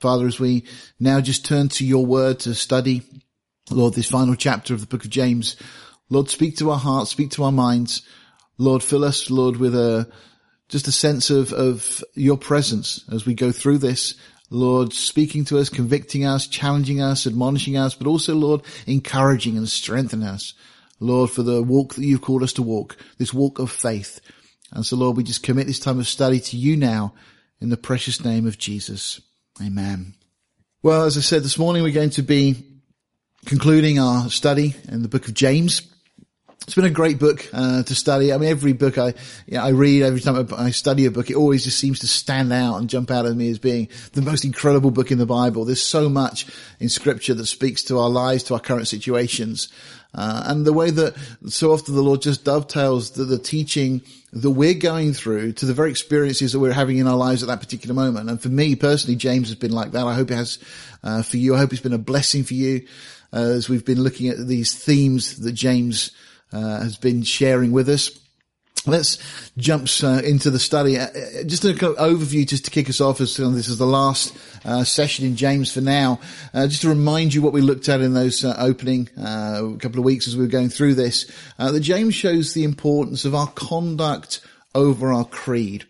Father, 0.00 0.26
as 0.26 0.40
we 0.40 0.64
now 0.98 1.20
just 1.20 1.44
turn 1.44 1.68
to 1.68 1.84
your 1.84 2.06
word 2.06 2.40
to 2.40 2.54
study, 2.54 3.02
Lord, 3.70 3.92
this 3.92 4.08
final 4.08 4.34
chapter 4.34 4.72
of 4.72 4.80
the 4.80 4.86
book 4.86 5.04
of 5.04 5.10
James, 5.10 5.56
Lord, 6.08 6.30
speak 6.30 6.56
to 6.56 6.70
our 6.70 6.78
hearts, 6.78 7.10
speak 7.10 7.32
to 7.32 7.44
our 7.44 7.52
minds. 7.52 8.00
Lord, 8.56 8.82
fill 8.82 9.04
us, 9.04 9.30
Lord, 9.30 9.58
with 9.58 9.74
a, 9.74 10.10
just 10.70 10.88
a 10.88 10.92
sense 10.92 11.28
of, 11.28 11.52
of 11.52 12.02
your 12.14 12.38
presence 12.38 13.04
as 13.12 13.26
we 13.26 13.34
go 13.34 13.52
through 13.52 13.76
this. 13.76 14.14
Lord, 14.48 14.94
speaking 14.94 15.44
to 15.46 15.58
us, 15.58 15.68
convicting 15.68 16.24
us, 16.24 16.46
challenging 16.46 17.02
us, 17.02 17.26
admonishing 17.26 17.76
us, 17.76 17.94
but 17.94 18.06
also, 18.06 18.34
Lord, 18.34 18.62
encouraging 18.86 19.58
and 19.58 19.68
strengthening 19.68 20.26
us. 20.26 20.54
Lord, 20.98 21.30
for 21.30 21.42
the 21.42 21.62
walk 21.62 21.94
that 21.94 22.04
you've 22.04 22.22
called 22.22 22.42
us 22.42 22.54
to 22.54 22.62
walk, 22.62 22.96
this 23.18 23.34
walk 23.34 23.58
of 23.58 23.70
faith. 23.70 24.20
And 24.72 24.84
so, 24.84 24.96
Lord, 24.96 25.18
we 25.18 25.24
just 25.24 25.42
commit 25.42 25.66
this 25.66 25.78
time 25.78 25.98
of 25.98 26.08
study 26.08 26.40
to 26.40 26.56
you 26.56 26.76
now 26.76 27.12
in 27.60 27.68
the 27.68 27.76
precious 27.76 28.24
name 28.24 28.46
of 28.46 28.56
Jesus. 28.56 29.20
Amen. 29.62 30.14
Well, 30.82 31.04
as 31.04 31.18
I 31.18 31.20
said 31.20 31.42
this 31.42 31.58
morning, 31.58 31.82
we're 31.82 31.92
going 31.92 32.10
to 32.10 32.22
be 32.22 32.64
concluding 33.44 33.98
our 33.98 34.30
study 34.30 34.74
in 34.88 35.02
the 35.02 35.08
book 35.08 35.28
of 35.28 35.34
James. 35.34 35.82
It's 36.62 36.74
been 36.74 36.86
a 36.86 36.90
great 36.90 37.18
book 37.18 37.46
uh, 37.52 37.82
to 37.82 37.94
study. 37.94 38.32
I 38.32 38.38
mean, 38.38 38.48
every 38.48 38.72
book 38.72 38.96
I 38.96 39.08
you 39.46 39.58
know, 39.58 39.62
I 39.62 39.70
read, 39.70 40.02
every 40.02 40.20
time 40.20 40.48
I 40.56 40.70
study 40.70 41.04
a 41.04 41.10
book, 41.10 41.30
it 41.30 41.36
always 41.36 41.64
just 41.64 41.78
seems 41.78 41.98
to 42.00 42.06
stand 42.06 42.52
out 42.52 42.76
and 42.76 42.88
jump 42.88 43.10
out 43.10 43.26
at 43.26 43.36
me 43.36 43.50
as 43.50 43.58
being 43.58 43.88
the 44.12 44.22
most 44.22 44.44
incredible 44.44 44.90
book 44.90 45.10
in 45.10 45.18
the 45.18 45.26
Bible. 45.26 45.66
There's 45.66 45.82
so 45.82 46.08
much 46.08 46.46
in 46.78 46.88
Scripture 46.88 47.34
that 47.34 47.46
speaks 47.46 47.82
to 47.84 47.98
our 47.98 48.08
lives, 48.08 48.44
to 48.44 48.54
our 48.54 48.60
current 48.60 48.88
situations, 48.88 49.68
uh, 50.14 50.44
and 50.46 50.64
the 50.64 50.72
way 50.72 50.90
that 50.90 51.14
so 51.48 51.72
often 51.72 51.94
the 51.94 52.02
Lord 52.02 52.22
just 52.22 52.44
dovetails 52.44 53.12
the, 53.12 53.24
the 53.24 53.38
teaching 53.38 54.02
that 54.32 54.50
we're 54.50 54.74
going 54.74 55.12
through 55.12 55.52
to 55.54 55.66
the 55.66 55.74
very 55.74 55.90
experiences 55.90 56.52
that 56.52 56.60
we're 56.60 56.72
having 56.72 56.98
in 56.98 57.06
our 57.06 57.16
lives 57.16 57.42
at 57.42 57.48
that 57.48 57.60
particular 57.60 57.94
moment. 57.94 58.30
And 58.30 58.40
for 58.40 58.48
me 58.48 58.76
personally, 58.76 59.16
James 59.16 59.48
has 59.48 59.56
been 59.56 59.72
like 59.72 59.92
that. 59.92 60.06
I 60.06 60.14
hope 60.14 60.30
it 60.30 60.36
has 60.36 60.58
uh, 61.02 61.22
for 61.22 61.36
you. 61.36 61.54
I 61.54 61.58
hope 61.58 61.72
it's 61.72 61.82
been 61.82 61.92
a 61.92 61.98
blessing 61.98 62.44
for 62.44 62.54
you 62.54 62.86
uh, 63.32 63.38
as 63.38 63.68
we've 63.68 63.84
been 63.84 64.02
looking 64.02 64.28
at 64.28 64.38
these 64.46 64.74
themes 64.74 65.38
that 65.40 65.52
James 65.52 66.12
uh, 66.52 66.80
has 66.80 66.96
been 66.96 67.22
sharing 67.22 67.72
with 67.72 67.88
us. 67.88 68.19
Let's 68.86 69.18
jump 69.58 69.88
uh, 70.02 70.22
into 70.24 70.50
the 70.50 70.58
study. 70.58 70.98
Uh, 70.98 71.08
uh 71.08 71.44
just 71.44 71.64
an 71.64 71.76
overview, 71.76 72.48
just 72.48 72.64
to 72.64 72.70
kick 72.70 72.88
us 72.88 73.00
off, 73.00 73.20
as 73.20 73.36
this 73.36 73.68
is 73.68 73.76
the 73.76 73.86
last 73.86 74.34
uh, 74.64 74.84
session 74.84 75.26
in 75.26 75.36
James 75.36 75.72
for 75.72 75.82
now. 75.82 76.18
Uh, 76.54 76.66
just 76.66 76.82
to 76.82 76.88
remind 76.88 77.34
you 77.34 77.42
what 77.42 77.52
we 77.52 77.60
looked 77.60 77.90
at 77.90 78.00
in 78.00 78.14
those 78.14 78.42
uh, 78.42 78.54
opening 78.58 79.06
couple 79.06 79.98
of 79.98 80.04
weeks 80.04 80.26
as 80.26 80.36
we 80.36 80.42
were 80.42 80.48
going 80.48 80.70
through 80.70 80.94
this. 80.94 81.30
that 81.58 81.80
James 81.80 82.14
shows 82.14 82.54
the 82.54 82.64
importance 82.64 83.24
of 83.24 83.34
our 83.34 83.48
conduct 83.48 84.40
over 84.74 85.12
our 85.12 85.24
creed. 85.24 85.84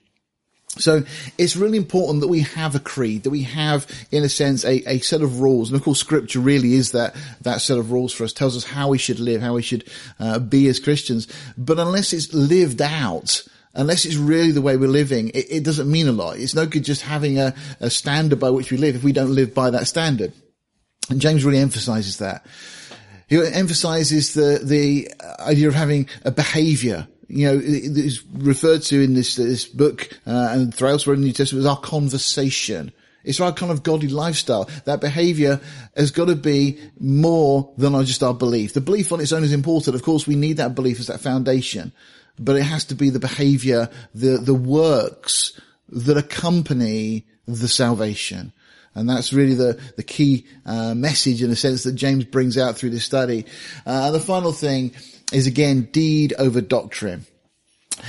So 0.78 1.02
it's 1.36 1.56
really 1.56 1.76
important 1.76 2.20
that 2.20 2.28
we 2.28 2.40
have 2.40 2.76
a 2.76 2.80
creed, 2.80 3.24
that 3.24 3.30
we 3.30 3.42
have, 3.42 3.86
in 4.12 4.22
a 4.22 4.28
sense, 4.28 4.64
a, 4.64 4.88
a 4.88 5.00
set 5.00 5.20
of 5.20 5.40
rules. 5.40 5.68
And 5.68 5.76
of 5.76 5.84
course, 5.84 5.98
scripture 5.98 6.38
really 6.38 6.74
is 6.74 6.92
that, 6.92 7.16
that 7.40 7.60
set 7.60 7.78
of 7.78 7.90
rules 7.90 8.12
for 8.12 8.22
us, 8.22 8.32
tells 8.32 8.56
us 8.56 8.64
how 8.64 8.88
we 8.88 8.98
should 8.98 9.18
live, 9.18 9.42
how 9.42 9.54
we 9.54 9.62
should 9.62 9.84
uh, 10.20 10.38
be 10.38 10.68
as 10.68 10.78
Christians. 10.78 11.26
But 11.58 11.80
unless 11.80 12.12
it's 12.12 12.32
lived 12.32 12.80
out, 12.80 13.42
unless 13.74 14.04
it's 14.04 14.14
really 14.14 14.52
the 14.52 14.62
way 14.62 14.76
we're 14.76 14.88
living, 14.88 15.30
it, 15.30 15.46
it 15.50 15.64
doesn't 15.64 15.90
mean 15.90 16.06
a 16.06 16.12
lot. 16.12 16.38
It's 16.38 16.54
no 16.54 16.66
good 16.66 16.84
just 16.84 17.02
having 17.02 17.38
a, 17.40 17.52
a 17.80 17.90
standard 17.90 18.38
by 18.38 18.50
which 18.50 18.70
we 18.70 18.76
live 18.76 18.94
if 18.94 19.02
we 19.02 19.12
don't 19.12 19.34
live 19.34 19.52
by 19.52 19.70
that 19.70 19.88
standard. 19.88 20.32
And 21.08 21.20
James 21.20 21.44
really 21.44 21.58
emphasizes 21.58 22.18
that. 22.18 22.46
He 23.26 23.44
emphasizes 23.44 24.34
the, 24.34 24.60
the 24.62 25.12
idea 25.40 25.66
of 25.66 25.74
having 25.74 26.08
a 26.24 26.30
behavior 26.30 27.08
you 27.30 27.46
know, 27.46 27.60
is 27.62 28.24
referred 28.32 28.82
to 28.82 29.00
in 29.00 29.14
this, 29.14 29.36
this 29.36 29.64
book, 29.64 30.08
uh, 30.26 30.48
and 30.50 30.74
throughout 30.74 31.04
the 31.04 31.16
New 31.16 31.32
Testament 31.32 31.60
is 31.60 31.66
our 31.66 31.78
conversation. 31.78 32.92
It's 33.22 33.40
our 33.40 33.52
kind 33.52 33.70
of 33.70 33.82
godly 33.82 34.08
lifestyle. 34.08 34.68
That 34.86 35.00
behavior 35.00 35.60
has 35.96 36.10
got 36.10 36.26
to 36.26 36.36
be 36.36 36.80
more 36.98 37.72
than 37.76 37.92
just 38.04 38.22
our 38.22 38.34
belief. 38.34 38.72
The 38.72 38.80
belief 38.80 39.12
on 39.12 39.20
its 39.20 39.32
own 39.32 39.44
is 39.44 39.52
important. 39.52 39.94
Of 39.94 40.02
course, 40.02 40.26
we 40.26 40.36
need 40.36 40.56
that 40.56 40.74
belief 40.74 40.98
as 40.98 41.06
that 41.06 41.20
foundation, 41.20 41.92
but 42.38 42.56
it 42.56 42.62
has 42.62 42.84
to 42.86 42.94
be 42.94 43.10
the 43.10 43.20
behavior, 43.20 43.90
the, 44.14 44.38
the 44.38 44.54
works 44.54 45.60
that 45.90 46.16
accompany 46.16 47.26
the 47.46 47.68
salvation. 47.68 48.52
And 48.94 49.08
that's 49.08 49.32
really 49.32 49.54
the, 49.54 49.80
the 49.96 50.02
key 50.02 50.46
uh, 50.66 50.94
message 50.94 51.42
in 51.42 51.50
a 51.50 51.56
sense 51.56 51.84
that 51.84 51.92
James 51.92 52.24
brings 52.24 52.58
out 52.58 52.76
through 52.76 52.90
this 52.90 53.04
study. 53.04 53.46
Uh, 53.86 54.10
the 54.10 54.20
final 54.20 54.52
thing 54.52 54.92
is 55.32 55.46
again 55.46 55.82
deed 55.92 56.34
over 56.38 56.60
doctrine. 56.60 57.24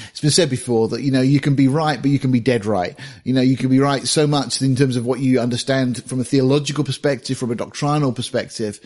It's 0.10 0.22
been 0.22 0.32
said 0.32 0.50
before 0.50 0.88
that, 0.90 1.02
you 1.02 1.12
know, 1.12 1.22
you 1.22 1.40
can 1.40 1.56
be 1.56 1.68
right, 1.68 2.02
but 2.02 2.10
you 2.12 2.20
can 2.20 2.32
be 2.32 2.40
dead 2.40 2.66
right. 2.66 2.98
You 3.24 3.34
know, 3.34 3.42
you 3.42 3.58
can 3.58 3.70
be 3.70 3.80
right 3.80 4.08
so 4.08 4.26
much 4.26 4.62
in 4.62 4.76
terms 4.76 4.96
of 4.96 5.06
what 5.06 5.20
you 5.20 5.40
understand 5.40 6.04
from 6.06 6.20
a 6.20 6.24
theological 6.24 6.84
perspective, 6.84 7.38
from 7.38 7.52
a 7.52 7.56
doctrinal 7.56 8.14
perspective. 8.14 8.80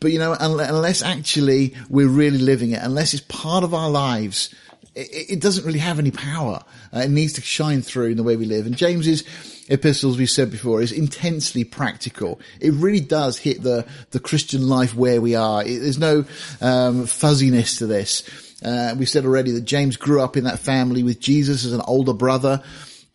But, 0.00 0.12
you 0.12 0.18
know, 0.18 0.36
unless 0.38 1.02
actually 1.02 1.74
we're 1.88 2.08
really 2.08 2.38
living 2.38 2.72
it, 2.72 2.82
unless 2.82 3.14
it's 3.14 3.24
part 3.28 3.64
of 3.64 3.74
our 3.74 3.90
lives, 3.90 4.54
it, 4.94 5.30
it 5.30 5.40
doesn't 5.40 5.64
really 5.64 5.78
have 5.78 5.98
any 5.98 6.10
power. 6.10 6.62
Uh, 6.94 7.00
it 7.00 7.10
needs 7.10 7.34
to 7.34 7.40
shine 7.40 7.82
through 7.82 8.10
in 8.10 8.16
the 8.16 8.22
way 8.22 8.36
we 8.36 8.46
live. 8.46 8.66
And 8.66 8.76
James's 8.76 9.24
epistles, 9.68 10.18
we 10.18 10.26
said 10.26 10.50
before, 10.50 10.82
is 10.82 10.92
intensely 10.92 11.64
practical. 11.64 12.40
It 12.60 12.72
really 12.74 13.00
does 13.00 13.38
hit 13.38 13.62
the, 13.62 13.86
the 14.10 14.20
Christian 14.20 14.68
life 14.68 14.94
where 14.94 15.20
we 15.20 15.34
are. 15.34 15.62
It, 15.62 15.80
there's 15.80 15.98
no 15.98 16.24
um, 16.60 17.06
fuzziness 17.06 17.78
to 17.78 17.86
this. 17.86 18.24
Uh, 18.64 18.94
we 18.98 19.06
said 19.06 19.24
already 19.24 19.52
that 19.52 19.64
James 19.64 19.96
grew 19.96 20.20
up 20.20 20.36
in 20.36 20.44
that 20.44 20.58
family 20.58 21.02
with 21.02 21.20
Jesus 21.20 21.64
as 21.64 21.72
an 21.72 21.82
older 21.86 22.12
brother. 22.12 22.62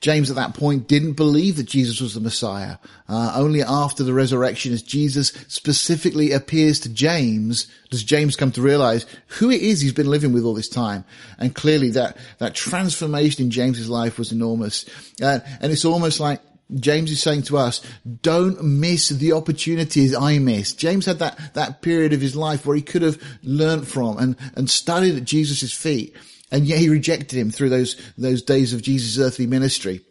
James 0.03 0.29
at 0.29 0.35
that 0.35 0.53
point 0.53 0.85
didn't 0.85 1.13
believe 1.13 1.55
that 1.55 1.63
Jesus 1.63 2.01
was 2.01 2.13
the 2.13 2.19
Messiah. 2.19 2.75
Uh, 3.07 3.31
only 3.37 3.63
after 3.63 4.03
the 4.03 4.13
resurrection, 4.13 4.73
as 4.73 4.83
Jesus 4.83 5.29
specifically 5.47 6.33
appears 6.33 6.81
to 6.81 6.89
James, 6.89 7.67
does 7.89 8.03
James 8.03 8.35
come 8.35 8.51
to 8.51 8.61
realize 8.61 9.05
who 9.27 9.49
it 9.49 9.61
is 9.61 9.79
he's 9.79 9.93
been 9.93 10.09
living 10.09 10.33
with 10.33 10.43
all 10.43 10.55
this 10.55 10.67
time. 10.67 11.05
And 11.39 11.55
clearly 11.55 11.89
that, 11.91 12.17
that 12.39 12.53
transformation 12.53 13.45
in 13.45 13.49
James's 13.51 13.89
life 13.89 14.19
was 14.19 14.33
enormous. 14.33 14.83
Uh, 15.21 15.39
and 15.61 15.71
it's 15.71 15.85
almost 15.85 16.19
like 16.19 16.41
James 16.75 17.09
is 17.09 17.21
saying 17.21 17.43
to 17.43 17.57
us, 17.57 17.81
don't 18.21 18.61
miss 18.61 19.07
the 19.07 19.31
opportunities 19.31 20.13
I 20.13 20.37
missed. 20.37 20.79
James 20.79 21.05
had 21.05 21.19
that, 21.19 21.39
that 21.53 21.81
period 21.81 22.11
of 22.11 22.19
his 22.19 22.35
life 22.35 22.65
where 22.65 22.75
he 22.75 22.81
could 22.81 23.03
have 23.03 23.23
learned 23.41 23.87
from 23.87 24.17
and, 24.17 24.35
and 24.57 24.69
studied 24.69 25.15
at 25.15 25.23
Jesus' 25.23 25.71
feet. 25.71 26.13
And 26.53 26.65
yet 26.65 26.77
he 26.77 26.87
rejected 26.87 27.37
him 27.37 27.49
through 27.49 27.69
those, 27.69 27.99
those 28.15 28.43
days 28.43 28.73
of 28.73 28.83
Jesus' 28.83 29.17
earthly 29.17 29.47
ministry. 29.47 30.01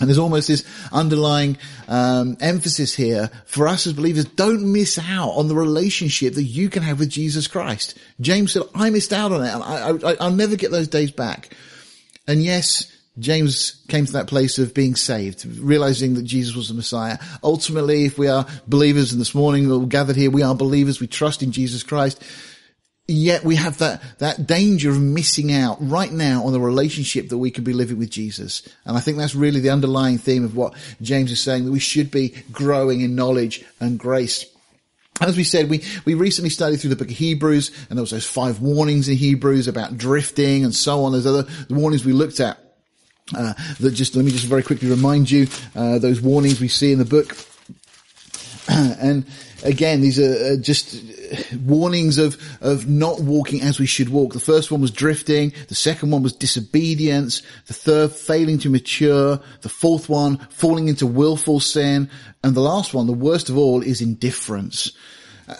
And 0.00 0.08
there's 0.08 0.18
almost 0.18 0.48
this 0.48 0.64
underlying 0.90 1.58
um, 1.86 2.36
emphasis 2.40 2.94
here 2.94 3.30
for 3.46 3.68
us 3.68 3.86
as 3.86 3.92
believers: 3.92 4.24
don't 4.24 4.72
miss 4.72 4.98
out 4.98 5.30
on 5.30 5.48
the 5.48 5.54
relationship 5.54 6.34
that 6.34 6.44
you 6.44 6.70
can 6.70 6.82
have 6.82 6.98
with 6.98 7.10
Jesus 7.10 7.46
Christ. 7.46 7.98
James 8.20 8.52
said, 8.52 8.62
"I 8.74 8.88
missed 8.90 9.12
out 9.12 9.32
on 9.32 9.42
it, 9.44 9.52
and 9.52 9.62
I, 9.62 10.10
I, 10.10 10.16
I'll 10.18 10.30
never 10.30 10.56
get 10.56 10.70
those 10.70 10.88
days 10.88 11.10
back." 11.10 11.54
And 12.26 12.42
yes, 12.42 12.90
James 13.18 13.84
came 13.88 14.06
to 14.06 14.12
that 14.12 14.28
place 14.28 14.58
of 14.58 14.72
being 14.72 14.94
saved, 14.94 15.44
realizing 15.44 16.14
that 16.14 16.24
Jesus 16.24 16.56
was 16.56 16.68
the 16.68 16.74
Messiah. 16.74 17.18
Ultimately, 17.44 18.06
if 18.06 18.16
we 18.18 18.28
are 18.28 18.46
believers, 18.66 19.12
and 19.12 19.20
this 19.20 19.34
morning 19.34 19.68
we're 19.68 19.84
gathered 19.86 20.16
here, 20.16 20.30
we 20.30 20.42
are 20.42 20.54
believers, 20.54 21.00
we 21.00 21.06
trust 21.06 21.42
in 21.42 21.52
Jesus 21.52 21.82
Christ 21.82 22.22
yet 23.08 23.44
we 23.44 23.56
have 23.56 23.78
that, 23.78 24.02
that 24.18 24.46
danger 24.46 24.90
of 24.90 25.00
missing 25.00 25.52
out 25.52 25.78
right 25.80 26.12
now 26.12 26.44
on 26.44 26.52
the 26.52 26.60
relationship 26.60 27.28
that 27.28 27.38
we 27.38 27.50
could 27.50 27.64
be 27.64 27.72
living 27.72 27.98
with 27.98 28.10
Jesus. 28.10 28.66
And 28.84 28.96
I 28.96 29.00
think 29.00 29.18
that's 29.18 29.34
really 29.34 29.60
the 29.60 29.70
underlying 29.70 30.18
theme 30.18 30.44
of 30.44 30.56
what 30.56 30.74
James 31.00 31.32
is 31.32 31.40
saying, 31.40 31.64
that 31.64 31.72
we 31.72 31.80
should 31.80 32.10
be 32.10 32.34
growing 32.52 33.00
in 33.00 33.14
knowledge 33.14 33.64
and 33.80 33.98
grace. 33.98 34.46
As 35.20 35.36
we 35.36 35.44
said, 35.44 35.68
we, 35.68 35.84
we 36.04 36.14
recently 36.14 36.50
studied 36.50 36.78
through 36.78 36.90
the 36.90 36.96
book 36.96 37.10
of 37.10 37.16
Hebrews, 37.16 37.70
and 37.88 37.98
there 37.98 38.02
was 38.02 38.10
those 38.10 38.26
five 38.26 38.60
warnings 38.60 39.08
in 39.08 39.16
Hebrews 39.16 39.68
about 39.68 39.96
drifting 39.96 40.64
and 40.64 40.74
so 40.74 41.04
on. 41.04 41.12
There's 41.12 41.26
other 41.26 41.46
warnings 41.70 42.04
we 42.04 42.12
looked 42.12 42.40
at. 42.40 42.58
Uh, 43.36 43.54
that 43.80 43.92
just 43.92 44.16
let 44.16 44.24
me 44.24 44.30
just 44.30 44.46
very 44.46 44.62
quickly 44.62 44.90
remind 44.90 45.30
you 45.30 45.46
uh, 45.76 45.98
those 45.98 46.20
warnings 46.20 46.60
we 46.60 46.68
see 46.68 46.92
in 46.92 46.98
the 46.98 47.04
book. 47.04 47.36
and 48.68 49.24
again, 49.64 50.00
these 50.00 50.18
are 50.18 50.54
uh, 50.54 50.56
just 50.56 51.02
warnings 51.64 52.18
of, 52.18 52.36
of 52.60 52.88
not 52.88 53.20
walking 53.20 53.60
as 53.60 53.80
we 53.80 53.86
should 53.86 54.08
walk. 54.08 54.32
The 54.32 54.40
first 54.40 54.70
one 54.70 54.80
was 54.80 54.90
drifting. 54.90 55.52
The 55.68 55.74
second 55.74 56.10
one 56.10 56.22
was 56.22 56.32
disobedience. 56.32 57.42
The 57.66 57.74
third, 57.74 58.12
failing 58.12 58.58
to 58.58 58.70
mature. 58.70 59.40
The 59.62 59.68
fourth 59.68 60.08
one, 60.08 60.38
falling 60.50 60.88
into 60.88 61.06
willful 61.06 61.60
sin. 61.60 62.08
And 62.44 62.54
the 62.54 62.60
last 62.60 62.94
one, 62.94 63.06
the 63.06 63.12
worst 63.12 63.48
of 63.48 63.56
all, 63.56 63.82
is 63.82 64.00
indifference. 64.00 64.92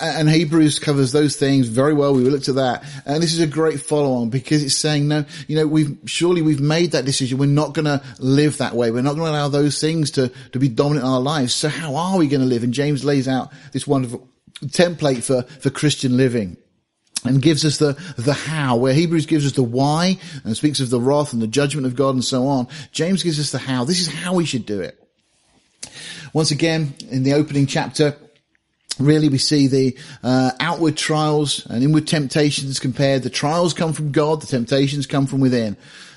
And 0.00 0.30
Hebrews 0.30 0.78
covers 0.78 1.12
those 1.12 1.36
things 1.36 1.68
very 1.68 1.92
well. 1.92 2.14
We 2.14 2.22
looked 2.22 2.48
at 2.48 2.54
that. 2.54 2.84
And 3.04 3.22
this 3.22 3.32
is 3.32 3.40
a 3.40 3.46
great 3.46 3.80
follow 3.80 4.14
on 4.14 4.30
because 4.30 4.62
it's 4.62 4.76
saying, 4.76 5.08
no, 5.08 5.24
you 5.48 5.56
know, 5.56 5.66
we've, 5.66 5.98
surely 6.06 6.40
we've 6.40 6.60
made 6.60 6.92
that 6.92 7.04
decision. 7.04 7.38
We're 7.38 7.46
not 7.46 7.74
going 7.74 7.86
to 7.86 8.02
live 8.18 8.58
that 8.58 8.74
way. 8.74 8.90
We're 8.90 9.02
not 9.02 9.16
going 9.16 9.32
to 9.32 9.38
allow 9.38 9.48
those 9.48 9.80
things 9.80 10.12
to, 10.12 10.30
to 10.52 10.58
be 10.58 10.68
dominant 10.68 11.04
in 11.04 11.10
our 11.10 11.20
lives. 11.20 11.54
So 11.54 11.68
how 11.68 11.96
are 11.96 12.18
we 12.18 12.28
going 12.28 12.42
to 12.42 12.46
live? 12.46 12.62
And 12.62 12.72
James 12.72 13.04
lays 13.04 13.26
out 13.26 13.52
this 13.72 13.86
wonderful 13.86 14.28
template 14.66 15.24
for, 15.24 15.42
for 15.60 15.70
Christian 15.70 16.16
living 16.16 16.56
and 17.24 17.42
gives 17.42 17.64
us 17.64 17.78
the, 17.78 17.92
the 18.16 18.32
how, 18.32 18.76
where 18.76 18.94
Hebrews 18.94 19.26
gives 19.26 19.46
us 19.46 19.52
the 19.52 19.62
why 19.62 20.18
and 20.44 20.56
speaks 20.56 20.80
of 20.80 20.90
the 20.90 21.00
wrath 21.00 21.32
and 21.32 21.42
the 21.42 21.46
judgment 21.46 21.86
of 21.86 21.96
God 21.96 22.14
and 22.14 22.24
so 22.24 22.46
on. 22.46 22.68
James 22.92 23.22
gives 23.22 23.38
us 23.38 23.52
the 23.52 23.58
how. 23.58 23.84
This 23.84 24.00
is 24.00 24.08
how 24.08 24.34
we 24.34 24.44
should 24.44 24.66
do 24.66 24.80
it. 24.80 24.98
Once 26.32 26.50
again, 26.50 26.94
in 27.10 27.22
the 27.22 27.34
opening 27.34 27.66
chapter, 27.66 28.16
really 29.04 29.28
we 29.28 29.38
see 29.38 29.66
the 29.66 29.96
uh, 30.22 30.52
outward 30.60 30.96
trials 30.96 31.66
and 31.66 31.82
inward 31.82 32.06
temptations 32.06 32.78
compared. 32.80 33.22
The 33.22 33.30
trials 33.30 33.74
come 33.74 33.92
from 33.92 34.12
God, 34.12 34.42
the 34.42 34.46
temptations 34.46 35.06
come 35.06 35.26
from 35.26 35.40
within. 35.40 35.76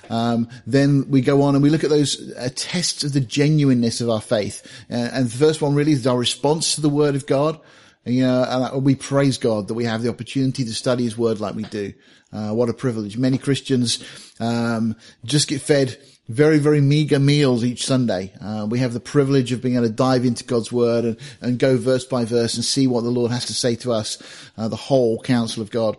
Um, 0.10 0.50
then 0.68 1.10
we 1.10 1.22
go 1.22 1.42
on 1.42 1.56
and 1.56 1.64
we 1.64 1.70
look 1.70 1.84
at 1.84 1.90
those 1.90 2.32
uh, 2.34 2.50
tests 2.56 3.04
of 3.04 3.14
the 3.14 3.22
genuineness 3.22 4.02
of 4.02 4.10
our 4.10 4.22
faith. 4.22 4.86
Uh, 4.90 5.10
and 5.14 5.26
the 5.26 5.38
first 5.38 5.62
one 5.62 5.76
really 5.76 5.94
is 5.94 6.06
our 6.06 6.18
response 6.18 6.76
to 6.76 6.82
the 6.82 6.90
word 6.90 7.16
of 7.16 7.26
God. 7.26 7.60
You 8.06 8.22
know, 8.22 8.72
and 8.74 8.86
we 8.86 8.94
praise 8.94 9.40
God 9.40 9.68
that 9.68 9.74
we 9.74 9.86
have 9.86 10.04
the 10.04 10.10
opportunity 10.10 10.64
to 10.64 10.74
study 10.76 11.04
his 11.04 11.18
word 11.18 11.40
like 11.40 11.56
we 11.56 11.64
do. 11.64 11.94
Uh, 12.32 12.52
what 12.52 12.70
a 12.70 12.74
privilege. 12.74 13.18
Many 13.18 13.40
Christians, 13.40 14.04
um, 14.40 14.96
just 15.24 15.48
get 15.48 15.62
fed 15.62 15.98
very, 16.28 16.58
very 16.58 16.82
meager 16.82 17.20
meals 17.20 17.64
each 17.64 17.86
Sunday. 17.86 18.34
Uh, 18.42 18.66
we 18.70 18.80
have 18.80 18.94
the 18.94 19.00
privilege 19.00 19.52
of 19.52 19.62
being 19.62 19.76
able 19.76 19.86
to 19.86 19.94
dive 19.94 20.26
into 20.26 20.44
God's 20.44 20.72
word 20.72 21.06
and, 21.06 21.18
and 21.42 21.60
go 21.60 21.78
verse 21.78 22.06
by 22.06 22.26
verse 22.26 22.56
and 22.56 22.66
see 22.66 22.88
what 22.88 23.04
the 23.04 23.12
Lord 23.12 23.32
has 23.32 23.46
to 23.46 23.54
say 23.54 23.76
to 23.78 23.92
us, 23.92 24.18
uh, 24.58 24.68
the 24.68 24.76
whole 24.76 25.20
counsel 25.22 25.62
of 25.62 25.70
God. 25.70 25.98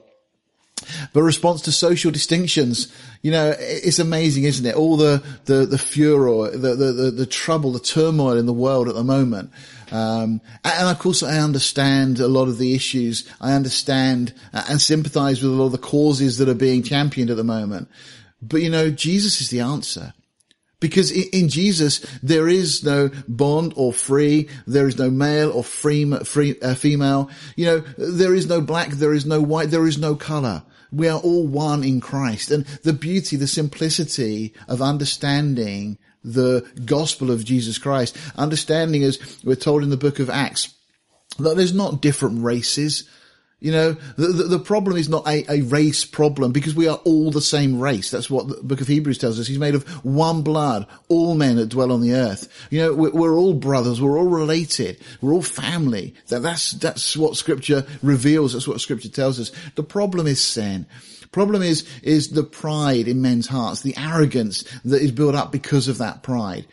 But 1.12 1.22
response 1.22 1.62
to 1.62 1.72
social 1.72 2.10
distinctions, 2.10 2.92
you 3.22 3.30
know, 3.30 3.54
it's 3.58 3.98
amazing, 3.98 4.44
isn't 4.44 4.66
it? 4.66 4.74
All 4.74 4.96
the, 4.96 5.22
the, 5.46 5.64
the 5.64 5.78
furor, 5.78 6.50
the, 6.50 6.74
the, 6.74 6.92
the, 6.92 7.10
the 7.10 7.26
trouble, 7.26 7.72
the 7.72 7.80
turmoil 7.80 8.36
in 8.36 8.46
the 8.46 8.52
world 8.52 8.88
at 8.88 8.94
the 8.94 9.04
moment. 9.04 9.50
Um, 9.90 10.40
and 10.64 10.88
of 10.88 10.98
course 10.98 11.22
I 11.22 11.38
understand 11.38 12.18
a 12.18 12.28
lot 12.28 12.48
of 12.48 12.58
the 12.58 12.74
issues. 12.74 13.28
I 13.40 13.52
understand 13.52 14.34
and 14.52 14.80
sympathize 14.80 15.42
with 15.42 15.52
a 15.52 15.54
lot 15.54 15.66
of 15.66 15.72
the 15.72 15.78
causes 15.78 16.38
that 16.38 16.48
are 16.48 16.54
being 16.54 16.82
championed 16.82 17.30
at 17.30 17.36
the 17.36 17.44
moment. 17.44 17.88
But 18.42 18.62
you 18.62 18.70
know, 18.70 18.90
Jesus 18.90 19.40
is 19.40 19.50
the 19.50 19.60
answer. 19.60 20.14
Because 20.78 21.10
in 21.10 21.48
Jesus, 21.48 22.00
there 22.22 22.48
is 22.48 22.84
no 22.84 23.10
bond 23.26 23.72
or 23.76 23.94
free. 23.94 24.48
There 24.66 24.86
is 24.86 24.98
no 24.98 25.10
male 25.10 25.50
or 25.50 25.64
free, 25.64 26.04
free 26.18 26.60
uh, 26.60 26.74
female. 26.74 27.30
You 27.56 27.64
know, 27.66 27.78
there 27.96 28.34
is 28.34 28.46
no 28.46 28.60
black. 28.60 28.90
There 28.90 29.14
is 29.14 29.24
no 29.24 29.40
white. 29.40 29.70
There 29.70 29.86
is 29.86 29.96
no 29.96 30.14
color. 30.14 30.62
We 30.92 31.08
are 31.08 31.18
all 31.18 31.46
one 31.46 31.82
in 31.82 32.00
Christ. 32.00 32.50
And 32.50 32.66
the 32.84 32.92
beauty, 32.92 33.36
the 33.36 33.46
simplicity 33.46 34.54
of 34.68 34.82
understanding 34.82 35.98
the 36.22 36.68
gospel 36.84 37.30
of 37.30 37.44
Jesus 37.44 37.78
Christ, 37.78 38.16
understanding 38.36 39.02
as 39.02 39.18
we're 39.44 39.56
told 39.56 39.82
in 39.82 39.90
the 39.90 39.96
book 39.96 40.18
of 40.18 40.28
Acts, 40.28 40.74
that 41.38 41.56
there's 41.56 41.74
not 41.74 42.02
different 42.02 42.42
races. 42.42 43.08
You 43.66 43.72
know, 43.72 43.92
the, 44.16 44.28
the, 44.28 44.42
the, 44.44 44.58
problem 44.60 44.96
is 44.96 45.08
not 45.08 45.26
a, 45.26 45.44
a 45.50 45.62
race 45.62 46.04
problem 46.04 46.52
because 46.52 46.76
we 46.76 46.86
are 46.86 46.98
all 46.98 47.32
the 47.32 47.40
same 47.40 47.80
race. 47.80 48.12
That's 48.12 48.30
what 48.30 48.46
the 48.46 48.62
book 48.62 48.80
of 48.80 48.86
Hebrews 48.86 49.18
tells 49.18 49.40
us. 49.40 49.48
He's 49.48 49.58
made 49.58 49.74
of 49.74 49.82
one 50.04 50.42
blood, 50.42 50.86
all 51.08 51.34
men 51.34 51.56
that 51.56 51.70
dwell 51.70 51.90
on 51.90 52.00
the 52.00 52.12
earth. 52.12 52.68
You 52.70 52.78
know, 52.78 52.94
we're, 52.94 53.10
we're 53.10 53.36
all 53.36 53.54
brothers. 53.54 54.00
We're 54.00 54.16
all 54.16 54.28
related. 54.28 55.00
We're 55.20 55.32
all 55.32 55.42
family. 55.42 56.14
That, 56.28 56.42
that's, 56.42 56.70
that's 56.74 57.16
what 57.16 57.36
scripture 57.36 57.84
reveals. 58.04 58.52
That's 58.52 58.68
what 58.68 58.80
scripture 58.80 59.08
tells 59.08 59.40
us. 59.40 59.50
The 59.74 59.82
problem 59.82 60.28
is 60.28 60.40
sin. 60.40 60.86
Problem 61.32 61.60
is, 61.60 61.88
is 62.04 62.30
the 62.30 62.44
pride 62.44 63.08
in 63.08 63.20
men's 63.20 63.48
hearts, 63.48 63.82
the 63.82 63.96
arrogance 63.96 64.62
that 64.84 65.02
is 65.02 65.10
built 65.10 65.34
up 65.34 65.50
because 65.50 65.88
of 65.88 65.98
that 65.98 66.22
pride. 66.22 66.66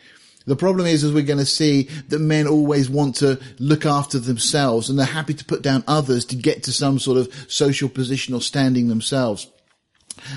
The 0.46 0.56
problem 0.56 0.86
is, 0.86 1.04
as 1.04 1.12
we're 1.12 1.22
going 1.22 1.38
to 1.38 1.46
see, 1.46 1.84
that 2.08 2.18
men 2.18 2.46
always 2.46 2.90
want 2.90 3.16
to 3.16 3.40
look 3.58 3.86
after 3.86 4.18
themselves 4.18 4.90
and 4.90 4.98
they're 4.98 5.06
happy 5.06 5.34
to 5.34 5.44
put 5.44 5.62
down 5.62 5.84
others 5.86 6.26
to 6.26 6.36
get 6.36 6.64
to 6.64 6.72
some 6.72 6.98
sort 6.98 7.16
of 7.16 7.32
social 7.48 7.88
position 7.88 8.34
or 8.34 8.42
standing 8.42 8.88
themselves. 8.88 9.46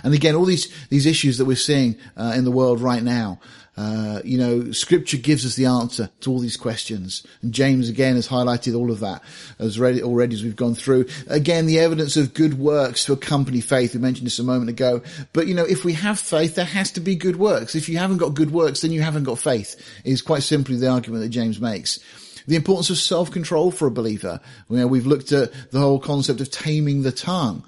And 0.03 0.13
again, 0.13 0.35
all 0.35 0.45
these, 0.45 0.71
these 0.89 1.05
issues 1.05 1.37
that 1.37 1.45
we're 1.45 1.55
seeing 1.55 1.97
uh, 2.15 2.33
in 2.35 2.45
the 2.45 2.51
world 2.51 2.81
right 2.81 3.03
now, 3.03 3.39
uh, 3.77 4.21
you 4.25 4.39
know, 4.39 4.71
scripture 4.71 5.17
gives 5.17 5.45
us 5.45 5.55
the 5.55 5.67
answer 5.67 6.09
to 6.21 6.31
all 6.31 6.39
these 6.39 6.57
questions. 6.57 7.25
And 7.43 7.53
James 7.53 7.89
again 7.89 8.15
has 8.15 8.27
highlighted 8.27 8.75
all 8.75 8.89
of 8.89 9.01
that 9.01 9.21
as 9.59 9.79
already, 9.79 10.01
already 10.01 10.35
as 10.35 10.43
we've 10.43 10.55
gone 10.55 10.73
through. 10.73 11.05
Again, 11.27 11.67
the 11.67 11.79
evidence 11.79 12.17
of 12.17 12.33
good 12.33 12.57
works 12.57 13.05
to 13.05 13.13
accompany 13.13 13.61
faith. 13.61 13.93
We 13.93 13.99
mentioned 13.99 14.25
this 14.25 14.39
a 14.39 14.43
moment 14.43 14.71
ago. 14.71 15.03
But 15.31 15.45
you 15.45 15.53
know, 15.53 15.63
if 15.63 15.85
we 15.85 15.93
have 15.93 16.19
faith, 16.19 16.55
there 16.55 16.65
has 16.65 16.91
to 16.93 16.99
be 16.99 17.15
good 17.15 17.35
works. 17.35 17.75
If 17.75 17.87
you 17.87 17.99
haven't 17.99 18.17
got 18.17 18.33
good 18.33 18.51
works, 18.51 18.81
then 18.81 18.91
you 18.91 19.03
haven't 19.03 19.25
got 19.25 19.37
faith 19.37 19.75
is 20.03 20.23
quite 20.23 20.41
simply 20.41 20.77
the 20.77 20.89
argument 20.89 21.23
that 21.23 21.29
James 21.29 21.61
makes. 21.61 21.99
The 22.47 22.55
importance 22.55 22.89
of 22.89 22.97
self-control 22.97 23.71
for 23.71 23.87
a 23.87 23.91
believer. 23.91 24.39
You 24.69 24.77
know, 24.77 24.87
we've 24.87 25.05
looked 25.05 25.31
at 25.33 25.51
the 25.69 25.79
whole 25.79 25.99
concept 25.99 26.41
of 26.41 26.49
taming 26.49 27.03
the 27.03 27.11
tongue. 27.11 27.63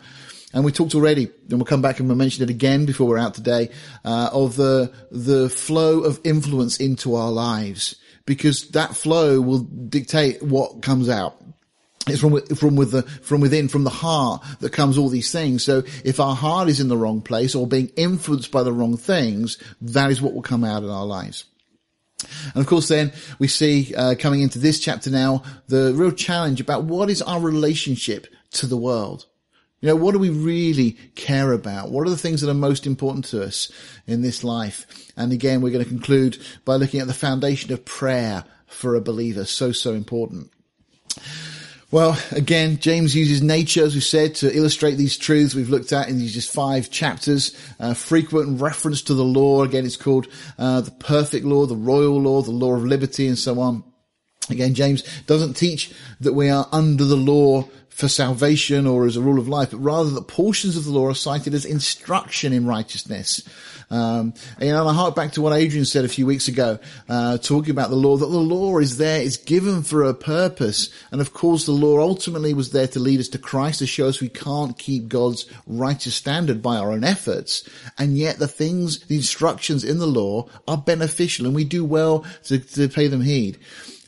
And 0.54 0.66
we 0.66 0.72
talked 0.72 0.96
already, 0.96 1.26
and 1.50 1.60
we'll 1.60 1.66
come 1.66 1.82
back 1.82 2.00
and 2.00 2.08
we'll 2.08 2.18
mention 2.18 2.44
it 2.44 2.50
again 2.50 2.86
before 2.86 3.08
we're 3.08 3.20
out 3.20 3.36
today, 3.36 3.70
uh, 4.04 4.30
of 4.34 4.56
the, 4.56 4.92
the 5.12 5.48
flow 5.50 6.02
of 6.02 6.20
influence 6.24 6.78
into 6.78 7.16
our 7.16 7.32
lives. 7.32 7.96
Because 8.26 8.70
that 8.70 8.96
flow 8.96 9.42
will 9.42 9.60
dictate 9.60 10.42
what 10.42 10.82
comes 10.82 11.10
out. 11.10 11.36
It's 12.08 12.22
from, 12.22 12.44
from 12.56 12.76
with 12.76 12.92
the, 12.92 13.04
from 13.04 13.42
within, 13.42 13.68
from 13.68 13.84
the 13.84 13.90
heart 13.92 14.44
that 14.60 14.74
comes 14.74 14.98
all 14.98 15.10
these 15.10 15.32
things. 15.32 15.64
So 15.64 15.84
if 16.04 16.20
our 16.20 16.36
heart 16.36 16.70
is 16.70 16.80
in 16.80 16.88
the 16.88 16.98
wrong 16.98 17.22
place 17.22 17.54
or 17.54 17.68
being 17.68 17.92
influenced 17.96 18.52
by 18.52 18.64
the 18.64 18.74
wrong 18.74 18.98
things, 18.98 19.58
that 19.82 20.10
is 20.10 20.22
what 20.22 20.34
will 20.34 20.42
come 20.42 20.64
out 20.64 20.84
in 20.84 20.90
our 20.90 21.06
lives. 21.06 21.46
And 22.54 22.58
of 22.58 22.68
course 22.68 22.88
then 22.88 23.14
we 23.38 23.48
see, 23.48 23.94
uh, 23.96 24.16
coming 24.18 24.42
into 24.42 24.60
this 24.60 24.80
chapter 24.80 25.10
now, 25.10 25.44
the 25.68 25.94
real 25.96 26.12
challenge 26.12 26.60
about 26.60 26.84
what 26.84 27.10
is 27.10 27.22
our 27.22 27.40
relationship 27.40 28.28
to 28.52 28.66
the 28.66 28.78
world. 28.78 29.26
You 29.82 29.88
know, 29.88 29.96
what 29.96 30.12
do 30.12 30.20
we 30.20 30.30
really 30.30 30.92
care 31.16 31.54
about? 31.54 31.90
What 31.90 32.06
are 32.06 32.10
the 32.10 32.18
things 32.18 32.42
that 32.42 32.50
are 32.50 32.56
most 32.56 32.86
important 32.86 33.26
to 33.26 33.44
us 33.44 33.72
in 34.08 34.22
this 34.22 34.44
life? 34.44 34.86
And 35.16 35.32
again, 35.32 35.62
we're 35.62 35.72
going 35.72 35.84
to 35.84 35.90
conclude 35.90 36.38
by 36.66 36.76
looking 36.76 37.00
at 37.00 37.08
the 37.08 37.14
foundation 37.14 37.72
of 37.72 37.86
prayer 37.86 38.44
for 38.68 38.96
a 38.96 39.02
believer. 39.02 39.46
So, 39.46 39.72
so 39.72 39.94
important. 39.94 40.52
Well, 41.92 42.20
again, 42.32 42.78
James 42.78 43.16
uses 43.16 43.42
nature, 43.42 43.84
as 43.84 43.96
we 43.96 44.02
said, 44.02 44.36
to 44.36 44.56
illustrate 44.56 44.96
these 44.96 45.18
truths 45.18 45.56
we've 45.56 45.72
looked 45.72 45.92
at 45.92 46.08
in 46.08 46.20
these 46.20 46.34
just 46.34 46.54
five 46.54 46.92
chapters. 46.92 47.58
Uh, 47.80 47.96
frequent 47.96 48.62
reference 48.62 49.02
to 49.04 49.16
the 49.16 49.24
law. 49.24 49.64
Again, 49.64 49.86
it's 49.86 49.96
called 49.96 50.28
uh, 50.60 50.82
the 50.82 50.92
perfect 50.92 51.46
law, 51.46 51.66
the 51.66 51.76
royal 51.76 52.22
law, 52.22 52.42
the 52.44 52.52
law 52.52 52.76
of 52.76 52.84
liberty, 52.84 53.28
and 53.28 53.40
so 53.40 53.60
on. 53.60 53.84
Again, 54.52 54.76
James 54.76 55.04
doesn't 55.26 55.56
teach 55.56 55.92
that 56.20 56.34
we 56.34 56.50
are 56.50 56.68
under 56.72 57.06
the 57.06 57.16
law 57.16 57.68
for 58.00 58.08
salvation 58.08 58.88
or 58.88 59.06
as 59.06 59.18
a 59.18 59.22
rule 59.22 59.40
of 59.40 59.50
life, 59.50 59.72
but 59.72 59.80
rather 59.80 60.10
that 60.10 60.26
portions 60.26 60.78
of 60.78 60.86
the 60.86 60.90
law 60.90 61.08
are 61.08 61.14
cited 61.14 61.54
as 61.54 61.66
instruction 61.66 62.54
in 62.54 62.66
righteousness. 62.66 63.44
Um, 63.92 64.34
and, 64.58 64.78
I 64.78 64.94
hark 64.94 65.16
back 65.16 65.34
to 65.34 65.42
what 65.42 65.52
Adrian 65.52 65.84
said 65.84 66.06
a 66.06 66.08
few 66.08 66.26
weeks 66.26 66.48
ago, 66.48 66.80
uh, 67.10 67.40
talking 67.40 67.72
about 67.72 67.90
the 67.90 67.98
law, 67.98 68.16
that 68.16 68.26
the 68.26 68.38
law 68.38 68.78
is 68.78 68.96
there, 68.98 69.22
is 69.22 69.36
given 69.36 69.84
for 69.84 70.04
a 70.04 70.14
purpose. 70.14 70.90
And 71.12 71.20
of 71.20 71.34
course, 71.34 71.66
the 71.66 71.74
law 71.74 72.00
ultimately 72.00 72.54
was 72.54 72.72
there 72.72 72.88
to 72.88 73.00
lead 73.00 73.20
us 73.20 73.28
to 73.30 73.38
Christ, 73.38 73.80
to 73.80 73.88
show 73.88 74.08
us 74.08 74.22
we 74.22 74.30
can't 74.30 74.78
keep 74.78 75.10
God's 75.10 75.46
righteous 75.68 76.16
standard 76.16 76.62
by 76.62 76.78
our 76.78 76.94
own 76.94 77.04
efforts. 77.04 77.68
And 77.98 78.18
yet 78.18 78.40
the 78.40 78.48
things, 78.48 79.02
the 79.08 79.18
instructions 79.18 79.84
in 79.84 79.98
the 80.00 80.08
law 80.08 80.48
are 80.70 80.78
beneficial 80.78 81.48
and 81.48 81.56
we 81.56 81.66
do 81.66 81.84
well 81.84 82.26
to, 82.46 82.60
to 82.60 82.88
pay 82.88 83.08
them 83.08 83.22
heed. 83.22 83.58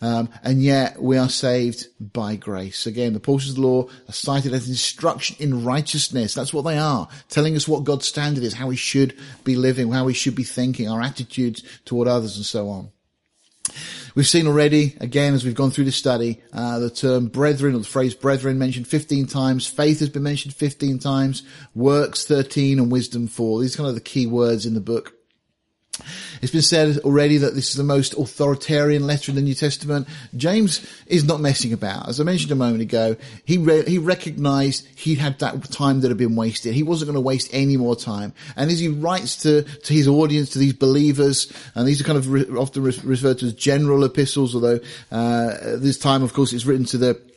Um, 0.01 0.29
and 0.43 0.63
yet 0.63 1.01
we 1.01 1.17
are 1.17 1.29
saved 1.29 1.88
by 2.00 2.36
grace. 2.36 2.88
Again, 2.88 3.13
the 3.13 3.20
portions 3.20 3.51
of 3.51 3.55
the 3.58 3.67
law 3.67 3.88
are 4.10 4.13
cited 4.13 4.53
as 4.53 4.67
instruction 4.67 5.36
in 5.39 5.63
righteousness. 5.63 6.34
That's 6.34 6.53
what 6.53 6.63
they 6.63 6.77
are, 6.77 7.08
telling 7.29 7.55
us 7.55 7.67
what 7.67 7.84
God's 7.84 8.08
standard 8.08 8.43
is, 8.43 8.55
how 8.55 8.67
we 8.67 8.75
should 8.75 9.15
be 9.43 9.55
living, 9.55 9.91
how 9.91 10.05
we 10.05 10.13
should 10.13 10.36
be 10.36 10.43
thinking, 10.43 10.89
our 10.89 11.01
attitudes 11.01 11.63
toward 11.86 12.08
others, 12.08 12.36
and 12.36 12.46
so 12.46 12.70
on. 12.70 12.91
We've 14.15 14.27
seen 14.27 14.48
already, 14.48 14.98
again, 15.00 15.34
as 15.34 15.46
we've 15.46 15.55
gone 15.55 15.72
through 15.72 15.86
the 15.86 15.91
study, 15.91 16.41
uh, 16.51 16.79
the 16.79 16.89
term 16.89 17.27
brethren 17.27 17.75
or 17.75 17.79
the 17.79 17.86
phrase 17.86 18.13
brethren 18.13 18.58
mentioned 18.58 18.88
15 18.88 19.27
times. 19.27 19.67
Faith 19.67 20.00
has 20.00 20.10
been 20.10 20.24
mentioned 20.24 20.53
15 20.53 21.00
times. 21.00 21.43
Works 21.75 22.25
13 22.25 22.79
and 22.79 22.91
wisdom 22.91 23.27
4. 23.27 23.62
These 23.62 23.75
are 23.75 23.77
kind 23.77 23.89
of 23.89 23.96
the 23.96 24.01
key 24.01 24.27
words 24.27 24.65
in 24.65 24.74
the 24.74 24.81
book. 24.81 25.13
It's 26.41 26.51
been 26.51 26.62
said 26.62 26.98
already 27.00 27.38
that 27.38 27.55
this 27.55 27.70
is 27.70 27.75
the 27.75 27.84
most 27.84 28.13
authoritarian 28.13 29.05
letter 29.08 29.31
in 29.31 29.36
the 29.36 29.41
New 29.41 29.53
Testament. 29.53 30.08
James 30.36 30.86
is 31.08 31.24
not 31.24 31.39
messing 31.39 31.74
about. 31.74 32.10
As 32.10 32.20
I 32.20 32.24
mentioned 32.24 32.51
a 32.51 32.55
moment 32.55 32.81
ago, 32.81 33.15
he 33.46 33.58
re- 33.58 33.86
he 33.86 33.98
recognized 33.98 34.88
he 34.96 35.15
had 35.15 35.39
that 35.39 35.72
time 35.72 36.01
that 36.01 36.10
had 36.10 36.17
been 36.17 36.36
wasted. 36.36 36.74
He 36.74 36.84
wasn't 36.84 37.08
going 37.08 37.15
to 37.15 37.22
waste 37.22 37.50
any 37.51 37.77
more 37.77 37.96
time. 37.96 38.34
And 38.55 38.72
as 38.72 38.79
he 38.79 38.88
writes 38.88 39.38
to, 39.43 39.63
to 39.63 39.93
his 39.93 40.08
audience, 40.08 40.50
to 40.51 40.60
these 40.60 40.74
believers, 40.74 41.51
and 41.75 41.88
these 41.88 42.01
are 42.01 42.03
kind 42.03 42.17
of 42.17 42.29
re- 42.29 42.46
often 42.58 42.84
re- 42.84 43.00
referred 43.03 43.39
to 43.39 43.48
as 43.48 43.53
general 43.53 44.03
epistles, 44.03 44.55
although 44.55 44.79
uh, 45.12 45.77
this 45.77 45.98
time, 45.98 46.24
of 46.24 46.34
course, 46.34 46.53
it's 46.53 46.65
written 46.65 46.86
to 46.86 46.98
the 46.98 47.30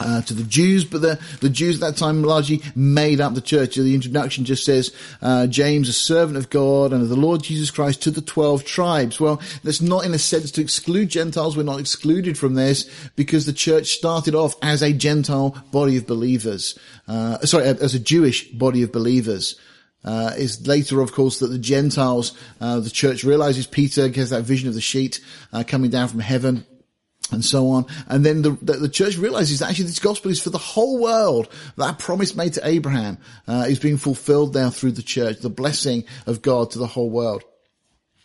uh, 0.00 0.22
to 0.22 0.34
the 0.34 0.44
Jews, 0.44 0.84
but 0.84 1.02
the, 1.02 1.18
the 1.40 1.48
Jews 1.48 1.76
at 1.76 1.80
that 1.80 1.96
time 1.98 2.22
largely 2.22 2.62
made 2.74 3.20
up 3.20 3.34
the 3.34 3.40
church. 3.40 3.76
The 3.76 3.94
introduction 3.94 4.44
just 4.44 4.64
says, 4.64 4.94
uh, 5.22 5.46
James, 5.46 5.88
a 5.88 5.92
servant 5.92 6.36
of 6.36 6.50
God 6.50 6.92
and 6.92 7.02
of 7.02 7.08
the 7.08 7.16
Lord 7.16 7.42
Jesus 7.42 7.70
Christ 7.70 8.02
to 8.02 8.10
the 8.10 8.20
12 8.20 8.64
tribes. 8.64 9.20
Well, 9.20 9.40
that's 9.64 9.80
not 9.80 10.04
in 10.04 10.14
a 10.14 10.18
sense 10.18 10.50
to 10.52 10.60
exclude 10.60 11.08
Gentiles. 11.08 11.56
We're 11.56 11.62
not 11.62 11.80
excluded 11.80 12.38
from 12.38 12.54
this 12.54 12.88
because 13.16 13.46
the 13.46 13.52
church 13.52 13.88
started 13.88 14.34
off 14.34 14.54
as 14.62 14.82
a 14.82 14.92
Gentile 14.92 15.56
body 15.72 15.96
of 15.96 16.06
believers. 16.06 16.78
Uh, 17.06 17.38
sorry, 17.40 17.64
as 17.64 17.94
a 17.94 18.00
Jewish 18.00 18.48
body 18.50 18.82
of 18.82 18.92
believers. 18.92 19.58
Uh, 20.04 20.32
is 20.38 20.66
later, 20.66 21.00
of 21.00 21.12
course, 21.12 21.40
that 21.40 21.48
the 21.48 21.58
Gentiles, 21.58 22.32
uh, 22.60 22.78
the 22.78 22.88
church 22.88 23.24
realizes 23.24 23.66
Peter 23.66 24.08
gets 24.08 24.30
that 24.30 24.44
vision 24.44 24.68
of 24.68 24.74
the 24.74 24.80
sheet 24.80 25.20
uh, 25.52 25.64
coming 25.66 25.90
down 25.90 26.06
from 26.06 26.20
heaven 26.20 26.64
and 27.30 27.44
so 27.44 27.68
on. 27.68 27.86
And 28.06 28.24
then 28.24 28.42
the, 28.42 28.50
the, 28.50 28.72
the, 28.74 28.88
church 28.88 29.16
realizes 29.16 29.58
that 29.58 29.70
actually 29.70 29.86
this 29.86 29.98
gospel 29.98 30.30
is 30.30 30.42
for 30.42 30.50
the 30.50 30.58
whole 30.58 31.00
world. 31.00 31.48
That 31.76 31.98
promise 31.98 32.34
made 32.34 32.54
to 32.54 32.66
Abraham 32.66 33.18
uh, 33.46 33.66
is 33.68 33.78
being 33.78 33.98
fulfilled 33.98 34.54
now 34.54 34.70
through 34.70 34.92
the 34.92 35.02
church, 35.02 35.40
the 35.40 35.50
blessing 35.50 36.04
of 36.26 36.42
God 36.42 36.70
to 36.72 36.78
the 36.78 36.86
whole 36.86 37.10
world. 37.10 37.44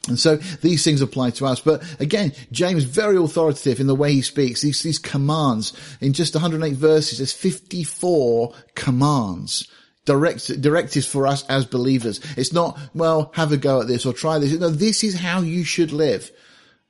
And 0.07 0.19
so 0.19 0.35
these 0.35 0.83
things 0.83 1.01
apply 1.01 1.29
to 1.31 1.45
us. 1.45 1.61
But 1.61 1.83
again, 2.01 2.33
James 2.51 2.83
very 2.83 3.15
authoritative 3.15 3.79
in 3.79 3.87
the 3.87 3.95
way 3.95 4.13
he 4.13 4.21
speaks. 4.21 4.61
These, 4.61 4.81
these 4.83 4.99
commands 4.99 5.73
in 6.01 6.11
just 6.11 6.35
108 6.35 6.75
verses, 6.75 7.19
there's 7.19 7.33
54 7.33 8.53
commands. 8.75 9.67
Direct, 10.05 10.61
directives 10.61 11.07
for 11.07 11.25
us 11.25 11.45
as 11.47 11.65
believers. 11.65 12.19
It's 12.35 12.51
not, 12.51 12.77
well, 12.93 13.31
have 13.35 13.53
a 13.53 13.57
go 13.57 13.79
at 13.79 13.87
this 13.87 14.05
or 14.05 14.11
try 14.11 14.37
this. 14.37 14.51
No, 14.59 14.67
this 14.67 15.01
is 15.05 15.15
how 15.15 15.39
you 15.39 15.63
should 15.63 15.93
live. 15.93 16.29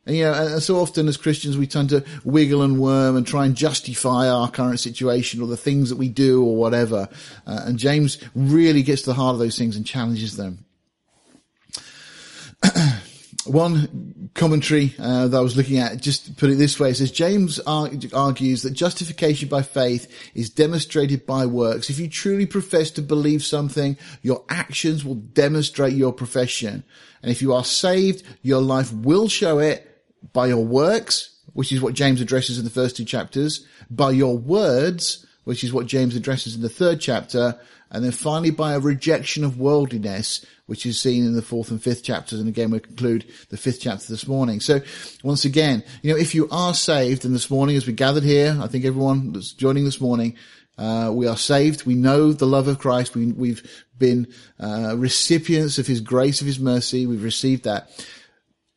And, 0.05 0.17
you 0.17 0.23
know, 0.23 0.33
and 0.33 0.61
so 0.61 0.79
often 0.79 1.07
as 1.07 1.15
Christians, 1.15 1.57
we 1.57 1.65
tend 1.65 1.89
to 1.89 2.03
wiggle 2.25 2.61
and 2.61 2.79
worm 2.79 3.15
and 3.15 3.25
try 3.25 3.45
and 3.45 3.55
justify 3.55 4.27
our 4.27 4.51
current 4.51 4.79
situation 4.79 5.41
or 5.41 5.47
the 5.47 5.55
things 5.55 5.89
that 5.89 5.95
we 5.95 6.09
do 6.09 6.43
or 6.43 6.55
whatever. 6.57 7.07
Uh, 7.47 7.61
and 7.65 7.79
James 7.79 8.17
really 8.35 8.83
gets 8.83 9.03
to 9.03 9.11
the 9.11 9.13
heart 9.13 9.33
of 9.33 9.39
those 9.39 9.57
things 9.57 9.77
and 9.77 9.85
challenges 9.85 10.35
them. 10.35 10.65
one 13.45 14.29
commentary 14.35 14.95
uh, 14.99 15.27
that 15.27 15.37
I 15.37 15.41
was 15.41 15.57
looking 15.57 15.77
at 15.77 16.01
just 16.01 16.37
put 16.37 16.49
it 16.49 16.55
this 16.55 16.79
way: 16.79 16.89
it 16.91 16.95
says 16.95 17.11
James 17.11 17.59
argues 17.59 18.63
that 18.63 18.71
justification 18.71 19.49
by 19.49 19.61
faith 19.61 20.31
is 20.33 20.49
demonstrated 20.49 21.25
by 21.25 21.45
works. 21.45 21.89
If 21.89 21.99
you 21.99 22.07
truly 22.09 22.45
profess 22.45 22.91
to 22.91 23.01
believe 23.01 23.43
something, 23.43 23.97
your 24.21 24.43
actions 24.49 25.03
will 25.03 25.15
demonstrate 25.15 25.93
your 25.93 26.13
profession, 26.13 26.83
and 27.21 27.31
if 27.31 27.41
you 27.41 27.53
are 27.53 27.65
saved, 27.65 28.23
your 28.41 28.61
life 28.61 28.93
will 28.93 29.27
show 29.27 29.59
it 29.59 29.92
by 30.31 30.47
your 30.47 30.63
works, 30.63 31.35
which 31.53 31.71
is 31.71 31.81
what 31.81 31.93
James 31.93 32.21
addresses 32.21 32.57
in 32.57 32.63
the 32.63 32.71
first 32.71 32.97
two 32.97 33.05
chapters, 33.05 33.65
by 33.89 34.11
your 34.11 34.37
words, 34.37 35.25
which 35.43 35.63
is 35.63 35.73
what 35.73 35.87
James 35.87 36.15
addresses 36.15 36.55
in 36.55 36.61
the 36.61 36.69
third 36.69 36.99
chapter, 37.01 37.59
and 37.91 38.03
then 38.03 38.11
finally 38.11 38.49
by 38.49 38.73
a 38.73 38.79
rejection 38.79 39.43
of 39.43 39.59
worldliness, 39.59 40.45
which 40.65 40.85
is 40.85 40.99
seen 40.99 41.25
in 41.25 41.33
the 41.33 41.41
fourth 41.41 41.69
and 41.69 41.83
fifth 41.83 42.03
chapters. 42.03 42.39
And 42.39 42.47
again, 42.47 42.71
we'll 42.71 42.79
conclude 42.79 43.25
the 43.49 43.57
fifth 43.57 43.81
chapter 43.81 44.07
this 44.07 44.27
morning. 44.27 44.61
So 44.61 44.81
once 45.23 45.45
again, 45.45 45.83
you 46.01 46.11
know, 46.11 46.17
if 46.17 46.33
you 46.33 46.47
are 46.49 46.73
saved, 46.73 47.25
and 47.25 47.35
this 47.35 47.51
morning 47.51 47.75
as 47.75 47.85
we 47.85 47.93
gathered 47.93 48.23
here, 48.23 48.57
I 48.59 48.67
think 48.67 48.85
everyone 48.85 49.33
that's 49.33 49.51
joining 49.51 49.85
this 49.85 50.01
morning, 50.01 50.37
uh, 50.77 51.11
we 51.13 51.27
are 51.27 51.37
saved. 51.37 51.85
We 51.85 51.93
know 51.93 52.33
the 52.33 52.47
love 52.47 52.67
of 52.67 52.79
Christ. 52.79 53.15
We, 53.15 53.49
have 53.49 53.61
been 53.99 54.33
uh, 54.59 54.95
recipients 54.97 55.77
of 55.77 55.85
His 55.85 56.01
grace, 56.01 56.41
of 56.41 56.47
His 56.47 56.59
mercy. 56.59 57.05
We've 57.05 57.23
received 57.23 57.65
that. 57.65 57.89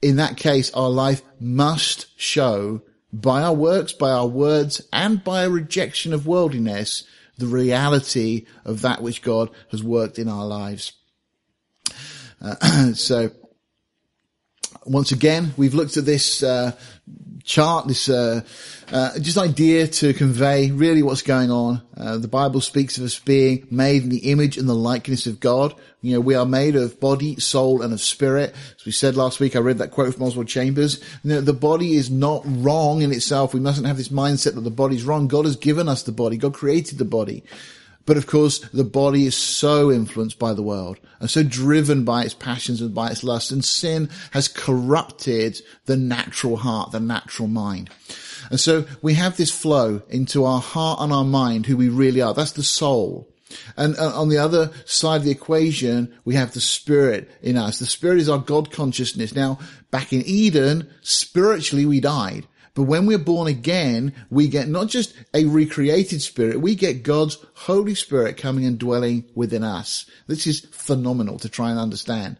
In 0.06 0.14
that 0.18 0.36
case, 0.36 0.70
our 0.72 0.88
life 0.88 1.20
must 1.40 2.06
show 2.16 2.80
by 3.12 3.42
our 3.42 3.52
works, 3.52 3.92
by 3.92 4.12
our 4.12 4.28
words, 4.28 4.80
and 4.92 5.24
by 5.24 5.42
a 5.42 5.50
rejection 5.50 6.12
of 6.12 6.28
worldliness, 6.28 7.02
the 7.38 7.48
reality 7.48 8.46
of 8.64 8.82
that 8.82 9.02
which 9.02 9.20
God 9.20 9.50
has 9.72 9.82
worked 9.82 10.20
in 10.20 10.28
our 10.28 10.46
lives. 10.46 10.92
Uh, 12.40 12.54
so 12.94 13.32
once 14.86 15.12
again, 15.12 15.52
we've 15.56 15.74
looked 15.74 15.96
at 15.96 16.04
this 16.04 16.42
uh, 16.42 16.72
chart, 17.44 17.86
this 17.88 18.08
uh, 18.08 18.42
uh, 18.92 19.18
just 19.18 19.38
idea 19.38 19.86
to 19.86 20.12
convey 20.12 20.70
really 20.70 21.02
what's 21.02 21.22
going 21.22 21.50
on. 21.50 21.82
Uh, 21.96 22.18
the 22.18 22.28
Bible 22.28 22.60
speaks 22.60 22.98
of 22.98 23.04
us 23.04 23.18
being 23.18 23.66
made 23.70 24.02
in 24.02 24.08
the 24.10 24.30
image 24.30 24.58
and 24.58 24.68
the 24.68 24.74
likeness 24.74 25.26
of 25.26 25.40
God. 25.40 25.74
You 26.02 26.14
know, 26.14 26.20
we 26.20 26.34
are 26.34 26.46
made 26.46 26.76
of 26.76 27.00
body, 27.00 27.40
soul, 27.40 27.82
and 27.82 27.92
of 27.92 28.00
spirit. 28.00 28.54
As 28.78 28.84
we 28.84 28.92
said 28.92 29.16
last 29.16 29.40
week, 29.40 29.56
I 29.56 29.60
read 29.60 29.78
that 29.78 29.90
quote 29.90 30.14
from 30.14 30.24
Oswald 30.24 30.48
Chambers. 30.48 31.02
You 31.22 31.30
know, 31.30 31.40
the 31.40 31.52
body 31.52 31.94
is 31.94 32.10
not 32.10 32.42
wrong 32.44 33.02
in 33.02 33.12
itself. 33.12 33.54
We 33.54 33.60
mustn't 33.60 33.86
have 33.86 33.96
this 33.96 34.08
mindset 34.08 34.54
that 34.54 34.60
the 34.62 34.70
body's 34.70 35.04
wrong. 35.04 35.28
God 35.28 35.46
has 35.46 35.56
given 35.56 35.88
us 35.88 36.02
the 36.02 36.12
body. 36.12 36.36
God 36.36 36.54
created 36.54 36.98
the 36.98 37.04
body. 37.04 37.44
But 38.06 38.16
of 38.16 38.26
course, 38.26 38.60
the 38.60 38.84
body 38.84 39.26
is 39.26 39.36
so 39.36 39.90
influenced 39.90 40.38
by 40.38 40.54
the 40.54 40.62
world 40.62 40.98
and 41.20 41.28
so 41.28 41.42
driven 41.42 42.04
by 42.04 42.22
its 42.22 42.34
passions 42.34 42.80
and 42.80 42.94
by 42.94 43.10
its 43.10 43.24
lusts 43.24 43.50
and 43.50 43.64
sin 43.64 44.08
has 44.30 44.48
corrupted 44.48 45.60
the 45.86 45.96
natural 45.96 46.56
heart, 46.56 46.92
the 46.92 47.00
natural 47.00 47.48
mind. 47.48 47.90
And 48.50 48.60
so 48.60 48.86
we 49.02 49.14
have 49.14 49.36
this 49.36 49.50
flow 49.50 50.02
into 50.08 50.44
our 50.44 50.60
heart 50.60 51.00
and 51.00 51.12
our 51.12 51.24
mind, 51.24 51.66
who 51.66 51.76
we 51.76 51.88
really 51.88 52.20
are. 52.20 52.32
That's 52.32 52.52
the 52.52 52.62
soul. 52.62 53.28
And 53.76 53.96
uh, 53.96 54.20
on 54.20 54.28
the 54.28 54.38
other 54.38 54.70
side 54.84 55.18
of 55.18 55.24
the 55.24 55.30
equation, 55.30 56.14
we 56.24 56.34
have 56.34 56.52
the 56.52 56.60
spirit 56.60 57.30
in 57.42 57.56
us. 57.56 57.78
The 57.78 57.86
spirit 57.86 58.18
is 58.18 58.28
our 58.28 58.38
God 58.38 58.70
consciousness. 58.70 59.34
Now, 59.34 59.58
back 59.90 60.12
in 60.12 60.22
Eden, 60.26 60.90
spiritually 61.02 61.86
we 61.86 62.00
died. 62.00 62.46
But 62.76 62.82
when 62.82 63.06
we're 63.06 63.16
born 63.18 63.48
again, 63.48 64.12
we 64.28 64.48
get 64.48 64.68
not 64.68 64.88
just 64.88 65.14
a 65.32 65.46
recreated 65.46 66.20
spirit, 66.20 66.60
we 66.60 66.74
get 66.74 67.02
God's 67.02 67.38
Holy 67.54 67.94
Spirit 67.94 68.36
coming 68.36 68.66
and 68.66 68.78
dwelling 68.78 69.24
within 69.34 69.64
us. 69.64 70.04
This 70.26 70.46
is 70.46 70.60
phenomenal 70.60 71.38
to 71.38 71.48
try 71.48 71.70
and 71.70 71.80
understand. 71.80 72.36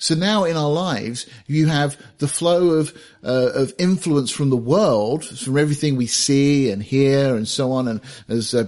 So 0.00 0.16
now 0.16 0.44
in 0.44 0.56
our 0.56 0.70
lives, 0.70 1.26
you 1.46 1.68
have 1.68 1.96
the 2.18 2.26
flow 2.26 2.70
of 2.70 2.92
uh, 3.22 3.50
of 3.54 3.72
influence 3.78 4.32
from 4.32 4.50
the 4.50 4.56
world, 4.56 5.24
from 5.24 5.56
everything 5.56 5.94
we 5.94 6.08
see 6.08 6.72
and 6.72 6.82
hear 6.82 7.36
and 7.36 7.46
so 7.46 7.70
on. 7.70 7.86
And 7.86 8.00
as 8.28 8.54
uh, 8.54 8.66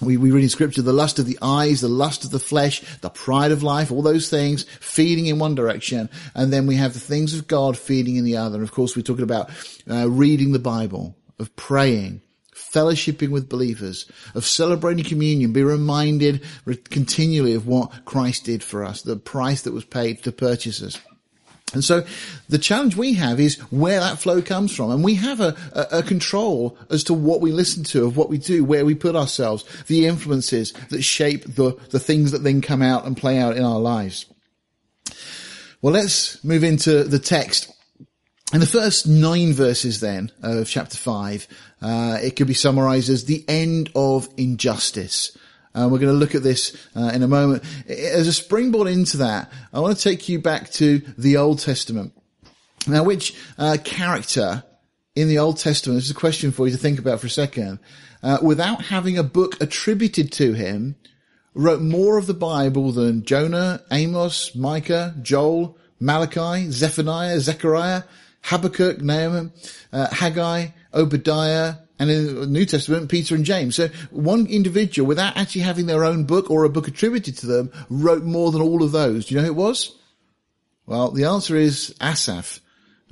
we, 0.00 0.16
we 0.16 0.30
read 0.30 0.42
in 0.42 0.48
scripture 0.48 0.82
the 0.82 0.92
lust 0.92 1.18
of 1.18 1.26
the 1.26 1.38
eyes, 1.40 1.80
the 1.80 1.88
lust 1.88 2.24
of 2.24 2.30
the 2.30 2.38
flesh, 2.38 2.82
the 3.00 3.10
pride 3.10 3.52
of 3.52 3.62
life, 3.62 3.90
all 3.90 4.02
those 4.02 4.28
things 4.28 4.64
feeding 4.80 5.26
in 5.26 5.38
one 5.38 5.54
direction. 5.54 6.08
And 6.34 6.52
then 6.52 6.66
we 6.66 6.76
have 6.76 6.92
the 6.92 7.00
things 7.00 7.34
of 7.34 7.46
God 7.46 7.76
feeding 7.76 8.16
in 8.16 8.24
the 8.24 8.36
other. 8.36 8.56
And 8.56 8.64
of 8.64 8.72
course, 8.72 8.96
we're 8.96 9.02
talking 9.02 9.22
about 9.22 9.50
uh, 9.90 10.08
reading 10.08 10.52
the 10.52 10.58
Bible, 10.58 11.16
of 11.38 11.54
praying, 11.56 12.22
fellowshipping 12.54 13.30
with 13.30 13.48
believers, 13.48 14.10
of 14.34 14.44
celebrating 14.44 15.04
communion, 15.04 15.52
be 15.52 15.62
reminded 15.62 16.42
continually 16.90 17.54
of 17.54 17.66
what 17.66 18.04
Christ 18.04 18.44
did 18.44 18.62
for 18.62 18.84
us, 18.84 19.02
the 19.02 19.16
price 19.16 19.62
that 19.62 19.72
was 19.72 19.84
paid 19.84 20.22
to 20.24 20.32
purchase 20.32 20.82
us. 20.82 21.00
And 21.72 21.82
so 21.84 22.06
the 22.48 22.58
challenge 22.58 22.96
we 22.96 23.14
have 23.14 23.40
is 23.40 23.58
where 23.70 23.98
that 23.98 24.18
flow 24.18 24.40
comes 24.40 24.74
from. 24.74 24.90
And 24.90 25.02
we 25.02 25.14
have 25.16 25.40
a, 25.40 25.56
a, 25.72 25.98
a, 25.98 26.02
control 26.02 26.78
as 26.90 27.02
to 27.04 27.14
what 27.14 27.40
we 27.40 27.50
listen 27.50 27.82
to, 27.84 28.06
of 28.06 28.16
what 28.16 28.28
we 28.28 28.38
do, 28.38 28.64
where 28.64 28.84
we 28.84 28.94
put 28.94 29.16
ourselves, 29.16 29.64
the 29.88 30.06
influences 30.06 30.72
that 30.90 31.02
shape 31.02 31.42
the, 31.44 31.72
the 31.90 31.98
things 31.98 32.30
that 32.30 32.44
then 32.44 32.60
come 32.60 32.82
out 32.82 33.04
and 33.04 33.16
play 33.16 33.38
out 33.38 33.56
in 33.56 33.64
our 33.64 33.80
lives. 33.80 34.26
Well, 35.82 35.92
let's 35.92 36.42
move 36.44 36.62
into 36.62 37.04
the 37.04 37.18
text. 37.18 37.72
In 38.52 38.60
the 38.60 38.66
first 38.66 39.08
nine 39.08 39.52
verses 39.52 39.98
then 39.98 40.30
of 40.42 40.68
chapter 40.68 40.96
five, 40.96 41.48
uh, 41.82 42.18
it 42.22 42.36
could 42.36 42.46
be 42.46 42.54
summarized 42.54 43.10
as 43.10 43.24
the 43.24 43.44
end 43.48 43.90
of 43.96 44.28
injustice. 44.36 45.36
Uh, 45.76 45.88
we're 45.90 45.98
going 45.98 46.12
to 46.12 46.18
look 46.18 46.34
at 46.34 46.42
this 46.42 46.74
uh, 46.96 47.10
in 47.14 47.22
a 47.22 47.28
moment. 47.28 47.62
As 47.86 48.26
a 48.26 48.32
springboard 48.32 48.88
into 48.88 49.18
that, 49.18 49.52
I 49.72 49.80
want 49.80 49.96
to 49.96 50.02
take 50.02 50.26
you 50.28 50.40
back 50.40 50.70
to 50.72 51.02
the 51.18 51.36
Old 51.36 51.58
Testament. 51.58 52.12
Now, 52.86 53.04
which 53.04 53.36
uh, 53.58 53.76
character 53.84 54.64
in 55.14 55.28
the 55.28 55.38
Old 55.38 55.58
Testament, 55.58 55.98
this 55.98 56.06
is 56.06 56.12
a 56.12 56.14
question 56.14 56.50
for 56.50 56.66
you 56.66 56.72
to 56.72 56.78
think 56.78 56.98
about 56.98 57.20
for 57.20 57.26
a 57.26 57.30
second, 57.30 57.78
uh, 58.22 58.38
without 58.40 58.86
having 58.86 59.18
a 59.18 59.22
book 59.22 59.60
attributed 59.60 60.32
to 60.32 60.54
him, 60.54 60.96
wrote 61.54 61.82
more 61.82 62.16
of 62.16 62.26
the 62.26 62.34
Bible 62.34 62.92
than 62.92 63.24
Jonah, 63.24 63.82
Amos, 63.90 64.54
Micah, 64.54 65.14
Joel, 65.20 65.76
Malachi, 66.00 66.70
Zephaniah, 66.70 67.40
Zechariah, 67.40 68.02
Habakkuk, 68.42 69.00
Nahum, 69.00 69.52
uh, 69.92 70.08
Haggai, 70.14 70.68
Obadiah, 70.94 71.76
and 71.98 72.10
in 72.10 72.34
the 72.40 72.46
New 72.46 72.66
Testament, 72.66 73.10
Peter 73.10 73.34
and 73.34 73.44
James. 73.44 73.76
So 73.76 73.88
one 74.10 74.46
individual, 74.46 75.06
without 75.06 75.36
actually 75.36 75.62
having 75.62 75.86
their 75.86 76.04
own 76.04 76.24
book 76.24 76.50
or 76.50 76.64
a 76.64 76.68
book 76.68 76.88
attributed 76.88 77.38
to 77.38 77.46
them, 77.46 77.72
wrote 77.88 78.22
more 78.22 78.52
than 78.52 78.62
all 78.62 78.82
of 78.82 78.92
those. 78.92 79.26
Do 79.26 79.34
you 79.34 79.40
know 79.40 79.46
who 79.46 79.52
it 79.52 79.56
was? 79.56 79.96
Well, 80.86 81.10
the 81.10 81.24
answer 81.24 81.56
is 81.56 81.94
Asaph. 82.00 82.60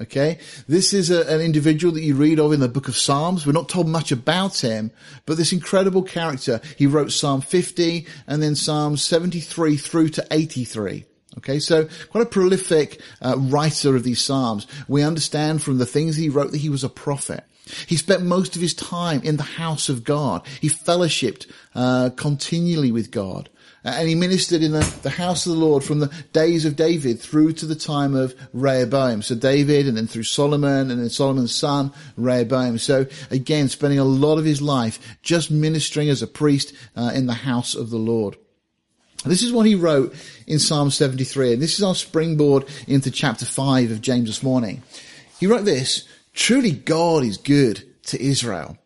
Okay. 0.01 0.39
This 0.67 0.93
is 0.93 1.11
a, 1.11 1.23
an 1.33 1.41
individual 1.41 1.95
that 1.95 2.03
you 2.03 2.17
read 2.17 2.41
of 2.41 2.53
in 2.53 2.61
the 2.61 2.69
book 2.69 2.89
of 2.89 2.97
Psalms. 2.97 3.47
We're 3.47 3.53
not 3.53 3.69
told 3.69 3.89
much 3.89 4.11
about 4.11 4.59
him, 4.59 4.91
but 5.25 5.37
this 5.37 5.53
incredible 5.53 6.03
character. 6.03 6.61
He 6.77 6.87
wrote 6.87 7.13
Psalm 7.13 7.41
50 7.41 8.07
and 8.27 8.43
then 8.43 8.57
Psalm 8.57 8.97
73 8.97 9.77
through 9.77 10.09
to 10.11 10.27
83. 10.31 11.05
Okay, 11.39 11.59
so 11.59 11.89
quite 12.11 12.23
a 12.23 12.29
prolific 12.29 13.01
uh, 13.21 13.37
writer 13.37 13.97
of 13.97 14.05
these 14.05 14.23
psalms. 14.23 14.67
We 14.87 15.03
understand 15.03 15.63
from 15.63 15.79
the 15.79 15.87
things 15.87 16.17
he 16.17 16.29
wrote 16.29 16.53
that 16.53 16.59
he 16.59 16.69
was 16.69 16.85
a 16.85 16.89
prophet. 16.89 17.45
He 17.87 17.97
spent 17.97 18.23
most 18.25 18.57
of 18.57 18.63
his 18.63 18.75
time 18.75 19.23
in 19.23 19.37
the 19.37 19.43
house 19.43 19.89
of 19.89 20.05
God. 20.05 20.47
He 20.61 20.69
fellowshipped 20.69 21.47
uh, 21.75 22.11
continually 22.11 22.93
with 22.93 23.11
God. 23.11 23.49
And 23.85 24.09
he 24.09 24.15
ministered 24.15 24.63
in 24.63 24.73
the, 24.73 24.99
the 25.03 25.11
house 25.11 25.45
of 25.45 25.53
the 25.53 25.59
Lord 25.59 25.85
from 25.85 25.99
the 25.99 26.11
days 26.33 26.65
of 26.65 26.75
David 26.75 27.21
through 27.21 27.53
to 27.55 27.67
the 27.67 27.75
time 27.75 28.15
of 28.15 28.35
Rehoboam. 28.55 29.21
So 29.21 29.35
David 29.35 29.87
and 29.87 29.97
then 29.97 30.07
through 30.07 30.23
Solomon 30.23 30.91
and 30.91 31.01
then 31.01 31.11
Solomon's 31.11 31.55
son, 31.55 31.93
Rehoboam. 32.17 32.79
So 32.79 33.07
again, 33.31 33.69
spending 33.69 33.99
a 33.99 34.05
lot 34.05 34.39
of 34.39 34.47
his 34.47 34.63
life 34.63 35.19
just 35.23 35.51
ministering 35.51 36.09
as 36.09 36.23
a 36.23 36.27
priest 36.27 36.73
uh, 36.97 37.13
in 37.15 37.27
the 37.27 37.35
house 37.35 37.75
of 37.75 37.91
the 37.91 37.99
Lord. 37.99 38.37
This 39.27 39.43
is 39.43 39.53
what 39.53 39.67
he 39.67 39.75
wrote 39.75 40.15
in 40.47 40.59
Psalm 40.59 40.91
73, 40.91 41.55
and 41.55 41.63
this 41.63 41.79
is 41.79 41.83
our 41.83 41.95
springboard 41.95 42.67
into 42.87 43.11
chapter 43.11 43.47
5 43.47 43.91
of 43.91 44.03
James 44.03 44.29
this 44.29 44.43
morning. 44.43 44.83
He 45.41 45.47
wrote 45.47 45.65
this, 45.65 46.05
Truly 46.35 46.73
God 46.73 47.25
is 47.25 47.39
good 47.39 47.85
to 48.07 48.21
Israel, 48.21 48.77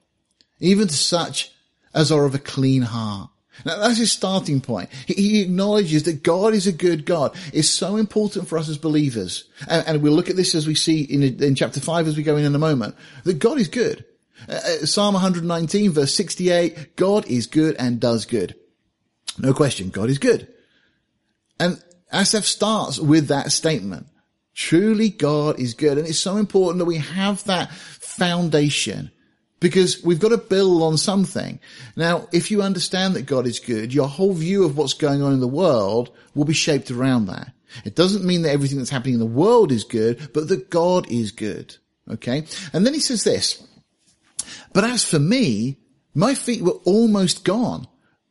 even 0.60 0.86
to 0.86 0.94
such 0.94 1.52
as 1.94 2.12
are 2.12 2.24
of 2.24 2.34
a 2.34 2.38
clean 2.38 2.82
heart. 2.82 3.30
Now 3.64 3.78
that's 3.78 3.98
his 3.98 4.12
starting 4.12 4.60
point. 4.60 4.90
He, 5.06 5.42
acknowledges 5.42 6.04
that 6.04 6.22
God 6.22 6.54
is 6.54 6.66
a 6.66 6.72
good 6.72 7.04
God. 7.04 7.34
It's 7.52 7.68
so 7.68 7.96
important 7.96 8.46
for 8.46 8.56
us 8.56 8.68
as 8.68 8.78
believers. 8.78 9.44
And, 9.66 9.86
and 9.86 10.02
we'll 10.02 10.12
look 10.12 10.30
at 10.30 10.36
this 10.36 10.54
as 10.54 10.66
we 10.66 10.76
see 10.76 11.02
in, 11.02 11.22
in 11.42 11.54
chapter 11.54 11.80
5 11.80 12.06
as 12.06 12.16
we 12.16 12.22
go 12.22 12.36
in 12.36 12.44
in 12.44 12.54
a 12.54 12.58
moment. 12.58 12.94
That 13.24 13.40
God 13.40 13.58
is 13.58 13.66
good. 13.66 14.04
Uh, 14.48 14.52
uh 14.52 14.86
Psalm 14.86 15.14
119 15.14 15.90
verse 15.90 16.14
68, 16.14 16.94
God 16.94 17.26
is 17.26 17.46
good 17.48 17.74
and 17.76 17.98
does 17.98 18.26
good. 18.26 18.54
No 19.38 19.52
question, 19.52 19.90
God 19.90 20.10
is 20.10 20.18
good. 20.18 20.46
And 21.58 21.82
Asaph 22.12 22.44
starts 22.44 22.98
with 22.98 23.28
that 23.28 23.50
statement. 23.50 24.06
Truly 24.58 25.10
God 25.10 25.60
is 25.60 25.74
good. 25.74 25.98
And 25.98 26.08
it's 26.08 26.18
so 26.18 26.36
important 26.36 26.80
that 26.80 26.84
we 26.84 26.96
have 26.96 27.44
that 27.44 27.70
foundation 27.70 29.12
because 29.60 30.02
we've 30.02 30.18
got 30.18 30.30
to 30.30 30.36
build 30.36 30.82
on 30.82 30.96
something. 30.98 31.60
Now, 31.94 32.26
if 32.32 32.50
you 32.50 32.60
understand 32.60 33.14
that 33.14 33.22
God 33.22 33.46
is 33.46 33.60
good, 33.60 33.94
your 33.94 34.08
whole 34.08 34.32
view 34.32 34.64
of 34.64 34.76
what's 34.76 34.94
going 34.94 35.22
on 35.22 35.32
in 35.32 35.38
the 35.38 35.46
world 35.46 36.10
will 36.34 36.44
be 36.44 36.54
shaped 36.54 36.90
around 36.90 37.26
that. 37.26 37.52
It 37.84 37.94
doesn't 37.94 38.24
mean 38.24 38.42
that 38.42 38.50
everything 38.50 38.78
that's 38.78 38.90
happening 38.90 39.14
in 39.14 39.20
the 39.20 39.26
world 39.26 39.70
is 39.70 39.84
good, 39.84 40.32
but 40.34 40.48
that 40.48 40.70
God 40.70 41.08
is 41.08 41.30
good. 41.30 41.76
Okay. 42.10 42.42
And 42.72 42.84
then 42.84 42.94
he 42.94 43.00
says 43.00 43.22
this, 43.22 43.64
but 44.72 44.82
as 44.82 45.04
for 45.04 45.20
me, 45.20 45.78
my 46.14 46.34
feet 46.34 46.62
were 46.62 46.80
almost 46.84 47.44
gone. 47.44 47.86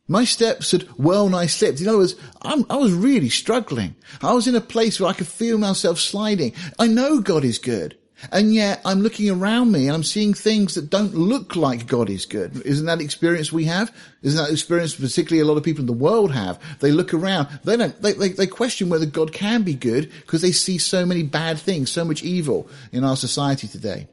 My 0.08 0.24
steps 0.24 0.72
had 0.72 0.88
well 0.96 1.28
nigh 1.28 1.46
slipped. 1.46 1.80
In 1.82 1.88
other 1.88 1.98
words, 1.98 2.16
I'm, 2.40 2.64
i 2.70 2.76
was 2.76 2.92
really 2.92 3.28
struggling. 3.28 3.94
I 4.22 4.32
was 4.32 4.48
in 4.48 4.56
a 4.56 4.60
place 4.60 4.98
where 4.98 5.10
I 5.10 5.12
could 5.12 5.28
feel 5.28 5.58
myself 5.58 5.98
sliding. 5.98 6.54
I 6.78 6.86
know 6.86 7.20
God 7.20 7.44
is 7.44 7.58
good. 7.58 7.96
And 8.32 8.52
yet 8.52 8.80
I'm 8.84 9.00
looking 9.00 9.30
around 9.30 9.70
me 9.70 9.86
and 9.86 9.94
I'm 9.94 10.02
seeing 10.02 10.34
things 10.34 10.74
that 10.74 10.90
don't 10.90 11.14
look 11.14 11.54
like 11.54 11.86
God 11.86 12.10
is 12.10 12.26
good. 12.26 12.62
Isn't 12.62 12.86
that 12.86 13.00
experience 13.00 13.52
we 13.52 13.66
have? 13.66 13.94
Isn't 14.22 14.42
that 14.42 14.50
experience 14.50 14.96
particularly 14.96 15.40
a 15.40 15.44
lot 15.44 15.56
of 15.56 15.62
people 15.62 15.82
in 15.82 15.86
the 15.86 15.92
world 15.92 16.32
have? 16.32 16.58
They 16.80 16.90
look 16.90 17.14
around, 17.14 17.46
they 17.62 17.76
don't, 17.76 18.00
they, 18.02 18.14
they, 18.14 18.30
they 18.30 18.46
question 18.48 18.88
whether 18.88 19.06
God 19.06 19.32
can 19.32 19.62
be 19.62 19.74
good 19.74 20.10
because 20.22 20.42
they 20.42 20.50
see 20.50 20.78
so 20.78 21.06
many 21.06 21.22
bad 21.22 21.60
things, 21.60 21.92
so 21.92 22.04
much 22.04 22.24
evil 22.24 22.68
in 22.90 23.04
our 23.04 23.16
society 23.16 23.68
today. 23.68 24.08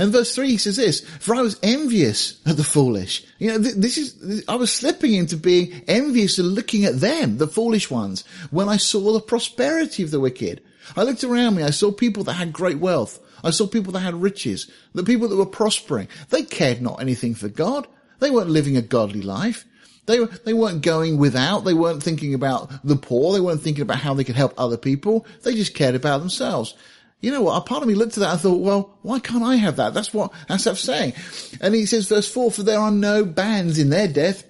And 0.00 0.12
verse 0.12 0.34
three, 0.34 0.48
he 0.48 0.56
says 0.56 0.76
this, 0.76 1.00
for 1.00 1.34
I 1.34 1.42
was 1.42 1.60
envious 1.62 2.40
at 2.46 2.56
the 2.56 2.64
foolish. 2.64 3.22
You 3.38 3.48
know, 3.48 3.58
this 3.58 3.98
is, 3.98 4.44
I 4.48 4.54
was 4.54 4.72
slipping 4.72 5.12
into 5.12 5.36
being 5.36 5.84
envious 5.86 6.38
and 6.38 6.48
looking 6.48 6.86
at 6.86 7.00
them, 7.00 7.36
the 7.36 7.46
foolish 7.46 7.90
ones, 7.90 8.24
when 8.50 8.70
I 8.70 8.78
saw 8.78 9.12
the 9.12 9.20
prosperity 9.20 10.02
of 10.02 10.10
the 10.10 10.18
wicked. 10.18 10.62
I 10.96 11.02
looked 11.02 11.22
around 11.22 11.56
me. 11.56 11.64
I 11.64 11.70
saw 11.70 11.92
people 11.92 12.24
that 12.24 12.32
had 12.32 12.50
great 12.50 12.78
wealth. 12.78 13.20
I 13.44 13.50
saw 13.50 13.66
people 13.66 13.92
that 13.92 14.00
had 14.00 14.14
riches. 14.14 14.70
The 14.94 15.04
people 15.04 15.28
that 15.28 15.36
were 15.36 15.44
prospering. 15.44 16.08
They 16.30 16.44
cared 16.44 16.80
not 16.80 17.02
anything 17.02 17.34
for 17.34 17.48
God. 17.48 17.86
They 18.20 18.30
weren't 18.30 18.48
living 18.48 18.78
a 18.78 18.82
godly 18.82 19.20
life. 19.20 19.66
They, 20.06 20.24
they 20.24 20.54
weren't 20.54 20.80
going 20.82 21.18
without. 21.18 21.60
They 21.60 21.74
weren't 21.74 22.02
thinking 22.02 22.32
about 22.32 22.70
the 22.82 22.96
poor. 22.96 23.34
They 23.34 23.40
weren't 23.40 23.60
thinking 23.60 23.82
about 23.82 23.98
how 23.98 24.14
they 24.14 24.24
could 24.24 24.34
help 24.34 24.54
other 24.56 24.78
people. 24.78 25.26
They 25.42 25.54
just 25.54 25.74
cared 25.74 25.94
about 25.94 26.20
themselves. 26.20 26.74
You 27.20 27.30
know 27.30 27.42
what? 27.42 27.56
A 27.56 27.60
part 27.60 27.82
of 27.82 27.88
me 27.88 27.94
looked 27.94 28.16
at 28.16 28.20
that 28.20 28.32
and 28.32 28.40
thought, 28.40 28.60
well, 28.60 28.98
why 29.02 29.18
can't 29.20 29.42
I 29.42 29.56
have 29.56 29.76
that? 29.76 29.92
That's 29.92 30.14
what 30.14 30.32
Asaph's 30.48 30.80
saying. 30.80 31.12
And 31.60 31.74
he 31.74 31.86
says, 31.86 32.08
verse 32.08 32.30
four, 32.30 32.50
for 32.50 32.62
there 32.62 32.78
are 32.78 32.90
no 32.90 33.24
bands 33.24 33.78
in 33.78 33.90
their 33.90 34.08
death, 34.08 34.44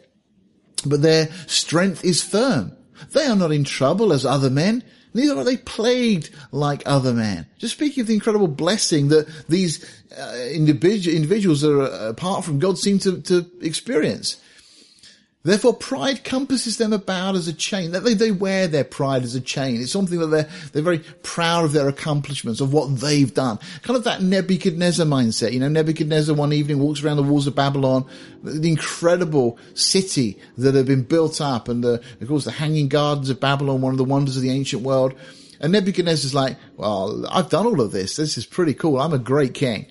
but 0.86 1.02
their 1.02 1.26
strength 1.46 2.04
is 2.04 2.22
firm. 2.22 2.76
They 3.12 3.26
are 3.26 3.36
not 3.36 3.52
in 3.52 3.64
trouble 3.64 4.12
as 4.12 4.24
other 4.24 4.50
men, 4.50 4.84
Neither 5.12 5.36
are 5.36 5.44
they 5.44 5.56
plagued 5.56 6.30
like 6.52 6.82
other 6.86 7.12
men. 7.12 7.46
Just 7.58 7.74
speaking 7.74 8.02
of 8.02 8.06
the 8.06 8.14
incredible 8.14 8.48
blessing 8.48 9.08
that 9.08 9.26
these 9.48 9.84
uh, 10.16 10.36
individual, 10.52 11.16
individuals 11.16 11.62
that 11.62 11.72
are 11.72 12.08
apart 12.08 12.44
from 12.44 12.58
God 12.58 12.78
seem 12.78 12.98
to, 13.00 13.20
to 13.22 13.50
experience. 13.60 14.40
Therefore, 15.42 15.72
pride 15.72 16.22
compasses 16.22 16.76
them 16.76 16.92
about 16.92 17.34
as 17.34 17.48
a 17.48 17.54
chain. 17.54 17.92
They, 17.92 18.12
they 18.12 18.30
wear 18.30 18.68
their 18.68 18.84
pride 18.84 19.22
as 19.22 19.34
a 19.34 19.40
chain. 19.40 19.80
It's 19.80 19.90
something 19.90 20.18
that 20.18 20.26
they're, 20.26 20.48
they're 20.72 20.82
very 20.82 20.98
proud 21.22 21.64
of 21.64 21.72
their 21.72 21.88
accomplishments, 21.88 22.60
of 22.60 22.74
what 22.74 23.00
they've 23.00 23.32
done. 23.32 23.58
Kind 23.80 23.96
of 23.96 24.04
that 24.04 24.20
Nebuchadnezzar 24.20 25.06
mindset. 25.06 25.52
You 25.52 25.60
know, 25.60 25.68
Nebuchadnezzar 25.68 26.34
one 26.34 26.52
evening 26.52 26.78
walks 26.78 27.02
around 27.02 27.16
the 27.16 27.22
walls 27.22 27.46
of 27.46 27.54
Babylon, 27.54 28.04
the 28.42 28.68
incredible 28.68 29.58
city 29.72 30.38
that 30.58 30.74
had 30.74 30.84
been 30.84 31.04
built 31.04 31.40
up, 31.40 31.68
and 31.68 31.82
the, 31.82 32.02
of 32.20 32.28
course 32.28 32.44
the 32.44 32.50
hanging 32.50 32.88
gardens 32.88 33.30
of 33.30 33.40
Babylon, 33.40 33.80
one 33.80 33.92
of 33.92 33.98
the 33.98 34.04
wonders 34.04 34.36
of 34.36 34.42
the 34.42 34.50
ancient 34.50 34.82
world. 34.82 35.14
And 35.58 35.72
Nebuchadnezzar's 35.72 36.34
like, 36.34 36.58
well, 36.76 37.26
I've 37.30 37.48
done 37.48 37.64
all 37.64 37.80
of 37.80 37.92
this. 37.92 38.16
This 38.16 38.36
is 38.36 38.44
pretty 38.44 38.74
cool. 38.74 39.00
I'm 39.00 39.14
a 39.14 39.18
great 39.18 39.54
king. 39.54 39.86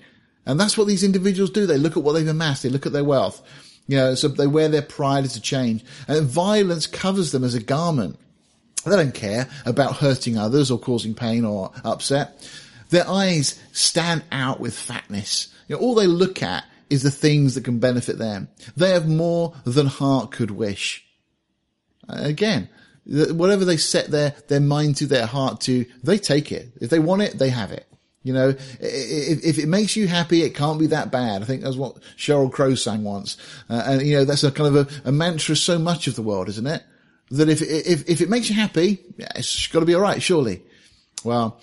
And 0.46 0.60
that's 0.60 0.78
what 0.78 0.86
these 0.86 1.02
individuals 1.02 1.50
do. 1.50 1.66
They 1.66 1.76
look 1.76 1.96
at 1.96 2.04
what 2.04 2.12
they've 2.12 2.26
amassed. 2.26 2.62
They 2.62 2.68
look 2.68 2.86
at 2.86 2.92
their 2.92 3.04
wealth. 3.04 3.42
You 3.90 3.96
know, 3.96 4.14
so 4.14 4.28
they 4.28 4.46
wear 4.46 4.68
their 4.68 4.82
pride 4.82 5.24
as 5.24 5.34
a 5.34 5.40
change. 5.40 5.84
And 6.06 6.24
violence 6.24 6.86
covers 6.86 7.32
them 7.32 7.42
as 7.42 7.56
a 7.56 7.60
garment. 7.60 8.20
They 8.86 8.94
don't 8.94 9.12
care 9.12 9.48
about 9.66 9.96
hurting 9.96 10.38
others 10.38 10.70
or 10.70 10.78
causing 10.78 11.12
pain 11.12 11.44
or 11.44 11.72
upset. 11.82 12.48
Their 12.90 13.08
eyes 13.08 13.60
stand 13.72 14.22
out 14.30 14.60
with 14.60 14.78
fatness. 14.78 15.52
You 15.66 15.74
know, 15.74 15.82
all 15.82 15.96
they 15.96 16.06
look 16.06 16.40
at 16.40 16.62
is 16.88 17.02
the 17.02 17.10
things 17.10 17.56
that 17.56 17.64
can 17.64 17.80
benefit 17.80 18.16
them. 18.16 18.46
They 18.76 18.90
have 18.90 19.08
more 19.08 19.54
than 19.64 19.86
heart 19.86 20.30
could 20.30 20.52
wish. 20.52 21.04
Again, 22.08 22.68
whatever 23.06 23.64
they 23.64 23.76
set 23.76 24.12
their, 24.12 24.36
their 24.46 24.60
mind 24.60 24.98
to, 24.98 25.06
their 25.06 25.26
heart 25.26 25.62
to, 25.62 25.84
they 26.04 26.18
take 26.18 26.52
it. 26.52 26.68
If 26.80 26.90
they 26.90 27.00
want 27.00 27.22
it, 27.22 27.40
they 27.40 27.50
have 27.50 27.72
it. 27.72 27.89
You 28.22 28.34
know, 28.34 28.48
if, 28.50 29.44
if, 29.44 29.58
it 29.58 29.66
makes 29.66 29.96
you 29.96 30.06
happy, 30.06 30.42
it 30.42 30.54
can't 30.54 30.78
be 30.78 30.88
that 30.88 31.10
bad. 31.10 31.40
I 31.40 31.46
think 31.46 31.62
that's 31.62 31.76
what 31.76 31.96
Sheryl 32.18 32.52
Crow 32.52 32.74
sang 32.74 33.02
once. 33.02 33.38
Uh, 33.68 33.82
and, 33.86 34.02
you 34.02 34.16
know, 34.16 34.24
that's 34.26 34.44
a 34.44 34.52
kind 34.52 34.76
of 34.76 34.88
a, 35.04 35.08
a, 35.08 35.12
mantra 35.12 35.56
so 35.56 35.78
much 35.78 36.06
of 36.06 36.16
the 36.16 36.22
world, 36.22 36.48
isn't 36.50 36.66
it? 36.66 36.82
That 37.30 37.48
if, 37.48 37.62
if, 37.62 38.08
if 38.08 38.20
it 38.20 38.28
makes 38.28 38.50
you 38.50 38.56
happy, 38.56 38.98
it's 39.16 39.68
got 39.68 39.80
to 39.80 39.86
be 39.86 39.94
alright, 39.94 40.22
surely. 40.22 40.62
Well, 41.24 41.60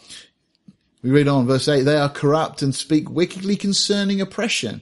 we 1.03 1.11
read 1.11 1.27
on 1.27 1.45
verse 1.45 1.67
8, 1.67 1.83
they 1.83 1.97
are 1.97 2.09
corrupt 2.09 2.63
and 2.63 2.73
speak 2.73 3.07
wickedly 3.07 3.55
concerning 3.55 4.19
oppression. 4.19 4.81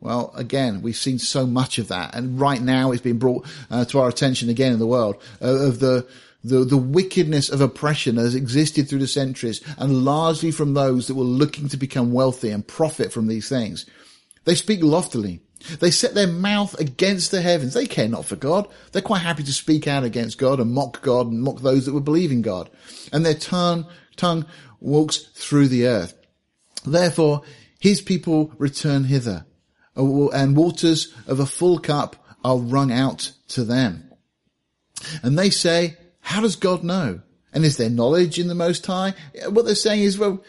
Well, 0.00 0.32
again, 0.36 0.82
we've 0.82 0.96
seen 0.96 1.18
so 1.18 1.46
much 1.46 1.78
of 1.78 1.88
that. 1.88 2.14
And 2.14 2.38
right 2.38 2.60
now 2.60 2.92
it's 2.92 3.02
been 3.02 3.18
brought 3.18 3.46
uh, 3.70 3.86
to 3.86 4.00
our 4.00 4.08
attention 4.08 4.50
again 4.50 4.74
in 4.74 4.78
the 4.78 4.86
world 4.86 5.16
uh, 5.40 5.46
of 5.46 5.80
the, 5.80 6.06
the, 6.44 6.64
the 6.64 6.76
wickedness 6.76 7.48
of 7.50 7.60
oppression 7.60 8.16
has 8.16 8.34
existed 8.34 8.88
through 8.88 9.00
the 9.00 9.06
centuries 9.06 9.60
and 9.76 10.04
largely 10.04 10.50
from 10.50 10.74
those 10.74 11.06
that 11.06 11.14
were 11.14 11.24
looking 11.24 11.68
to 11.68 11.76
become 11.76 12.12
wealthy 12.12 12.50
and 12.50 12.66
profit 12.66 13.12
from 13.12 13.26
these 13.26 13.48
things. 13.48 13.86
They 14.44 14.54
speak 14.54 14.82
loftily. 14.82 15.40
They 15.80 15.90
set 15.90 16.14
their 16.14 16.28
mouth 16.28 16.78
against 16.78 17.32
the 17.32 17.42
heavens. 17.42 17.74
They 17.74 17.86
care 17.86 18.08
not 18.08 18.24
for 18.24 18.36
God. 18.36 18.68
They're 18.92 19.02
quite 19.02 19.22
happy 19.22 19.42
to 19.42 19.52
speak 19.52 19.88
out 19.88 20.04
against 20.04 20.38
God 20.38 20.60
and 20.60 20.72
mock 20.72 21.02
God 21.02 21.26
and 21.26 21.42
mock 21.42 21.60
those 21.60 21.86
that 21.86 21.92
would 21.92 22.04
believe 22.04 22.30
in 22.30 22.42
God. 22.42 22.70
And 23.12 23.26
their 23.26 23.34
tongue, 23.34 23.86
tongue 24.16 24.46
walks 24.78 25.16
through 25.16 25.68
the 25.68 25.86
earth. 25.86 26.14
Therefore, 26.86 27.42
his 27.80 28.00
people 28.00 28.52
return 28.58 29.04
hither 29.04 29.44
and 29.96 30.56
waters 30.56 31.12
of 31.26 31.40
a 31.40 31.46
full 31.46 31.78
cup 31.78 32.16
are 32.44 32.56
wrung 32.56 32.92
out 32.92 33.32
to 33.48 33.64
them. 33.64 34.10
And 35.22 35.36
they 35.38 35.50
say, 35.50 35.96
how 36.28 36.42
does 36.42 36.56
God 36.56 36.84
know? 36.84 37.22
And 37.54 37.64
is 37.64 37.78
there 37.78 37.88
knowledge 37.88 38.38
in 38.38 38.48
the 38.48 38.54
Most 38.54 38.84
High? 38.84 39.14
What 39.48 39.64
they're 39.64 39.74
saying 39.74 40.02
is, 40.02 40.18
well, 40.18 40.44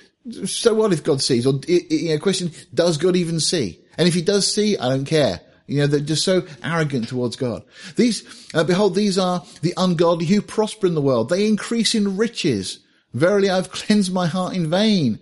so 0.46 0.74
what 0.74 0.92
if 0.92 1.06
God 1.06 1.22
sees? 1.22 1.48
Or, 1.48 1.54
you 1.70 2.10
know, 2.10 2.20
question, 2.20 2.52
does 2.74 2.98
God 2.98 3.16
even 3.16 3.40
see? 3.40 3.80
And 3.98 4.06
if 4.06 4.14
he 4.14 4.22
does 4.22 4.54
see, 4.54 4.78
I 4.78 4.90
don't 4.90 5.06
care. 5.06 5.40
You 5.68 5.80
know, 5.80 5.88
they're 5.88 6.02
just 6.02 6.26
so 6.26 6.46
arrogant 6.62 7.08
towards 7.08 7.38
God. 7.38 7.64
These, 7.96 8.50
uh, 8.54 8.66
behold, 8.66 8.94
these 8.94 9.18
are 9.18 9.46
the 9.62 9.74
ungodly 9.78 10.26
who 10.26 10.42
prosper 10.42 10.86
in 10.86 10.96
the 10.96 11.02
world. 11.02 11.30
They 11.30 11.48
increase 11.48 11.96
in 11.96 12.18
riches. 12.18 12.80
Verily, 13.14 13.50
I've 13.50 13.72
cleansed 13.72 14.12
my 14.12 14.28
heart 14.28 14.58
in 14.58 14.70
vain, 14.70 15.18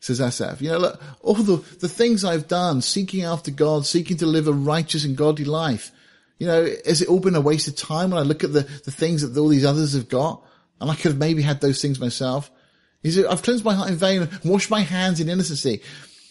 says 0.00 0.20
Asaph. 0.20 0.60
You 0.60 0.70
know, 0.70 0.78
look, 0.78 1.00
all 1.20 1.34
the, 1.34 1.58
the 1.78 1.88
things 1.88 2.24
I've 2.24 2.48
done, 2.48 2.82
seeking 2.82 3.22
after 3.22 3.52
God, 3.52 3.86
seeking 3.86 4.16
to 4.16 4.26
live 4.26 4.48
a 4.48 4.52
righteous 4.52 5.04
and 5.04 5.16
godly 5.16 5.44
life. 5.44 5.92
You 6.42 6.48
know, 6.48 6.64
has 6.84 7.00
it 7.00 7.06
all 7.06 7.20
been 7.20 7.36
a 7.36 7.40
waste 7.40 7.68
of 7.68 7.76
time 7.76 8.10
when 8.10 8.18
I 8.18 8.24
look 8.24 8.42
at 8.42 8.52
the, 8.52 8.62
the 8.62 8.90
things 8.90 9.22
that 9.22 9.40
all 9.40 9.46
these 9.46 9.64
others 9.64 9.92
have 9.92 10.08
got? 10.08 10.44
And 10.80 10.90
I 10.90 10.96
could 10.96 11.12
have 11.12 11.16
maybe 11.16 11.40
had 11.40 11.60
those 11.60 11.80
things 11.80 12.00
myself. 12.00 12.50
He 13.00 13.12
said, 13.12 13.26
I've 13.26 13.44
cleansed 13.44 13.64
my 13.64 13.74
heart 13.74 13.90
in 13.90 13.94
vain 13.94 14.22
and 14.22 14.40
washed 14.44 14.68
my 14.68 14.80
hands 14.80 15.20
in 15.20 15.28
innocency. 15.28 15.82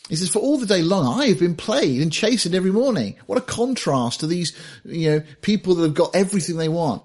He 0.09 0.17
says, 0.17 0.27
for 0.27 0.39
all 0.39 0.57
the 0.57 0.65
day 0.65 0.81
long, 0.81 1.17
I 1.17 1.27
have 1.27 1.39
been 1.39 1.55
played 1.55 2.01
and 2.01 2.11
chastened 2.11 2.55
every 2.55 2.73
morning. 2.73 3.15
What 3.25 3.37
a 3.37 3.41
contrast 3.41 4.19
to 4.19 4.27
these, 4.27 4.51
you 4.83 5.11
know, 5.11 5.23
people 5.39 5.75
that 5.75 5.83
have 5.83 5.93
got 5.93 6.13
everything 6.13 6.57
they 6.57 6.67
want. 6.67 7.03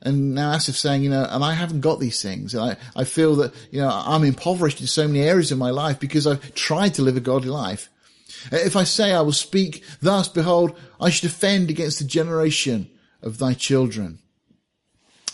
And 0.00 0.34
now 0.34 0.54
Asaph 0.54 0.76
saying, 0.76 1.02
you 1.02 1.10
know, 1.10 1.26
and 1.28 1.44
I 1.44 1.52
haven't 1.52 1.82
got 1.82 2.00
these 2.00 2.22
things. 2.22 2.54
And 2.54 2.70
I, 2.70 2.76
I 2.98 3.04
feel 3.04 3.36
that, 3.36 3.52
you 3.70 3.82
know, 3.82 3.90
I'm 3.90 4.24
impoverished 4.24 4.80
in 4.80 4.86
so 4.86 5.06
many 5.06 5.20
areas 5.20 5.52
of 5.52 5.58
my 5.58 5.72
life 5.72 6.00
because 6.00 6.26
I've 6.26 6.54
tried 6.54 6.94
to 6.94 7.02
live 7.02 7.18
a 7.18 7.20
godly 7.20 7.50
life. 7.50 7.90
Uh, 8.52 8.56
if 8.56 8.76
I 8.76 8.84
say 8.84 9.12
I 9.12 9.20
will 9.20 9.32
speak 9.32 9.84
thus, 10.00 10.28
behold, 10.28 10.78
I 11.00 11.10
should 11.10 11.30
offend 11.30 11.70
against 11.70 11.98
the 11.98 12.04
generation 12.04 12.90
of 13.22 13.38
thy 13.38 13.54
children. 13.54 14.18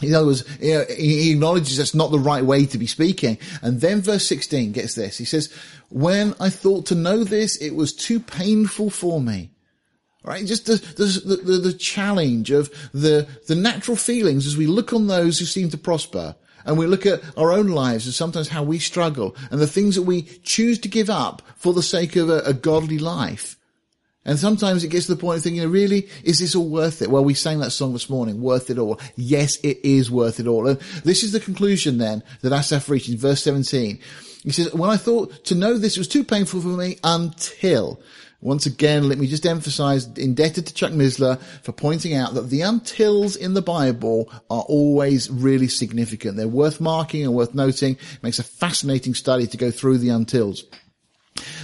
In 0.01 0.15
other 0.15 0.27
words, 0.27 0.45
he 0.59 1.31
acknowledges 1.31 1.77
that's 1.77 1.95
not 1.95 2.11
the 2.11 2.19
right 2.19 2.45
way 2.45 2.67
to 2.67 2.79
be 2.79 2.87
speaking. 2.87 3.38
And 3.62 3.81
then 3.81 4.01
verse 4.01 4.27
16 4.27 4.73
gets 4.73 4.95
this. 4.95 5.17
He 5.17 5.25
says, 5.25 5.53
when 5.91 6.35
I 6.41 6.51
thought 6.51 6.87
to 6.87 6.97
know 6.97 7.23
this, 7.23 7.57
it 7.57 7.75
was 7.77 7.93
too 7.93 8.19
painful 8.19 8.91
for 8.91 9.21
me. 9.21 9.51
Right? 10.25 10.45
Just 10.45 10.67
the, 10.67 10.77
the, 10.97 11.37
the, 11.37 11.53
the 11.59 11.73
challenge 11.73 12.51
of 12.51 12.71
the, 12.93 13.29
the 13.49 13.55
natural 13.55 13.97
feelings 13.97 14.47
as 14.47 14.57
we 14.57 14.67
look 14.67 14.93
on 14.93 15.07
those 15.07 15.38
who 15.38 15.45
seem 15.45 15.71
to 15.71 15.79
prosper 15.79 16.37
and 16.64 16.79
we 16.79 16.87
look 16.87 17.07
at 17.07 17.22
our 17.37 17.53
own 17.53 17.68
lives 17.68 18.07
and 18.07 18.14
sometimes 18.14 18.48
how 18.48 18.62
we 18.62 18.79
struggle 18.79 19.37
and 19.51 19.61
the 19.61 19.66
things 19.66 19.94
that 19.96 20.03
we 20.03 20.22
choose 20.22 20.79
to 20.81 20.88
give 20.88 21.11
up 21.11 21.42
for 21.57 21.72
the 21.72 21.83
sake 21.83 22.16
of 22.16 22.29
a, 22.29 22.40
a 22.40 22.55
godly 22.55 22.98
life. 22.98 23.57
And 24.25 24.38
sometimes 24.38 24.85
it 24.85 24.88
gets 24.88 25.07
to 25.07 25.14
the 25.14 25.20
point 25.20 25.38
of 25.38 25.42
thinking, 25.42 25.62
you 25.62 25.66
know, 25.66 25.72
really, 25.72 26.09
is 26.22 26.38
this 26.38 26.55
all 26.55 26.68
worth 26.68 27.03
it? 27.03 27.11
Well, 27.11 27.25
we 27.25 27.35
sang 27.35 27.59
that 27.59 27.72
song 27.72 27.92
this 27.92 28.09
morning, 28.09 28.40
worth 28.40 28.70
it 28.70 28.79
all. 28.79 29.01
Yes, 29.16 29.57
it 29.64 29.81
is 29.83 30.12
worth 30.12 30.38
it 30.38 30.46
all. 30.46 30.68
And 30.68 30.79
this 31.05 31.25
is 31.25 31.33
the 31.33 31.40
conclusion 31.40 31.98
then 31.98 32.22
that 32.42 32.53
Asaph 32.53 32.88
reaches, 32.88 33.16
verse 33.16 33.42
17. 33.42 33.98
He 34.44 34.51
says, 34.53 34.72
when 34.72 34.90
I 34.90 34.96
thought 34.96 35.44
to 35.46 35.57
know 35.57 35.77
this 35.77 35.96
was 35.96 36.07
too 36.07 36.22
painful 36.22 36.61
for 36.61 36.68
me 36.68 36.98
until, 37.03 38.01
once 38.42 38.66
again, 38.66 39.09
let 39.09 39.18
me 39.18 39.28
just 39.28 39.46
emphasize, 39.46 40.07
indebted 40.18 40.66
to 40.66 40.74
Chuck 40.74 40.90
Missler 40.90 41.40
for 41.62 41.70
pointing 41.70 42.14
out 42.14 42.35
that 42.35 42.50
the 42.50 42.61
untils 42.61 43.37
in 43.37 43.55
the 43.55 43.62
Bible 43.62 44.31
are 44.50 44.62
always 44.62 45.31
really 45.31 45.68
significant. 45.68 46.37
They're 46.37 46.48
worth 46.48 46.81
marking 46.81 47.22
and 47.22 47.35
worth 47.35 47.55
noting. 47.55 47.94
It 47.94 48.22
makes 48.22 48.40
a 48.40 48.44
fascinating 48.44 49.14
study 49.14 49.46
to 49.46 49.57
go 49.57 49.70
through 49.70 49.98
the 49.98 50.09
untils. 50.09 50.64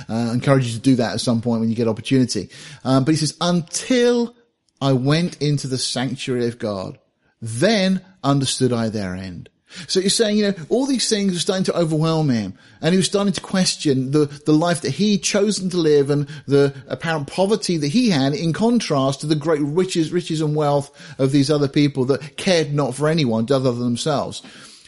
Uh, 0.08 0.30
I 0.30 0.32
encourage 0.32 0.66
you 0.66 0.74
to 0.74 0.78
do 0.78 0.94
that 0.96 1.14
at 1.14 1.20
some 1.20 1.42
point 1.42 1.60
when 1.60 1.68
you 1.68 1.74
get 1.74 1.88
opportunity. 1.88 2.48
Um, 2.84 3.04
but 3.04 3.10
he 3.10 3.18
says, 3.18 3.36
until 3.40 4.36
I 4.80 4.92
went 4.92 5.42
into 5.42 5.66
the 5.66 5.78
sanctuary 5.78 6.46
of 6.46 6.60
God, 6.60 6.98
then 7.42 8.04
understood 8.22 8.72
I 8.72 8.88
their 8.88 9.16
end. 9.16 9.50
So 9.86 10.00
you're 10.00 10.10
saying, 10.10 10.38
you 10.38 10.44
know, 10.44 10.54
all 10.70 10.86
these 10.86 11.08
things 11.08 11.36
are 11.36 11.40
starting 11.40 11.64
to 11.64 11.76
overwhelm 11.76 12.30
him 12.30 12.54
and 12.80 12.92
he 12.92 12.96
was 12.96 13.06
starting 13.06 13.34
to 13.34 13.40
question 13.40 14.12
the, 14.12 14.26
the 14.46 14.52
life 14.52 14.80
that 14.80 14.90
he'd 14.90 15.22
chosen 15.22 15.68
to 15.70 15.76
live 15.76 16.10
and 16.10 16.26
the 16.46 16.74
apparent 16.88 17.26
poverty 17.26 17.76
that 17.76 17.88
he 17.88 18.10
had 18.10 18.32
in 18.32 18.52
contrast 18.52 19.20
to 19.20 19.26
the 19.26 19.34
great 19.34 19.60
riches, 19.60 20.10
riches 20.10 20.40
and 20.40 20.56
wealth 20.56 20.90
of 21.18 21.32
these 21.32 21.50
other 21.50 21.68
people 21.68 22.06
that 22.06 22.36
cared 22.36 22.72
not 22.72 22.94
for 22.94 23.08
anyone 23.08 23.44
other 23.50 23.72
than 23.72 23.80
themselves. 23.80 24.42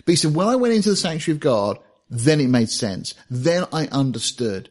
But 0.05 0.13
he 0.13 0.17
said, 0.17 0.35
when 0.35 0.49
I 0.49 0.57
went 0.57 0.75
into 0.75 0.91
the 0.91 0.97
sanctuary 0.97 1.37
of 1.37 1.41
God, 1.41 1.79
then 2.09 2.41
it 2.41 2.49
made 2.49 2.71
sense. 2.71 3.15
Then 3.29 3.67
I 3.73 3.87
understood. 3.89 4.71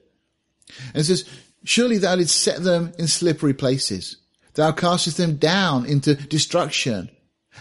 And 0.93 1.05
says, 1.05 1.25
surely 1.63 1.97
thou 1.99 2.15
didst 2.15 2.41
set 2.41 2.63
them 2.63 2.93
in 2.97 3.07
slippery 3.07 3.53
places. 3.53 4.17
Thou 4.55 4.71
castest 4.71 5.17
them 5.17 5.37
down 5.37 5.85
into 5.85 6.15
destruction. 6.15 7.09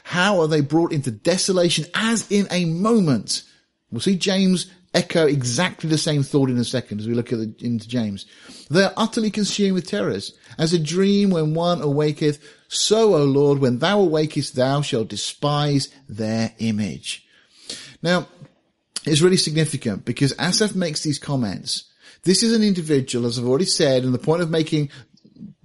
How 0.05 0.41
are 0.41 0.49
they 0.49 0.61
brought 0.61 0.93
into 0.93 1.11
desolation 1.11 1.87
as 1.95 2.31
in 2.31 2.47
a 2.51 2.65
moment? 2.65 3.43
We'll 3.91 4.01
see 4.01 4.17
James 4.17 4.71
echo 4.95 5.27
exactly 5.27 5.89
the 5.89 5.99
same 5.99 6.23
thought 6.23 6.51
in 6.51 6.59
a 6.59 6.65
second 6.65 7.01
as 7.01 7.09
we 7.09 7.15
look 7.15 7.33
at 7.33 7.39
the, 7.39 7.55
into 7.65 7.89
James. 7.89 8.27
They 8.71 8.85
are 8.85 8.93
utterly 8.97 9.31
consumed 9.31 9.75
with 9.75 9.87
terrors. 9.87 10.35
As 10.59 10.73
a 10.73 10.79
dream 10.79 11.31
when 11.31 11.55
one 11.55 11.81
awaketh, 11.81 12.41
so, 12.69 13.15
O 13.15 13.25
Lord, 13.25 13.61
when 13.61 13.79
thou 13.79 14.01
awakest, 14.01 14.53
thou 14.53 14.83
shalt 14.83 15.09
despise 15.09 15.89
their 16.09 16.53
image. 16.59 17.27
Now, 18.03 18.29
it's 19.05 19.23
really 19.23 19.37
significant 19.37 20.05
because 20.05 20.35
Asaph 20.39 20.75
makes 20.75 21.03
these 21.03 21.19
comments 21.19 21.85
this 22.25 22.43
is 22.43 22.55
an 22.55 22.63
individual, 22.63 23.27
as 23.27 23.39
I've 23.39 23.47
already 23.47 23.65
said, 23.65 24.05
and 24.05 24.13
the 24.13 24.19
point 24.19 24.43
of 24.43 24.51
making 24.51 24.91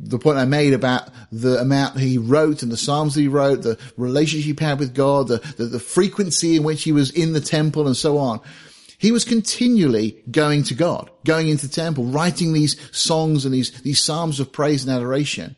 the 0.10 0.20
point 0.20 0.38
I 0.38 0.46
made 0.46 0.74
about 0.74 1.10
the 1.32 1.60
amount 1.60 2.00
he 2.00 2.18
wrote 2.18 2.64
and 2.64 2.72
the 2.72 2.78
Psalms 2.78 3.16
he 3.16 3.28
wrote, 3.28 3.62
the 3.62 3.80
relationship 3.98 4.60
he 4.60 4.66
had 4.66 4.80
with 4.80 4.94
God, 4.94 5.28
the, 5.28 5.38
the, 5.58 5.66
the 5.66 5.80
frequency 5.80 6.56
in 6.56 6.64
which 6.64 6.84
he 6.84 6.92
was 6.92 7.12
in 7.12 7.34
the 7.34 7.42
temple 7.42 7.88
and 7.88 7.98
so 7.98 8.18
on. 8.18 8.40
He 8.98 9.12
was 9.12 9.26
continually 9.26 10.24
going 10.32 10.64
to 10.64 10.76
God, 10.76 11.10
going 11.26 11.50
into 11.50 11.68
the 11.68 11.74
temple, 11.74 12.06
writing 12.06 12.54
these 12.54 12.78
songs 12.96 13.44
and 13.46 13.54
these, 13.54 13.72
these 13.82 14.02
Psalms 14.02 14.40
of 14.40 14.52
praise 14.52 14.86
and 14.86 14.96
adoration. 14.96 15.56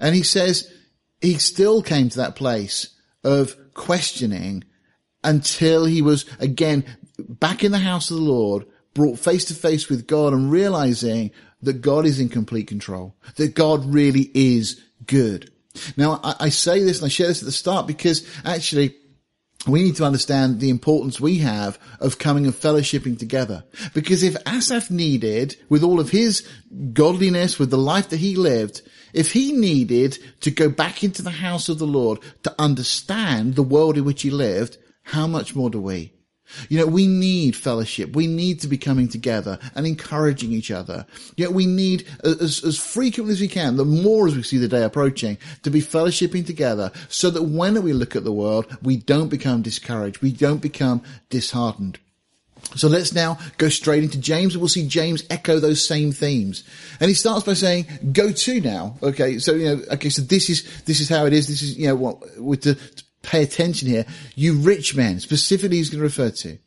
And 0.00 0.14
he 0.14 0.22
says 0.22 0.72
he 1.20 1.34
still 1.34 1.82
came 1.82 2.08
to 2.08 2.18
that 2.18 2.36
place 2.36 2.94
of 3.24 3.56
questioning 3.74 4.64
until 5.22 5.84
he 5.84 6.00
was 6.00 6.24
again 6.38 6.84
back 7.18 7.64
in 7.64 7.72
the 7.72 7.78
house 7.78 8.10
of 8.10 8.16
the 8.16 8.22
Lord, 8.22 8.66
brought 8.94 9.18
face 9.18 9.44
to 9.46 9.54
face 9.54 9.88
with 9.88 10.06
God 10.06 10.32
and 10.32 10.50
realizing 10.50 11.30
that 11.62 11.80
God 11.80 12.06
is 12.06 12.20
in 12.20 12.28
complete 12.28 12.66
control, 12.68 13.14
that 13.36 13.54
God 13.54 13.84
really 13.86 14.30
is 14.34 14.80
good. 15.06 15.50
Now, 15.96 16.20
I, 16.22 16.34
I 16.40 16.48
say 16.48 16.82
this 16.82 16.98
and 16.98 17.06
I 17.06 17.08
share 17.08 17.28
this 17.28 17.42
at 17.42 17.46
the 17.46 17.52
start 17.52 17.86
because 17.86 18.26
actually 18.44 18.94
we 19.66 19.82
need 19.82 19.96
to 19.96 20.04
understand 20.04 20.60
the 20.60 20.70
importance 20.70 21.20
we 21.20 21.38
have 21.38 21.78
of 22.00 22.18
coming 22.18 22.44
and 22.46 22.54
fellowshipping 22.54 23.18
together. 23.18 23.64
Because 23.94 24.22
if 24.22 24.36
Asaph 24.46 24.90
needed, 24.90 25.56
with 25.68 25.82
all 25.82 25.98
of 25.98 26.10
his 26.10 26.46
godliness, 26.92 27.58
with 27.58 27.70
the 27.70 27.78
life 27.78 28.10
that 28.10 28.18
he 28.18 28.36
lived, 28.36 28.82
if 29.12 29.32
he 29.32 29.52
needed 29.52 30.18
to 30.40 30.50
go 30.50 30.68
back 30.68 31.02
into 31.02 31.22
the 31.22 31.30
house 31.30 31.68
of 31.68 31.78
the 31.78 31.86
Lord 31.86 32.20
to 32.44 32.54
understand 32.58 33.54
the 33.54 33.62
world 33.62 33.96
in 33.96 34.04
which 34.04 34.22
he 34.22 34.30
lived, 34.30 34.78
how 35.02 35.26
much 35.26 35.54
more 35.54 35.70
do 35.70 35.80
we? 35.80 36.12
You 36.68 36.78
know, 36.78 36.86
we 36.86 37.06
need 37.06 37.56
fellowship. 37.56 38.14
We 38.14 38.26
need 38.26 38.60
to 38.60 38.68
be 38.68 38.78
coming 38.78 39.08
together 39.08 39.58
and 39.74 39.86
encouraging 39.86 40.52
each 40.52 40.70
other. 40.70 41.06
Yet 41.36 41.52
we 41.52 41.66
need 41.66 42.06
as, 42.24 42.64
as 42.64 42.78
frequently 42.78 43.32
as 43.32 43.40
we 43.40 43.48
can, 43.48 43.76
the 43.76 43.84
more 43.84 44.26
as 44.26 44.36
we 44.36 44.42
see 44.42 44.58
the 44.58 44.68
day 44.68 44.82
approaching, 44.82 45.38
to 45.62 45.70
be 45.70 45.80
fellowshipping 45.80 46.46
together 46.46 46.92
so 47.08 47.30
that 47.30 47.44
when 47.44 47.82
we 47.82 47.92
look 47.92 48.16
at 48.16 48.24
the 48.24 48.32
world, 48.32 48.66
we 48.82 48.96
don't 48.96 49.28
become 49.28 49.62
discouraged. 49.62 50.22
We 50.22 50.32
don't 50.32 50.62
become 50.62 51.02
disheartened. 51.30 51.98
So 52.74 52.88
let's 52.88 53.12
now 53.12 53.38
go 53.58 53.68
straight 53.68 54.02
into 54.02 54.18
James 54.18 54.54
and 54.54 54.60
we'll 54.60 54.68
see 54.68 54.88
James 54.88 55.22
echo 55.30 55.60
those 55.60 55.86
same 55.86 56.10
themes. 56.10 56.64
And 57.00 57.08
he 57.08 57.14
starts 57.14 57.44
by 57.44 57.52
saying, 57.52 57.86
go 58.12 58.32
to 58.32 58.60
now. 58.60 58.98
Okay. 59.02 59.38
So, 59.38 59.52
you 59.52 59.76
know, 59.76 59.82
okay. 59.92 60.08
So 60.08 60.22
this 60.22 60.50
is, 60.50 60.82
this 60.84 61.00
is 61.00 61.08
how 61.08 61.26
it 61.26 61.32
is. 61.32 61.46
This 61.46 61.62
is, 61.62 61.78
you 61.78 61.88
know, 61.88 61.94
what, 61.94 62.40
with 62.40 62.62
the, 62.62 62.78
pay 63.26 63.42
attention 63.42 63.88
here. 63.88 64.06
You 64.34 64.54
rich 64.54 64.94
men, 64.96 65.20
specifically 65.20 65.76
he's 65.76 65.90
going 65.90 65.98
to 65.98 66.04
refer 66.04 66.30
to. 66.30 66.58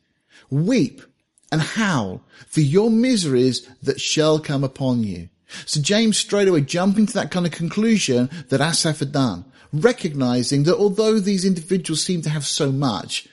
Weep 0.50 1.02
and 1.50 1.60
howl 1.60 2.22
for 2.46 2.60
your 2.60 2.90
miseries 2.90 3.68
that 3.82 4.00
shall 4.00 4.38
come 4.38 4.62
upon 4.62 5.02
you. 5.02 5.28
So 5.66 5.80
James 5.80 6.16
straight 6.16 6.46
away 6.46 6.60
jumping 6.60 7.06
to 7.06 7.14
that 7.14 7.32
kind 7.32 7.46
of 7.46 7.52
conclusion 7.52 8.30
that 8.50 8.60
Asaph 8.60 9.00
had 9.00 9.10
done, 9.12 9.44
recognizing 9.72 10.62
that 10.64 10.76
although 10.76 11.18
these 11.18 11.44
individuals 11.44 12.04
seem 12.04 12.22
to 12.22 12.30
have 12.30 12.46
so 12.46 12.70
much, 12.70 13.26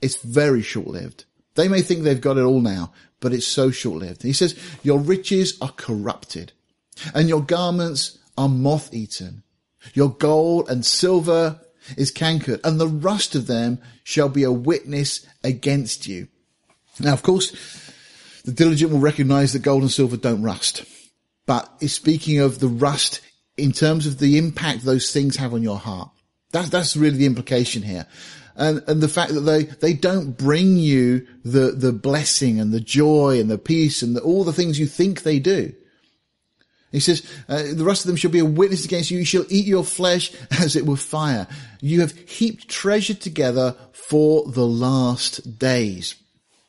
it's 0.00 0.16
very 0.16 0.62
short-lived. 0.62 1.24
They 1.54 1.68
may 1.68 1.82
think 1.82 2.02
they've 2.02 2.20
got 2.20 2.38
it 2.38 2.42
all 2.42 2.60
now, 2.60 2.92
but 3.20 3.32
it's 3.32 3.46
so 3.46 3.70
short-lived. 3.70 4.22
He 4.22 4.32
says, 4.32 4.58
your 4.82 4.98
riches 4.98 5.56
are 5.60 5.72
corrupted 5.76 6.52
and 7.14 7.28
your 7.28 7.42
garments 7.42 8.18
are 8.36 8.48
moth-eaten. 8.48 9.42
Your 9.94 10.10
gold 10.10 10.68
and 10.68 10.84
silver 10.84 11.60
is 11.96 12.10
cankered, 12.10 12.60
and 12.64 12.80
the 12.80 12.88
rust 12.88 13.34
of 13.34 13.46
them 13.46 13.78
shall 14.04 14.28
be 14.28 14.42
a 14.42 14.52
witness 14.52 15.26
against 15.42 16.06
you. 16.06 16.28
Now, 16.98 17.12
of 17.12 17.22
course, 17.22 17.52
the 18.44 18.52
diligent 18.52 18.92
will 18.92 19.00
recognize 19.00 19.52
that 19.52 19.60
gold 19.60 19.82
and 19.82 19.90
silver 19.90 20.16
don't 20.16 20.42
rust, 20.42 20.84
but 21.46 21.70
it's 21.80 21.92
speaking 21.92 22.38
of 22.38 22.58
the 22.58 22.68
rust 22.68 23.20
in 23.56 23.72
terms 23.72 24.06
of 24.06 24.18
the 24.18 24.38
impact 24.38 24.84
those 24.84 25.12
things 25.12 25.36
have 25.36 25.52
on 25.54 25.62
your 25.62 25.78
heart. 25.78 26.10
That's, 26.52 26.70
that's 26.70 26.96
really 26.96 27.18
the 27.18 27.26
implication 27.26 27.82
here. 27.82 28.06
And, 28.56 28.82
and 28.86 29.00
the 29.00 29.08
fact 29.08 29.32
that 29.34 29.40
they, 29.40 29.64
they 29.64 29.92
don't 29.92 30.36
bring 30.36 30.76
you 30.76 31.26
the, 31.44 31.72
the 31.72 31.92
blessing 31.92 32.60
and 32.60 32.72
the 32.72 32.80
joy 32.80 33.38
and 33.40 33.50
the 33.50 33.58
peace 33.58 34.02
and 34.02 34.16
the, 34.16 34.20
all 34.20 34.44
the 34.44 34.52
things 34.52 34.78
you 34.78 34.86
think 34.86 35.22
they 35.22 35.38
do. 35.38 35.72
He 36.92 37.00
says, 37.00 37.22
uh, 37.48 37.62
the 37.72 37.84
rest 37.84 38.02
of 38.02 38.08
them 38.08 38.16
shall 38.16 38.32
be 38.32 38.40
a 38.40 38.44
witness 38.44 38.84
against 38.84 39.10
you. 39.10 39.18
You 39.18 39.24
shall 39.24 39.46
eat 39.48 39.66
your 39.66 39.84
flesh 39.84 40.32
as 40.50 40.74
it 40.74 40.86
were 40.86 40.96
fire. 40.96 41.46
You 41.80 42.00
have 42.00 42.12
heaped 42.12 42.68
treasure 42.68 43.14
together 43.14 43.76
for 43.92 44.50
the 44.50 44.66
last 44.66 45.58
days. 45.58 46.16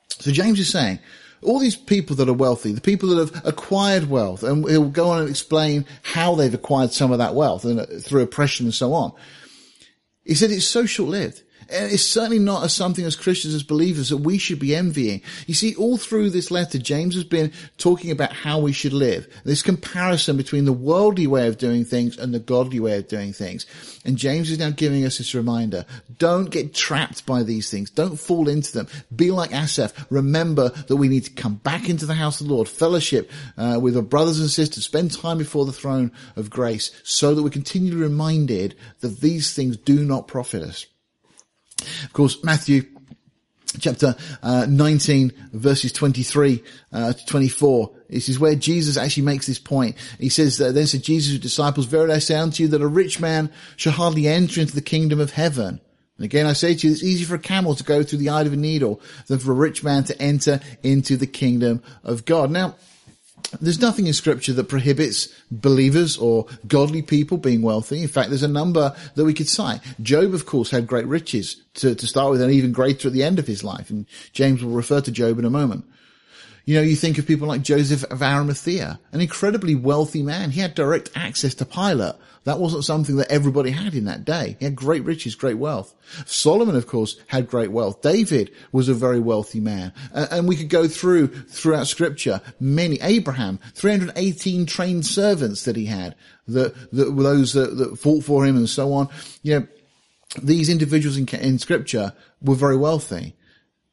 So 0.09 0.31
James 0.31 0.59
is 0.59 0.69
saying, 0.69 0.99
all 1.41 1.57
these 1.57 1.75
people 1.75 2.15
that 2.17 2.29
are 2.29 2.33
wealthy, 2.33 2.71
the 2.71 2.81
people 2.81 3.09
that 3.09 3.33
have 3.33 3.45
acquired 3.45 4.09
wealth, 4.09 4.43
and 4.43 4.67
he'll 4.69 4.89
go 4.89 5.09
on 5.09 5.21
and 5.21 5.29
explain 5.29 5.85
how 6.03 6.35
they've 6.35 6.53
acquired 6.53 6.93
some 6.93 7.11
of 7.11 7.17
that 7.17 7.33
wealth 7.33 7.65
and 7.65 7.79
uh, 7.79 7.85
through 7.99 8.21
oppression 8.21 8.67
and 8.67 8.75
so 8.75 8.93
on. 8.93 9.11
He 10.23 10.35
said 10.35 10.51
it's 10.51 10.67
so 10.67 10.85
short-lived. 10.85 11.41
And 11.71 11.91
it's 11.91 12.05
certainly 12.05 12.39
not 12.39 12.63
as 12.63 12.73
something 12.73 13.05
as 13.05 13.15
Christians, 13.15 13.53
as 13.53 13.63
believers, 13.63 14.09
that 14.09 14.17
we 14.17 14.37
should 14.37 14.59
be 14.59 14.75
envying. 14.75 15.21
You 15.47 15.53
see, 15.53 15.75
all 15.75 15.97
through 15.97 16.31
this 16.31 16.51
letter, 16.51 16.77
James 16.77 17.15
has 17.15 17.23
been 17.23 17.51
talking 17.77 18.11
about 18.11 18.33
how 18.33 18.59
we 18.59 18.73
should 18.73 18.93
live. 18.93 19.27
This 19.45 19.61
comparison 19.61 20.37
between 20.37 20.65
the 20.65 20.73
worldly 20.73 21.27
way 21.27 21.47
of 21.47 21.57
doing 21.57 21.85
things 21.85 22.17
and 22.17 22.33
the 22.33 22.39
godly 22.39 22.79
way 22.79 22.97
of 22.97 23.07
doing 23.07 23.33
things. 23.33 23.65
And 24.03 24.17
James 24.17 24.51
is 24.51 24.59
now 24.59 24.71
giving 24.71 25.05
us 25.05 25.17
this 25.17 25.33
reminder. 25.33 25.85
Don't 26.17 26.49
get 26.49 26.73
trapped 26.73 27.25
by 27.25 27.43
these 27.43 27.69
things. 27.69 27.89
Don't 27.89 28.17
fall 28.17 28.49
into 28.49 28.73
them. 28.73 28.87
Be 29.15 29.31
like 29.31 29.53
Asaph. 29.53 29.93
Remember 30.09 30.69
that 30.69 30.97
we 30.97 31.07
need 31.07 31.25
to 31.25 31.31
come 31.31 31.55
back 31.55 31.89
into 31.89 32.05
the 32.05 32.13
house 32.13 32.41
of 32.41 32.47
the 32.47 32.53
Lord, 32.53 32.67
fellowship 32.67 33.31
uh, 33.57 33.79
with 33.81 33.95
our 33.95 34.03
brothers 34.03 34.39
and 34.39 34.49
sisters, 34.49 34.85
spend 34.85 35.11
time 35.11 35.37
before 35.37 35.65
the 35.65 35.71
throne 35.71 36.11
of 36.35 36.49
grace 36.49 36.91
so 37.03 37.33
that 37.33 37.43
we're 37.43 37.49
continually 37.49 38.01
reminded 38.01 38.75
that 38.99 39.21
these 39.21 39.53
things 39.53 39.77
do 39.77 40.03
not 40.03 40.27
profit 40.27 40.63
us. 40.63 40.85
Of 42.03 42.13
course, 42.13 42.43
Matthew 42.43 42.83
chapter 43.79 44.15
uh, 44.43 44.65
19 44.67 45.31
verses 45.53 45.93
23 45.93 46.63
uh, 46.91 47.13
to 47.13 47.25
24 47.25 47.91
this 48.09 48.27
is 48.27 48.39
where 48.39 48.55
jesus 48.55 48.97
actually 48.97 49.23
makes 49.23 49.47
this 49.47 49.59
point. 49.59 49.95
He 50.19 50.29
says 50.29 50.57
then 50.57 50.87
said 50.87 51.03
jesus' 51.03 51.39
disciples 51.39 51.85
verily 51.85 52.15
i 52.15 52.19
say 52.19 52.35
unto 52.35 52.63
you 52.63 52.69
that 52.69 52.81
a 52.81 52.87
rich 52.87 53.19
man 53.19 53.51
shall 53.77 53.93
hardly 53.93 54.27
enter 54.27 54.59
into 54.59 54.75
the 54.75 54.81
kingdom 54.81 55.19
of 55.19 55.31
heaven. 55.31 55.79
And 56.17 56.25
again 56.25 56.45
i 56.45 56.53
say 56.53 56.75
to 56.75 56.87
you 56.87 56.93
it's 56.93 57.03
easier 57.03 57.27
for 57.27 57.35
a 57.35 57.39
camel 57.39 57.75
to 57.75 57.83
go 57.83 58.03
through 58.03 58.19
the 58.19 58.29
eye 58.29 58.41
of 58.41 58.53
a 58.53 58.57
needle 58.57 58.99
than 59.27 59.39
for 59.39 59.51
a 59.51 59.55
rich 59.55 59.83
man 59.83 60.03
to 60.05 60.21
enter 60.21 60.59
into 60.83 61.15
the 61.15 61.27
kingdom 61.27 61.81
of 62.03 62.25
god. 62.25 62.51
Now 62.51 62.75
there's 63.59 63.81
nothing 63.81 64.07
in 64.07 64.13
scripture 64.13 64.53
that 64.53 64.69
prohibits 64.69 65.27
believers 65.49 66.17
or 66.17 66.47
godly 66.67 67.01
people 67.01 67.37
being 67.37 67.61
wealthy. 67.61 68.01
In 68.01 68.07
fact, 68.07 68.29
there's 68.29 68.43
a 68.43 68.47
number 68.47 68.95
that 69.15 69.25
we 69.25 69.33
could 69.33 69.49
cite. 69.49 69.81
Job, 70.01 70.33
of 70.33 70.45
course, 70.45 70.71
had 70.71 70.87
great 70.87 71.05
riches 71.07 71.61
to, 71.75 71.95
to 71.95 72.07
start 72.07 72.31
with 72.31 72.41
and 72.41 72.51
even 72.51 72.71
greater 72.71 73.07
at 73.07 73.13
the 73.13 73.23
end 73.23 73.39
of 73.39 73.47
his 73.47 73.63
life. 73.63 73.89
And 73.89 74.05
James 74.33 74.63
will 74.63 74.73
refer 74.73 75.01
to 75.01 75.11
Job 75.11 75.39
in 75.39 75.45
a 75.45 75.49
moment. 75.49 75.85
You 76.65 76.75
know, 76.75 76.81
you 76.83 76.95
think 76.95 77.17
of 77.17 77.25
people 77.25 77.47
like 77.47 77.63
Joseph 77.63 78.03
of 78.11 78.21
Arimathea, 78.21 78.99
an 79.11 79.21
incredibly 79.21 79.75
wealthy 79.75 80.21
man. 80.21 80.51
He 80.51 80.61
had 80.61 80.75
direct 80.75 81.09
access 81.15 81.55
to 81.55 81.65
Pilate. 81.65 82.15
That 82.43 82.59
wasn't 82.59 82.85
something 82.85 83.17
that 83.17 83.31
everybody 83.31 83.69
had 83.69 83.93
in 83.93 84.05
that 84.05 84.25
day. 84.25 84.55
He 84.57 84.65
had 84.65 84.75
great 84.75 85.03
riches, 85.03 85.35
great 85.35 85.59
wealth. 85.59 85.93
Solomon, 86.25 86.75
of 86.75 86.87
course, 86.87 87.17
had 87.27 87.47
great 87.47 87.71
wealth. 87.71 88.01
David 88.01 88.51
was 88.71 88.89
a 88.89 88.95
very 88.95 89.19
wealthy 89.19 89.59
man. 89.59 89.93
Uh, 90.11 90.25
and 90.31 90.47
we 90.47 90.55
could 90.55 90.69
go 90.69 90.87
through, 90.87 91.27
throughout 91.27 91.85
scripture, 91.85 92.41
many, 92.59 92.99
Abraham, 93.01 93.59
318 93.75 94.65
trained 94.65 95.05
servants 95.05 95.65
that 95.65 95.75
he 95.75 95.85
had, 95.85 96.15
that, 96.47 96.73
that 96.91 97.11
were 97.11 97.23
those 97.23 97.53
that, 97.53 97.77
that 97.77 97.99
fought 97.99 98.23
for 98.23 98.43
him 98.43 98.57
and 98.57 98.67
so 98.67 98.91
on. 98.93 99.09
You 99.43 99.59
know, 99.59 99.67
these 100.41 100.67
individuals 100.67 101.17
in, 101.17 101.27
in 101.27 101.59
scripture 101.59 102.13
were 102.41 102.55
very 102.55 102.77
wealthy. 102.77 103.35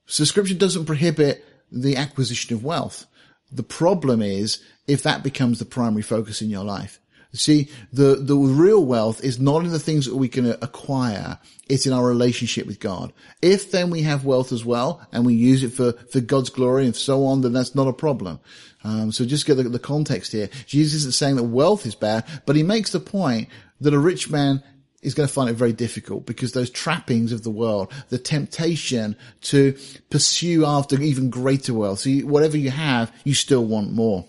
So 0.06 0.24
scripture 0.24 0.54
doesn't 0.54 0.86
prohibit 0.86 1.44
the 1.70 1.96
acquisition 1.96 2.56
of 2.56 2.64
wealth. 2.64 3.06
The 3.52 3.62
problem 3.62 4.22
is 4.22 4.62
if 4.86 5.02
that 5.02 5.22
becomes 5.22 5.58
the 5.58 5.66
primary 5.66 6.02
focus 6.02 6.40
in 6.40 6.48
your 6.48 6.64
life. 6.64 6.98
See, 7.34 7.68
the, 7.92 8.16
the 8.16 8.36
real 8.36 8.84
wealth 8.84 9.22
is 9.22 9.38
not 9.38 9.64
in 9.64 9.70
the 9.70 9.78
things 9.78 10.06
that 10.06 10.16
we 10.16 10.28
can 10.28 10.46
acquire. 10.46 11.38
It's 11.68 11.86
in 11.86 11.92
our 11.92 12.06
relationship 12.06 12.66
with 12.66 12.80
God. 12.80 13.12
If 13.42 13.70
then 13.70 13.90
we 13.90 14.02
have 14.02 14.24
wealth 14.24 14.50
as 14.50 14.64
well 14.64 15.06
and 15.12 15.26
we 15.26 15.34
use 15.34 15.62
it 15.62 15.70
for, 15.70 15.92
for 16.10 16.20
God's 16.20 16.48
glory 16.48 16.86
and 16.86 16.96
so 16.96 17.26
on, 17.26 17.42
then 17.42 17.52
that's 17.52 17.74
not 17.74 17.86
a 17.86 17.92
problem. 17.92 18.40
Um, 18.82 19.12
so 19.12 19.26
just 19.26 19.44
get 19.44 19.56
the, 19.56 19.64
the 19.64 19.78
context 19.78 20.32
here. 20.32 20.48
Jesus 20.66 21.00
isn't 21.00 21.12
saying 21.12 21.36
that 21.36 21.44
wealth 21.44 21.84
is 21.84 21.94
bad, 21.94 22.24
but 22.46 22.56
he 22.56 22.62
makes 22.62 22.92
the 22.92 23.00
point 23.00 23.48
that 23.80 23.92
a 23.92 23.98
rich 23.98 24.30
man 24.30 24.62
is 25.02 25.14
going 25.14 25.28
to 25.28 25.32
find 25.32 25.50
it 25.50 25.54
very 25.54 25.72
difficult 25.72 26.24
because 26.24 26.52
those 26.52 26.70
trappings 26.70 27.32
of 27.32 27.42
the 27.42 27.50
world, 27.50 27.92
the 28.08 28.18
temptation 28.18 29.16
to 29.42 29.76
pursue 30.10 30.64
after 30.64 31.00
even 31.00 31.28
greater 31.30 31.74
wealth. 31.74 32.00
So 32.00 32.10
whatever 32.10 32.56
you 32.56 32.70
have, 32.70 33.12
you 33.24 33.34
still 33.34 33.64
want 33.64 33.92
more. 33.92 34.24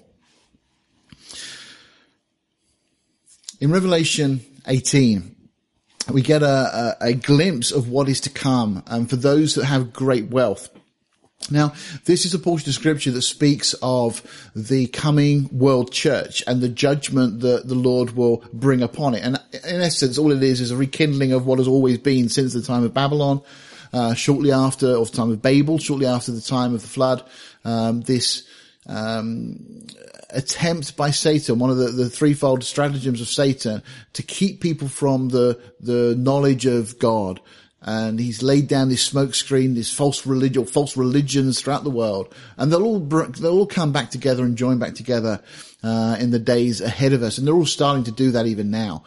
In 3.59 3.71
Revelation 3.71 4.39
18, 4.67 5.35
we 6.13 6.21
get 6.21 6.43
a, 6.43 6.95
a, 7.01 7.07
a 7.09 7.13
glimpse 7.13 7.71
of 7.71 7.89
what 7.89 8.07
is 8.07 8.21
to 8.21 8.29
come 8.29 8.83
um, 8.87 9.05
for 9.05 9.17
those 9.17 9.55
that 9.55 9.65
have 9.65 9.91
great 9.91 10.29
wealth. 10.29 10.69
Now, 11.51 11.73
this 12.05 12.25
is 12.25 12.33
a 12.33 12.39
portion 12.39 12.69
of 12.69 12.75
scripture 12.75 13.11
that 13.11 13.21
speaks 13.21 13.75
of 13.81 14.49
the 14.55 14.87
coming 14.87 15.49
world 15.51 15.91
church 15.91 16.41
and 16.47 16.61
the 16.61 16.69
judgment 16.69 17.41
that 17.41 17.67
the 17.67 17.75
Lord 17.75 18.11
will 18.11 18.45
bring 18.53 18.81
upon 18.81 19.13
it. 19.13 19.23
And 19.23 19.37
in 19.51 19.81
essence, 19.81 20.17
all 20.17 20.31
it 20.31 20.41
is 20.41 20.61
is 20.61 20.71
a 20.71 20.77
rekindling 20.77 21.33
of 21.33 21.45
what 21.45 21.59
has 21.59 21.67
always 21.67 21.97
been 21.97 22.29
since 22.29 22.53
the 22.53 22.61
time 22.61 22.85
of 22.85 22.93
Babylon, 22.93 23.41
uh, 23.91 24.13
shortly 24.13 24.53
after, 24.53 24.95
or 24.95 25.05
the 25.05 25.11
time 25.11 25.31
of 25.31 25.41
Babel, 25.41 25.79
shortly 25.79 26.05
after 26.05 26.31
the 26.31 26.41
time 26.41 26.73
of 26.73 26.81
the 26.81 26.87
flood. 26.87 27.23
Um, 27.65 28.01
this 28.01 28.47
um, 28.87 29.85
attempt 30.31 30.95
by 30.95 31.11
Satan, 31.11 31.59
one 31.59 31.69
of 31.69 31.77
the, 31.77 31.87
the 31.89 32.09
threefold 32.09 32.63
stratagems 32.63 33.21
of 33.21 33.27
Satan, 33.27 33.83
to 34.13 34.23
keep 34.23 34.61
people 34.61 34.87
from 34.87 35.29
the 35.29 35.59
the 35.79 36.15
knowledge 36.17 36.65
of 36.65 36.99
God. 36.99 37.39
And 37.81 38.19
he's 38.19 38.43
laid 38.43 38.67
down 38.67 38.89
this 38.89 39.09
smokescreen, 39.09 39.73
this 39.73 39.91
false 39.91 40.25
religion, 40.25 40.65
false 40.65 40.97
religions 40.97 41.61
throughout 41.61 41.85
the 41.85 41.89
world, 41.89 42.33
and 42.57 42.71
they'll 42.71 42.83
all 42.83 42.99
they'll 42.99 43.59
all 43.59 43.65
come 43.65 43.93
back 43.93 44.11
together 44.11 44.43
and 44.43 44.57
join 44.57 44.79
back 44.79 44.95
together 44.95 45.41
uh, 45.81 46.17
in 46.19 46.31
the 46.31 46.39
days 46.39 46.81
ahead 46.81 47.13
of 47.13 47.23
us, 47.23 47.37
and 47.37 47.47
they're 47.47 47.55
all 47.55 47.65
starting 47.65 48.03
to 48.03 48.11
do 48.11 48.31
that 48.31 48.47
even 48.47 48.69
now. 48.69 49.03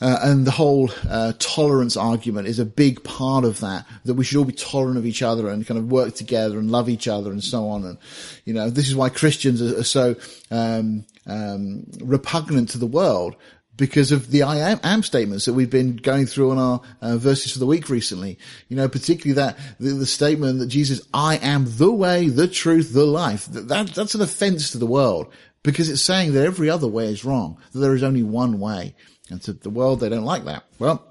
Uh, 0.00 0.18
and 0.22 0.46
the 0.46 0.50
whole 0.50 0.90
uh, 1.08 1.32
tolerance 1.38 1.96
argument 1.96 2.48
is 2.48 2.58
a 2.58 2.64
big 2.64 3.04
part 3.04 3.44
of 3.44 3.60
that. 3.60 3.86
That 4.04 4.14
we 4.14 4.24
should 4.24 4.38
all 4.38 4.44
be 4.44 4.52
tolerant 4.52 4.96
of 4.96 5.06
each 5.06 5.22
other 5.22 5.48
and 5.48 5.66
kind 5.66 5.78
of 5.78 5.90
work 5.90 6.14
together 6.14 6.58
and 6.58 6.70
love 6.70 6.88
each 6.88 7.06
other 7.06 7.30
and 7.30 7.44
so 7.44 7.68
on. 7.68 7.84
And 7.84 7.98
you 8.44 8.54
know, 8.54 8.70
this 8.70 8.88
is 8.88 8.96
why 8.96 9.10
Christians 9.10 9.60
are, 9.60 9.80
are 9.80 9.84
so 9.84 10.16
um, 10.50 11.04
um, 11.26 11.84
repugnant 12.00 12.70
to 12.70 12.78
the 12.78 12.86
world 12.86 13.36
because 13.76 14.12
of 14.12 14.30
the 14.30 14.42
I 14.42 14.58
am, 14.58 14.80
am, 14.84 15.02
statements 15.02 15.46
that 15.46 15.54
we've 15.54 15.70
been 15.70 15.96
going 15.96 16.26
through 16.26 16.50
on 16.50 16.58
our 16.58 16.80
uh, 17.00 17.16
verses 17.16 17.52
for 17.52 17.58
the 17.58 17.66
week 17.66 17.88
recently. 17.88 18.38
You 18.68 18.76
know, 18.76 18.88
particularly 18.88 19.34
that 19.36 19.58
the, 19.78 19.90
the, 19.90 20.06
statement 20.06 20.58
that 20.58 20.66
Jesus, 20.66 21.00
I 21.14 21.36
am 21.36 21.64
the 21.66 21.90
way, 21.90 22.28
the 22.28 22.46
truth, 22.46 22.92
the 22.92 23.06
life. 23.06 23.46
That, 23.46 23.68
that, 23.68 23.88
that's 23.88 24.14
an 24.14 24.20
offense 24.20 24.72
to 24.72 24.78
the 24.78 24.86
world 24.86 25.32
because 25.62 25.88
it's 25.88 26.02
saying 26.02 26.34
that 26.34 26.44
every 26.44 26.68
other 26.68 26.88
way 26.88 27.06
is 27.06 27.24
wrong, 27.24 27.58
that 27.72 27.78
there 27.78 27.94
is 27.94 28.02
only 28.02 28.22
one 28.22 28.60
way. 28.60 28.94
And 29.30 29.42
to 29.42 29.52
the 29.52 29.70
world, 29.70 30.00
they 30.00 30.08
don't 30.08 30.24
like 30.24 30.44
that. 30.44 30.64
Well, 30.78 31.04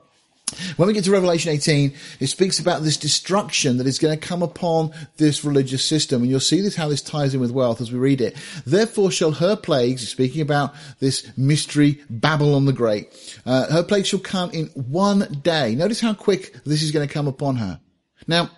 when 0.78 0.88
we 0.88 0.94
get 0.94 1.04
to 1.04 1.12
Revelation 1.12 1.52
18, 1.52 1.94
it 2.20 2.28
speaks 2.28 2.60
about 2.60 2.82
this 2.82 2.98
destruction 2.98 3.78
that 3.78 3.88
is 3.88 4.00
going 4.00 4.18
to 4.18 4.28
come 4.28 4.42
upon 4.42 4.92
this 5.18 5.46
religious 5.46 5.84
system. 5.84 6.22
And 6.22 6.32
you'll 6.32 6.40
see 6.40 6.62
this, 6.62 6.76
how 6.76 6.88
this 6.88 7.02
ties 7.02 7.34
in 7.34 7.40
with 7.40 7.52
wealth 7.52 7.82
as 7.82 7.92
we 7.92 8.00
read 8.00 8.22
it. 8.22 8.36
Therefore 8.66 9.12
shall 9.12 9.32
her 9.32 9.56
plagues, 9.56 10.08
speaking 10.08 10.42
about 10.42 10.74
this 11.00 11.30
mystery 11.38 12.02
Babylon 12.10 12.66
the 12.66 12.74
Great, 12.74 13.10
uh, 13.46 13.72
her 13.72 13.84
plagues 13.84 14.08
shall 14.08 14.20
come 14.20 14.50
in 14.52 14.68
one 14.68 15.40
day. 15.44 15.76
Notice 15.76 16.02
how 16.02 16.14
quick 16.14 16.56
this 16.66 16.82
is 16.82 16.92
going 16.92 17.08
to 17.08 17.14
come 17.14 17.28
upon 17.28 17.58
her. 17.58 17.80
Now, 18.28 18.50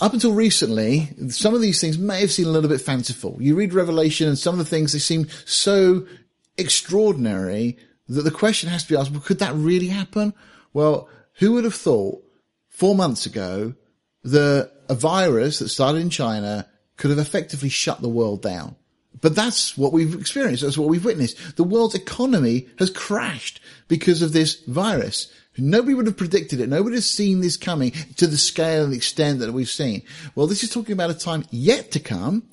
up 0.00 0.12
until 0.12 0.32
recently, 0.32 1.08
some 1.28 1.54
of 1.54 1.60
these 1.60 1.80
things 1.80 1.98
may 1.98 2.20
have 2.20 2.32
seemed 2.32 2.48
a 2.48 2.52
little 2.52 2.70
bit 2.70 2.80
fanciful. 2.80 3.36
You 3.38 3.54
read 3.54 3.72
Revelation 3.72 4.28
and 4.28 4.38
some 4.38 4.54
of 4.54 4.58
the 4.58 4.64
things, 4.64 4.92
they 4.92 4.98
seem 4.98 5.28
so 5.44 6.06
extraordinary 6.56 7.78
that 8.08 8.22
the 8.22 8.30
question 8.30 8.68
has 8.68 8.84
to 8.84 8.88
be 8.90 8.96
asked, 8.96 9.10
well, 9.10 9.20
could 9.20 9.38
that 9.38 9.54
really 9.54 9.88
happen? 9.88 10.34
Well, 10.72 11.08
who 11.34 11.52
would 11.52 11.64
have 11.64 11.74
thought 11.74 12.22
four 12.68 12.94
months 12.94 13.26
ago 13.26 13.74
that 14.24 14.70
a 14.88 14.94
virus 14.94 15.58
that 15.58 15.68
started 15.68 16.00
in 16.00 16.10
China 16.10 16.68
could 16.96 17.10
have 17.10 17.18
effectively 17.18 17.68
shut 17.68 18.00
the 18.00 18.08
world 18.08 18.42
down? 18.42 18.76
But 19.20 19.34
that's 19.34 19.78
what 19.78 19.92
we've 19.92 20.14
experienced. 20.20 20.62
That's 20.62 20.76
what 20.76 20.88
we've 20.88 21.04
witnessed. 21.04 21.56
The 21.56 21.64
world's 21.64 21.94
economy 21.94 22.68
has 22.78 22.90
crashed 22.90 23.60
because 23.88 24.20
of 24.22 24.32
this 24.32 24.60
virus. 24.64 25.32
Nobody 25.56 25.94
would 25.94 26.06
have 26.06 26.16
predicted 26.16 26.60
it. 26.60 26.68
Nobody 26.68 26.96
has 26.96 27.08
seen 27.08 27.40
this 27.40 27.56
coming 27.56 27.92
to 28.16 28.26
the 28.26 28.36
scale 28.36 28.84
and 28.84 28.92
extent 28.92 29.38
that 29.38 29.52
we've 29.52 29.68
seen. 29.68 30.02
Well, 30.34 30.46
this 30.46 30.64
is 30.64 30.70
talking 30.70 30.92
about 30.92 31.10
a 31.10 31.14
time 31.14 31.44
yet 31.50 31.92
to 31.92 32.00
come 32.00 32.48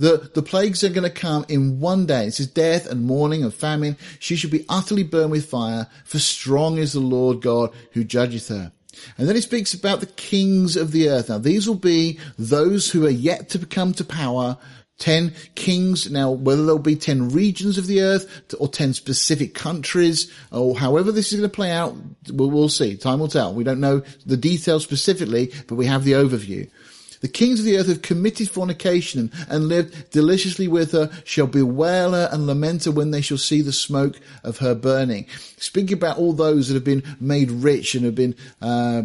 the, 0.00 0.30
the 0.32 0.42
plagues 0.42 0.82
are 0.82 0.88
going 0.88 1.04
to 1.04 1.10
come 1.10 1.44
in 1.48 1.78
one 1.78 2.06
day. 2.06 2.26
It 2.26 2.34
says 2.34 2.46
death 2.46 2.90
and 2.90 3.04
mourning 3.04 3.44
and 3.44 3.52
famine. 3.52 3.98
She 4.18 4.34
shall 4.34 4.50
be 4.50 4.64
utterly 4.66 5.02
burned 5.02 5.30
with 5.30 5.48
fire, 5.48 5.88
for 6.04 6.18
strong 6.18 6.78
is 6.78 6.94
the 6.94 7.00
Lord 7.00 7.42
God 7.42 7.70
who 7.92 8.02
judgeth 8.02 8.48
her. 8.48 8.72
And 9.18 9.28
then 9.28 9.36
he 9.36 9.42
speaks 9.42 9.74
about 9.74 10.00
the 10.00 10.06
kings 10.06 10.74
of 10.76 10.92
the 10.92 11.10
earth. 11.10 11.28
Now 11.28 11.36
these 11.36 11.68
will 11.68 11.74
be 11.74 12.18
those 12.38 12.90
who 12.90 13.06
are 13.06 13.10
yet 13.10 13.50
to 13.50 13.64
come 13.66 13.92
to 13.94 14.04
power, 14.04 14.56
10 15.00 15.34
kings. 15.54 16.10
Now, 16.10 16.30
whether 16.30 16.64
there'll 16.64 16.78
be 16.78 16.96
10 16.96 17.30
regions 17.30 17.76
of 17.76 17.86
the 17.86 18.00
earth 18.00 18.44
or 18.58 18.68
10 18.68 18.94
specific 18.94 19.54
countries 19.54 20.32
or 20.50 20.78
however 20.78 21.12
this 21.12 21.32
is 21.32 21.40
going 21.40 21.50
to 21.50 21.54
play 21.54 21.72
out, 21.72 21.94
we'll 22.30 22.68
see. 22.70 22.96
Time 22.96 23.20
will 23.20 23.28
tell. 23.28 23.52
We 23.52 23.64
don't 23.64 23.80
know 23.80 24.02
the 24.24 24.36
details 24.36 24.82
specifically, 24.82 25.52
but 25.66 25.74
we 25.74 25.86
have 25.86 26.04
the 26.04 26.12
overview. 26.12 26.70
The 27.20 27.28
kings 27.28 27.60
of 27.60 27.66
the 27.66 27.76
earth 27.76 27.88
have 27.88 28.02
committed 28.02 28.48
fornication 28.48 29.30
and 29.48 29.68
lived 29.68 30.10
deliciously 30.10 30.68
with 30.68 30.92
her 30.92 31.10
shall 31.24 31.46
bewail 31.46 32.12
her 32.12 32.28
and 32.32 32.46
lament 32.46 32.84
her 32.84 32.90
when 32.90 33.10
they 33.10 33.20
shall 33.20 33.38
see 33.38 33.60
the 33.60 33.72
smoke 33.72 34.18
of 34.42 34.58
her 34.58 34.74
burning. 34.74 35.26
Speaking 35.58 35.94
about 35.94 36.18
all 36.18 36.32
those 36.32 36.68
that 36.68 36.74
have 36.74 36.84
been 36.84 37.04
made 37.20 37.50
rich 37.50 37.94
and 37.94 38.04
have 38.04 38.14
been, 38.14 38.34
uh, 38.62 39.02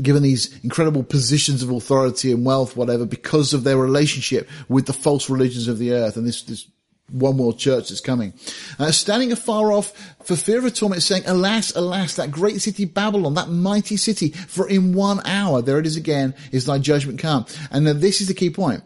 given 0.00 0.22
these 0.22 0.58
incredible 0.64 1.02
positions 1.02 1.62
of 1.62 1.70
authority 1.70 2.32
and 2.32 2.44
wealth, 2.44 2.76
whatever, 2.76 3.04
because 3.04 3.52
of 3.52 3.64
their 3.64 3.76
relationship 3.76 4.48
with 4.68 4.86
the 4.86 4.92
false 4.92 5.30
religions 5.30 5.68
of 5.68 5.78
the 5.78 5.92
earth 5.92 6.16
and 6.16 6.26
this, 6.26 6.42
this 6.42 6.66
one 7.10 7.38
world 7.38 7.58
church 7.58 7.88
that's 7.88 8.00
coming. 8.00 8.32
Uh, 8.78 8.90
standing 8.90 9.32
afar 9.32 9.72
off 9.72 9.92
for 10.24 10.36
fear 10.36 10.58
of 10.58 10.64
a 10.64 10.70
torment, 10.70 11.02
saying, 11.02 11.22
Alas, 11.26 11.74
alas, 11.76 12.16
that 12.16 12.30
great 12.30 12.60
city 12.60 12.84
Babylon, 12.84 13.34
that 13.34 13.48
mighty 13.48 13.96
city, 13.96 14.30
for 14.30 14.68
in 14.68 14.92
one 14.92 15.24
hour, 15.26 15.62
there 15.62 15.78
it 15.78 15.86
is 15.86 15.96
again, 15.96 16.34
is 16.52 16.66
thy 16.66 16.78
judgment 16.78 17.18
come. 17.18 17.46
And 17.70 17.86
this 17.86 18.20
is 18.20 18.28
the 18.28 18.34
key 18.34 18.50
point. 18.50 18.82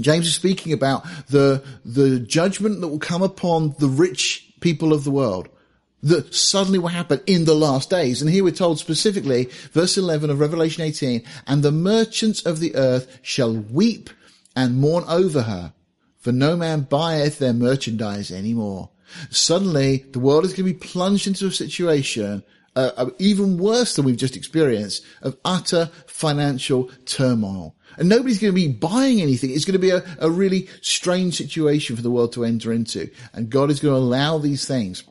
James 0.00 0.26
is 0.26 0.34
speaking 0.34 0.72
about 0.72 1.04
the, 1.28 1.64
the 1.84 2.20
judgment 2.20 2.80
that 2.80 2.88
will 2.88 2.98
come 2.98 3.22
upon 3.22 3.74
the 3.78 3.88
rich 3.88 4.52
people 4.60 4.92
of 4.92 5.04
the 5.04 5.10
world. 5.10 5.48
that 6.02 6.32
suddenly 6.32 6.78
will 6.78 6.88
happen 6.88 7.20
in 7.26 7.44
the 7.44 7.54
last 7.54 7.90
days. 7.90 8.22
And 8.22 8.30
here 8.30 8.44
we're 8.44 8.52
told 8.52 8.78
specifically, 8.78 9.48
verse 9.72 9.98
11 9.98 10.30
of 10.30 10.38
Revelation 10.38 10.84
18, 10.84 11.24
and 11.46 11.62
the 11.62 11.72
merchants 11.72 12.44
of 12.46 12.60
the 12.60 12.76
earth 12.76 13.18
shall 13.22 13.52
weep 13.52 14.10
and 14.54 14.78
mourn 14.78 15.04
over 15.08 15.42
her, 15.42 15.72
for 16.28 16.32
no 16.32 16.58
man 16.58 16.82
buyeth 16.82 17.38
their 17.38 17.54
merchandise 17.54 18.30
any 18.30 18.52
more. 18.52 18.90
Suddenly, 19.30 20.04
the 20.12 20.18
world 20.18 20.44
is 20.44 20.50
going 20.52 20.68
to 20.68 20.74
be 20.74 20.78
plunged 20.78 21.26
into 21.26 21.46
a 21.46 21.50
situation 21.50 22.42
uh, 22.76 23.08
even 23.18 23.56
worse 23.56 23.96
than 23.96 24.04
we've 24.04 24.18
just 24.18 24.36
experienced 24.36 25.02
of 25.22 25.38
utter 25.42 25.86
financial 26.06 26.90
turmoil. 27.06 27.74
And 27.96 28.10
nobody's 28.10 28.38
going 28.38 28.52
to 28.52 28.54
be 28.54 28.68
buying 28.68 29.22
anything. 29.22 29.52
It's 29.52 29.64
going 29.64 29.72
to 29.72 29.78
be 29.78 29.88
a, 29.88 30.04
a 30.18 30.30
really 30.30 30.68
strange 30.82 31.38
situation 31.38 31.96
for 31.96 32.02
the 32.02 32.10
world 32.10 32.34
to 32.34 32.44
enter 32.44 32.74
into. 32.74 33.08
And 33.32 33.48
God 33.48 33.70
is 33.70 33.80
going 33.80 33.94
to 33.94 33.98
allow 33.98 34.36
these 34.36 34.66
things. 34.66 35.04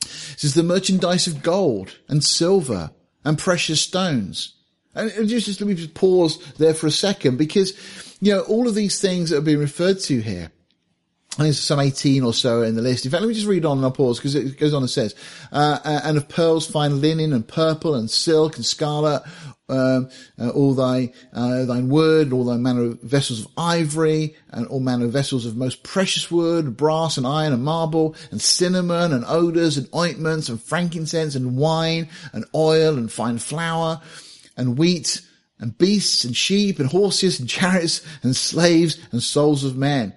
This 0.00 0.42
is 0.42 0.54
the 0.54 0.64
merchandise 0.64 1.28
of 1.28 1.44
gold 1.44 1.96
and 2.08 2.24
silver 2.24 2.90
and 3.24 3.38
precious 3.38 3.80
stones. 3.80 4.56
And 4.92 5.28
just, 5.28 5.46
just 5.46 5.60
let 5.60 5.68
me 5.68 5.74
just 5.74 5.94
pause 5.94 6.44
there 6.54 6.74
for 6.74 6.88
a 6.88 6.90
second 6.90 7.38
because, 7.38 7.74
you 8.22 8.32
know, 8.32 8.42
all 8.42 8.68
of 8.68 8.76
these 8.76 9.00
things 9.00 9.30
that 9.30 9.38
are 9.38 9.42
being 9.42 9.58
referred 9.58 9.98
to 9.98 10.20
here, 10.20 10.52
there's 11.38 11.58
some 11.58 11.80
18 11.80 12.22
or 12.22 12.32
so 12.32 12.62
in 12.62 12.76
the 12.76 12.82
list. 12.82 13.04
In 13.04 13.10
fact, 13.10 13.20
let 13.20 13.26
me 13.26 13.34
just 13.34 13.48
read 13.48 13.64
on 13.64 13.78
and 13.78 13.84
I'll 13.84 13.90
pause 13.90 14.18
because 14.18 14.36
it 14.36 14.60
goes 14.60 14.72
on 14.72 14.84
and 14.84 14.90
says, 14.90 15.16
uh, 15.50 15.80
and 15.84 16.16
of 16.16 16.28
pearls, 16.28 16.64
fine 16.64 17.00
linen 17.00 17.32
and 17.32 17.46
purple 17.46 17.96
and 17.96 18.08
silk 18.08 18.54
and 18.54 18.64
scarlet, 18.64 19.24
um, 19.68 20.08
uh, 20.38 20.50
all 20.50 20.72
thy 20.72 21.12
uh, 21.32 21.64
thine 21.64 21.88
wood, 21.88 22.32
all 22.32 22.44
thy 22.44 22.58
manner 22.58 22.84
of 22.84 23.00
vessels 23.00 23.40
of 23.40 23.48
ivory, 23.56 24.36
and 24.50 24.68
all 24.68 24.78
manner 24.78 25.06
of 25.06 25.12
vessels 25.12 25.44
of 25.44 25.56
most 25.56 25.82
precious 25.82 26.30
wood, 26.30 26.76
brass 26.76 27.16
and 27.16 27.26
iron 27.26 27.52
and 27.52 27.64
marble, 27.64 28.14
and 28.30 28.40
cinnamon 28.40 29.12
and 29.12 29.24
odors 29.26 29.76
and 29.76 29.88
ointments 29.96 30.48
and 30.48 30.62
frankincense 30.62 31.34
and 31.34 31.56
wine 31.56 32.08
and 32.32 32.44
oil 32.54 32.96
and 32.96 33.10
fine 33.10 33.38
flour 33.38 34.00
and 34.56 34.78
wheat 34.78 35.22
and 35.62 35.78
beasts 35.78 36.24
and 36.24 36.36
sheep 36.36 36.78
and 36.78 36.90
horses 36.90 37.40
and 37.40 37.48
chariots 37.48 38.02
and 38.22 38.36
slaves 38.36 38.98
and 39.12 39.22
souls 39.22 39.64
of 39.64 39.76
men. 39.76 40.12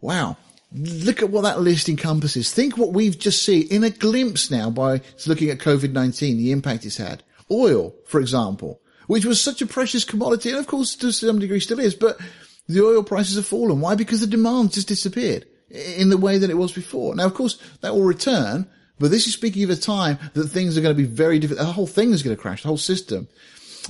Wow. 0.00 0.36
Look 0.74 1.22
at 1.22 1.30
what 1.30 1.42
that 1.42 1.60
list 1.60 1.88
encompasses. 1.88 2.52
Think 2.52 2.76
what 2.76 2.92
we've 2.92 3.18
just 3.18 3.42
seen 3.42 3.68
in 3.68 3.84
a 3.84 3.90
glimpse 3.90 4.50
now 4.50 4.70
by 4.70 5.00
looking 5.26 5.50
at 5.50 5.58
COVID-19, 5.58 6.18
the 6.18 6.50
impact 6.50 6.84
it's 6.84 6.96
had. 6.96 7.22
Oil, 7.50 7.94
for 8.06 8.20
example, 8.20 8.80
which 9.06 9.24
was 9.24 9.40
such 9.40 9.62
a 9.62 9.66
precious 9.66 10.04
commodity, 10.04 10.50
and 10.50 10.58
of 10.58 10.66
course 10.66 10.96
to 10.96 11.12
some 11.12 11.38
degree 11.38 11.60
still 11.60 11.78
is, 11.78 11.94
but 11.94 12.18
the 12.66 12.84
oil 12.84 13.02
prices 13.02 13.36
have 13.36 13.46
fallen. 13.46 13.80
Why? 13.80 13.94
Because 13.94 14.20
the 14.20 14.26
demand 14.26 14.72
just 14.72 14.88
disappeared 14.88 15.46
in 15.70 16.08
the 16.08 16.16
way 16.16 16.38
that 16.38 16.50
it 16.50 16.56
was 16.56 16.72
before. 16.72 17.14
Now, 17.14 17.26
of 17.26 17.34
course, 17.34 17.58
that 17.82 17.94
will 17.94 18.04
return, 18.04 18.66
but 18.98 19.10
this 19.10 19.26
is 19.26 19.34
speaking 19.34 19.64
of 19.64 19.70
a 19.70 19.76
time 19.76 20.18
that 20.34 20.48
things 20.48 20.76
are 20.76 20.80
going 20.80 20.96
to 20.96 21.02
be 21.02 21.08
very 21.08 21.38
different. 21.38 21.60
The 21.60 21.66
whole 21.66 21.86
thing 21.86 22.12
is 22.12 22.22
going 22.22 22.34
to 22.34 22.40
crash, 22.40 22.62
the 22.62 22.68
whole 22.68 22.78
system. 22.78 23.28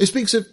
It 0.01 0.07
speaks 0.07 0.35
of 0.35 0.47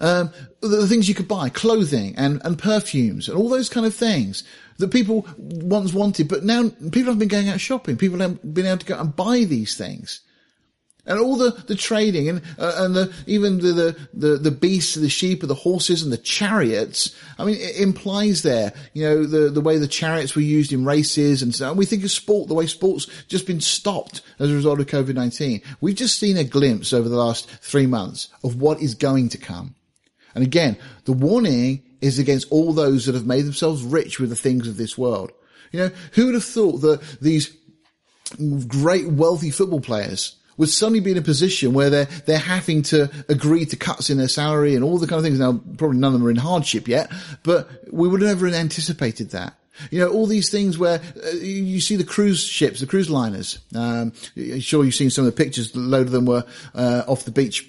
um, 0.00 0.30
the 0.60 0.86
things 0.86 1.08
you 1.08 1.14
could 1.14 1.28
buy, 1.28 1.48
clothing 1.48 2.14
and, 2.16 2.40
and 2.44 2.58
perfumes 2.58 3.28
and 3.28 3.36
all 3.36 3.48
those 3.48 3.68
kind 3.68 3.86
of 3.86 3.94
things 3.94 4.44
that 4.78 4.88
people 4.88 5.26
once 5.38 5.92
wanted, 5.92 6.28
but 6.28 6.44
now 6.44 6.68
people 6.90 7.12
have 7.12 7.18
been 7.18 7.28
going 7.28 7.48
out 7.48 7.60
shopping. 7.60 7.96
People 7.96 8.18
have 8.20 8.54
been 8.54 8.66
able 8.66 8.78
to 8.78 8.86
go 8.86 8.98
and 8.98 9.14
buy 9.14 9.44
these 9.44 9.76
things. 9.76 10.20
And 11.04 11.18
all 11.18 11.36
the, 11.36 11.50
the 11.66 11.74
trading 11.74 12.28
and, 12.28 12.42
uh, 12.58 12.74
and 12.76 12.94
the, 12.94 13.12
even 13.26 13.58
the, 13.58 13.72
the, 13.72 14.08
the, 14.14 14.36
the 14.36 14.50
beasts, 14.52 14.94
the 14.94 15.08
sheep, 15.08 15.42
and 15.42 15.50
the 15.50 15.54
horses 15.54 16.02
and 16.02 16.12
the 16.12 16.16
chariots. 16.16 17.16
I 17.38 17.44
mean, 17.44 17.56
it 17.56 17.80
implies 17.80 18.42
there, 18.42 18.72
you 18.92 19.02
know, 19.02 19.24
the, 19.24 19.50
the 19.50 19.60
way 19.60 19.78
the 19.78 19.88
chariots 19.88 20.36
were 20.36 20.42
used 20.42 20.72
in 20.72 20.84
races 20.84 21.42
and 21.42 21.52
so 21.52 21.70
on. 21.70 21.76
We 21.76 21.86
think 21.86 22.04
of 22.04 22.12
sport, 22.12 22.46
the 22.46 22.54
way 22.54 22.66
sport's 22.66 23.08
just 23.26 23.48
been 23.48 23.60
stopped 23.60 24.22
as 24.38 24.50
a 24.50 24.54
result 24.54 24.78
of 24.78 24.86
COVID-19. 24.86 25.64
We've 25.80 25.96
just 25.96 26.20
seen 26.20 26.36
a 26.36 26.44
glimpse 26.44 26.92
over 26.92 27.08
the 27.08 27.16
last 27.16 27.50
three 27.50 27.86
months 27.86 28.28
of 28.44 28.60
what 28.60 28.80
is 28.80 28.94
going 28.94 29.30
to 29.30 29.38
come. 29.38 29.74
And 30.36 30.44
again, 30.44 30.76
the 31.04 31.12
warning 31.12 31.82
is 32.00 32.20
against 32.20 32.50
all 32.50 32.72
those 32.72 33.06
that 33.06 33.14
have 33.16 33.26
made 33.26 33.44
themselves 33.44 33.82
rich 33.82 34.20
with 34.20 34.30
the 34.30 34.36
things 34.36 34.68
of 34.68 34.76
this 34.76 34.96
world. 34.96 35.32
You 35.72 35.80
know, 35.80 35.90
who 36.12 36.26
would 36.26 36.34
have 36.34 36.44
thought 36.44 36.78
that 36.82 37.00
these 37.20 37.56
great 38.68 39.08
wealthy 39.08 39.50
football 39.50 39.80
players 39.80 40.36
would 40.62 40.70
suddenly 40.70 41.00
be 41.00 41.10
in 41.10 41.18
a 41.18 41.22
position 41.22 41.72
where 41.72 41.90
they're, 41.90 42.04
they're 42.26 42.38
having 42.38 42.82
to 42.82 43.10
agree 43.28 43.66
to 43.66 43.74
cuts 43.74 44.10
in 44.10 44.18
their 44.18 44.28
salary 44.28 44.76
and 44.76 44.84
all 44.84 44.96
the 44.96 45.08
kind 45.08 45.18
of 45.18 45.24
things. 45.24 45.40
Now, 45.40 45.60
probably 45.76 45.98
none 45.98 46.14
of 46.14 46.20
them 46.20 46.24
are 46.24 46.30
in 46.30 46.36
hardship 46.36 46.86
yet, 46.86 47.10
but 47.42 47.68
we 47.92 48.06
would 48.06 48.20
never 48.20 48.46
have 48.46 48.54
anticipated 48.54 49.30
that. 49.30 49.54
You 49.90 49.98
know, 49.98 50.08
all 50.10 50.26
these 50.26 50.50
things 50.50 50.78
where 50.78 51.00
uh, 51.00 51.30
you 51.30 51.80
see 51.80 51.96
the 51.96 52.04
cruise 52.04 52.44
ships, 52.44 52.78
the 52.78 52.86
cruise 52.86 53.10
liners. 53.10 53.58
Um, 53.74 54.12
sure 54.60 54.84
you've 54.84 54.94
seen 54.94 55.10
some 55.10 55.26
of 55.26 55.34
the 55.34 55.44
pictures. 55.44 55.74
A 55.74 55.78
load 55.80 56.06
of 56.06 56.12
them 56.12 56.26
were 56.26 56.44
uh, 56.76 57.02
off 57.08 57.24
the 57.24 57.32
beach 57.32 57.68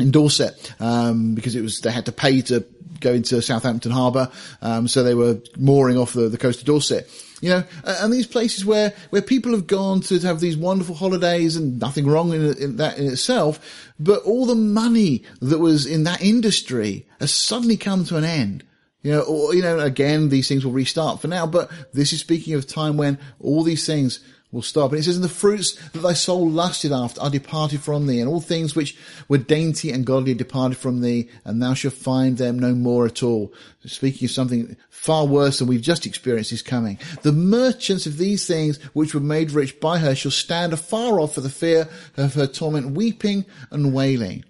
in 0.00 0.10
Dorset 0.10 0.74
um, 0.80 1.36
because 1.36 1.54
it 1.54 1.60
was 1.60 1.80
they 1.80 1.92
had 1.92 2.06
to 2.06 2.12
pay 2.12 2.40
to 2.42 2.66
go 2.98 3.12
into 3.12 3.40
Southampton 3.40 3.92
Harbour, 3.92 4.32
um, 4.62 4.88
so 4.88 5.04
they 5.04 5.14
were 5.14 5.38
mooring 5.56 5.96
off 5.96 6.12
the, 6.12 6.28
the 6.28 6.38
coast 6.38 6.58
of 6.58 6.66
Dorset. 6.66 7.08
You 7.42 7.50
know, 7.50 7.64
and 7.84 8.12
these 8.12 8.26
places 8.26 8.64
where, 8.64 8.94
where 9.10 9.20
people 9.20 9.52
have 9.52 9.66
gone 9.66 10.00
to 10.02 10.18
have 10.20 10.40
these 10.40 10.56
wonderful 10.56 10.94
holidays 10.94 11.56
and 11.56 11.78
nothing 11.78 12.06
wrong 12.06 12.32
in, 12.32 12.56
in, 12.56 12.76
that 12.76 12.98
in 12.98 13.06
itself, 13.06 13.92
but 14.00 14.22
all 14.22 14.46
the 14.46 14.54
money 14.54 15.22
that 15.42 15.58
was 15.58 15.84
in 15.84 16.04
that 16.04 16.22
industry 16.22 17.06
has 17.20 17.34
suddenly 17.34 17.76
come 17.76 18.04
to 18.06 18.16
an 18.16 18.24
end. 18.24 18.64
You 19.02 19.12
know, 19.12 19.20
or, 19.20 19.54
you 19.54 19.62
know, 19.62 19.78
again, 19.78 20.30
these 20.30 20.48
things 20.48 20.64
will 20.64 20.72
restart 20.72 21.20
for 21.20 21.28
now, 21.28 21.46
but 21.46 21.70
this 21.92 22.12
is 22.12 22.20
speaking 22.20 22.54
of 22.54 22.66
time 22.66 22.96
when 22.96 23.18
all 23.38 23.62
these 23.62 23.86
things 23.86 24.18
will 24.56 24.62
stop. 24.62 24.90
And 24.90 24.98
it 24.98 25.04
says, 25.04 25.16
and 25.16 25.24
the 25.24 25.28
fruits 25.28 25.74
that 25.90 26.00
thy 26.00 26.14
soul 26.14 26.50
lusted 26.50 26.90
after 26.90 27.20
are 27.20 27.30
departed 27.30 27.80
from 27.80 28.06
thee, 28.06 28.18
and 28.18 28.28
all 28.28 28.40
things 28.40 28.74
which 28.74 28.96
were 29.28 29.38
dainty 29.38 29.92
and 29.92 30.04
godly 30.04 30.34
departed 30.34 30.76
from 30.76 31.00
thee, 31.00 31.28
and 31.44 31.62
thou 31.62 31.74
shalt 31.74 31.94
find 31.94 32.38
them 32.38 32.58
no 32.58 32.74
more 32.74 33.06
at 33.06 33.22
all. 33.22 33.52
Speaking 33.84 34.26
of 34.26 34.32
something 34.32 34.76
far 34.88 35.26
worse 35.26 35.60
than 35.60 35.68
we've 35.68 35.80
just 35.80 36.06
experienced 36.06 36.50
is 36.50 36.62
coming. 36.62 36.98
The 37.22 37.32
merchants 37.32 38.06
of 38.06 38.18
these 38.18 38.46
things 38.46 38.82
which 38.94 39.14
were 39.14 39.20
made 39.20 39.52
rich 39.52 39.78
by 39.78 39.98
her 39.98 40.16
shall 40.16 40.32
stand 40.32 40.72
afar 40.72 41.20
off 41.20 41.34
for 41.34 41.42
the 41.42 41.50
fear 41.50 41.88
of 42.16 42.34
her 42.34 42.48
torment, 42.48 42.96
weeping 42.96 43.44
and 43.70 43.94
wailing. 43.94 44.44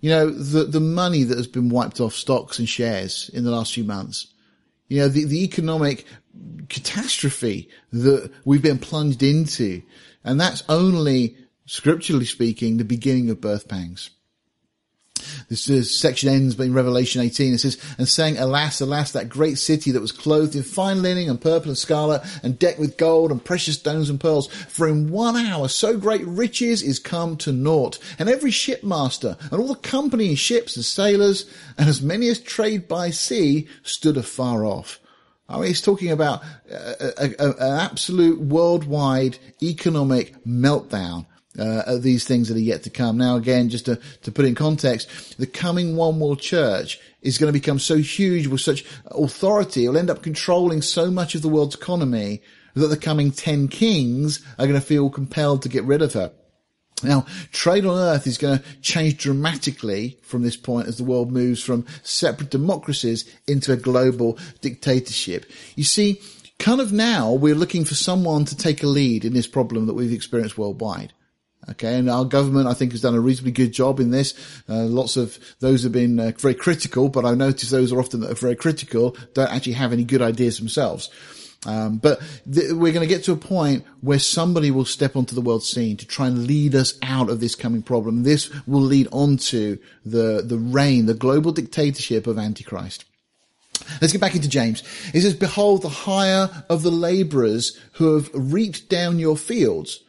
You 0.00 0.10
know, 0.10 0.30
the, 0.30 0.64
the 0.64 0.80
money 0.80 1.22
that 1.22 1.38
has 1.38 1.46
been 1.46 1.68
wiped 1.68 2.00
off 2.00 2.14
stocks 2.14 2.58
and 2.58 2.68
shares 2.68 3.30
in 3.32 3.44
the 3.44 3.52
last 3.52 3.72
few 3.72 3.84
months. 3.84 4.26
You 4.88 4.98
know, 4.98 5.08
the, 5.08 5.24
the 5.24 5.44
economic 5.44 6.04
catastrophe 6.68 7.68
that 7.92 8.30
we've 8.44 8.62
been 8.62 8.78
plunged 8.78 9.22
into. 9.22 9.82
And 10.24 10.40
that's 10.40 10.62
only, 10.68 11.36
scripturally 11.66 12.24
speaking, 12.24 12.76
the 12.76 12.84
beginning 12.84 13.30
of 13.30 13.40
birth 13.40 13.68
pangs. 13.68 14.10
This, 15.48 15.98
section 15.98 16.28
ends 16.28 16.58
in 16.58 16.74
Revelation 16.74 17.20
18. 17.20 17.54
It 17.54 17.58
says, 17.58 17.78
and 17.98 18.08
saying, 18.08 18.38
alas, 18.38 18.80
alas, 18.80 19.12
that 19.12 19.28
great 19.28 19.58
city 19.58 19.90
that 19.92 20.00
was 20.00 20.12
clothed 20.12 20.56
in 20.56 20.62
fine 20.62 21.02
linen 21.02 21.28
and 21.28 21.40
purple 21.40 21.70
and 21.70 21.78
scarlet 21.78 22.22
and 22.42 22.58
decked 22.58 22.78
with 22.78 22.96
gold 22.96 23.30
and 23.30 23.44
precious 23.44 23.78
stones 23.78 24.10
and 24.10 24.20
pearls. 24.20 24.48
For 24.48 24.88
in 24.88 25.10
one 25.10 25.36
hour 25.36 25.68
so 25.68 25.96
great 25.96 26.26
riches 26.26 26.82
is 26.82 26.98
come 26.98 27.36
to 27.38 27.52
naught. 27.52 27.98
And 28.18 28.28
every 28.28 28.50
shipmaster 28.50 29.36
and 29.50 29.60
all 29.60 29.68
the 29.68 29.76
company 29.76 30.30
in 30.30 30.36
ships 30.36 30.76
and 30.76 30.84
sailors 30.84 31.48
and 31.78 31.88
as 31.88 32.02
many 32.02 32.28
as 32.28 32.40
trade 32.40 32.88
by 32.88 33.10
sea 33.10 33.68
stood 33.82 34.16
afar 34.16 34.64
off. 34.64 34.98
I 35.48 35.56
mean, 35.56 35.66
he's 35.66 35.82
talking 35.82 36.10
about 36.10 36.42
a, 36.70 37.34
an 37.38 37.80
absolute 37.80 38.40
worldwide 38.40 39.38
economic 39.62 40.42
meltdown. 40.44 41.26
Uh, 41.58 41.82
of 41.86 42.02
these 42.02 42.24
things 42.24 42.48
that 42.48 42.56
are 42.56 42.60
yet 42.60 42.82
to 42.84 42.88
come. 42.88 43.18
Now, 43.18 43.36
again, 43.36 43.68
just 43.68 43.84
to, 43.84 44.00
to 44.22 44.32
put 44.32 44.46
in 44.46 44.54
context, 44.54 45.36
the 45.36 45.46
coming 45.46 45.96
One 45.96 46.18
World 46.18 46.40
Church 46.40 46.98
is 47.20 47.36
going 47.36 47.52
to 47.52 47.60
become 47.60 47.78
so 47.78 47.98
huge 47.98 48.46
with 48.46 48.62
such 48.62 48.86
authority, 49.10 49.84
it 49.84 49.90
will 49.90 49.98
end 49.98 50.08
up 50.08 50.22
controlling 50.22 50.80
so 50.80 51.10
much 51.10 51.34
of 51.34 51.42
the 51.42 51.50
world's 51.50 51.74
economy 51.74 52.40
that 52.72 52.86
the 52.86 52.96
coming 52.96 53.30
ten 53.30 53.68
kings 53.68 54.42
are 54.58 54.66
going 54.66 54.80
to 54.80 54.86
feel 54.86 55.10
compelled 55.10 55.60
to 55.60 55.68
get 55.68 55.84
rid 55.84 56.00
of 56.00 56.14
her. 56.14 56.32
Now, 57.02 57.26
trade 57.52 57.84
on 57.84 57.98
earth 57.98 58.26
is 58.26 58.38
going 58.38 58.58
to 58.58 58.64
change 58.80 59.18
dramatically 59.18 60.18
from 60.22 60.42
this 60.42 60.56
point 60.56 60.88
as 60.88 60.98
the 60.98 61.04
world 61.04 61.32
moves 61.32 61.62
from 61.62 61.86
separate 62.02 62.50
democracies 62.50 63.28
into 63.46 63.72
a 63.72 63.76
global 63.76 64.38
dictatorship. 64.60 65.46
You 65.76 65.84
see, 65.84 66.20
kind 66.58 66.80
of 66.80 66.92
now 66.92 67.32
we're 67.32 67.54
looking 67.54 67.84
for 67.84 67.94
someone 67.94 68.44
to 68.46 68.56
take 68.56 68.82
a 68.82 68.86
lead 68.86 69.24
in 69.24 69.32
this 69.32 69.46
problem 69.46 69.86
that 69.86 69.94
we've 69.94 70.12
experienced 70.12 70.58
worldwide. 70.58 71.12
Okay, 71.70 71.96
and 71.96 72.10
our 72.10 72.24
government, 72.24 72.66
I 72.66 72.74
think, 72.74 72.90
has 72.90 73.02
done 73.02 73.14
a 73.14 73.20
reasonably 73.20 73.52
good 73.52 73.72
job 73.72 74.00
in 74.00 74.10
this. 74.10 74.34
Uh, 74.68 74.82
lots 74.82 75.16
of 75.16 75.38
those 75.60 75.84
have 75.84 75.92
been 75.92 76.18
uh, 76.18 76.32
very 76.36 76.54
critical, 76.54 77.08
but 77.08 77.24
I've 77.24 77.36
noticed 77.36 77.70
those 77.70 77.92
are 77.92 78.00
often 78.00 78.18
that 78.20 78.32
are 78.32 78.34
very 78.34 78.56
critical 78.56 79.16
don't 79.34 79.48
actually 79.48 79.74
have 79.74 79.92
any 79.92 80.02
good 80.02 80.22
ideas 80.22 80.58
themselves. 80.58 81.08
Um, 81.64 81.98
but 81.98 82.20
th- 82.52 82.72
we're 82.72 82.92
going 82.92 83.06
to 83.08 83.14
get 83.14 83.24
to 83.24 83.32
a 83.32 83.36
point 83.36 83.84
where 84.00 84.18
somebody 84.18 84.70
will 84.70 84.84
step 84.84 85.14
onto 85.14 85.34
the 85.34 85.40
world 85.40 85.62
scene 85.62 85.96
to 85.98 86.06
try 86.06 86.26
and 86.26 86.46
lead 86.46 86.74
us 86.74 86.98
out 87.02 87.30
of 87.30 87.38
this 87.38 87.54
coming 87.54 87.82
problem. 87.82 88.24
This 88.24 88.50
will 88.66 88.80
lead 88.80 89.06
on 89.12 89.36
to 89.36 89.78
the, 90.04 90.42
the 90.44 90.58
reign, 90.58 91.06
the 91.06 91.14
global 91.14 91.52
dictatorship 91.52 92.26
of 92.26 92.38
Antichrist. 92.38 93.04
Let's 94.00 94.12
get 94.12 94.20
back 94.20 94.34
into 94.34 94.48
James. 94.48 94.82
He 95.12 95.20
says, 95.20 95.34
behold 95.34 95.82
the 95.82 95.88
hire 95.88 96.64
of 96.68 96.82
the 96.82 96.90
laborers 96.90 97.78
who 97.92 98.14
have 98.14 98.30
reaped 98.34 98.88
down 98.88 99.18
your 99.18 99.36
fields. 99.36 100.02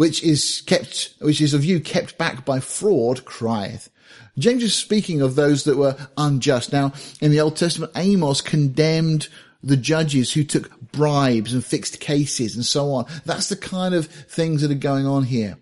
which 0.00 0.22
is 0.22 0.62
kept, 0.64 1.12
which 1.20 1.42
is 1.42 1.52
of 1.52 1.62
you 1.62 1.78
kept 1.78 2.16
back 2.16 2.46
by 2.46 2.58
fraud, 2.58 3.22
crieth. 3.26 3.90
James 4.38 4.62
is 4.62 4.74
speaking 4.74 5.20
of 5.20 5.34
those 5.34 5.64
that 5.64 5.76
were 5.76 5.94
unjust. 6.16 6.72
Now, 6.72 6.94
in 7.20 7.30
the 7.30 7.40
Old 7.40 7.54
Testament, 7.54 7.92
Amos 7.94 8.40
condemned 8.40 9.28
the 9.62 9.76
judges 9.76 10.32
who 10.32 10.42
took 10.42 10.79
bribes 10.92 11.54
and 11.54 11.64
fixed 11.64 12.00
cases 12.00 12.56
and 12.56 12.64
so 12.64 12.92
on. 12.92 13.06
That's 13.24 13.48
the 13.48 13.56
kind 13.56 13.94
of 13.94 14.06
things 14.06 14.62
that 14.62 14.70
are 14.70 14.74
going 14.74 15.06
on 15.06 15.24
here. 15.24 15.58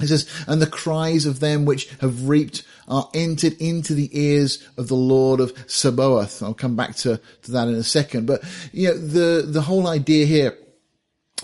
It 0.00 0.08
says, 0.08 0.28
and 0.46 0.60
the 0.60 0.66
cries 0.66 1.26
of 1.26 1.40
them 1.40 1.64
which 1.64 1.88
have 2.00 2.28
reaped 2.28 2.64
are 2.88 3.08
entered 3.14 3.54
into 3.60 3.94
the 3.94 4.10
ears 4.18 4.66
of 4.76 4.88
the 4.88 4.96
Lord 4.96 5.40
of 5.40 5.52
Sabaoth. 5.66 6.42
I'll 6.42 6.54
come 6.54 6.76
back 6.76 6.96
to, 6.96 7.20
to 7.42 7.52
that 7.52 7.68
in 7.68 7.74
a 7.74 7.82
second. 7.82 8.26
But, 8.26 8.42
you 8.72 8.88
know, 8.88 8.98
the, 8.98 9.42
the 9.46 9.62
whole 9.62 9.86
idea 9.86 10.26
here 10.26 10.58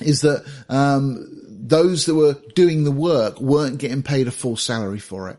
is 0.00 0.22
that, 0.22 0.44
um, 0.68 1.34
those 1.60 2.06
that 2.06 2.14
were 2.14 2.36
doing 2.54 2.84
the 2.84 2.90
work 2.90 3.40
weren't 3.40 3.78
getting 3.78 4.02
paid 4.02 4.26
a 4.26 4.30
full 4.30 4.56
salary 4.56 4.98
for 4.98 5.28
it. 5.28 5.38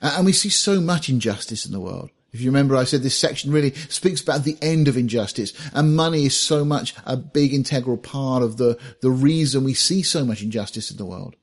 And 0.00 0.24
we 0.24 0.32
see 0.32 0.50
so 0.50 0.80
much 0.80 1.08
injustice 1.08 1.66
in 1.66 1.72
the 1.72 1.80
world. 1.80 2.10
If 2.34 2.40
you 2.40 2.50
remember, 2.50 2.74
I 2.74 2.82
said 2.82 3.02
this 3.02 3.16
section 3.16 3.52
really 3.52 3.70
speaks 3.88 4.20
about 4.20 4.42
the 4.42 4.58
end 4.60 4.88
of 4.88 4.96
injustice 4.96 5.52
and 5.72 5.94
money 5.94 6.26
is 6.26 6.36
so 6.36 6.64
much 6.64 6.92
a 7.06 7.16
big 7.16 7.54
integral 7.54 7.96
part 7.96 8.42
of 8.42 8.56
the, 8.56 8.76
the 9.02 9.10
reason 9.10 9.62
we 9.62 9.72
see 9.72 10.02
so 10.02 10.24
much 10.24 10.42
injustice 10.42 10.90
in 10.90 10.96
the 10.96 11.06
world. 11.06 11.36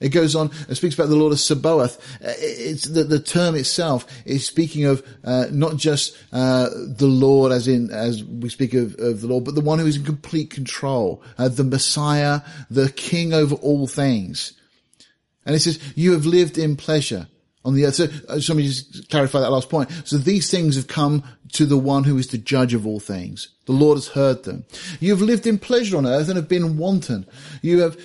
It 0.00 0.08
goes 0.08 0.34
on, 0.34 0.50
it 0.68 0.74
speaks 0.74 0.96
about 0.96 1.08
the 1.08 1.16
Lord 1.16 1.32
of 1.32 1.38
Sabaoth. 1.38 1.98
Uh, 2.20 2.34
it's 2.38 2.82
the, 2.82 3.04
the 3.04 3.20
term 3.20 3.54
itself 3.54 4.06
is 4.24 4.44
speaking 4.44 4.86
of, 4.86 5.06
uh, 5.22 5.46
not 5.52 5.76
just, 5.76 6.16
uh, 6.32 6.68
the 6.72 7.06
Lord 7.06 7.52
as 7.52 7.68
in, 7.68 7.92
as 7.92 8.24
we 8.24 8.48
speak 8.48 8.74
of, 8.74 8.98
of 8.98 9.20
the 9.20 9.28
Lord, 9.28 9.44
but 9.44 9.54
the 9.54 9.60
one 9.60 9.78
who 9.78 9.86
is 9.86 9.96
in 9.96 10.04
complete 10.04 10.50
control, 10.50 11.22
uh, 11.36 11.48
the 11.48 11.62
Messiah, 11.62 12.40
the 12.70 12.90
King 12.90 13.32
over 13.32 13.54
all 13.54 13.86
things. 13.86 14.52
And 15.46 15.54
it 15.54 15.60
says, 15.60 15.78
you 15.94 16.12
have 16.12 16.26
lived 16.26 16.58
in 16.58 16.74
pleasure 16.74 17.28
on 17.68 17.74
the 17.74 17.86
earth. 17.86 17.94
So, 17.96 18.04
uh, 18.28 18.34
let 18.34 18.56
me 18.56 18.66
just 18.66 19.08
clarify 19.10 19.40
that 19.40 19.50
last 19.50 19.68
point. 19.68 19.90
So 20.04 20.18
these 20.18 20.50
things 20.50 20.76
have 20.76 20.88
come 20.88 21.22
to 21.52 21.64
the 21.64 21.78
one 21.78 22.04
who 22.04 22.18
is 22.18 22.28
the 22.28 22.38
judge 22.38 22.74
of 22.74 22.86
all 22.86 23.00
things. 23.00 23.48
The 23.66 23.72
Lord 23.72 23.96
has 23.96 24.08
heard 24.08 24.44
them. 24.44 24.64
You 25.00 25.10
have 25.10 25.22
lived 25.22 25.46
in 25.46 25.58
pleasure 25.58 25.96
on 25.96 26.06
earth 26.06 26.28
and 26.28 26.36
have 26.36 26.48
been 26.48 26.76
wanton. 26.76 27.26
You 27.62 27.80
have, 27.80 27.96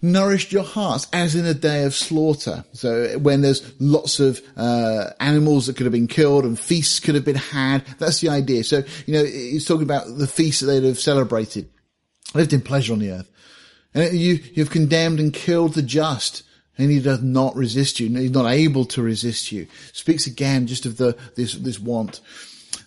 nourished 0.00 0.52
your 0.52 0.62
hearts 0.62 1.06
as 1.12 1.34
in 1.34 1.44
a 1.44 1.54
day 1.54 1.84
of 1.84 1.94
slaughter. 1.94 2.64
So 2.72 3.18
when 3.18 3.40
there's 3.40 3.72
lots 3.80 4.20
of 4.20 4.40
uh, 4.56 5.10
animals 5.20 5.66
that 5.66 5.76
could 5.76 5.86
have 5.86 5.92
been 5.92 6.06
killed 6.06 6.44
and 6.44 6.58
feasts 6.58 7.00
could 7.00 7.14
have 7.14 7.24
been 7.24 7.36
had, 7.36 7.84
that's 7.98 8.20
the 8.20 8.28
idea. 8.28 8.64
So, 8.64 8.84
you 9.06 9.14
know, 9.14 9.24
he's 9.24 9.66
talking 9.66 9.82
about 9.82 10.06
the 10.06 10.26
feasts 10.26 10.60
that 10.60 10.66
they'd 10.66 10.84
have 10.84 10.98
celebrated. 10.98 11.68
Lived 12.34 12.52
in 12.52 12.60
pleasure 12.60 12.92
on 12.92 12.98
the 12.98 13.10
earth. 13.10 13.30
And 13.94 14.12
you, 14.18 14.38
you've 14.52 14.70
condemned 14.70 15.18
and 15.18 15.32
killed 15.32 15.74
the 15.74 15.82
just 15.82 16.42
and 16.78 16.90
he 16.90 17.00
does 17.00 17.22
not 17.22 17.54
resist 17.56 18.00
you. 18.00 18.08
He's 18.08 18.30
not 18.30 18.50
able 18.50 18.84
to 18.86 19.02
resist 19.02 19.52
you. 19.52 19.66
Speaks 19.92 20.26
again 20.26 20.66
just 20.66 20.86
of 20.86 20.96
the, 20.96 21.16
this, 21.34 21.54
this 21.54 21.78
want. 21.78 22.20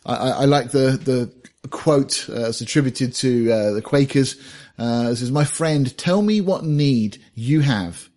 I, 0.06 0.16
I, 0.16 0.30
I 0.30 0.46
like 0.46 0.72
the, 0.72 1.00
the 1.04 1.70
quote, 1.70 2.28
uh, 2.30 2.50
attributed 2.50 3.14
to, 3.16 3.52
uh, 3.52 3.72
the 3.72 3.82
Quakers, 3.82 4.42
uh, 4.80 5.14
says, 5.14 5.32
my 5.32 5.44
friend, 5.44 5.96
tell 5.98 6.22
me 6.22 6.42
what 6.42 6.64
need 6.64 7.22
you 7.36 7.60
have 7.60 8.10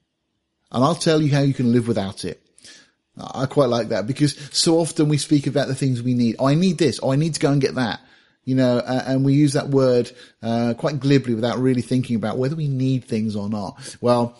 and 0.75 0.83
I'll 0.83 0.97
tell 0.97 1.23
you 1.23 1.31
how 1.31 1.41
you 1.41 1.55
can 1.55 1.73
live 1.73 1.87
without 1.87 2.25
it. 2.25 2.45
I 3.17 3.47
quite 3.47 3.69
like 3.69 3.91
that 3.91 4.09
because 4.09 4.37
so 4.51 4.79
often 4.79 5.09
we 5.09 5.19
speak 5.19 5.47
about 5.47 5.69
the 5.69 5.75
things 5.75 6.03
we 6.03 6.15
need. 6.15 6.35
Oh, 6.41 6.47
I 6.47 6.57
need 6.57 6.79
this. 6.79 6.99
Oh, 7.01 7.13
I 7.13 7.17
need 7.17 7.35
to 7.35 7.41
go 7.41 7.53
and 7.53 7.61
get 7.61 7.77
that. 7.77 8.01
You 8.45 8.57
know, 8.57 8.79
uh, 8.79 9.05
and 9.07 9.25
we 9.25 9.35
use 9.35 9.53
that 9.53 9.69
word, 9.69 10.11
uh, 10.43 10.75
quite 10.77 10.99
glibly 10.99 11.35
without 11.35 11.59
really 11.59 11.81
thinking 11.81 12.17
about 12.17 12.39
whether 12.39 12.57
we 12.57 12.67
need 12.67 13.05
things 13.05 13.37
or 13.37 13.49
not. 13.49 13.97
Well, 14.01 14.37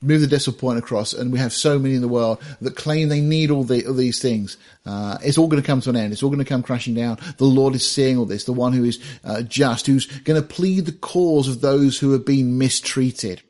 move 0.00 0.20
the 0.20 0.26
decimal 0.28 0.58
point 0.58 0.78
across, 0.78 1.12
and 1.12 1.32
we 1.32 1.38
have 1.40 1.52
so 1.52 1.78
many 1.78 1.94
in 1.94 2.00
the 2.00 2.08
world 2.08 2.40
that 2.60 2.76
claim 2.76 3.08
they 3.08 3.20
need 3.20 3.50
all, 3.50 3.64
the, 3.64 3.84
all 3.86 3.94
these 3.94 4.22
things. 4.22 4.56
Uh, 4.86 5.18
it's 5.22 5.36
all 5.36 5.48
going 5.48 5.60
to 5.60 5.66
come 5.66 5.80
to 5.80 5.90
an 5.90 5.96
end. 5.96 6.12
It's 6.12 6.22
all 6.22 6.30
going 6.30 6.38
to 6.38 6.44
come 6.44 6.62
crashing 6.62 6.94
down. 6.94 7.18
The 7.38 7.44
Lord 7.44 7.74
is 7.74 7.88
seeing 7.88 8.16
all 8.16 8.24
this, 8.24 8.44
the 8.44 8.52
one 8.52 8.72
who 8.72 8.84
is 8.84 9.02
uh, 9.24 9.42
just, 9.42 9.86
who's 9.86 10.06
going 10.06 10.40
to 10.40 10.46
plead 10.46 10.86
the 10.86 10.92
cause 10.92 11.48
of 11.48 11.60
those 11.60 11.98
who 11.98 12.12
have 12.12 12.24
been 12.24 12.58
mistreated. 12.58 13.42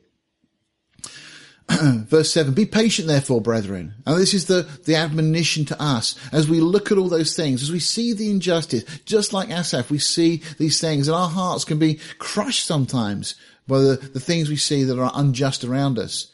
Verse 1.69 2.33
7, 2.33 2.55
be 2.55 2.65
patient 2.65 3.07
therefore, 3.07 3.41
brethren. 3.41 3.93
And 4.07 4.19
this 4.19 4.33
is 4.33 4.47
the, 4.47 4.67
the 4.85 4.95
admonition 4.95 5.65
to 5.65 5.79
us 5.79 6.15
as 6.31 6.49
we 6.49 6.61
look 6.61 6.91
at 6.91 6.97
all 6.97 7.09
those 7.09 7.35
things, 7.35 7.61
as 7.61 7.71
we 7.71 7.79
see 7.79 8.13
the 8.13 8.31
injustice, 8.31 8.83
just 9.05 9.33
like 9.33 9.51
Asaph, 9.51 9.91
we 9.91 9.99
see 9.99 10.41
these 10.57 10.81
things 10.81 11.07
and 11.07 11.15
our 11.15 11.29
hearts 11.29 11.63
can 11.63 11.77
be 11.77 11.99
crushed 12.17 12.65
sometimes 12.65 13.35
by 13.67 13.77
the, 13.77 13.97
the 13.97 14.19
things 14.19 14.49
we 14.49 14.55
see 14.55 14.83
that 14.83 14.99
are 14.99 15.11
unjust 15.13 15.63
around 15.63 15.99
us. 15.99 16.31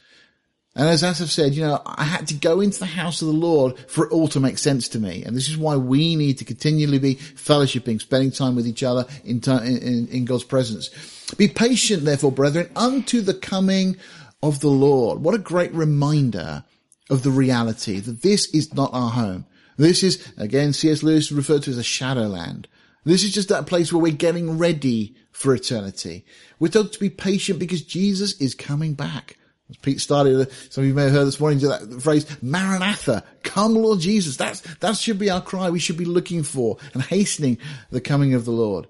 And 0.75 0.89
as 0.89 1.03
Asaph 1.03 1.29
said, 1.29 1.55
you 1.55 1.61
know, 1.61 1.81
I 1.85 2.03
had 2.03 2.27
to 2.27 2.33
go 2.33 2.59
into 2.59 2.79
the 2.79 2.85
house 2.85 3.21
of 3.21 3.29
the 3.29 3.33
Lord 3.33 3.79
for 3.89 4.05
it 4.05 4.11
all 4.11 4.27
to 4.29 4.41
make 4.41 4.57
sense 4.57 4.89
to 4.89 4.99
me. 4.99 5.23
And 5.23 5.35
this 5.35 5.47
is 5.47 5.57
why 5.57 5.77
we 5.77 6.17
need 6.17 6.37
to 6.39 6.45
continually 6.45 6.99
be 6.99 7.15
fellowshipping, 7.15 8.01
spending 8.01 8.31
time 8.31 8.55
with 8.55 8.67
each 8.67 8.83
other 8.83 9.05
in, 9.23 9.41
in, 9.63 10.07
in 10.09 10.25
God's 10.25 10.43
presence. 10.43 10.89
Be 11.37 11.47
patient, 11.47 12.03
therefore, 12.03 12.33
brethren, 12.33 12.69
unto 12.75 13.21
the 13.21 13.33
coming 13.33 13.95
of 14.43 14.59
the 14.59 14.67
Lord. 14.67 15.19
What 15.19 15.33
a 15.33 15.39
great 15.39 15.73
reminder 15.73 16.65
of 17.09 17.23
the 17.23 17.31
reality 17.31 18.01
that 18.01 18.21
this 18.21 18.53
is 18.53 18.73
not 18.73 18.93
our 18.93 19.11
home. 19.11 19.45
This 19.77 20.03
is, 20.03 20.31
again, 20.37 20.73
C.S. 20.73 21.03
Lewis 21.03 21.31
referred 21.31 21.63
to 21.63 21.71
as 21.71 21.77
a 21.77 21.83
shadowland. 21.83 22.67
This 23.05 23.23
is 23.23 23.33
just 23.33 23.49
that 23.49 23.67
place 23.67 23.93
where 23.93 24.01
we're 24.01 24.11
getting 24.11 24.57
ready 24.57 25.15
for 25.31 25.53
eternity. 25.53 26.25
We're 26.59 26.69
told 26.69 26.91
to 26.93 26.99
be 26.99 27.09
patient 27.09 27.59
because 27.59 27.81
Jesus 27.81 28.33
is 28.41 28.55
coming 28.55 28.93
back. 28.93 29.37
As 29.69 29.77
Pete 29.77 29.99
started, 29.99 30.47
uh, 30.47 30.51
some 30.69 30.83
of 30.83 30.87
you 30.87 30.93
may 30.93 31.03
have 31.03 31.11
heard 31.11 31.25
this 31.25 31.39
morning 31.39 31.59
that 31.59 32.01
phrase, 32.01 32.25
Maranatha, 32.41 33.23
come 33.41 33.73
Lord 33.73 33.99
Jesus. 33.99 34.37
That's, 34.37 34.61
that 34.77 34.95
should 34.95 35.17
be 35.17 35.31
our 35.31 35.41
cry. 35.41 35.69
We 35.69 35.79
should 35.79 35.97
be 35.97 36.05
looking 36.05 36.43
for 36.43 36.77
and 36.93 37.01
hastening 37.01 37.57
the 37.89 38.01
coming 38.01 38.35
of 38.35 38.45
the 38.45 38.51
Lord. 38.51 38.87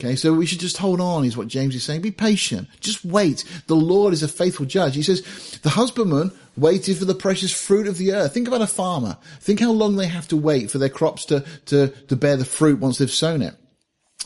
Okay, 0.00 0.16
so 0.16 0.32
we 0.32 0.46
should 0.46 0.58
just 0.58 0.78
hold 0.78 1.00
on 1.00 1.24
is 1.24 1.36
what 1.36 1.46
James 1.46 1.76
is 1.76 1.84
saying. 1.84 2.00
Be 2.00 2.10
patient. 2.10 2.66
Just 2.80 3.04
wait. 3.04 3.44
The 3.68 3.76
Lord 3.76 4.12
is 4.12 4.24
a 4.24 4.28
faithful 4.28 4.66
judge. 4.66 4.96
He 4.96 5.02
says, 5.02 5.60
the 5.62 5.70
husbandman 5.70 6.32
waited 6.56 6.98
for 6.98 7.04
the 7.04 7.14
precious 7.14 7.52
fruit 7.52 7.86
of 7.86 7.98
the 7.98 8.12
earth. 8.12 8.34
Think 8.34 8.48
about 8.48 8.62
a 8.62 8.66
farmer. 8.66 9.16
Think 9.38 9.60
how 9.60 9.70
long 9.70 9.94
they 9.94 10.08
have 10.08 10.26
to 10.28 10.36
wait 10.36 10.72
for 10.72 10.78
their 10.78 10.88
crops 10.88 11.24
to, 11.26 11.44
to, 11.66 11.88
to 12.08 12.16
bear 12.16 12.36
the 12.36 12.44
fruit 12.44 12.80
once 12.80 12.98
they've 12.98 13.08
sown 13.08 13.42
it. 13.42 13.54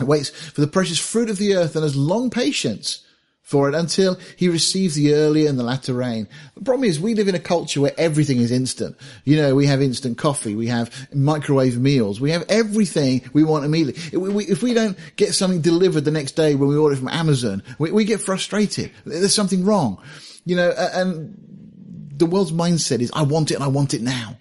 It 0.00 0.04
waits 0.04 0.30
for 0.30 0.62
the 0.62 0.66
precious 0.66 0.98
fruit 0.98 1.28
of 1.28 1.36
the 1.36 1.54
earth 1.56 1.76
and 1.76 1.82
has 1.82 1.94
long 1.94 2.30
patience 2.30 3.05
for 3.46 3.68
it 3.68 3.76
until 3.76 4.18
he 4.34 4.48
receives 4.48 4.96
the 4.96 5.14
early 5.14 5.46
and 5.46 5.56
the 5.56 5.62
latter 5.62 5.94
rain. 5.94 6.26
The 6.56 6.62
problem 6.62 6.82
is 6.82 6.98
we 6.98 7.14
live 7.14 7.28
in 7.28 7.36
a 7.36 7.40
culture 7.40 7.80
where 7.80 7.94
everything 7.96 8.38
is 8.38 8.50
instant. 8.50 8.96
You 9.24 9.36
know, 9.36 9.54
we 9.54 9.66
have 9.66 9.80
instant 9.80 10.18
coffee, 10.18 10.56
we 10.56 10.66
have 10.66 11.14
microwave 11.14 11.78
meals, 11.78 12.20
we 12.20 12.32
have 12.32 12.44
everything 12.48 13.22
we 13.32 13.44
want 13.44 13.64
immediately. 13.64 14.02
If 14.02 14.34
we, 14.34 14.44
if 14.46 14.62
we 14.64 14.74
don't 14.74 14.98
get 15.14 15.32
something 15.32 15.60
delivered 15.60 16.00
the 16.00 16.10
next 16.10 16.32
day 16.32 16.56
when 16.56 16.68
we 16.68 16.76
order 16.76 16.96
from 16.96 17.06
Amazon, 17.06 17.62
we, 17.78 17.92
we 17.92 18.04
get 18.04 18.20
frustrated. 18.20 18.90
There's 19.04 19.32
something 19.32 19.64
wrong. 19.64 20.02
You 20.44 20.56
know, 20.56 20.70
and 20.70 22.10
the 22.16 22.26
world's 22.26 22.50
mindset 22.50 23.00
is, 23.00 23.12
I 23.14 23.22
want 23.22 23.52
it 23.52 23.54
and 23.54 23.62
I 23.62 23.68
want 23.68 23.94
it 23.94 24.02
now. 24.02 24.38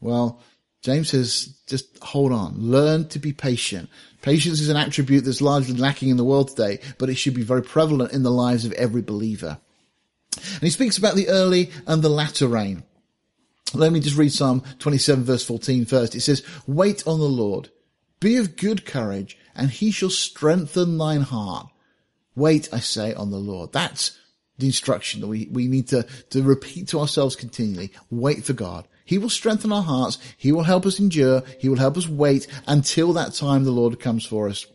Well, 0.00 0.42
James 0.82 1.10
says, 1.10 1.54
just 1.66 1.96
hold 2.02 2.32
on, 2.32 2.54
learn 2.58 3.08
to 3.08 3.20
be 3.20 3.32
patient. 3.32 3.88
Patience 4.20 4.60
is 4.60 4.68
an 4.68 4.76
attribute 4.76 5.24
that's 5.24 5.40
largely 5.40 5.74
lacking 5.74 6.08
in 6.08 6.16
the 6.16 6.24
world 6.24 6.48
today, 6.48 6.80
but 6.98 7.08
it 7.08 7.14
should 7.14 7.34
be 7.34 7.42
very 7.42 7.62
prevalent 7.62 8.12
in 8.12 8.24
the 8.24 8.30
lives 8.30 8.64
of 8.64 8.72
every 8.72 9.02
believer. 9.02 9.58
And 10.36 10.62
he 10.62 10.70
speaks 10.70 10.98
about 10.98 11.14
the 11.14 11.28
early 11.28 11.70
and 11.86 12.02
the 12.02 12.08
latter 12.08 12.48
rain. 12.48 12.82
Let 13.74 13.92
me 13.92 14.00
just 14.00 14.16
read 14.16 14.32
Psalm 14.32 14.62
27 14.80 15.24
verse 15.24 15.44
14 15.44 15.84
first. 15.86 16.14
It 16.14 16.20
says, 16.20 16.42
wait 16.66 17.06
on 17.06 17.20
the 17.20 17.26
Lord, 17.26 17.70
be 18.18 18.36
of 18.36 18.56
good 18.56 18.84
courage, 18.84 19.38
and 19.54 19.70
he 19.70 19.92
shall 19.92 20.10
strengthen 20.10 20.98
thine 20.98 21.22
heart. 21.22 21.68
Wait, 22.34 22.68
I 22.72 22.80
say, 22.80 23.14
on 23.14 23.30
the 23.30 23.38
Lord. 23.38 23.72
That's 23.72 24.18
the 24.58 24.66
instruction 24.66 25.20
that 25.20 25.26
we, 25.26 25.48
we 25.50 25.68
need 25.68 25.88
to, 25.88 26.04
to 26.30 26.42
repeat 26.42 26.88
to 26.88 27.00
ourselves 27.00 27.36
continually. 27.36 27.92
Wait 28.10 28.44
for 28.44 28.52
God. 28.52 28.88
He 29.04 29.18
will 29.18 29.30
strengthen 29.30 29.72
our 29.72 29.82
hearts. 29.82 30.18
He 30.36 30.52
will 30.52 30.62
help 30.62 30.86
us 30.86 30.98
endure. 30.98 31.42
He 31.58 31.68
will 31.68 31.76
help 31.76 31.96
us 31.96 32.08
wait 32.08 32.46
until 32.66 33.12
that 33.14 33.34
time 33.34 33.64
the 33.64 33.70
Lord 33.70 34.00
comes 34.00 34.24
for 34.24 34.48
us. 34.48 34.66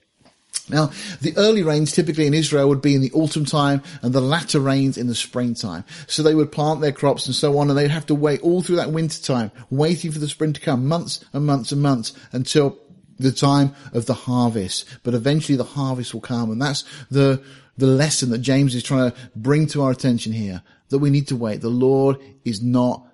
Now, 0.70 0.92
the 1.22 1.36
early 1.38 1.64
rains 1.64 1.94
typically 1.94 2.28
in 2.28 2.34
Israel 2.34 2.68
would 2.68 2.82
be 2.82 2.94
in 2.94 3.02
the 3.02 3.12
autumn 3.14 3.46
time 3.46 3.82
and 4.02 4.14
the 4.14 4.22
latter 4.22 4.60
rains 4.60 4.98
in 4.98 5.08
the 5.08 5.16
springtime. 5.16 5.86
So 6.08 6.22
they 6.22 6.36
would 6.36 6.52
plant 6.52 6.82
their 6.82 6.92
crops 6.92 7.26
and 7.26 7.36
so 7.36 7.58
on 7.58 7.70
and 7.70 7.78
they'd 7.78 7.90
have 7.90 8.08
to 8.08 8.16
wait 8.16 8.42
all 8.42 8.62
through 8.62 8.76
that 8.78 8.92
winter 8.92 9.22
time, 9.22 9.52
waiting 9.70 10.12
for 10.12 10.20
the 10.20 10.28
spring 10.28 10.54
to 10.54 10.62
come, 10.62 10.86
months 10.86 11.24
and 11.32 11.46
months 11.46 11.72
and 11.72 11.82
months 11.82 12.14
until 12.34 12.78
the 13.18 13.32
time 13.32 13.74
of 13.94 14.08
the 14.08 14.14
harvest. 14.14 14.86
But 15.04 15.14
eventually 15.14 15.56
the 15.56 15.64
harvest 15.64 16.14
will 16.14 16.22
come 16.22 16.52
and 16.52 16.62
that's 16.62 16.84
the, 17.10 17.42
the 17.78 17.88
lesson 17.88 18.32
that 18.32 18.40
James 18.40 18.76
is 18.76 18.84
trying 18.84 19.12
to 19.12 19.18
bring 19.38 19.68
to 19.68 19.84
our 19.84 19.92
attention 19.92 20.34
here, 20.34 20.64
that 20.90 21.00
we 21.00 21.10
need 21.10 21.30
to 21.30 21.38
wait. 21.38 21.62
The 21.62 21.70
Lord 21.70 22.18
is 22.44 22.62
not 22.62 23.07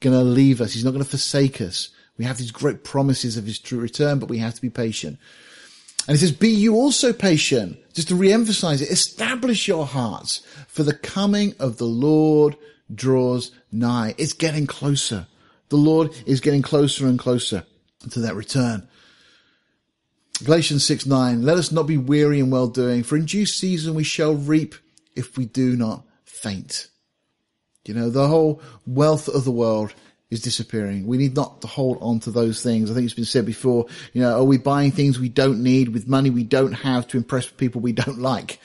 going 0.00 0.16
to 0.16 0.22
leave 0.22 0.60
us. 0.60 0.72
He's 0.72 0.84
not 0.84 0.92
going 0.92 1.02
to 1.02 1.08
forsake 1.08 1.60
us. 1.60 1.90
We 2.16 2.24
have 2.24 2.38
these 2.38 2.50
great 2.50 2.84
promises 2.84 3.36
of 3.36 3.46
his 3.46 3.58
true 3.58 3.78
return, 3.78 4.18
but 4.18 4.28
we 4.28 4.38
have 4.38 4.54
to 4.54 4.60
be 4.60 4.70
patient. 4.70 5.18
And 6.06 6.16
he 6.16 6.20
says, 6.20 6.32
be 6.32 6.48
you 6.48 6.74
also 6.74 7.12
patient. 7.12 7.78
Just 7.92 8.08
to 8.08 8.14
re-emphasize 8.14 8.80
it, 8.80 8.90
establish 8.90 9.68
your 9.68 9.86
hearts 9.86 10.40
for 10.66 10.82
the 10.82 10.94
coming 10.94 11.54
of 11.58 11.78
the 11.78 11.84
Lord 11.84 12.56
draws 12.92 13.50
nigh. 13.70 14.14
It's 14.18 14.32
getting 14.32 14.66
closer. 14.66 15.26
The 15.68 15.76
Lord 15.76 16.12
is 16.26 16.40
getting 16.40 16.62
closer 16.62 17.06
and 17.06 17.18
closer 17.18 17.64
to 18.10 18.20
that 18.20 18.34
return. 18.34 18.88
Galatians 20.44 20.86
6 20.86 21.04
9, 21.04 21.42
let 21.42 21.58
us 21.58 21.72
not 21.72 21.86
be 21.86 21.98
weary 21.98 22.38
in 22.38 22.50
well 22.50 22.68
doing, 22.68 23.02
for 23.02 23.16
in 23.16 23.24
due 23.24 23.44
season 23.44 23.94
we 23.94 24.04
shall 24.04 24.34
reap 24.34 24.76
if 25.16 25.36
we 25.36 25.46
do 25.46 25.76
not 25.76 26.04
faint. 26.24 26.88
You 27.88 27.94
know, 27.94 28.10
the 28.10 28.28
whole 28.28 28.60
wealth 28.86 29.28
of 29.28 29.44
the 29.44 29.50
world 29.50 29.94
is 30.30 30.42
disappearing. 30.42 31.06
We 31.06 31.16
need 31.16 31.34
not 31.34 31.62
to 31.62 31.66
hold 31.66 31.98
on 32.02 32.20
to 32.20 32.30
those 32.30 32.62
things. 32.62 32.90
I 32.90 32.94
think 32.94 33.06
it's 33.06 33.14
been 33.14 33.24
said 33.24 33.46
before, 33.46 33.86
you 34.12 34.20
know, 34.20 34.38
are 34.38 34.44
we 34.44 34.58
buying 34.58 34.92
things 34.92 35.18
we 35.18 35.30
don't 35.30 35.62
need 35.62 35.88
with 35.88 36.06
money 36.06 36.28
we 36.28 36.44
don't 36.44 36.72
have 36.72 37.06
to 37.08 37.16
impress 37.16 37.46
people 37.46 37.80
we 37.80 37.92
don't 37.92 38.18
like? 38.18 38.60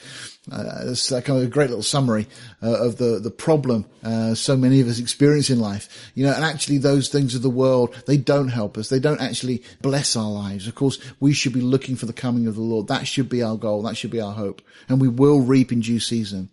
Uh, 0.51 0.81
it's 0.87 1.09
kind 1.09 1.29
of 1.29 1.43
a 1.43 1.47
great 1.47 1.69
little 1.69 1.81
summary 1.81 2.27
uh, 2.61 2.85
of 2.85 2.97
the 2.97 3.17
the 3.17 3.31
problem 3.31 3.85
uh, 4.03 4.35
so 4.35 4.57
many 4.57 4.81
of 4.81 4.89
us 4.89 4.99
experience 4.99 5.49
in 5.49 5.57
life. 5.57 6.11
You 6.15 6.25
know, 6.25 6.33
and 6.33 6.43
actually 6.43 6.79
those 6.79 7.07
things 7.07 7.33
of 7.33 7.43
the 7.43 7.49
world 7.49 7.95
they 8.07 8.17
don't 8.17 8.49
help 8.49 8.77
us. 8.77 8.89
They 8.89 8.99
don't 8.99 9.21
actually 9.21 9.63
bless 9.81 10.17
our 10.17 10.29
lives. 10.29 10.67
Of 10.67 10.75
course, 10.75 10.99
we 11.21 11.31
should 11.31 11.53
be 11.53 11.61
looking 11.61 11.95
for 11.95 12.07
the 12.07 12.13
coming 12.13 12.45
of 12.47 12.55
the 12.55 12.61
Lord. 12.61 12.87
That 12.89 13.07
should 13.07 13.29
be 13.29 13.41
our 13.41 13.55
goal. 13.55 13.83
That 13.83 13.95
should 13.95 14.11
be 14.11 14.19
our 14.19 14.33
hope, 14.33 14.61
and 14.89 14.99
we 14.99 15.07
will 15.07 15.39
reap 15.39 15.71
in 15.71 15.79
due 15.79 16.01
season. 16.01 16.49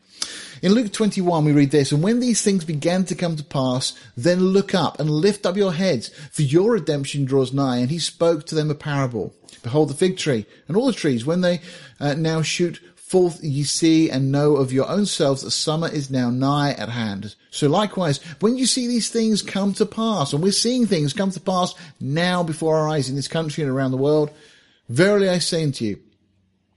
In 0.63 0.73
Luke 0.73 0.93
21, 0.93 1.45
we 1.45 1.53
read 1.53 1.71
this, 1.71 1.91
and 1.91 2.03
when 2.03 2.21
these 2.21 2.43
things 2.43 2.65
began 2.65 3.05
to 3.07 3.15
come 3.15 3.37
to 3.37 3.45
pass, 3.45 3.95
then 4.17 4.41
look 4.41 4.75
up 4.75 5.01
and 5.01 5.09
lift 5.09 5.47
up 5.47 5.57
your 5.57 5.73
heads, 5.73 6.09
for 6.31 6.43
your 6.43 6.73
redemption 6.73 7.25
draws 7.25 7.53
nigh. 7.53 7.79
And 7.79 7.91
he 7.91 7.99
spoke 7.99 8.45
to 8.47 8.55
them 8.55 8.71
a 8.71 8.75
parable. 8.75 9.35
Behold 9.63 9.91
the 9.91 9.95
fig 9.95 10.17
tree 10.17 10.47
and 10.69 10.77
all 10.77 10.87
the 10.87 10.93
trees, 10.93 11.25
when 11.25 11.41
they 11.41 11.61
uh, 11.99 12.15
now 12.15 12.43
shoot 12.43 12.81
Forth 13.11 13.43
ye 13.43 13.65
see 13.65 14.09
and 14.09 14.31
know 14.31 14.55
of 14.55 14.73
your 14.73 14.89
own 14.89 15.05
selves 15.05 15.43
that 15.43 15.51
summer 15.51 15.89
is 15.89 16.13
now 16.13 16.31
nigh 16.31 16.75
at 16.75 16.91
hand. 16.91 17.35
So 17.51 17.69
likewise, 17.69 18.19
when 18.39 18.57
you 18.57 18.67
see 18.67 18.87
these 18.87 19.11
things 19.11 19.43
come 19.43 19.75
to 19.75 19.85
pass, 19.85 20.33
and 20.33 20.41
we're 20.41 20.53
seeing 20.53 20.87
things 20.87 21.13
come 21.13 21.33
to 21.33 21.41
pass 21.41 21.75
now 21.99 22.45
before 22.45 22.77
our 22.77 22.89
eyes 22.89 23.09
in 23.09 23.17
this 23.17 23.27
country 23.27 23.65
and 23.65 23.73
around 23.73 23.91
the 23.91 23.97
world, 23.97 24.31
verily 24.89 25.29
I 25.29 25.41
say 25.41 25.65
unto 25.65 25.87
you, 25.87 25.99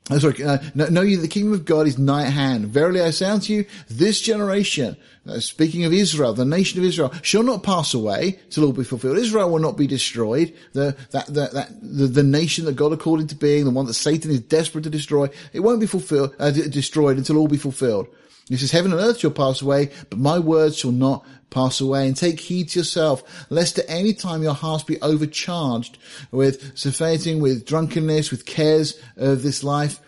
Oh, 0.09 0.19
sorry, 0.19 0.43
uh, 0.43 0.57
know, 0.75 1.01
you 1.01 1.15
the 1.15 1.29
kingdom 1.29 1.53
of 1.53 1.63
God 1.63 1.87
is 1.87 1.97
nigh 1.97 2.25
at 2.25 2.33
hand. 2.33 2.65
Verily 2.65 2.99
I 2.99 3.11
say 3.11 3.27
unto 3.27 3.53
you, 3.53 3.65
this 3.89 4.19
generation, 4.19 4.97
uh, 5.25 5.39
speaking 5.39 5.85
of 5.85 5.93
Israel, 5.93 6.33
the 6.33 6.43
nation 6.43 6.77
of 6.77 6.85
Israel, 6.85 7.13
shall 7.21 7.43
not 7.43 7.63
pass 7.63 7.93
away 7.93 8.39
till 8.49 8.65
all 8.65 8.73
be 8.73 8.83
fulfilled. 8.83 9.17
Israel 9.17 9.49
will 9.49 9.59
not 9.59 9.77
be 9.77 9.87
destroyed. 9.87 10.53
The, 10.73 10.97
that, 11.11 11.27
that, 11.27 11.53
that, 11.53 11.69
the, 11.81 12.07
the 12.07 12.23
nation 12.23 12.65
that 12.65 12.75
God 12.75 12.91
had 12.91 12.99
called 12.99 13.21
into 13.21 13.35
being, 13.35 13.63
the 13.63 13.71
one 13.71 13.85
that 13.85 13.93
Satan 13.93 14.29
is 14.29 14.41
desperate 14.41 14.83
to 14.83 14.89
destroy, 14.89 15.29
it 15.53 15.61
won't 15.61 15.79
be 15.79 15.87
fulfilled, 15.87 16.35
uh, 16.37 16.51
destroyed 16.51 17.15
until 17.17 17.37
all 17.37 17.47
be 17.47 17.55
fulfilled. 17.55 18.07
He 18.49 18.57
says, 18.57 18.71
heaven 18.71 18.91
and 18.91 18.99
earth 18.99 19.19
shall 19.19 19.31
pass 19.31 19.61
away, 19.61 19.91
but 20.09 20.19
my 20.19 20.37
words 20.37 20.77
shall 20.77 20.91
not 20.91 21.25
pass 21.49 21.79
away. 21.79 22.07
And 22.07 22.17
take 22.17 22.39
heed 22.39 22.69
to 22.69 22.79
yourself, 22.79 23.47
lest 23.49 23.79
at 23.79 23.85
any 23.87 24.13
time 24.13 24.43
your 24.43 24.53
hearts 24.53 24.83
be 24.83 25.01
overcharged 25.01 25.97
with 26.31 26.77
surfeiting, 26.77 27.41
with 27.41 27.65
drunkenness, 27.65 28.31
with 28.31 28.45
cares 28.45 28.99
of 29.15 29.43
this 29.43 29.63
life, 29.63 29.99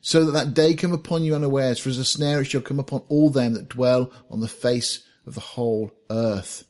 so 0.00 0.24
that 0.24 0.32
that 0.32 0.54
day 0.54 0.74
come 0.74 0.92
upon 0.92 1.22
you 1.22 1.34
unawares. 1.34 1.78
For 1.78 1.88
as 1.88 1.98
a 1.98 2.04
snare 2.04 2.40
it 2.40 2.46
shall 2.46 2.60
come 2.60 2.80
upon 2.80 3.02
all 3.08 3.30
them 3.30 3.54
that 3.54 3.68
dwell 3.68 4.10
on 4.30 4.40
the 4.40 4.48
face 4.48 5.04
of 5.26 5.34
the 5.34 5.40
whole 5.40 5.92
earth. 6.10 6.64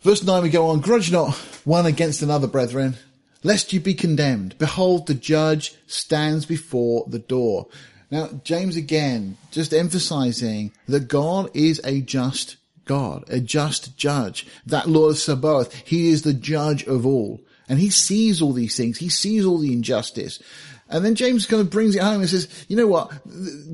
Verse 0.00 0.24
9 0.24 0.42
we 0.42 0.50
go 0.50 0.68
on, 0.68 0.80
grudge 0.80 1.12
not 1.12 1.34
one 1.64 1.86
against 1.86 2.22
another, 2.22 2.48
brethren, 2.48 2.96
lest 3.44 3.72
you 3.72 3.78
be 3.78 3.94
condemned. 3.94 4.56
Behold, 4.58 5.06
the 5.06 5.14
judge 5.14 5.74
stands 5.86 6.44
before 6.44 7.04
the 7.06 7.20
door. 7.20 7.68
Now, 8.12 8.28
James 8.44 8.76
again, 8.76 9.38
just 9.52 9.72
emphasizing 9.72 10.72
that 10.86 11.08
God 11.08 11.50
is 11.54 11.80
a 11.82 12.02
just 12.02 12.58
God, 12.84 13.24
a 13.28 13.40
just 13.40 13.96
judge. 13.96 14.46
That 14.66 14.86
Lord 14.86 15.12
of 15.12 15.18
Sabaoth, 15.18 15.74
He 15.74 16.10
is 16.10 16.20
the 16.20 16.34
judge 16.34 16.84
of 16.84 17.06
all. 17.06 17.40
And 17.70 17.78
He 17.78 17.88
sees 17.88 18.42
all 18.42 18.52
these 18.52 18.76
things. 18.76 18.98
He 18.98 19.08
sees 19.08 19.46
all 19.46 19.56
the 19.56 19.72
injustice. 19.72 20.42
And 20.90 21.02
then 21.02 21.14
James 21.14 21.46
kind 21.46 21.62
of 21.62 21.70
brings 21.70 21.96
it 21.96 22.02
home 22.02 22.20
and 22.20 22.28
says, 22.28 22.66
you 22.68 22.76
know 22.76 22.86
what? 22.86 23.10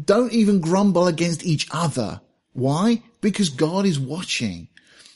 Don't 0.07 0.33
even 0.33 0.61
grumble 0.61 1.09
against 1.09 1.45
each 1.45 1.67
other. 1.73 2.21
Why? 2.53 3.03
Because 3.21 3.49
God 3.49 3.87
is 3.87 3.99
watching. 3.99 4.69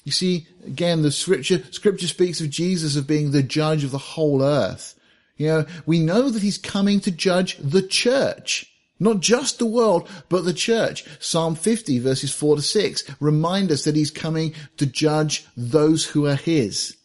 You 0.02 0.10
see, 0.10 0.48
again, 0.66 1.02
the 1.02 1.12
scripture, 1.12 1.62
scripture 1.70 2.08
speaks 2.08 2.40
of 2.40 2.50
Jesus 2.50 2.96
as 2.96 3.04
being 3.04 3.30
the 3.30 3.44
judge 3.44 3.84
of 3.84 3.92
the 3.92 3.98
whole 3.98 4.42
earth. 4.42 4.98
You 5.36 5.46
know, 5.46 5.66
we 5.86 6.00
know 6.00 6.28
that 6.28 6.42
he's 6.42 6.58
coming 6.58 6.98
to 7.00 7.12
judge 7.12 7.56
the 7.58 7.82
church. 7.82 8.68
Not 9.02 9.18
just 9.18 9.58
the 9.58 9.66
world, 9.66 10.08
but 10.28 10.44
the 10.44 10.52
church. 10.52 11.04
Psalm 11.18 11.56
50 11.56 11.98
verses 11.98 12.32
4 12.32 12.56
to 12.56 12.62
6 12.62 13.02
remind 13.18 13.72
us 13.72 13.82
that 13.82 13.96
he's 13.96 14.12
coming 14.12 14.54
to 14.76 14.86
judge 14.86 15.44
those 15.56 16.04
who 16.04 16.28
are 16.28 16.36
his. 16.36 16.96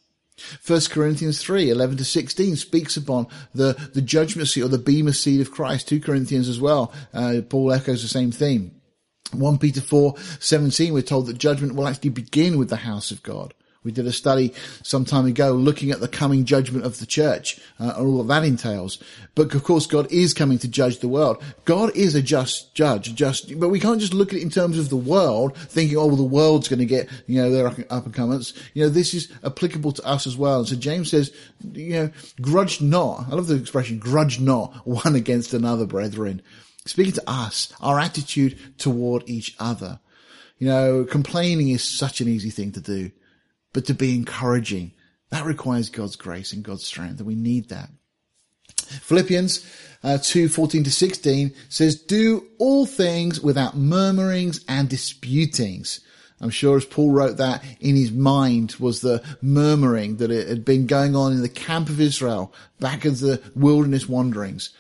1 0.68 0.82
Corinthians 0.92 1.42
3, 1.42 1.72
11 1.72 1.98
to 1.98 2.06
16 2.06 2.56
speaks 2.56 2.98
upon 2.98 3.26
the, 3.56 3.74
the 3.96 4.04
judgment 4.04 4.48
seat 4.48 4.62
or 4.62 4.68
the 4.68 4.78
bema 4.78 5.12
seat 5.12 5.42
of 5.42 5.50
Christ. 5.50 5.88
2 5.88 6.00
Corinthians 6.00 6.48
as 6.48 6.62
well. 6.62 6.94
Uh, 7.16 7.42
Paul 7.50 7.74
echoes 7.74 8.04
the 8.04 8.08
same 8.08 8.32
theme. 8.32 8.80
1 9.32 9.58
Peter 9.58 9.82
4, 9.82 10.14
17, 10.40 10.94
we're 10.94 11.02
told 11.02 11.26
that 11.26 11.40
judgment 11.40 11.74
will 11.74 11.88
actually 11.88 12.12
begin 12.12 12.60
with 12.60 12.70
the 12.70 12.76
house 12.76 13.10
of 13.10 13.24
God. 13.24 13.56
We 13.88 13.94
did 13.94 14.06
a 14.06 14.12
study 14.12 14.54
some 14.84 15.06
time 15.06 15.26
ago 15.26 15.54
looking 15.54 15.92
at 15.92 16.02
the 16.02 16.10
coming 16.10 16.44
judgment 16.44 16.86
of 16.86 17.00
the 17.00 17.06
church 17.06 17.58
uh, 17.80 17.94
and 17.96 18.06
all 18.06 18.22
that 18.22 18.44
entails. 18.44 19.02
But 19.34 19.56
of 19.56 19.64
course, 19.64 19.86
God 19.86 20.12
is 20.12 20.34
coming 20.34 20.58
to 20.58 20.68
judge 20.68 21.00
the 21.00 21.08
world. 21.08 21.42
God 21.64 21.96
is 21.96 22.14
a 22.14 22.22
just 22.22 22.76
judge, 22.76 23.16
just, 23.16 23.58
but 23.58 23.70
we 23.70 23.80
can't 23.80 24.02
just 24.02 24.14
look 24.14 24.34
at 24.34 24.40
it 24.40 24.42
in 24.42 24.50
terms 24.50 24.78
of 24.78 24.90
the 24.90 24.98
world, 24.98 25.56
thinking, 25.56 25.96
oh, 25.96 26.08
well, 26.08 26.18
the 26.18 26.24
world's 26.24 26.68
going 26.68 26.80
to 26.80 26.86
get, 26.86 27.08
you 27.28 27.42
know, 27.42 27.50
their 27.50 27.68
up 27.68 28.06
and 28.06 28.14
comers. 28.14 28.54
You 28.74 28.84
know, 28.84 28.90
this 28.90 29.14
is 29.14 29.32
applicable 29.46 29.94
to 29.94 30.06
us 30.06 30.28
as 30.28 30.36
well. 30.36 30.60
And 30.60 30.68
so 30.68 30.76
James 30.76 31.10
says, 31.10 31.34
you 31.72 31.94
know, 31.94 32.10
grudge 32.42 32.82
not. 32.82 33.28
I 33.32 33.36
love 33.36 33.48
the 33.48 33.56
expression, 33.56 34.00
grudge 34.00 34.42
not 34.42 34.86
one 34.86 35.16
against 35.24 35.54
another, 35.54 35.86
brethren. 35.86 36.42
Speaking 36.86 37.14
to 37.14 37.24
us, 37.26 37.72
our 37.80 38.00
attitude 38.02 38.60
toward 38.78 39.24
each 39.30 39.56
other. 39.60 40.02
You 40.60 40.68
know, 40.68 41.06
complaining 41.06 41.70
is 41.70 41.84
such 41.84 42.20
an 42.20 42.28
easy 42.28 42.50
thing 42.50 42.74
to 42.74 42.82
do 42.82 43.12
but 43.78 43.86
to 43.86 43.94
be 43.94 44.16
encouraging. 44.16 44.92
That 45.30 45.46
requires 45.46 45.92
God's 45.92 46.16
grace 46.16 46.52
and 46.52 46.64
God's 46.64 46.84
strength, 46.84 47.20
and 47.20 47.28
we 47.28 47.36
need 47.36 47.70
that. 47.70 47.92
Philippians 48.66 49.72
uh, 50.04 50.18
2, 50.18 50.50
14 50.50 50.86
to 50.86 50.90
16 50.90 51.54
says, 51.70 52.02
do 52.02 52.48
all 52.58 52.88
things 52.88 53.40
without 53.40 53.78
murmurings 53.78 54.66
and 54.68 54.90
disputings. 54.90 56.00
I'm 56.42 56.50
sure 56.50 56.78
as 56.78 56.86
Paul 56.86 57.12
wrote 57.12 57.38
that 57.38 57.64
in 57.80 57.96
his 57.96 58.12
mind 58.12 58.78
was 58.80 59.02
the 59.02 59.24
murmuring 59.44 60.18
that 60.18 60.32
had 60.32 60.66
been 60.66 60.88
going 60.88 61.16
on 61.16 61.34
in 61.34 61.44
the 61.44 61.48
camp 61.48 61.90
of 61.90 62.02
Israel 62.02 62.52
back 62.80 63.06
in 63.06 63.14
the 63.14 63.44
wilderness 63.56 64.10
wanderings 64.10 64.72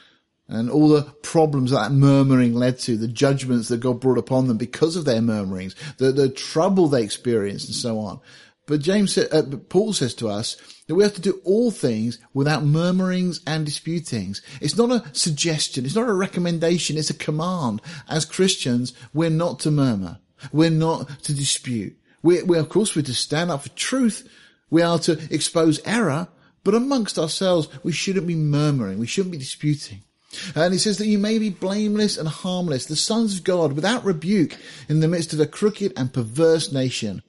and 0.49 0.69
all 0.69 0.87
the 0.87 1.03
problems 1.23 1.71
that, 1.71 1.89
that 1.89 1.91
murmuring 1.91 2.53
led 2.53 2.79
to, 2.79 2.97
the 2.97 3.07
judgments 3.07 3.67
that 3.67 3.79
God 3.79 3.99
brought 3.99 4.17
upon 4.17 4.47
them 4.47 4.57
because 4.57 4.95
of 4.95 5.05
their 5.05 5.21
murmurings, 5.21 5.75
the, 5.97 6.11
the 6.11 6.29
trouble 6.29 6.87
they 6.87 7.03
experienced 7.03 7.67
and 7.67 7.75
so 7.75 7.99
on. 7.99 8.19
But 8.67 8.81
James, 8.81 9.17
uh, 9.17 9.43
Paul 9.69 9.93
says 9.93 10.13
to 10.15 10.27
us 10.27 10.57
that 10.87 10.95
we 10.95 11.03
have 11.03 11.15
to 11.15 11.21
do 11.21 11.41
all 11.45 11.71
things 11.71 12.19
without 12.33 12.65
murmurings 12.65 13.39
and 13.47 13.65
disputings. 13.65 14.41
It's 14.59 14.77
not 14.77 14.91
a 14.91 15.15
suggestion. 15.15 15.85
It's 15.85 15.95
not 15.95 16.09
a 16.09 16.13
recommendation. 16.13 16.97
It's 16.97 17.09
a 17.09 17.15
command. 17.15 17.81
As 18.09 18.25
Christians, 18.25 18.93
we're 19.13 19.29
not 19.29 19.59
to 19.61 19.71
murmur. 19.71 20.19
We're 20.51 20.69
not 20.69 21.07
to 21.23 21.33
dispute. 21.33 21.97
We, 22.21 22.43
we, 22.43 22.57
of 22.57 22.67
course, 22.67 22.93
we're 22.93 23.03
to 23.03 23.13
stand 23.13 23.51
up 23.51 23.63
for 23.63 23.69
truth. 23.69 24.29
We 24.69 24.81
are 24.81 24.99
to 24.99 25.17
expose 25.33 25.79
error, 25.85 26.27
but 26.65 26.75
amongst 26.75 27.17
ourselves, 27.17 27.69
we 27.83 27.93
shouldn't 27.93 28.27
be 28.27 28.35
murmuring. 28.35 28.99
We 28.99 29.07
shouldn't 29.07 29.31
be 29.31 29.37
disputing. 29.37 30.03
And 30.55 30.73
he 30.73 30.79
says 30.79 30.97
that 30.97 31.07
you 31.07 31.17
may 31.17 31.39
be 31.39 31.49
blameless 31.49 32.17
and 32.17 32.27
harmless, 32.27 32.85
the 32.85 32.97
sons 32.97 33.37
of 33.37 33.45
God, 33.45 33.71
without 33.71 34.03
rebuke, 34.03 34.57
in 34.89 34.99
the 34.99 35.07
midst 35.07 35.31
of 35.31 35.39
a 35.39 35.45
crooked 35.45 35.93
and 35.95 36.13
perverse 36.13 36.73
nation 36.73 37.23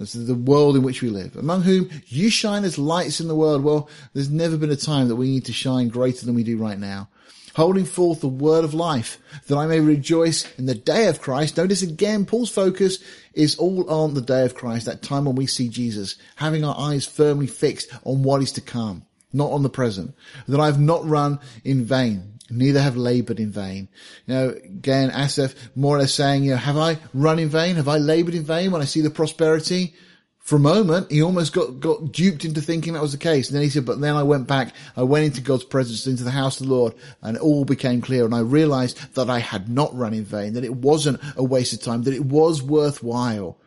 this 0.00 0.14
is 0.14 0.26
the 0.26 0.34
world 0.34 0.76
in 0.76 0.82
which 0.82 1.02
we 1.02 1.10
live, 1.10 1.36
among 1.36 1.62
whom 1.62 1.90
you 2.06 2.30
shine 2.30 2.64
as 2.64 2.78
lights 2.78 3.20
in 3.20 3.28
the 3.28 3.34
world. 3.34 3.62
Well, 3.62 3.86
there's 4.14 4.30
never 4.30 4.56
been 4.56 4.70
a 4.70 4.76
time 4.76 5.08
that 5.08 5.16
we 5.16 5.28
need 5.28 5.44
to 5.44 5.52
shine 5.52 5.88
greater 5.88 6.24
than 6.24 6.34
we 6.34 6.42
do 6.42 6.56
right 6.56 6.78
now. 6.78 7.10
Holding 7.54 7.84
forth 7.84 8.22
the 8.22 8.28
word 8.28 8.64
of 8.64 8.72
life, 8.72 9.18
that 9.46 9.58
I 9.58 9.66
may 9.66 9.78
rejoice 9.80 10.50
in 10.56 10.64
the 10.64 10.74
day 10.74 11.08
of 11.08 11.20
Christ. 11.20 11.58
Notice 11.58 11.82
again, 11.82 12.24
Paul's 12.24 12.48
focus 12.48 12.98
is 13.34 13.56
all 13.56 13.90
on 13.90 14.14
the 14.14 14.22
day 14.22 14.46
of 14.46 14.54
Christ, 14.54 14.86
that 14.86 15.02
time 15.02 15.26
when 15.26 15.34
we 15.34 15.46
see 15.46 15.68
Jesus, 15.68 16.16
having 16.36 16.64
our 16.64 16.78
eyes 16.78 17.04
firmly 17.04 17.46
fixed 17.46 17.92
on 18.02 18.22
what 18.22 18.40
is 18.40 18.52
to 18.52 18.62
come, 18.62 19.04
not 19.34 19.50
on 19.50 19.62
the 19.62 19.68
present. 19.68 20.14
That 20.48 20.60
I 20.60 20.66
have 20.66 20.80
not 20.80 21.06
run 21.06 21.40
in 21.62 21.84
vain 21.84 22.29
neither 22.50 22.80
have 22.80 22.96
labored 22.96 23.40
in 23.40 23.50
vain. 23.50 23.88
You 24.26 24.34
know, 24.34 24.48
again, 24.50 25.10
Asaph 25.10 25.54
more 25.74 25.96
or 25.96 26.00
less 26.00 26.14
saying, 26.14 26.44
you 26.44 26.52
know, 26.52 26.56
have 26.56 26.76
I 26.76 26.98
run 27.14 27.38
in 27.38 27.48
vain? 27.48 27.76
Have 27.76 27.88
I 27.88 27.98
labored 27.98 28.34
in 28.34 28.44
vain 28.44 28.70
when 28.70 28.82
I 28.82 28.86
see 28.86 29.00
the 29.00 29.10
prosperity? 29.10 29.94
For 30.38 30.56
a 30.56 30.60
moment, 30.60 31.12
he 31.12 31.22
almost 31.22 31.52
got, 31.52 31.78
got 31.78 32.12
duped 32.12 32.44
into 32.44 32.60
thinking 32.60 32.94
that 32.94 33.02
was 33.02 33.12
the 33.12 33.18
case. 33.18 33.48
And 33.48 33.54
then 33.54 33.62
he 33.62 33.68
said, 33.68 33.84
but 33.84 34.00
then 34.00 34.16
I 34.16 34.22
went 34.22 34.48
back, 34.48 34.74
I 34.96 35.02
went 35.02 35.26
into 35.26 35.40
God's 35.40 35.64
presence, 35.64 36.06
into 36.06 36.24
the 36.24 36.30
house 36.30 36.60
of 36.60 36.66
the 36.66 36.74
Lord, 36.74 36.94
and 37.22 37.38
all 37.38 37.64
became 37.64 38.00
clear. 38.00 38.24
And 38.24 38.34
I 38.34 38.40
realized 38.40 39.14
that 39.14 39.30
I 39.30 39.38
had 39.38 39.68
not 39.68 39.94
run 39.94 40.14
in 40.14 40.24
vain, 40.24 40.54
that 40.54 40.64
it 40.64 40.74
wasn't 40.74 41.20
a 41.36 41.44
waste 41.44 41.72
of 41.72 41.82
time, 41.82 42.02
that 42.02 42.14
it 42.14 42.24
was 42.24 42.62
worthwhile. 42.62 43.58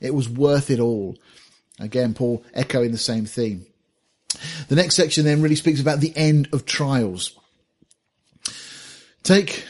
It 0.00 0.14
was 0.14 0.28
worth 0.28 0.70
it 0.70 0.80
all. 0.80 1.16
Again, 1.78 2.14
Paul 2.14 2.44
echoing 2.54 2.90
the 2.90 2.98
same 2.98 3.26
theme. 3.26 3.66
The 4.68 4.74
next 4.74 4.96
section 4.96 5.24
then 5.24 5.42
really 5.42 5.56
speaks 5.56 5.80
about 5.80 6.00
the 6.00 6.16
end 6.16 6.48
of 6.52 6.64
trials. 6.64 7.38
Take 9.22 9.64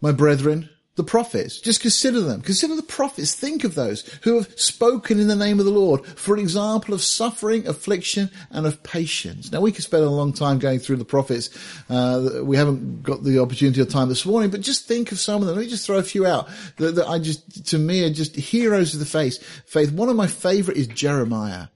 my 0.00 0.12
brethren, 0.12 0.68
the 0.94 1.04
prophets. 1.04 1.58
Just 1.58 1.80
consider 1.80 2.20
them. 2.20 2.42
Consider 2.42 2.76
the 2.76 2.82
prophets. 2.82 3.34
Think 3.34 3.64
of 3.64 3.74
those 3.74 4.02
who 4.22 4.34
have 4.36 4.58
spoken 4.60 5.18
in 5.18 5.26
the 5.26 5.36
name 5.36 5.58
of 5.58 5.64
the 5.64 5.70
Lord 5.70 6.04
for 6.04 6.34
an 6.34 6.40
example 6.40 6.92
of 6.92 7.02
suffering, 7.02 7.66
affliction, 7.66 8.30
and 8.50 8.66
of 8.66 8.82
patience. 8.82 9.50
Now 9.50 9.62
we 9.62 9.72
could 9.72 9.84
spend 9.84 10.04
a 10.04 10.10
long 10.10 10.34
time 10.34 10.58
going 10.58 10.80
through 10.80 10.96
the 10.96 11.04
prophets. 11.04 11.48
Uh, 11.88 12.40
we 12.42 12.56
haven't 12.56 13.02
got 13.02 13.24
the 13.24 13.40
opportunity 13.40 13.80
or 13.80 13.86
time 13.86 14.08
this 14.10 14.26
morning, 14.26 14.50
but 14.50 14.60
just 14.60 14.86
think 14.86 15.12
of 15.12 15.18
some 15.18 15.40
of 15.40 15.48
them. 15.48 15.56
Let 15.56 15.64
me 15.64 15.70
just 15.70 15.86
throw 15.86 15.96
a 15.96 16.02
few 16.02 16.26
out 16.26 16.48
that, 16.76 16.96
that 16.96 17.08
I 17.08 17.18
just, 17.18 17.66
to 17.68 17.78
me, 17.78 18.04
are 18.04 18.10
just 18.12 18.36
heroes 18.36 18.92
of 18.92 19.00
the 19.00 19.06
faith. 19.06 19.42
Faith. 19.66 19.92
One 19.92 20.10
of 20.10 20.16
my 20.16 20.26
favorite 20.26 20.76
is 20.76 20.88
Jeremiah. 20.88 21.68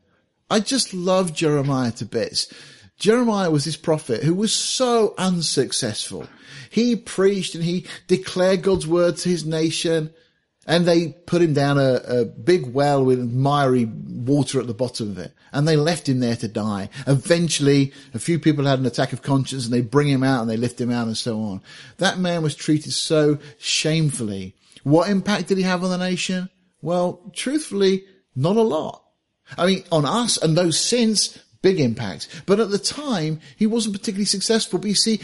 I 0.51 0.61
just 0.61 0.93
love 0.93 1.33
Jeremiah 1.33 1.91
to 1.93 2.05
bits. 2.05 2.53
Jeremiah 2.99 3.51
was 3.51 3.65
this 3.65 3.77
prophet 3.77 4.23
who 4.23 4.35
was 4.35 4.53
so 4.53 5.15
unsuccessful. 5.19 6.29
He 6.77 6.95
preached 6.95 7.55
and 7.55 7.65
he 7.65 7.87
declared 8.07 8.61
God's 8.61 8.87
word 8.87 9.17
to 9.17 9.31
his 9.31 9.47
nation 9.47 10.13
and 10.67 10.85
they 10.85 11.09
put 11.09 11.41
him 11.41 11.55
down 11.55 11.79
a, 11.79 12.03
a, 12.07 12.25
big 12.27 12.67
well 12.67 13.03
with 13.03 13.19
miry 13.33 13.87
water 13.87 14.61
at 14.61 14.67
the 14.67 14.75
bottom 14.75 15.11
of 15.11 15.17
it 15.17 15.33
and 15.55 15.67
they 15.67 15.79
left 15.79 16.07
him 16.07 16.21
there 16.21 16.37
to 16.37 16.49
die. 16.49 16.91
Eventually, 17.07 17.95
a 18.13 18.19
few 18.19 18.39
people 18.39 18.67
had 18.67 18.79
an 18.79 18.85
attack 18.85 19.15
of 19.15 19.23
conscience 19.23 19.65
and 19.65 19.73
they 19.73 19.81
bring 19.81 20.09
him 20.09 20.23
out 20.23 20.43
and 20.43 20.51
they 20.51 20.59
lift 20.59 20.79
him 20.79 20.91
out 20.91 21.07
and 21.07 21.17
so 21.17 21.41
on. 21.41 21.63
That 21.97 22.19
man 22.19 22.43
was 22.43 22.55
treated 22.55 22.93
so 22.93 23.39
shamefully. 23.57 24.55
What 24.83 25.09
impact 25.09 25.49
did 25.49 25.57
he 25.57 25.65
have 25.65 25.83
on 25.83 25.89
the 25.89 25.97
nation? 25.97 26.51
Well, 26.83 27.23
truthfully, 27.35 28.05
not 28.35 28.57
a 28.57 28.61
lot. 28.61 29.03
I 29.57 29.65
mean, 29.65 29.85
on 29.91 30.05
us 30.05 30.37
and 30.37 30.59
those 30.59 30.79
since, 30.79 31.39
big 31.63 31.81
impact. 31.81 32.29
But 32.47 32.61
at 32.61 32.71
the 32.71 32.79
time, 32.79 33.41
he 33.57 33.67
wasn't 33.67 33.95
particularly 33.95 34.27
successful. 34.27 34.79
But 34.79 34.89
you 34.89 34.95
see, 34.95 35.21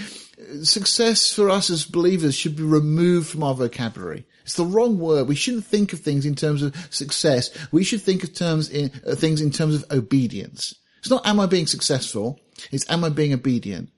success 0.62 1.32
for 1.32 1.50
us 1.50 1.70
as 1.70 1.84
believers 1.84 2.34
should 2.34 2.56
be 2.56 2.62
removed 2.62 3.28
from 3.28 3.42
our 3.42 3.54
vocabulary. 3.54 4.26
It's 4.42 4.54
the 4.54 4.64
wrong 4.64 4.98
word. 4.98 5.28
We 5.28 5.34
shouldn't 5.34 5.64
think 5.64 5.92
of 5.92 6.00
things 6.00 6.26
in 6.26 6.34
terms 6.34 6.62
of 6.62 6.74
success. 6.90 7.50
We 7.70 7.84
should 7.84 8.02
think 8.02 8.24
of 8.24 8.34
terms 8.34 8.68
in 8.68 8.90
uh, 9.06 9.14
things 9.14 9.40
in 9.40 9.50
terms 9.50 9.74
of 9.74 9.90
obedience. 9.90 10.74
It's 10.98 11.10
not 11.10 11.26
am 11.26 11.40
I 11.40 11.46
being 11.46 11.66
successful? 11.66 12.40
It's 12.70 12.88
am 12.90 13.04
I 13.04 13.08
being 13.08 13.32
obedient? 13.32 13.90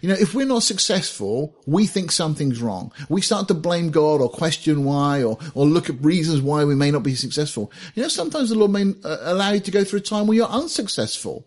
You 0.00 0.08
know, 0.08 0.14
if 0.14 0.34
we're 0.34 0.46
not 0.46 0.62
successful, 0.62 1.56
we 1.66 1.86
think 1.86 2.10
something's 2.10 2.62
wrong. 2.62 2.92
We 3.08 3.20
start 3.20 3.48
to 3.48 3.54
blame 3.54 3.90
God 3.90 4.20
or 4.20 4.28
question 4.28 4.84
why 4.84 5.22
or, 5.22 5.38
or 5.54 5.66
look 5.66 5.90
at 5.90 6.02
reasons 6.02 6.40
why 6.40 6.64
we 6.64 6.74
may 6.74 6.90
not 6.90 7.02
be 7.02 7.14
successful. 7.14 7.70
You 7.94 8.02
know, 8.02 8.08
sometimes 8.08 8.48
the 8.48 8.58
Lord 8.58 8.70
may 8.70 8.94
uh, 9.04 9.18
allow 9.20 9.52
you 9.52 9.60
to 9.60 9.70
go 9.70 9.84
through 9.84 9.98
a 9.98 10.02
time 10.02 10.26
where 10.26 10.36
you're 10.36 10.46
unsuccessful. 10.46 11.46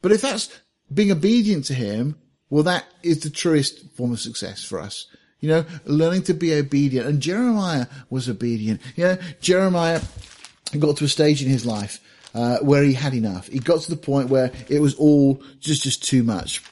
But 0.00 0.12
if 0.12 0.22
that's 0.22 0.50
being 0.92 1.10
obedient 1.10 1.66
to 1.66 1.74
Him, 1.74 2.16
well, 2.50 2.62
that 2.64 2.84
is 3.02 3.20
the 3.20 3.30
truest 3.30 3.84
form 3.96 4.12
of 4.12 4.20
success 4.20 4.64
for 4.64 4.80
us. 4.80 5.06
You 5.40 5.48
know, 5.50 5.64
learning 5.84 6.22
to 6.24 6.34
be 6.34 6.54
obedient. 6.54 7.06
And 7.06 7.20
Jeremiah 7.20 7.86
was 8.08 8.28
obedient. 8.28 8.80
You 8.96 9.04
know, 9.04 9.18
Jeremiah 9.40 10.00
got 10.78 10.96
to 10.98 11.04
a 11.04 11.08
stage 11.08 11.42
in 11.42 11.48
his 11.48 11.66
life 11.66 12.00
uh, 12.34 12.58
where 12.58 12.82
he 12.82 12.94
had 12.94 13.14
enough. 13.14 13.48
He 13.48 13.58
got 13.58 13.80
to 13.82 13.90
the 13.90 13.96
point 13.96 14.28
where 14.28 14.50
it 14.68 14.80
was 14.80 14.94
all 14.94 15.42
just 15.60 15.82
just 15.82 16.04
too 16.04 16.22
much. 16.22 16.62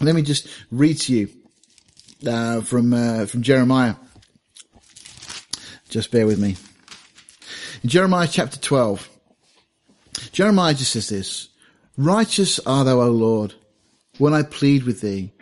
Let 0.00 0.14
me 0.14 0.22
just 0.22 0.46
read 0.70 0.98
to 1.00 1.14
you 1.14 1.28
uh, 2.26 2.60
from 2.60 2.92
uh, 2.92 3.26
from 3.26 3.42
Jeremiah. 3.42 3.94
Just 5.88 6.10
bear 6.10 6.26
with 6.26 6.38
me. 6.38 6.56
In 7.82 7.88
Jeremiah 7.88 8.28
chapter 8.30 8.58
twelve, 8.58 9.08
Jeremiah 10.32 10.74
just 10.74 10.92
says 10.92 11.08
this: 11.08 11.48
Righteous 11.96 12.58
are 12.60 12.84
thou, 12.84 13.00
O 13.00 13.10
Lord, 13.10 13.54
when 14.18 14.34
I 14.34 14.42
plead 14.42 14.84
with 14.84 15.00
thee. 15.00 15.32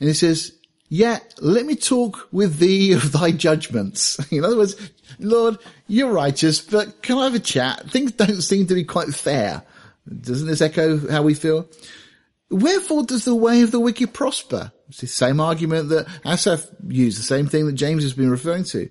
And 0.00 0.08
he 0.08 0.14
says, 0.14 0.52
Yet 0.90 1.34
let 1.40 1.66
me 1.66 1.76
talk 1.76 2.28
with 2.32 2.58
thee 2.58 2.92
of 2.92 3.12
thy 3.12 3.30
judgments. 3.30 4.18
In 4.32 4.44
other 4.44 4.56
words, 4.56 4.74
Lord, 5.18 5.58
you're 5.86 6.12
righteous, 6.12 6.60
but 6.60 7.02
can 7.02 7.18
I 7.18 7.24
have 7.24 7.34
a 7.34 7.40
chat? 7.40 7.90
Things 7.90 8.12
don't 8.12 8.40
seem 8.40 8.66
to 8.68 8.74
be 8.74 8.84
quite 8.84 9.08
fair. 9.08 9.62
Doesn't 10.08 10.46
this 10.46 10.62
echo 10.62 11.10
how 11.10 11.22
we 11.22 11.34
feel? 11.34 11.68
Wherefore 12.50 13.04
does 13.04 13.26
the 13.26 13.34
way 13.34 13.60
of 13.62 13.70
the 13.70 13.80
wicked 13.80 14.14
prosper? 14.14 14.72
It's 14.88 15.02
the 15.02 15.06
same 15.06 15.40
argument 15.40 15.90
that 15.90 16.06
Asaph 16.24 16.66
used, 16.86 17.18
the 17.18 17.22
same 17.22 17.46
thing 17.46 17.66
that 17.66 17.74
James 17.74 18.02
has 18.02 18.14
been 18.14 18.30
referring 18.30 18.64
to. 18.64 18.88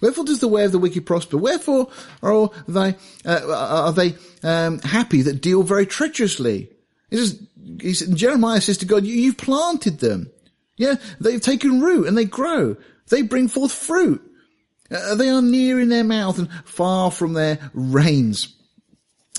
Wherefore 0.00 0.24
does 0.24 0.40
the 0.40 0.48
way 0.48 0.64
of 0.64 0.72
the 0.72 0.78
wicked 0.78 1.04
prosper? 1.04 1.36
Wherefore 1.36 1.90
are 2.22 2.50
thy, 2.68 2.96
uh, 3.24 3.40
are 3.52 3.92
they 3.92 4.14
um, 4.44 4.78
happy 4.80 5.22
that 5.22 5.40
deal 5.40 5.64
very 5.64 5.86
treacherously? 5.86 6.70
Says, 7.16 8.08
Jeremiah 8.14 8.60
says 8.60 8.78
to 8.78 8.86
God, 8.86 9.04
you, 9.04 9.26
have 9.26 9.36
planted 9.36 10.00
them. 10.00 10.30
Yeah, 10.76 10.96
they've 11.20 11.40
taken 11.40 11.80
root 11.80 12.08
and 12.08 12.16
they 12.16 12.24
grow. 12.24 12.76
They 13.08 13.22
bring 13.22 13.48
forth 13.48 13.72
fruit. 13.72 14.22
Uh, 14.90 15.14
they 15.14 15.28
are 15.28 15.42
near 15.42 15.80
in 15.80 15.88
their 15.88 16.04
mouth 16.04 16.38
and 16.38 16.50
far 16.64 17.10
from 17.10 17.32
their 17.32 17.58
reins. 17.72 18.54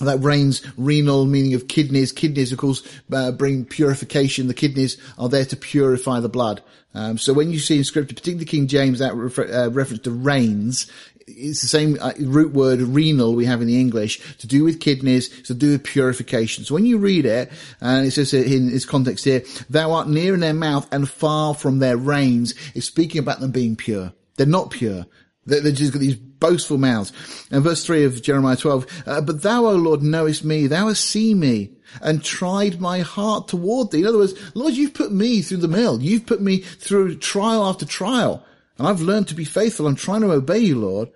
That 0.02 0.20
reins, 0.20 0.62
renal, 0.76 1.26
meaning 1.26 1.54
of 1.54 1.70
kidneys. 1.70 2.12
Kidneys, 2.12 2.52
of 2.52 2.58
course, 2.58 2.84
uh, 3.14 3.32
bring 3.32 3.64
purification. 3.64 4.48
The 4.48 4.54
kidneys 4.54 4.98
are 5.18 5.30
there 5.30 5.46
to 5.46 5.56
purify 5.56 6.20
the 6.20 6.28
blood. 6.28 6.62
Um, 6.94 7.18
so 7.18 7.32
when 7.32 7.52
you 7.52 7.60
see 7.60 7.78
in 7.78 7.84
scripture, 7.86 8.14
particularly 8.14 8.46
King 8.46 8.68
James, 8.68 9.00
that 9.00 9.16
refer- 9.16 9.52
uh, 9.52 9.70
reference 9.70 10.04
to 10.04 10.12
reins, 10.12 10.92
it's 11.28 11.62
the 11.62 11.68
same 11.68 11.98
uh, 12.00 12.14
root 12.20 12.54
word 12.54 12.82
renal 12.82 13.34
we 13.34 13.46
have 13.46 13.62
in 13.62 13.68
the 13.68 13.80
English 13.80 14.38
to 14.38 14.48
do 14.48 14.64
with 14.64 14.80
kidneys, 14.80 15.30
to 15.44 15.54
do 15.54 15.72
with 15.72 15.84
purification. 15.84 16.64
So 16.64 16.76
when 16.76 16.86
you 16.86 16.98
read 16.98 17.26
it, 17.26 17.52
and 17.82 18.06
it 18.06 18.12
says 18.12 18.34
in 18.34 18.74
its 18.74 18.86
context 18.86 19.26
here, 19.26 19.44
thou 19.70 19.94
art 19.94 20.08
near 20.08 20.34
in 20.34 20.40
their 20.40 20.54
mouth 20.54 20.88
and 20.92 21.10
far 21.10 21.56
from 21.56 21.80
their 21.80 21.98
reins, 21.98 22.54
it's 22.76 22.86
speaking 22.86 23.20
about 23.20 23.40
them 23.40 23.52
being 23.52 23.76
pure. 23.76 24.14
They're 24.36 24.46
not 24.46 24.72
pure. 24.72 25.06
They're, 25.48 25.72
just 25.72 25.94
got 25.94 26.00
these 26.00 26.16
boastful 26.16 26.78
mouths. 26.78 27.12
And 27.52 27.64
verse 27.64 27.86
3 27.86 28.04
of 28.04 28.22
Jeremiah 28.22 28.56
12, 28.56 29.04
uh, 29.06 29.22
but 29.22 29.42
thou, 29.42 29.66
O 29.66 29.76
Lord, 29.76 30.02
knowest 30.02 30.44
me, 30.44 30.68
thou 30.68 30.88
hast 30.88 31.06
seen 31.06 31.40
me 31.40 31.72
and 32.02 32.24
tried 32.24 32.82
my 32.82 33.00
heart 33.00 33.48
toward 33.48 33.92
thee. 33.92 34.02
In 34.02 34.08
other 34.08 34.18
words, 34.18 34.34
Lord, 34.56 34.74
you've 34.74 34.94
put 34.94 35.12
me 35.12 35.42
through 35.42 35.58
the 35.58 35.68
mill. 35.68 36.02
You've 36.02 36.26
put 36.26 36.42
me 36.42 36.60
through 36.60 37.18
trial 37.18 37.64
after 37.64 37.86
trial. 37.86 38.44
And 38.78 38.88
I've 38.88 39.02
learned 39.02 39.30
to 39.30 39.36
be 39.36 39.46
faithful. 39.46 39.88
I'm 39.88 39.96
trying 39.96 40.22
to 40.22 40.32
obey 40.32 40.60
you, 40.60 40.80
Lord. 40.80 41.10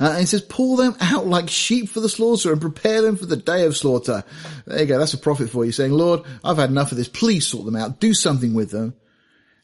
Uh, 0.00 0.10
and 0.10 0.18
he 0.18 0.26
says, 0.26 0.42
pull 0.42 0.76
them 0.76 0.96
out 1.00 1.26
like 1.26 1.48
sheep 1.48 1.88
for 1.88 2.00
the 2.00 2.08
slaughter 2.08 2.52
and 2.52 2.60
prepare 2.60 3.00
them 3.00 3.16
for 3.16 3.26
the 3.26 3.36
day 3.36 3.64
of 3.64 3.76
slaughter. 3.76 4.24
There 4.66 4.80
you 4.80 4.86
go. 4.86 4.98
That's 4.98 5.14
a 5.14 5.18
prophet 5.18 5.50
for 5.50 5.64
you 5.64 5.72
saying, 5.72 5.92
Lord, 5.92 6.22
I've 6.42 6.56
had 6.56 6.70
enough 6.70 6.90
of 6.90 6.98
this. 6.98 7.08
Please 7.08 7.46
sort 7.46 7.64
them 7.64 7.76
out. 7.76 8.00
Do 8.00 8.12
something 8.12 8.54
with 8.54 8.70
them. 8.70 8.94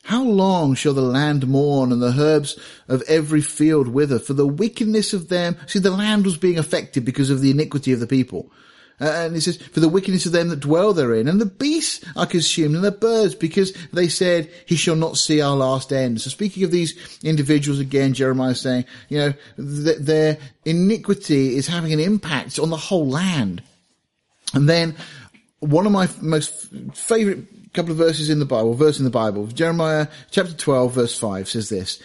How 0.05 0.23
long 0.23 0.75
shall 0.75 0.93
the 0.93 1.01
land 1.01 1.49
mourn 1.49 1.91
and 1.91 2.03
the 2.03 2.15
herbs 2.19 2.59
of 2.89 3.03
every 3.09 3.41
field 3.41 3.89
wither 3.89 4.19
for 4.19 4.35
the 4.35 4.47
wickedness 4.47 5.15
of 5.15 5.31
them? 5.31 5.57
See, 5.67 5.79
the 5.79 5.91
land 5.91 6.27
was 6.27 6.37
being 6.37 6.59
affected 6.59 7.05
because 7.05 7.31
of 7.31 7.41
the 7.41 7.51
iniquity 7.51 7.93
of 7.93 8.01
the 8.01 8.07
people. 8.07 8.53
Uh, 9.01 9.11
and 9.11 9.37
it 9.37 9.41
says, 9.41 9.57
for 9.57 9.81
the 9.81 9.89
wickedness 9.89 10.25
of 10.25 10.33
them 10.33 10.49
that 10.49 10.61
dwell 10.61 10.93
therein. 10.93 11.27
And 11.27 11.41
the 11.41 11.47
beasts 11.47 12.05
are 12.15 12.27
consumed 12.27 12.77
and 12.77 12.85
the 12.85 12.93
birds 12.93 13.35
because 13.35 13.73
they 13.93 14.09
said, 14.09 14.51
he 14.67 14.77
shall 14.77 14.95
not 14.95 15.17
see 15.17 15.41
our 15.41 15.57
last 15.57 15.93
end. 15.93 16.21
So 16.21 16.31
speaking 16.31 16.63
of 16.63 16.71
these 16.71 17.19
individuals 17.23 17.81
again, 17.81 18.15
Jeremiah 18.15 18.51
is 18.51 18.61
saying, 18.61 18.85
you 19.09 19.19
know, 19.19 19.35
th- 19.57 19.99
their 19.99 20.39
iniquity 20.65 21.57
is 21.57 21.67
having 21.67 21.93
an 21.93 22.01
impact 22.01 22.59
on 22.59 22.71
the 22.71 22.77
whole 22.77 23.09
land. 23.09 23.63
And 24.53 24.69
then 24.69 24.95
one 25.59 25.87
of 25.87 25.93
my 25.93 26.09
most 26.21 26.69
favorite 26.95 27.73
couple 27.73 27.91
of 27.91 27.99
verses 27.99 28.31
in 28.31 28.39
the 28.39 28.45
Bible, 28.45 28.75
verse 28.75 28.99
in 28.99 29.05
the 29.05 29.11
Bible, 29.11 29.49
Jeremiah 29.49 30.07
chapter 30.31 30.55
12 30.55 30.93
verse 30.93 31.19
5 31.19 31.49
says 31.49 31.69
this. 31.69 32.01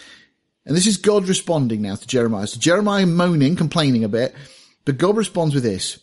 And 0.66 0.76
this 0.76 0.88
is 0.88 0.98
God 0.98 1.28
responding 1.28 1.84
now 1.84 1.96
to 1.96 2.08
Jeremiah. 2.08 2.48
So 2.48 2.60
Jeremiah 2.60 3.06
moaning, 3.06 3.56
complaining 3.56 4.04
a 4.04 4.10
bit, 4.10 4.36
but 4.86 4.98
God 4.98 5.18
responds 5.18 5.54
with 5.54 5.64
this. 5.64 6.00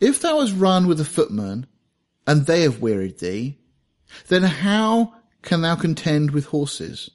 If 0.00 0.20
thou 0.20 0.40
hast 0.40 0.54
run 0.54 0.86
with 0.86 1.00
a 1.00 1.04
footman, 1.04 1.66
and 2.26 2.44
they 2.44 2.62
have 2.62 2.80
wearied 2.80 3.18
thee, 3.18 3.58
then 4.28 4.42
how 4.42 5.14
can 5.42 5.62
thou 5.62 5.74
contend 5.74 6.30
with 6.30 6.46
horses? 6.46 7.10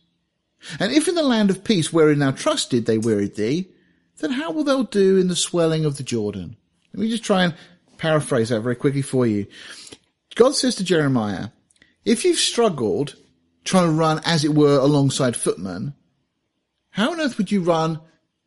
And 0.80 0.92
if 0.92 1.08
in 1.08 1.16
the 1.16 1.24
land 1.24 1.50
of 1.50 1.64
peace 1.64 1.94
wherein 1.94 2.20
thou 2.20 2.32
trusted 2.32 2.86
they 2.86 2.98
wearied 2.98 3.36
thee, 3.36 3.70
then 4.20 4.32
how 4.32 4.52
will 4.52 4.64
thou 4.64 4.84
do 4.84 5.18
in 5.18 5.28
the 5.28 5.36
swelling 5.36 5.86
of 5.86 5.98
the 5.98 6.04
Jordan? 6.04 6.56
Let 6.94 7.02
me 7.02 7.10
just 7.10 7.24
try 7.24 7.44
and 7.44 7.56
paraphrase 7.98 8.50
that 8.50 8.62
very 8.62 8.76
quickly 8.76 9.02
for 9.02 9.28
you. 9.28 9.46
God 10.36 10.56
says 10.56 10.76
to 10.76 10.84
Jeremiah, 10.84 11.50
if 12.06 12.26
you've 12.26 12.40
struggled 12.40 13.16
trying 13.64 13.88
to 13.88 13.94
run, 13.94 14.20
as 14.26 14.44
it 14.44 14.54
were, 14.54 14.78
alongside 14.78 15.36
footmen, 15.36 15.94
how 16.90 17.12
on 17.12 17.22
earth 17.22 17.38
would 17.38 17.52
you 17.52 17.62
run 17.62 18.00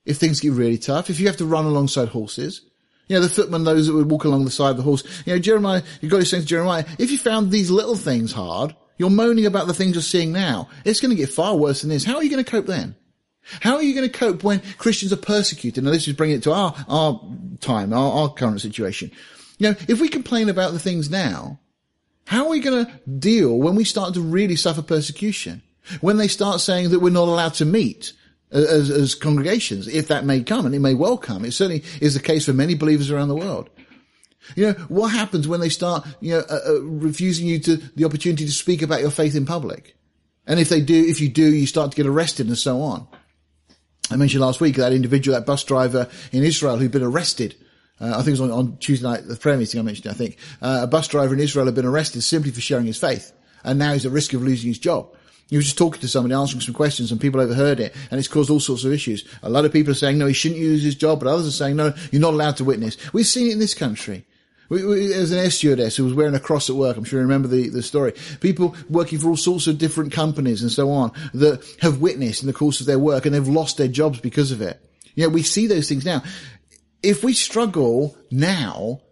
if 0.05 0.17
things 0.19 0.41
get 0.41 0.53
really 0.53 0.79
tough, 0.79 1.11
if 1.11 1.21
you 1.21 1.27
have 1.27 1.37
to 1.37 1.47
run 1.47 1.65
alongside 1.65 2.09
horses. 2.09 2.63
You 3.09 3.17
know, 3.17 3.23
the 3.23 3.29
footman, 3.29 3.65
those 3.65 3.87
that 3.87 3.95
would 3.95 4.11
walk 4.11 4.25
along 4.25 4.45
the 4.45 4.51
side 4.51 4.71
of 4.71 4.77
the 4.77 4.83
horse. 4.83 5.05
You 5.25 5.35
know, 5.35 5.39
Jeremiah, 5.39 5.83
God 6.07 6.23
is 6.23 6.31
saying 6.31 6.43
to 6.43 6.49
Jeremiah, 6.49 6.85
if 6.99 7.11
you 7.11 7.19
found 7.19 7.51
these 7.51 7.71
little 7.71 7.95
things 7.95 8.33
hard, 8.33 8.75
you're 8.99 9.11
moaning 9.11 9.47
about 9.47 9.67
the 9.67 9.75
things 9.75 9.95
you're 9.95 10.03
seeing 10.03 10.33
now. 10.33 10.69
It's 10.85 11.01
going 11.01 11.11
to 11.11 11.17
get 11.17 11.29
far 11.29 11.57
worse 11.57 11.83
than 11.83 11.91
this. 11.91 12.05
How 12.05 12.17
are 12.17 12.25
you 12.25 12.31
going 12.31 12.45
to 12.45 12.51
cope 12.51 12.67
then? 12.67 12.97
How 13.61 13.77
are 13.77 13.83
you 13.83 13.95
going 13.95 14.11
to 14.11 14.19
cope 14.19 14.43
when 14.43 14.61
Christians 14.79 15.13
are 15.13 15.19
persecuted? 15.19 15.85
Now 15.85 15.91
this 15.91 16.09
is 16.09 16.15
bringing 16.15 16.37
it 16.37 16.43
to 16.45 16.53
our, 16.53 16.75
our 16.89 17.21
time, 17.61 17.93
our, 17.93 18.13
our 18.13 18.33
current 18.33 18.61
situation. 18.61 19.13
You 19.59 19.71
know, 19.71 19.77
if 19.89 20.01
we 20.01 20.09
complain 20.09 20.49
about 20.49 20.73
the 20.73 20.79
things 20.79 21.09
now, 21.11 21.61
how 22.27 22.47
are 22.47 22.51
we 22.51 22.61
going 22.61 22.87
to 22.87 22.93
deal 23.09 23.57
when 23.57 23.77
we 23.77 23.85
start 23.85 24.15
to 24.15 24.21
really 24.21 24.57
suffer 24.57 24.83
persecution? 24.83 25.63
When 26.01 26.17
they 26.17 26.27
start 26.27 26.61
saying 26.61 26.91
that 26.91 26.99
we're 26.99 27.11
not 27.11 27.29
allowed 27.29 27.55
to 27.55 27.65
meet 27.65 28.13
as, 28.51 28.91
as 28.91 29.15
congregations, 29.15 29.89
if 29.89 30.09
that 30.09 30.25
may 30.25 30.43
come, 30.43 30.67
and 30.67 30.75
it 30.75 30.81
may 30.81 30.95
well 30.95 31.19
come. 31.19 31.45
It 31.45 31.53
certainly 31.53 31.85
is 32.01 32.15
the 32.15 32.21
case 32.21 32.47
for 32.47 32.53
many 32.53 32.75
believers 32.75 33.11
around 33.11 33.29
the 33.29 33.37
world. 33.37 33.71
You 34.55 34.67
know, 34.67 34.73
what 34.89 35.09
happens 35.09 35.49
when 35.49 35.61
they 35.61 35.69
start, 35.69 36.07
you 36.21 36.35
know, 36.35 36.45
uh, 36.49 36.61
uh, 36.69 36.81
refusing 36.83 37.49
you 37.49 37.59
to 37.61 37.77
the 37.77 38.05
opportunity 38.05 38.45
to 38.45 38.53
speak 38.53 38.83
about 38.83 39.01
your 39.01 39.11
faith 39.11 39.35
in 39.35 39.45
public? 39.45 39.97
And 40.47 40.61
if 40.61 40.69
they 40.69 40.81
do, 40.81 40.95
if 40.95 41.21
you 41.21 41.29
do, 41.29 41.43
you 41.43 41.67
start 41.67 41.91
to 41.91 41.97
get 41.97 42.07
arrested 42.07 42.47
and 42.47 42.57
so 42.57 42.81
on. 42.81 43.09
I 44.09 44.17
mentioned 44.17 44.43
last 44.43 44.61
week 44.61 44.77
that 44.77 44.93
individual, 44.93 45.37
that 45.37 45.47
bus 45.47 45.65
driver 45.65 46.09
in 46.31 46.45
Israel 46.45 46.77
who'd 46.77 46.93
been 46.93 47.03
arrested. 47.03 47.57
Uh, 48.01 48.11
I 48.11 48.17
think 48.19 48.29
it 48.29 48.41
was 48.41 48.43
on, 48.43 48.51
on, 48.53 48.77
Tuesday 48.77 49.09
night, 49.09 49.27
the 49.27 49.37
prayer 49.37 49.57
meeting 49.57 49.81
I 49.81 49.83
mentioned, 49.83 50.13
I 50.13 50.15
think. 50.15 50.37
Uh, 50.63 50.81
a 50.83 50.87
bus 50.87 51.09
driver 51.09 51.35
in 51.35 51.41
Israel 51.41 51.67
had 51.67 51.75
been 51.75 51.87
arrested 51.87 52.23
simply 52.23 52.53
for 52.53 52.61
sharing 52.61 52.87
his 52.87 52.99
faith. 52.99 53.33
And 53.65 53.81
now 53.81 53.95
he's 53.95 54.07
at 54.07 54.13
risk 54.13 54.33
of 54.33 54.43
losing 54.43 54.69
his 54.69 54.79
job. 54.79 55.13
He 55.49 55.57
was 55.57 55.67
just 55.67 55.79
talking 55.79 56.01
to 56.01 56.09
somebody, 56.09 56.35
answering 56.35 56.61
some 56.61 56.75
questions, 56.75 57.13
and 57.13 57.21
people 57.21 57.41
overheard 57.41 57.79
it, 57.79 57.95
and 58.11 58.19
it's 58.19 58.29
caused 58.29 58.51
all 58.51 58.59
sorts 58.59 58.85
of 58.85 58.93
issues. 58.93 59.25
A 59.43 59.49
lot 59.49 59.65
of 59.65 59.73
people 59.73 59.93
are 59.93 59.95
saying, 59.95 60.19
no, 60.19 60.27
he 60.27 60.33
shouldn't 60.33 60.61
use 60.61 60.83
his 60.83 60.97
job, 60.97 61.21
but 61.21 61.29
others 61.29 61.47
are 61.47 61.53
saying, 61.53 61.77
no, 61.77 61.95
you're 62.11 62.21
not 62.21 62.35
allowed 62.35 62.57
to 62.57 62.65
witness. 62.65 62.97
We've 63.13 63.27
seen 63.27 63.49
it 63.49 63.53
in 63.53 63.59
this 63.61 63.75
country. 63.75 64.25
We, 64.69 64.85
we, 64.85 65.07
there's 65.07 65.31
an 65.31 65.39
air 65.39 65.51
stewardess 65.51 65.97
who 65.97 66.05
was 66.05 66.15
wearing 66.15 66.35
a 66.35 66.41
cross 66.41 66.69
at 66.69 66.75
work. 66.77 66.97
I'm 66.97 67.05
sure 67.05 67.21
you 67.21 67.25
remember 67.25 67.47
the, 67.47 67.69
the 67.69 67.83
story. 67.83 68.15
People 68.41 68.75
working 68.89 69.19
for 69.19 69.29
all 69.29 69.37
sorts 69.37 69.69
of 69.69 69.79
different 69.79 70.13
companies 70.13 70.63
and 70.63 70.73
so 70.73 70.91
on 70.91 71.13
that 71.35 71.65
have 71.81 72.01
witnessed 72.01 72.43
in 72.43 72.49
the 72.49 72.53
course 72.53 72.81
of 72.81 72.87
their 72.87 72.99
work 72.99 73.27
and 73.27 73.35
they've 73.35 73.47
lost 73.47 73.77
their 73.77 73.89
jobs 73.89 74.19
because 74.19 74.51
of 74.51 74.61
it. 74.61 74.81
You 75.15 75.25
know, 75.25 75.29
we 75.29 75.43
see 75.43 75.69
those 75.69 75.89
things 75.89 76.05
now. 76.05 76.23
If 77.03 77.23
we 77.23 77.33
struggle 77.33 78.17
now, 78.33 79.03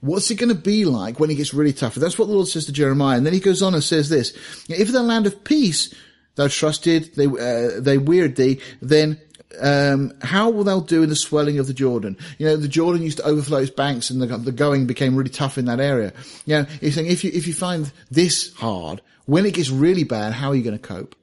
what's 0.00 0.30
it 0.30 0.36
going 0.36 0.48
to 0.48 0.54
be 0.54 0.84
like 0.84 1.20
when 1.20 1.30
it 1.30 1.36
gets 1.36 1.54
really 1.54 1.72
tough? 1.72 1.94
That's 1.94 2.18
what 2.18 2.28
the 2.28 2.34
Lord 2.34 2.48
says 2.48 2.66
to 2.66 2.72
Jeremiah. 2.72 3.16
And 3.16 3.26
then 3.26 3.32
he 3.32 3.40
goes 3.40 3.62
on 3.62 3.74
and 3.74 3.84
says 3.84 4.08
this, 4.08 4.36
if 4.68 4.90
the 4.92 5.02
land 5.02 5.26
of 5.26 5.44
peace 5.44 5.94
thou 6.36 6.48
trusted, 6.48 7.14
they, 7.14 7.26
uh, 7.26 7.80
they 7.80 7.98
wearied 7.98 8.36
thee, 8.36 8.60
then 8.80 9.20
um, 9.60 10.12
how 10.22 10.50
will 10.50 10.64
they 10.64 10.86
do 10.86 11.02
in 11.02 11.08
the 11.08 11.16
swelling 11.16 11.58
of 11.58 11.66
the 11.66 11.74
Jordan? 11.74 12.16
You 12.38 12.46
know, 12.46 12.56
the 12.56 12.68
Jordan 12.68 13.02
used 13.02 13.18
to 13.18 13.24
overflow 13.24 13.58
its 13.58 13.70
banks 13.70 14.10
and 14.10 14.22
the, 14.22 14.26
the 14.38 14.52
going 14.52 14.86
became 14.86 15.16
really 15.16 15.30
tough 15.30 15.58
in 15.58 15.66
that 15.66 15.80
area. 15.80 16.12
You 16.46 16.58
know, 16.58 16.62
he's 16.80 16.94
saying 16.94 17.08
if 17.08 17.24
you, 17.24 17.30
if 17.34 17.46
you 17.46 17.52
find 17.52 17.92
this 18.10 18.54
hard, 18.54 19.02
when 19.26 19.44
it 19.46 19.54
gets 19.54 19.70
really 19.70 20.04
bad, 20.04 20.32
how 20.32 20.50
are 20.50 20.54
you 20.54 20.62
going 20.62 20.78
to 20.78 20.82
cope? 20.82 21.14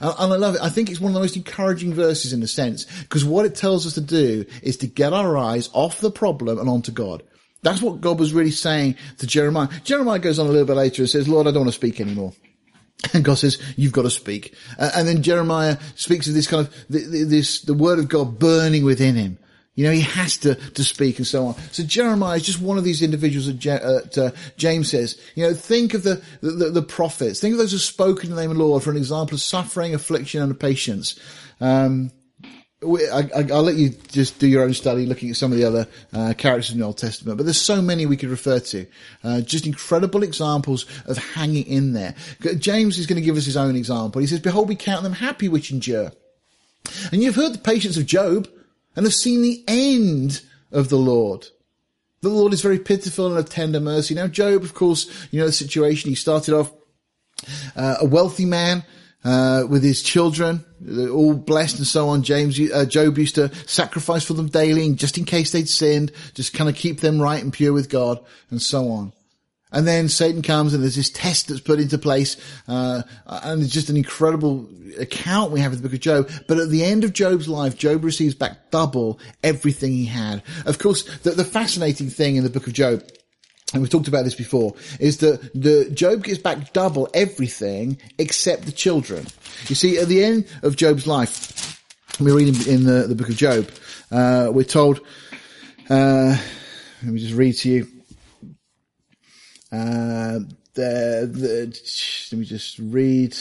And 0.00 0.32
I 0.32 0.36
love 0.36 0.54
it. 0.54 0.60
I 0.62 0.68
think 0.68 0.88
it's 0.88 1.00
one 1.00 1.10
of 1.10 1.14
the 1.14 1.20
most 1.20 1.36
encouraging 1.36 1.94
verses 1.94 2.32
in 2.32 2.42
a 2.42 2.46
sense, 2.46 2.86
because 3.00 3.24
what 3.24 3.44
it 3.44 3.56
tells 3.56 3.86
us 3.86 3.94
to 3.94 4.00
do 4.00 4.44
is 4.62 4.76
to 4.78 4.86
get 4.86 5.12
our 5.12 5.36
eyes 5.36 5.68
off 5.72 6.00
the 6.00 6.12
problem 6.12 6.58
and 6.58 6.68
onto 6.68 6.92
God. 6.92 7.24
That's 7.62 7.82
what 7.82 8.00
God 8.00 8.18
was 8.18 8.32
really 8.32 8.50
saying 8.50 8.96
to 9.18 9.26
Jeremiah. 9.26 9.68
Jeremiah 9.84 10.18
goes 10.18 10.38
on 10.38 10.46
a 10.46 10.50
little 10.50 10.66
bit 10.66 10.76
later 10.76 11.02
and 11.02 11.10
says, 11.10 11.28
Lord, 11.28 11.46
I 11.46 11.50
don't 11.50 11.62
want 11.62 11.72
to 11.72 11.78
speak 11.78 12.00
anymore. 12.00 12.32
And 13.14 13.24
God 13.24 13.36
says, 13.36 13.58
you've 13.76 13.94
got 13.94 14.02
to 14.02 14.10
speak. 14.10 14.54
Uh, 14.78 14.90
and 14.94 15.08
then 15.08 15.22
Jeremiah 15.22 15.78
speaks 15.94 16.26
of 16.28 16.34
this 16.34 16.46
kind 16.46 16.66
of, 16.66 16.86
this, 16.90 17.62
the 17.62 17.72
word 17.72 17.98
of 17.98 18.10
God 18.10 18.38
burning 18.38 18.84
within 18.84 19.14
him. 19.14 19.38
You 19.74 19.86
know, 19.86 19.92
he 19.92 20.02
has 20.02 20.36
to, 20.38 20.56
to 20.56 20.84
speak 20.84 21.16
and 21.16 21.26
so 21.26 21.46
on. 21.46 21.54
So 21.72 21.82
Jeremiah 21.82 22.36
is 22.36 22.42
just 22.42 22.60
one 22.60 22.76
of 22.76 22.84
these 22.84 23.00
individuals 23.00 23.46
that 23.46 23.58
Je- 23.58 23.70
uh, 23.70 24.00
uh, 24.20 24.30
James 24.58 24.90
says, 24.90 25.18
you 25.34 25.46
know, 25.46 25.54
think 25.54 25.94
of 25.94 26.02
the, 26.02 26.22
the, 26.42 26.70
the, 26.70 26.82
prophets. 26.82 27.40
Think 27.40 27.52
of 27.52 27.58
those 27.58 27.72
who 27.72 27.78
spoke 27.78 28.22
in 28.22 28.28
the 28.28 28.36
name 28.36 28.50
of 28.50 28.58
the 28.58 28.62
Lord 28.62 28.82
for 28.82 28.90
an 28.90 28.98
example 28.98 29.36
of 29.36 29.40
suffering, 29.40 29.94
affliction 29.94 30.42
and 30.42 30.60
patience. 30.60 31.18
Um, 31.60 32.12
I, 32.82 33.42
will 33.42 33.62
let 33.62 33.76
you 33.76 33.90
just 33.90 34.38
do 34.38 34.46
your 34.46 34.62
own 34.62 34.72
study 34.72 35.04
looking 35.04 35.28
at 35.28 35.36
some 35.36 35.52
of 35.52 35.58
the 35.58 35.64
other 35.64 35.86
uh, 36.14 36.32
characters 36.32 36.72
in 36.72 36.78
the 36.78 36.86
Old 36.86 36.96
Testament, 36.96 37.36
but 37.36 37.44
there's 37.44 37.60
so 37.60 37.82
many 37.82 38.06
we 38.06 38.16
could 38.16 38.30
refer 38.30 38.58
to. 38.58 38.86
Uh, 39.22 39.42
just 39.42 39.66
incredible 39.66 40.22
examples 40.22 40.86
of 41.04 41.18
hanging 41.18 41.66
in 41.66 41.92
there. 41.92 42.14
James 42.56 42.98
is 42.98 43.06
going 43.06 43.20
to 43.20 43.24
give 43.24 43.36
us 43.36 43.44
his 43.44 43.56
own 43.56 43.76
example. 43.76 44.22
He 44.22 44.26
says, 44.26 44.40
behold, 44.40 44.68
we 44.68 44.76
count 44.76 45.02
them 45.02 45.12
happy 45.12 45.46
which 45.46 45.70
endure. 45.70 46.12
And 47.12 47.22
you've 47.22 47.34
heard 47.34 47.52
the 47.52 47.58
patience 47.58 47.98
of 47.98 48.06
Job 48.06 48.48
and 48.96 49.04
have 49.04 49.14
seen 49.14 49.42
the 49.42 49.62
end 49.68 50.40
of 50.72 50.88
the 50.88 50.96
Lord. 50.96 51.48
The 52.22 52.30
Lord 52.30 52.54
is 52.54 52.62
very 52.62 52.78
pitiful 52.78 53.26
and 53.26 53.38
of 53.38 53.50
tender 53.50 53.80
mercy. 53.80 54.14
Now, 54.14 54.26
Job, 54.26 54.62
of 54.62 54.74
course, 54.74 55.06
you 55.30 55.40
know 55.40 55.46
the 55.46 55.52
situation. 55.52 56.08
He 56.08 56.14
started 56.14 56.54
off 56.54 56.72
uh, 57.76 57.96
a 58.00 58.06
wealthy 58.06 58.46
man, 58.46 58.84
uh, 59.24 59.64
with 59.68 59.82
his 59.82 60.02
children, 60.02 60.64
all 61.10 61.34
blessed 61.34 61.78
and 61.78 61.86
so 61.86 62.08
on. 62.08 62.22
James, 62.22 62.58
uh, 62.58 62.84
Job 62.84 63.18
used 63.18 63.34
to 63.34 63.54
sacrifice 63.66 64.24
for 64.24 64.34
them 64.34 64.48
daily, 64.48 64.92
just 64.94 65.18
in 65.18 65.24
case 65.24 65.52
they'd 65.52 65.68
sinned, 65.68 66.12
just 66.34 66.54
kind 66.54 66.70
of 66.70 66.76
keep 66.76 67.00
them 67.00 67.20
right 67.20 67.42
and 67.42 67.52
pure 67.52 67.72
with 67.72 67.90
God, 67.90 68.18
and 68.50 68.60
so 68.60 68.88
on. 68.90 69.12
And 69.72 69.86
then 69.86 70.08
Satan 70.08 70.42
comes 70.42 70.74
and 70.74 70.82
there's 70.82 70.96
this 70.96 71.10
test 71.10 71.48
that's 71.48 71.60
put 71.60 71.78
into 71.78 71.96
place, 71.98 72.36
uh, 72.66 73.02
and 73.26 73.62
it's 73.62 73.72
just 73.72 73.88
an 73.88 73.96
incredible 73.96 74.68
account 74.98 75.52
we 75.52 75.60
have 75.60 75.72
of 75.72 75.80
the 75.80 75.88
book 75.88 75.94
of 75.94 76.00
Job. 76.00 76.30
But 76.48 76.58
at 76.58 76.70
the 76.70 76.84
end 76.84 77.04
of 77.04 77.12
Job's 77.12 77.48
life, 77.48 77.76
Job 77.76 78.02
receives 78.02 78.34
back 78.34 78.70
double 78.70 79.20
everything 79.44 79.92
he 79.92 80.06
had. 80.06 80.42
Of 80.66 80.78
course, 80.78 81.04
the, 81.18 81.30
the 81.30 81.44
fascinating 81.44 82.10
thing 82.10 82.36
in 82.36 82.42
the 82.42 82.50
book 82.50 82.66
of 82.66 82.72
Job 82.72 83.02
and 83.72 83.82
we've 83.82 83.90
talked 83.90 84.08
about 84.08 84.24
this 84.24 84.34
before, 84.34 84.74
is 84.98 85.18
that 85.18 85.40
the 85.54 85.90
Job 85.90 86.24
gets 86.24 86.38
back 86.38 86.72
double 86.72 87.08
everything 87.14 87.98
except 88.18 88.66
the 88.66 88.72
children. 88.72 89.26
You 89.68 89.74
see, 89.74 89.98
at 89.98 90.08
the 90.08 90.24
end 90.24 90.46
of 90.62 90.76
Job's 90.76 91.06
life, 91.06 91.82
we're 92.18 92.36
reading 92.36 92.72
in 92.72 92.84
the, 92.84 93.06
the 93.06 93.14
book 93.14 93.28
of 93.28 93.36
Job, 93.36 93.70
uh, 94.10 94.50
we're 94.52 94.64
told, 94.64 95.00
uh, 95.88 96.36
let 97.02 97.12
me 97.12 97.20
just 97.20 97.34
read 97.34 97.56
to 97.58 97.68
you. 97.68 97.88
Uh, 99.72 100.40
the, 100.74 101.30
the, 101.30 101.80
let 102.32 102.38
me 102.38 102.44
just 102.44 102.78
read. 102.78 103.36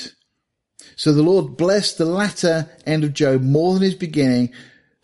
So 0.96 1.12
the 1.12 1.24
Lord 1.24 1.58
blessed 1.58 1.98
the 1.98 2.06
latter 2.06 2.70
end 2.86 3.04
of 3.04 3.14
Job 3.14 3.42
more 3.42 3.74
than 3.74 3.84
his 3.84 3.96
beginning, 3.96 4.54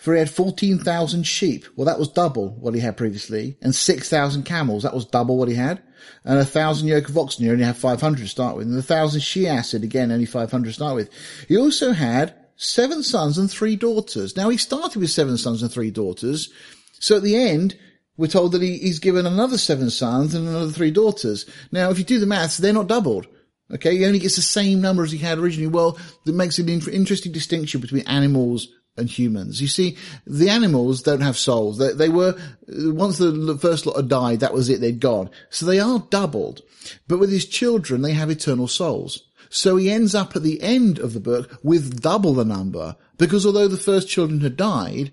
for 0.05 0.13
he 0.13 0.19
had 0.19 0.29
14,000 0.29 1.23
sheep. 1.23 1.65
Well, 1.75 1.85
that 1.87 1.97
was 1.97 2.09
double 2.09 2.51
what 2.59 2.75
he 2.75 2.79
had 2.79 2.95
previously. 2.95 3.57
And 3.63 3.73
6,000 3.73 4.43
camels. 4.43 4.83
That 4.83 4.93
was 4.93 5.03
double 5.03 5.35
what 5.35 5.49
he 5.49 5.55
had. 5.55 5.81
And 6.23 6.37
a 6.37 6.45
thousand 6.45 6.89
yoke 6.89 7.09
of 7.09 7.17
oxen. 7.17 7.43
He 7.43 7.49
only 7.49 7.63
had 7.63 7.75
500 7.75 8.19
to 8.19 8.27
start 8.27 8.55
with. 8.55 8.67
And 8.67 8.77
a 8.77 8.83
thousand 8.83 9.21
she 9.21 9.47
acid. 9.47 9.83
Again, 9.83 10.11
only 10.11 10.27
500 10.27 10.67
to 10.67 10.73
start 10.73 10.93
with. 10.93 11.09
He 11.47 11.57
also 11.57 11.91
had 11.91 12.35
seven 12.55 13.01
sons 13.01 13.39
and 13.39 13.49
three 13.49 13.75
daughters. 13.75 14.37
Now 14.37 14.49
he 14.49 14.57
started 14.57 14.99
with 14.99 15.09
seven 15.09 15.37
sons 15.37 15.63
and 15.63 15.71
three 15.71 15.89
daughters. 15.89 16.53
So 16.99 17.15
at 17.15 17.23
the 17.23 17.35
end, 17.35 17.75
we're 18.15 18.27
told 18.27 18.51
that 18.51 18.61
he, 18.61 18.77
he's 18.77 18.99
given 18.99 19.25
another 19.25 19.57
seven 19.57 19.89
sons 19.89 20.35
and 20.35 20.47
another 20.47 20.71
three 20.71 20.91
daughters. 20.91 21.47
Now, 21.71 21.89
if 21.89 21.97
you 21.97 22.05
do 22.05 22.19
the 22.19 22.27
maths, 22.27 22.57
they're 22.57 22.73
not 22.73 22.87
doubled. 22.87 23.25
Okay, 23.73 23.97
he 23.97 24.05
only 24.05 24.19
gets 24.19 24.35
the 24.35 24.43
same 24.43 24.81
number 24.81 25.03
as 25.03 25.11
he 25.11 25.17
had 25.17 25.39
originally. 25.39 25.65
Well, 25.65 25.97
that 26.25 26.35
makes 26.35 26.59
an 26.59 26.69
interesting 26.69 27.31
distinction 27.31 27.81
between 27.81 28.07
animals 28.07 28.67
and 28.97 29.09
humans. 29.09 29.61
You 29.61 29.67
see, 29.67 29.97
the 30.25 30.49
animals 30.49 31.01
don't 31.01 31.21
have 31.21 31.37
souls. 31.37 31.77
They, 31.77 31.93
they 31.93 32.09
were, 32.09 32.35
once 32.67 33.17
the 33.17 33.57
first 33.59 33.85
lot 33.85 33.97
had 33.97 34.07
died, 34.07 34.39
that 34.39 34.53
was 34.53 34.69
it, 34.69 34.81
they'd 34.81 34.99
gone. 34.99 35.29
So 35.49 35.65
they 35.65 35.79
are 35.79 35.99
doubled. 36.09 36.61
But 37.07 37.19
with 37.19 37.31
his 37.31 37.45
children, 37.45 38.01
they 38.01 38.13
have 38.13 38.29
eternal 38.29 38.67
souls. 38.67 39.23
So 39.49 39.75
he 39.75 39.89
ends 39.89 40.15
up 40.15 40.35
at 40.35 40.43
the 40.43 40.61
end 40.61 40.99
of 40.99 41.13
the 41.13 41.19
book 41.19 41.59
with 41.63 42.01
double 42.01 42.33
the 42.33 42.45
number, 42.45 42.95
because 43.17 43.45
although 43.45 43.67
the 43.67 43.77
first 43.77 44.09
children 44.09 44.41
had 44.41 44.57
died, 44.57 45.11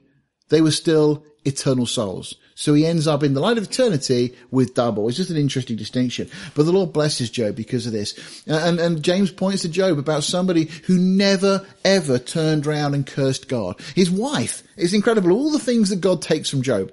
they 0.48 0.60
were 0.60 0.70
still 0.70 1.24
eternal 1.44 1.86
souls. 1.86 2.36
So 2.62 2.74
he 2.74 2.86
ends 2.86 3.08
up 3.08 3.24
in 3.24 3.34
the 3.34 3.40
light 3.40 3.58
of 3.58 3.64
eternity 3.64 4.36
with 4.52 4.74
double. 4.74 5.08
It's 5.08 5.16
just 5.16 5.30
an 5.30 5.36
interesting 5.36 5.74
distinction. 5.74 6.30
But 6.54 6.62
the 6.62 6.70
Lord 6.70 6.92
blesses 6.92 7.28
Job 7.28 7.56
because 7.56 7.88
of 7.88 7.92
this. 7.92 8.14
And, 8.46 8.78
and 8.78 9.02
James 9.02 9.32
points 9.32 9.62
to 9.62 9.68
Job 9.68 9.98
about 9.98 10.22
somebody 10.22 10.66
who 10.86 10.96
never 10.96 11.66
ever 11.84 12.20
turned 12.20 12.64
around 12.64 12.94
and 12.94 13.04
cursed 13.04 13.48
God. 13.48 13.80
His 13.96 14.12
wife. 14.12 14.62
It's 14.76 14.92
incredible. 14.92 15.32
All 15.32 15.50
the 15.50 15.58
things 15.58 15.90
that 15.90 16.00
God 16.00 16.22
takes 16.22 16.48
from 16.48 16.62
Job. 16.62 16.92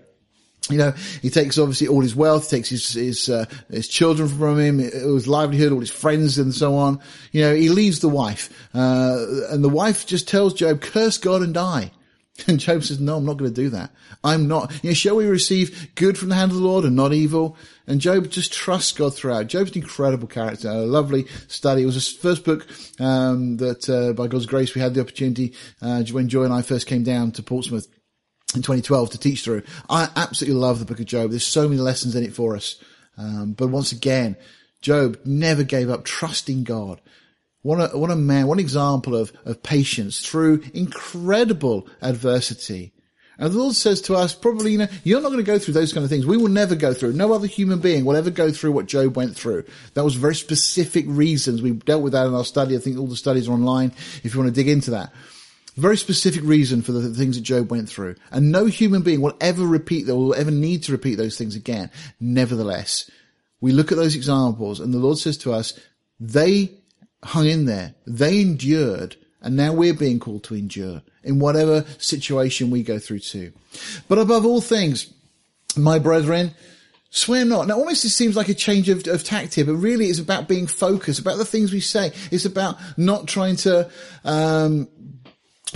You 0.72 0.78
know, 0.78 0.94
he 1.22 1.30
takes 1.30 1.60
obviously 1.60 1.88
all 1.88 2.02
his 2.02 2.16
wealth, 2.16 2.50
takes 2.50 2.70
his 2.70 2.94
his 2.94 3.30
uh, 3.30 3.46
his 3.70 3.88
children 3.88 4.28
from 4.28 4.60
him, 4.60 4.80
his 4.80 5.28
livelihood, 5.28 5.72
all 5.72 5.82
his 5.82 5.92
friends, 5.92 6.40
and 6.40 6.52
so 6.52 6.78
on. 6.78 7.00
You 7.32 7.42
know, 7.42 7.54
he 7.54 7.70
leaves 7.70 8.00
the 8.00 8.10
wife, 8.10 8.52
uh, 8.74 9.24
and 9.50 9.64
the 9.64 9.70
wife 9.70 10.08
just 10.08 10.28
tells 10.28 10.56
Job, 10.56 10.82
"Curse 10.82 11.20
God 11.20 11.44
and 11.44 11.54
die." 11.54 11.92
And 12.48 12.60
Job 12.60 12.84
says, 12.84 13.00
no, 13.00 13.18
I'm 13.18 13.26
not 13.26 13.38
going 13.38 13.54
to 13.54 13.62
do 13.62 13.70
that. 13.70 13.92
I'm 14.24 14.48
not. 14.48 14.72
You 14.84 14.90
know, 14.90 14.94
shall 14.94 15.16
we 15.16 15.26
receive 15.26 15.94
good 15.96 16.18
from 16.18 16.30
the 16.30 16.36
hand 16.36 16.52
of 16.52 16.58
the 16.58 16.64
Lord 16.64 16.86
and 16.86 16.96
not 16.96 17.14
evil? 17.14 17.58
And 17.88 18.02
Job 18.02 18.30
just 18.30 18.54
trusts 18.54 18.92
God 18.92 19.16
throughout. 19.16 19.48
Job's 19.48 19.72
an 19.72 19.82
incredible 19.82 20.28
character, 20.28 20.70
a 20.70 20.78
lovely 20.78 21.28
study. 21.48 21.84
It 21.84 21.88
was 21.88 21.96
the 21.96 22.20
first 22.20 22.44
book 22.44 22.68
um, 23.00 23.58
that, 23.58 23.90
uh, 23.90 24.14
by 24.14 24.28
God's 24.28 24.46
grace, 24.46 24.74
we 24.74 24.82
had 24.82 24.94
the 24.94 25.02
opportunity 25.02 25.54
uh, 25.82 26.04
when 26.12 26.30
Joy 26.30 26.44
and 26.44 26.54
I 26.54 26.62
first 26.62 26.88
came 26.88 27.04
down 27.04 27.32
to 27.34 27.44
Portsmouth 27.44 27.88
in 28.56 28.62
2012 28.62 29.12
to 29.12 29.18
teach 29.20 29.44
through. 29.44 29.64
I 29.90 30.10
absolutely 30.16 30.60
love 30.60 30.80
the 30.80 30.86
book 30.86 31.00
of 31.00 31.06
Job. 31.06 31.30
There's 31.30 31.46
so 31.46 31.68
many 31.68 31.82
lessons 31.82 32.16
in 32.16 32.24
it 32.24 32.34
for 32.34 32.56
us. 32.56 32.82
Um, 33.18 33.54
but 33.54 33.68
once 33.68 33.92
again, 33.92 34.38
Job 34.82 35.20
never 35.26 35.64
gave 35.64 35.90
up 35.90 36.06
trusting 36.06 36.64
God. 36.64 37.02
What 37.62 37.94
a, 37.94 37.98
what 37.98 38.12
a 38.12 38.16
man, 38.16 38.50
an 38.50 38.60
example 38.60 39.16
of, 39.16 39.34
of 39.46 39.62
patience 39.62 40.26
through 40.26 40.64
incredible 40.74 41.88
adversity. 42.02 42.94
And 43.38 43.54
the 43.54 43.58
Lord 43.58 43.76
says 43.76 44.02
to 44.02 44.16
us, 44.16 44.36
probably, 44.36 44.74
you 44.74 44.78
know, 44.80 44.88
you're 45.04 45.22
not 45.22 45.30
going 45.30 45.44
to 45.44 45.50
go 45.50 45.58
through 45.58 45.74
those 45.74 45.94
kind 45.94 46.04
of 46.04 46.10
things. 46.10 46.26
We 46.26 46.36
will 46.36 46.50
never 46.50 46.76
go 46.76 46.94
through. 46.94 47.14
No 47.14 47.32
other 47.32 47.48
human 47.48 47.80
being 47.80 48.04
will 48.04 48.18
ever 48.18 48.30
go 48.30 48.52
through 48.52 48.74
what 48.74 48.86
Job 48.86 49.16
went 49.16 49.36
through. 49.36 49.64
That 49.94 50.04
was 50.04 50.16
very 50.16 50.36
specific 50.36 51.06
reasons. 51.08 51.62
We 51.62 51.72
dealt 51.72 52.04
with 52.04 52.12
that 52.14 52.28
in 52.28 52.34
our 52.34 52.44
study. 52.44 52.76
I 52.76 52.80
think 52.80 52.98
all 52.98 53.08
the 53.08 53.16
studies 53.16 53.48
are 53.48 53.54
online 53.54 53.94
if 54.24 54.34
you 54.34 54.40
want 54.42 54.54
to 54.54 54.62
dig 54.62 54.68
into 54.68 54.92
that. 54.92 55.14
Very 55.78 55.96
specific 55.96 56.44
reason 56.44 56.82
for 56.82 56.92
the 56.92 57.14
things 57.14 57.38
that 57.38 57.44
Job 57.44 57.72
went 57.72 57.88
through. 57.88 58.16
And 58.32 58.52
no 58.52 58.66
human 58.66 59.04
being 59.04 59.22
will 59.22 59.38
ever 59.40 59.66
repeat 59.66 60.06
that, 60.08 60.16
will 60.18 60.36
ever 60.36 60.52
need 60.52 60.84
to 60.84 60.92
repeat 60.92 61.16
those 61.16 61.38
things 61.38 61.56
again. 61.56 61.90
Nevertheless, 62.20 63.10
we 63.62 63.72
look 63.72 63.94
at 63.94 63.98
those 63.98 64.16
examples 64.16 64.82
and 64.82 64.94
the 64.94 65.00
Lord 65.00 65.18
says 65.18 65.38
to 65.40 65.54
us, 65.54 65.80
they 66.20 66.72
hung 67.24 67.48
in 67.48 67.66
there. 67.66 67.96
They 68.06 68.42
endured 68.42 69.16
and 69.42 69.56
now 69.56 69.74
we're 69.74 69.94
being 69.94 70.20
called 70.20 70.44
to 70.46 70.56
endure 70.56 71.02
in 71.24 71.40
whatever 71.40 71.86
situation 71.98 72.70
we 72.70 72.84
go 72.84 73.00
through 73.00 73.20
too. 73.20 73.54
But 74.08 74.20
above 74.20 74.46
all 74.46 74.62
things, 74.62 75.12
my 75.76 76.00
brethren, 76.00 76.54
Swear 77.12 77.44
not. 77.44 77.66
Now, 77.66 77.78
almost 77.78 78.06
it 78.06 78.10
seems 78.10 78.36
like 78.36 78.50
a 78.50 78.54
change 78.54 78.88
of, 78.88 79.08
of 79.08 79.24
tact 79.24 79.56
here, 79.56 79.66
but 79.66 79.74
really 79.74 80.06
it's 80.06 80.20
about 80.20 80.48
being 80.48 80.68
focused, 80.68 81.20
about 81.20 81.40
the 81.40 81.46
things 81.46 81.72
we 81.72 81.80
say. 81.80 82.12
It's 82.30 82.46
about 82.46 82.78
not 82.98 83.28
trying 83.28 83.56
to 83.58 83.90
um, 84.24 84.88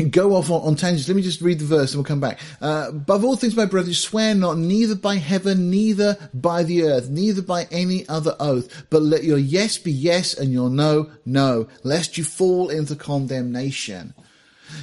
go 0.10 0.36
off 0.36 0.50
on, 0.50 0.62
on, 0.62 0.76
tangents. 0.76 1.08
Let 1.08 1.16
me 1.16 1.22
just 1.22 1.42
read 1.42 1.60
the 1.60 1.66
verse 1.66 1.94
and 1.94 2.00
we'll 2.00 2.08
come 2.08 2.20
back. 2.20 2.40
Uh, 2.62 2.88
above 2.90 3.24
all 3.24 3.36
things, 3.36 3.56
my 3.56 3.66
brothers, 3.66 4.00
swear 4.00 4.34
not, 4.34 4.58
neither 4.58 4.96
by 4.96 5.16
heaven, 5.16 5.70
neither 5.70 6.18
by 6.34 6.64
the 6.64 6.84
earth, 6.84 7.10
neither 7.10 7.42
by 7.42 7.68
any 7.72 8.08
other 8.10 8.36
oath, 8.40 8.86
but 8.90 9.02
let 9.02 9.24
your 9.24 9.38
yes 9.38 9.78
be 9.78 9.92
yes 9.92 10.34
and 10.34 10.52
your 10.52 10.70
no, 10.70 11.12
no, 11.26 11.68
lest 11.84 12.18
you 12.18 12.24
fall 12.24 12.70
into 12.70 12.96
condemnation. 12.96 14.14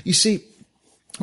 You 0.05 0.13
see, 0.13 0.45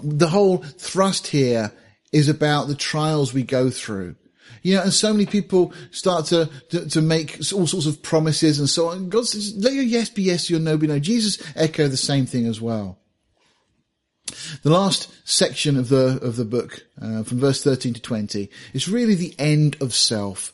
the 0.03 0.27
whole 0.27 0.57
thrust 0.57 1.27
here 1.27 1.71
is 2.11 2.27
about 2.27 2.67
the 2.67 2.75
trials 2.75 3.33
we 3.33 3.43
go 3.43 3.69
through. 3.69 4.15
You 4.63 4.75
know, 4.75 4.83
and 4.83 4.93
so 4.93 5.13
many 5.13 5.25
people 5.25 5.71
start 5.91 6.25
to, 6.27 6.49
to, 6.69 6.89
to, 6.89 7.01
make 7.01 7.38
all 7.53 7.67
sorts 7.67 7.85
of 7.85 8.01
promises 8.01 8.59
and 8.59 8.69
so 8.69 8.89
on. 8.89 9.07
God 9.07 9.25
says, 9.25 9.55
let 9.55 9.73
your 9.73 9.83
yes 9.83 10.09
be 10.09 10.23
yes, 10.23 10.49
your 10.49 10.59
no 10.59 10.75
be 10.77 10.88
no. 10.88 10.99
Jesus 10.99 11.41
echoed 11.55 11.91
the 11.91 11.97
same 11.97 12.25
thing 12.25 12.47
as 12.47 12.59
well. 12.59 12.97
The 14.63 14.69
last 14.69 15.09
section 15.28 15.78
of 15.78 15.89
the 15.89 16.19
of 16.21 16.36
the 16.36 16.45
book, 16.45 16.86
uh, 17.01 17.23
from 17.23 17.39
verse 17.39 17.63
thirteen 17.63 17.93
to 17.93 18.01
twenty, 18.01 18.49
is 18.73 18.88
really 18.88 19.15
the 19.15 19.36
end 19.39 19.78
of 19.82 19.93
self. 19.93 20.53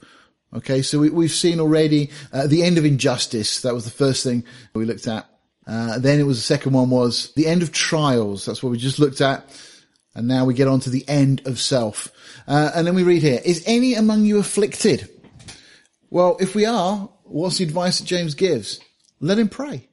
Okay, 0.56 0.84
so 0.84 1.00
we, 1.00 1.26
have 1.26 1.32
seen 1.32 1.60
already 1.60 2.12
uh, 2.32 2.46
the 2.46 2.62
end 2.62 2.78
of 2.78 2.86
injustice. 2.86 3.62
That 3.62 3.74
was 3.74 3.86
the 3.86 3.92
first 3.92 4.24
thing 4.24 4.44
we 4.76 4.86
looked 4.86 5.08
at. 5.08 5.28
Uh, 5.66 5.98
then 5.98 6.20
it 6.20 6.28
was 6.28 6.38
the 6.38 6.44
second 6.44 6.74
one 6.74 6.92
was 6.92 7.34
the 7.34 7.48
end 7.48 7.64
of 7.64 7.72
trials. 7.72 8.46
That's 8.46 8.62
what 8.62 8.70
we 8.70 8.78
just 8.78 9.00
looked 9.00 9.22
at. 9.22 9.50
And 10.14 10.28
now 10.28 10.46
we 10.46 10.54
get 10.54 10.68
on 10.68 10.80
to 10.82 10.92
the 10.92 11.08
end 11.10 11.48
of 11.48 11.60
self. 11.60 12.12
Uh, 12.48 12.70
and 12.76 12.86
then 12.86 12.94
we 12.94 13.02
read 13.02 13.24
here, 13.24 13.42
is 13.44 13.64
any 13.66 13.96
among 13.96 14.26
you 14.26 14.38
afflicted? 14.38 15.10
Well, 16.12 16.38
if 16.40 16.54
we 16.54 16.66
are, 16.66 17.10
what's 17.24 17.58
the 17.58 17.64
advice 17.64 17.98
that 17.98 18.06
James 18.06 18.36
gives? 18.36 18.80
Let 19.20 19.40
him 19.40 19.50
pray. 19.50 19.88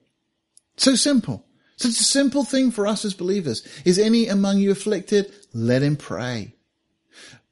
So 0.76 0.94
simple. 0.94 1.46
Such 1.80 1.92
a 1.92 2.04
simple 2.04 2.44
thing 2.44 2.70
for 2.70 2.86
us 2.86 3.06
as 3.06 3.14
believers. 3.14 3.66
Is 3.86 3.98
any 3.98 4.26
among 4.26 4.58
you 4.58 4.70
afflicted? 4.70 5.32
Let 5.54 5.80
him 5.80 5.96
pray. 5.96 6.52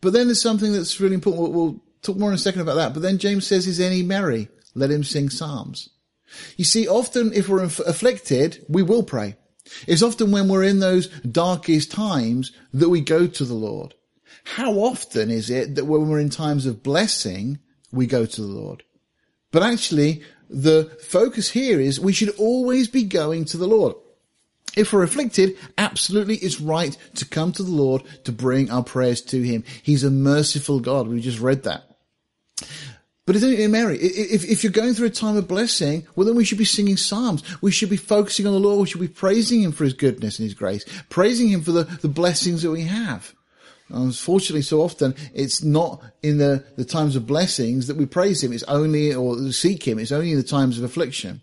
But 0.03 0.13
then 0.13 0.27
there's 0.27 0.43
something 0.43 0.71
that's 0.71 1.01
really 1.01 1.15
important. 1.15 1.51
We'll, 1.51 1.53
we'll 1.53 1.83
talk 2.03 2.19
more 2.19 2.29
in 2.29 2.35
a 2.35 2.39
second 2.39 2.61
about 2.61 2.75
that. 2.75 2.93
But 2.93 3.01
then 3.01 3.17
James 3.17 3.47
says, 3.47 3.67
is 3.67 3.81
any 3.81 4.03
merry? 4.03 4.49
Let 4.75 4.91
him 4.91 5.03
sing 5.03 5.31
psalms. 5.31 5.89
You 6.59 6.67
see, 6.67 6.87
often 6.87 7.33
if 7.33 7.49
we're 7.49 7.63
afflicted, 7.63 8.67
we 8.69 8.83
will 8.83 9.03
pray. 9.03 9.37
It's 9.87 10.03
often 10.03 10.31
when 10.31 10.47
we're 10.47 10.63
in 10.63 10.81
those 10.81 11.09
darkest 11.21 11.91
times 11.91 12.53
that 12.75 12.91
we 12.91 13.01
go 13.01 13.27
to 13.27 13.45
the 13.47 13.55
Lord. 13.55 13.95
How 14.45 14.73
often 14.75 15.31
is 15.31 15.49
it 15.49 15.75
that 15.77 15.87
when 15.87 16.07
we're 16.07 16.21
in 16.21 16.29
times 16.29 16.67
of 16.67 16.83
blessing, 16.83 17.61
we 17.93 18.07
go 18.07 18.27
to 18.27 18.41
the 18.43 18.47
Lord? 18.47 18.83
But 19.53 19.63
actually, 19.63 20.23
the 20.51 20.95
focus 21.03 21.49
here 21.49 21.81
is 21.81 21.99
we 21.99 22.13
should 22.13 22.37
always 22.37 22.89
be 22.89 23.05
going 23.05 23.47
to 23.47 23.57
the 23.57 23.67
Lord. 23.67 23.95
If 24.79 24.93
we're 24.93 25.03
afflicted, 25.03 25.57
absolutely 25.77 26.37
it's 26.37 26.61
right 26.61 26.97
to 27.17 27.25
come 27.25 27.51
to 27.53 27.65
the 27.65 27.71
Lord 27.71 28.05
to 28.25 28.33
bring 28.33 28.71
our 28.71 28.85
prayers 28.85 29.21
to 29.23 29.43
Him. 29.43 29.65
He's 29.83 30.05
a 30.05 30.11
merciful 30.11 30.79
God. 30.79 31.09
We 31.09 31.21
just 31.21 31.41
read 31.41 31.65
that. 31.65 31.85
But 33.27 33.37
isn't 33.37 33.71
Mary? 33.73 33.99
If, 33.99 34.45
if 34.45 34.63
you're 34.63 34.73
going 34.73 34.95
through 34.95 35.09
a 35.09 35.11
time 35.11 35.37
of 35.37 35.49
blessing, 35.49 36.07
well 36.15 36.27
then 36.27 36.37
we 36.37 36.45
should 36.45 36.59
be 36.59 36.65
singing 36.65 36.97
psalms. 36.97 37.43
We 37.61 37.73
should 37.73 37.91
be 37.91 37.97
focusing 37.97 38.47
on 38.47 38.53
the 38.53 38.61
Lord. 38.61 38.79
We 38.79 38.87
should 38.87 39.01
be 39.01 39.09
praising 39.09 39.63
Him 39.63 39.73
for 39.73 39.83
His 39.83 39.95
goodness 39.95 40.39
and 40.39 40.45
His 40.45 40.55
grace. 40.55 40.85
Praising 41.09 41.49
Him 41.49 41.63
for 41.63 41.73
the, 41.73 41.83
the 41.83 42.09
blessings 42.09 42.63
that 42.63 42.71
we 42.71 42.83
have. 42.83 43.35
Unfortunately, 43.89 44.63
so 44.63 44.81
often 44.81 45.15
it's 45.35 45.63
not 45.63 46.03
in 46.23 46.39
the, 46.39 46.65
the 46.77 46.85
times 46.85 47.17
of 47.17 47.27
blessings 47.27 47.89
that 47.89 47.97
we 47.97 48.07
praise 48.07 48.45
Him. 48.45 48.53
It's 48.53 48.63
only, 48.63 49.13
or 49.13 49.51
seek 49.51 49.87
Him. 49.87 49.99
It's 49.99 50.13
only 50.13 50.31
in 50.31 50.37
the 50.37 50.43
times 50.45 50.79
of 50.79 50.85
affliction. 50.85 51.43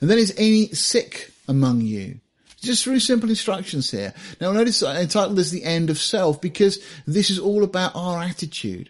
And 0.00 0.10
then 0.10 0.18
is 0.18 0.34
any 0.36 0.66
sick 0.70 1.30
among 1.46 1.82
you? 1.82 2.18
Just 2.62 2.84
very 2.84 3.00
simple 3.00 3.28
instructions 3.28 3.90
here. 3.90 4.14
Now 4.40 4.52
notice 4.52 4.82
I 4.82 5.00
entitled 5.00 5.36
this 5.36 5.50
the 5.50 5.64
end 5.64 5.90
of 5.90 5.98
self 5.98 6.40
because 6.40 6.78
this 7.06 7.28
is 7.28 7.38
all 7.38 7.64
about 7.64 7.96
our 7.96 8.22
attitude. 8.22 8.88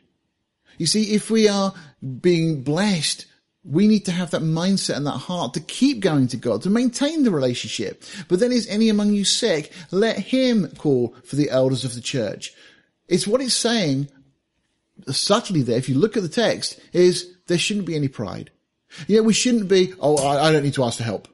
You 0.76 0.86
see, 0.86 1.14
if 1.14 1.30
we 1.30 1.48
are 1.48 1.72
being 2.20 2.62
blessed, 2.62 3.26
we 3.64 3.86
need 3.86 4.04
to 4.06 4.12
have 4.12 4.30
that 4.32 4.42
mindset 4.42 4.96
and 4.96 5.06
that 5.06 5.12
heart 5.12 5.54
to 5.54 5.60
keep 5.60 6.00
going 6.00 6.28
to 6.28 6.36
God, 6.36 6.62
to 6.62 6.70
maintain 6.70 7.22
the 7.22 7.30
relationship. 7.30 8.02
But 8.28 8.40
then 8.40 8.52
is 8.52 8.66
any 8.68 8.88
among 8.88 9.14
you 9.14 9.24
sick? 9.24 9.72
Let 9.90 10.18
him 10.18 10.68
call 10.78 11.14
for 11.24 11.36
the 11.36 11.50
elders 11.50 11.84
of 11.84 11.94
the 11.94 12.00
church. 12.00 12.52
It's 13.08 13.26
what 13.26 13.40
it's 13.40 13.54
saying 13.54 14.08
subtly 15.08 15.62
there. 15.62 15.78
If 15.78 15.88
you 15.88 15.94
look 15.94 16.16
at 16.16 16.22
the 16.22 16.28
text 16.28 16.78
is 16.92 17.32
there 17.46 17.58
shouldn't 17.58 17.86
be 17.86 17.96
any 17.96 18.08
pride. 18.08 18.50
You 19.06 19.16
know, 19.16 19.22
we 19.22 19.32
shouldn't 19.32 19.68
be, 19.68 19.94
oh, 20.00 20.18
I 20.18 20.52
don't 20.52 20.62
need 20.62 20.74
to 20.74 20.84
ask 20.84 20.98
for 20.98 21.04
help. 21.04 21.28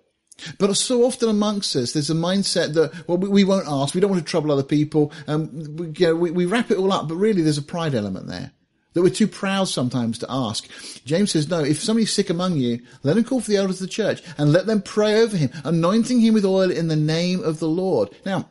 But 0.59 0.75
so 0.75 1.05
often 1.05 1.29
amongst 1.29 1.75
us, 1.77 1.93
there's 1.93 2.11
a 2.11 2.15
mindset 2.15 2.75
that, 2.75 3.09
well, 3.09 3.19
we, 3.19 3.45
won't 3.45 3.67
ask. 3.69 3.95
We 3.95 4.01
don't 4.01 4.11
want 4.11 4.25
to 4.25 4.31
trouble 4.31 4.53
other 4.53 4.63
people. 4.63 5.13
Um, 5.27 5.77
we, 5.77 5.87
you 5.97 6.07
know, 6.07 6.15
we, 6.15 6.31
we 6.31 6.47
wrap 6.47 6.71
it 6.71 6.79
all 6.79 6.93
up, 6.93 7.09
but 7.09 7.17
really 7.17 7.43
there's 7.43 7.59
a 7.59 7.63
pride 7.63 7.95
element 7.95 8.27
there. 8.27 8.53
That 8.95 9.03
we're 9.03 9.11
too 9.11 9.29
proud 9.29 9.69
sometimes 9.69 10.19
to 10.19 10.27
ask. 10.29 10.69
James 11.05 11.33
says, 11.33 11.49
no, 11.49 11.63
if 11.63 11.83
somebody's 11.83 12.13
sick 12.13 12.31
among 12.31 12.57
you, 12.57 12.81
let 13.03 13.17
him 13.17 13.25
call 13.25 13.41
for 13.41 13.51
the 13.51 13.57
elders 13.57 13.81
of 13.81 13.87
the 13.87 13.93
church 13.93 14.23
and 14.39 14.53
let 14.53 14.67
them 14.67 14.83
pray 14.83 15.21
over 15.21 15.37
him, 15.37 15.51
anointing 15.65 16.21
him 16.21 16.35
with 16.35 16.45
oil 16.45 16.71
in 16.71 16.89
the 16.89 16.97
name 16.97 17.43
of 17.43 17.59
the 17.59 17.69
Lord. 17.69 18.11
Now, 18.25 18.49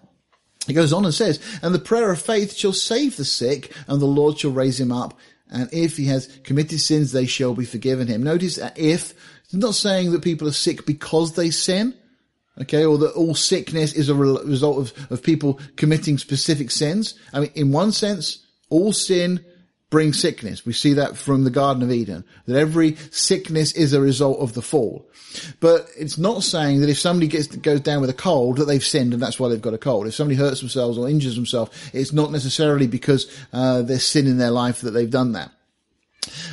he 0.67 0.73
goes 0.73 0.93
on 0.93 1.05
and 1.05 1.13
says, 1.13 1.39
and 1.61 1.73
the 1.73 1.79
prayer 1.79 2.11
of 2.11 2.21
faith 2.21 2.55
shall 2.55 2.73
save 2.73 3.17
the 3.17 3.25
sick 3.25 3.73
and 3.87 4.01
the 4.01 4.05
Lord 4.05 4.39
shall 4.39 4.51
raise 4.51 4.79
him 4.79 4.91
up. 4.91 5.17
And 5.49 5.69
if 5.71 5.97
he 5.97 6.05
has 6.05 6.27
committed 6.43 6.81
sins, 6.81 7.13
they 7.13 7.25
shall 7.25 7.53
be 7.53 7.65
forgiven 7.65 8.07
him. 8.07 8.21
Notice 8.21 8.57
that 8.57 8.77
if 8.77 9.13
it's 9.47 9.55
not 9.55 9.75
saying 9.75 10.11
that 10.11 10.21
people 10.21 10.47
are 10.47 10.53
sick 10.53 10.85
because 10.85 11.33
they 11.33 11.49
sin, 11.51 11.93
okay, 12.61 12.83
or 12.83 12.97
that 12.97 13.13
all 13.13 13.33
sickness 13.33 13.93
is 13.93 14.09
a 14.09 14.15
re- 14.15 14.43
result 14.43 14.77
of, 14.77 15.11
of 15.11 15.23
people 15.23 15.59
committing 15.77 16.17
specific 16.17 16.69
sins. 16.69 17.15
I 17.33 17.39
mean, 17.39 17.51
in 17.55 17.71
one 17.71 17.93
sense, 17.93 18.45
all 18.69 18.91
sin 18.91 19.43
brings 19.89 20.19
sickness. 20.19 20.65
We 20.65 20.73
see 20.73 20.93
that 20.93 21.15
from 21.15 21.45
the 21.45 21.49
Garden 21.49 21.81
of 21.81 21.91
Eden, 21.91 22.25
that 22.45 22.57
every 22.57 22.97
sickness 23.11 23.71
is 23.71 23.93
a 23.93 24.01
result 24.01 24.39
of 24.39 24.53
the 24.53 24.61
fall. 24.61 25.09
But 25.61 25.87
it's 25.97 26.17
not 26.17 26.43
saying 26.43 26.81
that 26.81 26.89
if 26.89 26.99
somebody 26.99 27.27
gets, 27.27 27.47
goes 27.47 27.79
down 27.79 28.01
with 28.01 28.09
a 28.09 28.13
cold 28.13 28.57
that 28.57 28.65
they've 28.65 28.83
sinned 28.83 29.13
and 29.13 29.21
that's 29.21 29.39
why 29.39 29.47
they've 29.47 29.61
got 29.61 29.73
a 29.73 29.77
cold. 29.77 30.07
If 30.07 30.15
somebody 30.15 30.35
hurts 30.35 30.59
themselves 30.59 30.97
or 30.97 31.07
injures 31.07 31.35
themselves, 31.35 31.71
it's 31.93 32.11
not 32.11 32.33
necessarily 32.33 32.87
because, 32.87 33.31
uh, 33.53 33.81
there's 33.81 34.05
sin 34.05 34.27
in 34.27 34.39
their 34.39 34.51
life 34.51 34.81
that 34.81 34.91
they've 34.91 35.09
done 35.09 35.31
that. 35.33 35.51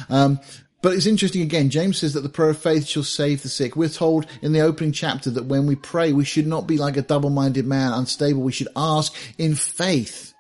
Um, 0.09 0.39
but 0.85 0.93
it's 0.93 1.07
interesting 1.07 1.41
again, 1.41 1.71
James 1.71 1.97
says 1.97 2.13
that 2.13 2.21
the 2.21 2.29
prayer 2.29 2.51
of 2.51 2.59
faith 2.59 2.87
shall 2.87 3.05
save 3.05 3.43
the 3.43 3.49
sick. 3.49 3.75
We're 3.75 3.89
told 3.89 4.27
in 4.43 4.53
the 4.53 4.61
opening 4.61 4.93
chapter 4.93 5.31
that 5.31 5.47
when 5.47 5.67
we 5.67 5.77
pray, 5.77 6.13
we 6.13 6.27
should 6.27 6.47
not 6.47 6.67
be 6.67 6.77
like 6.77 6.99
a 6.99 7.03
double-minded 7.03 7.65
man, 7.65 7.95
unstable. 7.95 8.43
We 8.43 8.53
should 8.53 8.69
ask 8.77 9.15
in 9.39 9.55
faith. 9.55 10.35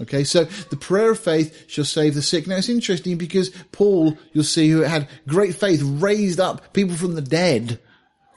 Okay, 0.00 0.22
so 0.22 0.44
the 0.44 0.76
prayer 0.76 1.10
of 1.10 1.18
faith 1.18 1.64
shall 1.68 1.84
save 1.84 2.14
the 2.14 2.22
sick. 2.22 2.46
Now 2.46 2.54
it's 2.54 2.68
interesting 2.68 3.18
because 3.18 3.50
Paul, 3.72 4.16
you'll 4.32 4.44
see, 4.44 4.70
who 4.70 4.82
had 4.82 5.08
great 5.26 5.56
faith, 5.56 5.82
raised 5.82 6.38
up 6.38 6.72
people 6.72 6.94
from 6.94 7.16
the 7.16 7.20
dead, 7.20 7.80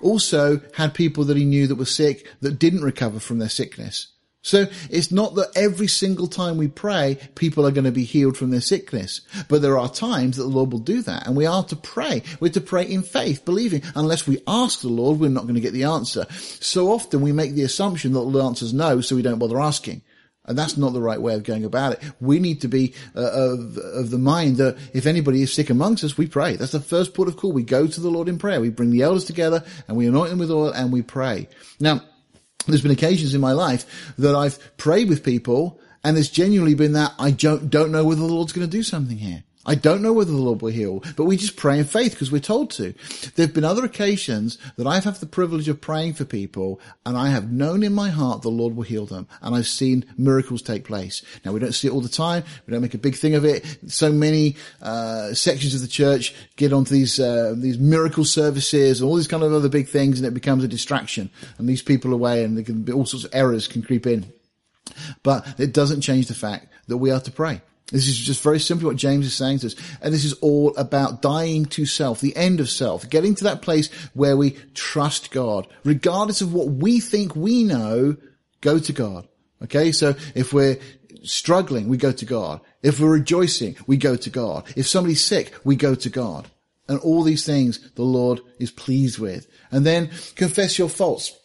also 0.01 0.59
had 0.73 0.95
people 0.95 1.23
that 1.25 1.37
he 1.37 1.45
knew 1.45 1.67
that 1.67 1.75
were 1.75 1.85
sick 1.85 2.27
that 2.41 2.57
didn't 2.57 2.81
recover 2.81 3.19
from 3.19 3.37
their 3.37 3.47
sickness. 3.47 4.07
So 4.45 4.67
it's 4.91 5.11
not 5.11 5.33
that 5.35 5.49
every 5.55 5.87
single 5.87 6.27
time 6.27 6.57
we 6.57 6.67
pray, 6.67 7.17
people 7.33 7.65
are 7.65 7.71
going 7.71 7.85
to 7.85 7.91
be 7.91 8.03
healed 8.03 8.37
from 8.37 8.51
their 8.51 8.61
sickness. 8.61 9.21
But 9.49 9.63
there 9.63 9.75
are 9.75 9.89
times 9.89 10.37
that 10.37 10.43
the 10.43 10.49
Lord 10.49 10.71
will 10.71 10.77
do 10.77 11.01
that. 11.01 11.25
And 11.25 11.35
we 11.35 11.47
are 11.47 11.63
to 11.63 11.75
pray. 11.75 12.21
We're 12.39 12.51
to 12.51 12.61
pray 12.61 12.83
in 12.83 13.01
faith, 13.01 13.43
believing. 13.43 13.81
Unless 13.95 14.27
we 14.27 14.43
ask 14.45 14.81
the 14.81 14.87
Lord, 14.87 15.19
we're 15.19 15.31
not 15.31 15.45
going 15.45 15.55
to 15.55 15.61
get 15.61 15.73
the 15.73 15.85
answer. 15.85 16.27
So 16.29 16.91
often 16.91 17.21
we 17.21 17.31
make 17.31 17.53
the 17.53 17.63
assumption 17.63 18.13
that 18.13 18.19
the 18.19 18.43
answer 18.43 18.65
is 18.65 18.73
no, 18.73 19.01
so 19.01 19.15
we 19.15 19.23
don't 19.23 19.39
bother 19.39 19.59
asking. 19.59 20.03
And 20.45 20.55
that's 20.55 20.77
not 20.77 20.93
the 20.93 21.01
right 21.01 21.19
way 21.19 21.33
of 21.33 21.41
going 21.41 21.65
about 21.65 21.93
it. 21.93 22.03
We 22.19 22.37
need 22.37 22.61
to 22.61 22.67
be 22.67 22.93
uh, 23.15 23.21
of, 23.21 23.77
of 23.77 24.11
the 24.11 24.19
mind 24.19 24.57
that 24.57 24.77
if 24.93 25.07
anybody 25.07 25.41
is 25.41 25.51
sick 25.51 25.71
amongst 25.71 26.03
us, 26.03 26.19
we 26.19 26.27
pray. 26.27 26.55
That's 26.55 26.71
the 26.71 26.79
first 26.79 27.15
port 27.15 27.29
of 27.29 27.35
call. 27.35 27.51
We 27.51 27.63
go 27.63 27.87
to 27.87 27.99
the 27.99 28.11
Lord 28.11 28.29
in 28.29 28.37
prayer. 28.37 28.61
We 28.61 28.69
bring 28.69 28.91
the 28.91 29.01
elders 29.01 29.25
together 29.25 29.63
and 29.87 29.97
we 29.97 30.05
anoint 30.05 30.29
them 30.29 30.37
with 30.37 30.51
oil 30.51 30.71
and 30.71 30.93
we 30.93 31.01
pray. 31.01 31.49
Now, 31.79 32.03
there's 32.67 32.81
been 32.81 32.91
occasions 32.91 33.33
in 33.33 33.41
my 33.41 33.51
life 33.51 34.13
that 34.17 34.35
I've 34.35 34.77
prayed 34.77 35.09
with 35.09 35.23
people 35.23 35.79
and 36.03 36.15
there's 36.15 36.29
genuinely 36.29 36.75
been 36.75 36.93
that 36.93 37.13
I 37.17 37.31
don't, 37.31 37.69
don't 37.69 37.91
know 37.91 38.05
whether 38.05 38.21
the 38.21 38.27
Lord's 38.27 38.53
going 38.53 38.67
to 38.67 38.77
do 38.77 38.83
something 38.83 39.17
here. 39.17 39.43
I 39.65 39.75
don't 39.75 40.01
know 40.01 40.13
whether 40.13 40.31
the 40.31 40.37
Lord 40.37 40.61
will 40.61 40.71
heal, 40.71 41.03
but 41.15 41.25
we 41.25 41.37
just 41.37 41.55
pray 41.55 41.79
in 41.79 41.85
faith 41.85 42.11
because 42.11 42.31
we're 42.31 42.39
told 42.39 42.69
to. 42.71 42.93
There 43.35 43.45
have 43.45 43.55
been 43.55 43.63
other 43.63 43.83
occasions 43.83 44.57
that 44.77 44.85
I've 44.85 45.05
had 45.05 45.15
the 45.15 45.25
privilege 45.25 45.67
of 45.67 45.81
praying 45.81 46.13
for 46.13 46.25
people 46.25 46.79
and 47.05 47.17
I 47.17 47.29
have 47.29 47.51
known 47.51 47.81
in 47.81 47.93
my 47.93 48.09
heart 48.09 48.43
the 48.43 48.49
Lord 48.49 48.75
will 48.75 48.83
heal 48.83 49.05
them 49.05 49.27
and 49.41 49.55
I've 49.55 49.67
seen 49.67 50.05
miracles 50.17 50.61
take 50.61 50.85
place. 50.85 51.23
Now 51.43 51.51
we 51.51 51.59
don't 51.59 51.71
see 51.71 51.87
it 51.87 51.91
all 51.91 52.01
the 52.01 52.09
time. 52.09 52.43
We 52.65 52.71
don't 52.71 52.81
make 52.81 52.93
a 52.93 52.99
big 52.99 53.15
thing 53.15 53.33
of 53.33 53.43
it. 53.43 53.65
So 53.87 54.11
many, 54.11 54.55
uh, 54.81 55.33
sections 55.33 55.73
of 55.73 55.81
the 55.81 55.87
church 55.87 56.35
get 56.57 56.71
onto 56.71 56.93
these, 56.93 57.19
uh, 57.19 57.55
these 57.57 57.79
miracle 57.79 58.25
services 58.25 59.01
and 59.01 59.09
all 59.09 59.15
these 59.15 59.27
kind 59.27 59.43
of 59.43 59.51
other 59.51 59.69
big 59.69 59.87
things 59.87 60.19
and 60.19 60.27
it 60.27 60.33
becomes 60.33 60.63
a 60.63 60.67
distraction 60.67 61.31
and 61.57 61.67
these 61.67 61.81
people 61.81 62.13
away 62.13 62.43
and 62.43 62.63
can 62.65 62.91
all 62.91 63.05
sorts 63.05 63.25
of 63.25 63.31
errors 63.33 63.67
can 63.67 63.81
creep 63.81 64.05
in. 64.05 64.31
But 65.23 65.59
it 65.59 65.73
doesn't 65.73 66.01
change 66.01 66.27
the 66.27 66.35
fact 66.35 66.67
that 66.87 66.97
we 66.97 67.09
are 67.09 67.19
to 67.19 67.31
pray. 67.31 67.61
This 67.91 68.07
is 68.07 68.17
just 68.17 68.41
very 68.41 68.59
simply 68.59 68.87
what 68.87 68.95
James 68.95 69.27
is 69.27 69.35
saying 69.35 69.59
to 69.59 69.67
us. 69.67 69.75
And 70.01 70.13
this 70.13 70.25
is 70.25 70.33
all 70.33 70.75
about 70.75 71.21
dying 71.21 71.65
to 71.67 71.85
self, 71.85 72.19
the 72.19 72.35
end 72.35 72.59
of 72.59 72.69
self, 72.69 73.07
getting 73.09 73.35
to 73.35 73.43
that 73.43 73.61
place 73.61 73.91
where 74.13 74.35
we 74.35 74.51
trust 74.73 75.31
God. 75.31 75.67
Regardless 75.83 76.41
of 76.41 76.53
what 76.53 76.67
we 76.67 76.99
think 76.99 77.35
we 77.35 77.63
know, 77.63 78.17
go 78.61 78.79
to 78.79 78.91
God. 78.91 79.27
Okay. 79.63 79.91
So 79.91 80.15
if 80.33 80.51
we're 80.51 80.79
struggling, 81.23 81.87
we 81.87 81.97
go 81.97 82.11
to 82.11 82.25
God. 82.25 82.59
If 82.81 82.99
we're 82.99 83.13
rejoicing, 83.13 83.75
we 83.85 83.97
go 83.97 84.15
to 84.15 84.29
God. 84.29 84.65
If 84.75 84.87
somebody's 84.87 85.23
sick, 85.23 85.53
we 85.63 85.75
go 85.75 85.93
to 85.95 86.09
God. 86.09 86.49
And 86.87 86.99
all 86.99 87.23
these 87.23 87.45
things 87.45 87.91
the 87.93 88.03
Lord 88.03 88.41
is 88.59 88.71
pleased 88.71 89.19
with. 89.19 89.47
And 89.71 89.85
then 89.85 90.09
confess 90.35 90.79
your 90.79 90.89
faults. 90.89 91.37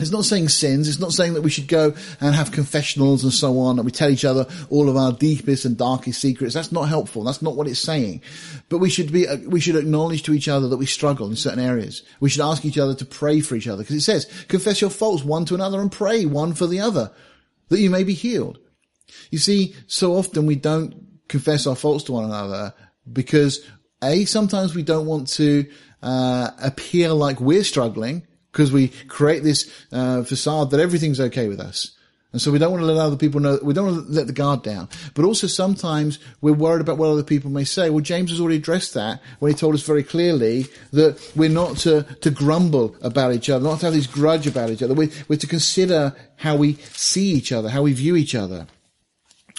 It's 0.00 0.10
not 0.10 0.24
saying 0.24 0.48
sins. 0.48 0.88
It's 0.88 0.98
not 0.98 1.12
saying 1.12 1.34
that 1.34 1.42
we 1.42 1.50
should 1.50 1.68
go 1.68 1.94
and 2.20 2.34
have 2.34 2.50
confessionals 2.50 3.22
and 3.22 3.32
so 3.32 3.60
on, 3.60 3.76
that 3.76 3.84
we 3.84 3.92
tell 3.92 4.10
each 4.10 4.24
other 4.24 4.46
all 4.68 4.88
of 4.88 4.96
our 4.96 5.12
deepest 5.12 5.64
and 5.64 5.76
darkest 5.76 6.20
secrets. 6.20 6.54
That's 6.54 6.72
not 6.72 6.88
helpful. 6.88 7.22
That's 7.22 7.42
not 7.42 7.54
what 7.54 7.68
it's 7.68 7.78
saying. 7.78 8.22
But 8.68 8.78
we 8.78 8.90
should 8.90 9.12
be, 9.12 9.26
we 9.46 9.60
should 9.60 9.76
acknowledge 9.76 10.24
to 10.24 10.34
each 10.34 10.48
other 10.48 10.68
that 10.68 10.78
we 10.78 10.86
struggle 10.86 11.28
in 11.28 11.36
certain 11.36 11.60
areas. 11.60 12.02
We 12.18 12.28
should 12.28 12.40
ask 12.40 12.64
each 12.64 12.78
other 12.78 12.94
to 12.96 13.04
pray 13.04 13.40
for 13.40 13.54
each 13.54 13.68
other 13.68 13.84
because 13.84 13.94
it 13.94 14.00
says, 14.00 14.26
confess 14.48 14.80
your 14.80 14.90
faults 14.90 15.22
one 15.22 15.44
to 15.44 15.54
another 15.54 15.80
and 15.80 15.92
pray 15.92 16.24
one 16.24 16.54
for 16.54 16.66
the 16.66 16.80
other 16.80 17.12
that 17.68 17.78
you 17.78 17.88
may 17.88 18.02
be 18.02 18.14
healed. 18.14 18.58
You 19.30 19.38
see, 19.38 19.76
so 19.86 20.16
often 20.16 20.46
we 20.46 20.56
don't 20.56 21.28
confess 21.28 21.68
our 21.68 21.76
faults 21.76 22.04
to 22.04 22.12
one 22.12 22.24
another 22.24 22.74
because 23.10 23.64
A, 24.02 24.24
sometimes 24.24 24.74
we 24.74 24.82
don't 24.82 25.06
want 25.06 25.28
to, 25.34 25.70
uh, 26.02 26.50
appear 26.60 27.12
like 27.12 27.40
we're 27.40 27.64
struggling 27.64 28.26
because 28.54 28.70
we 28.70 28.88
create 29.08 29.42
this 29.42 29.68
uh, 29.90 30.22
facade 30.22 30.70
that 30.70 30.78
everything's 30.78 31.18
okay 31.18 31.48
with 31.48 31.58
us. 31.58 31.90
And 32.30 32.40
so 32.40 32.52
we 32.52 32.58
don't 32.58 32.70
want 32.70 32.82
to 32.82 32.86
let 32.86 33.00
other 33.00 33.16
people 33.16 33.40
know, 33.40 33.58
we 33.62 33.74
don't 33.74 33.86
want 33.86 34.06
to 34.06 34.12
let 34.12 34.28
the 34.28 34.32
guard 34.32 34.62
down. 34.62 34.88
But 35.14 35.24
also 35.24 35.48
sometimes 35.48 36.20
we're 36.40 36.52
worried 36.52 36.80
about 36.80 36.96
what 36.96 37.08
other 37.08 37.24
people 37.24 37.50
may 37.50 37.64
say. 37.64 37.90
Well, 37.90 38.00
James 38.00 38.30
has 38.30 38.40
already 38.40 38.56
addressed 38.56 38.94
that 38.94 39.20
when 39.40 39.52
he 39.52 39.58
told 39.58 39.74
us 39.74 39.82
very 39.82 40.04
clearly 40.04 40.66
that 40.92 41.20
we're 41.34 41.48
not 41.48 41.78
to, 41.78 42.02
to 42.02 42.30
grumble 42.30 42.96
about 43.02 43.34
each 43.34 43.50
other, 43.50 43.64
not 43.64 43.80
to 43.80 43.86
have 43.86 43.94
this 43.94 44.06
grudge 44.06 44.46
about 44.46 44.70
each 44.70 44.82
other. 44.82 44.94
We're, 44.94 45.10
we're 45.28 45.36
to 45.36 45.46
consider 45.48 46.14
how 46.36 46.56
we 46.56 46.74
see 46.92 47.30
each 47.32 47.50
other, 47.50 47.68
how 47.68 47.82
we 47.82 47.92
view 47.92 48.14
each 48.14 48.36
other. 48.36 48.68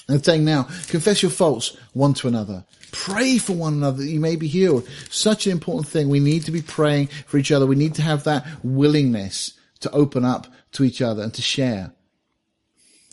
And 0.08 0.24
saying 0.24 0.46
now, 0.46 0.64
confess 0.88 1.22
your 1.22 1.32
faults 1.32 1.78
one 1.93 2.14
to 2.16 2.28
another. 2.28 2.64
Pray 2.96 3.38
for 3.38 3.54
one 3.54 3.74
another 3.74 3.98
that 3.98 4.10
you 4.10 4.22
may 4.22 4.38
be 4.38 4.48
healed. 4.48 4.88
Such 5.10 5.46
an 5.46 5.52
important 5.52 5.88
thing. 5.88 6.08
We 6.08 6.22
need 6.22 6.46
to 6.46 6.52
be 6.52 6.62
praying 6.62 7.08
for 7.28 7.38
each 7.38 7.52
other. 7.52 7.66
We 7.66 7.76
need 7.76 7.96
to 7.96 8.02
have 8.02 8.24
that 8.24 8.46
willingness 8.64 9.54
to 9.82 9.91
open 9.91 10.24
up 10.24 10.48
to 10.72 10.84
each 10.84 11.02
other 11.02 11.22
and 11.22 11.34
to 11.34 11.41
share. 11.41 11.91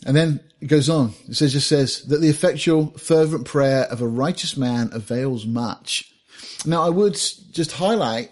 And 0.05 0.15
then 0.15 0.39
it 0.61 0.67
goes 0.67 0.89
on. 0.89 1.13
It 1.27 1.35
says, 1.35 1.53
just 1.53 1.67
says 1.67 2.03
that 2.03 2.21
the 2.21 2.29
effectual 2.29 2.91
fervent 2.91 3.45
prayer 3.45 3.83
of 3.83 4.01
a 4.01 4.07
righteous 4.07 4.55
man 4.55 4.89
avails 4.93 5.45
much. 5.45 6.11
Now 6.65 6.83
I 6.83 6.89
would 6.89 7.13
just 7.13 7.73
highlight 7.73 8.31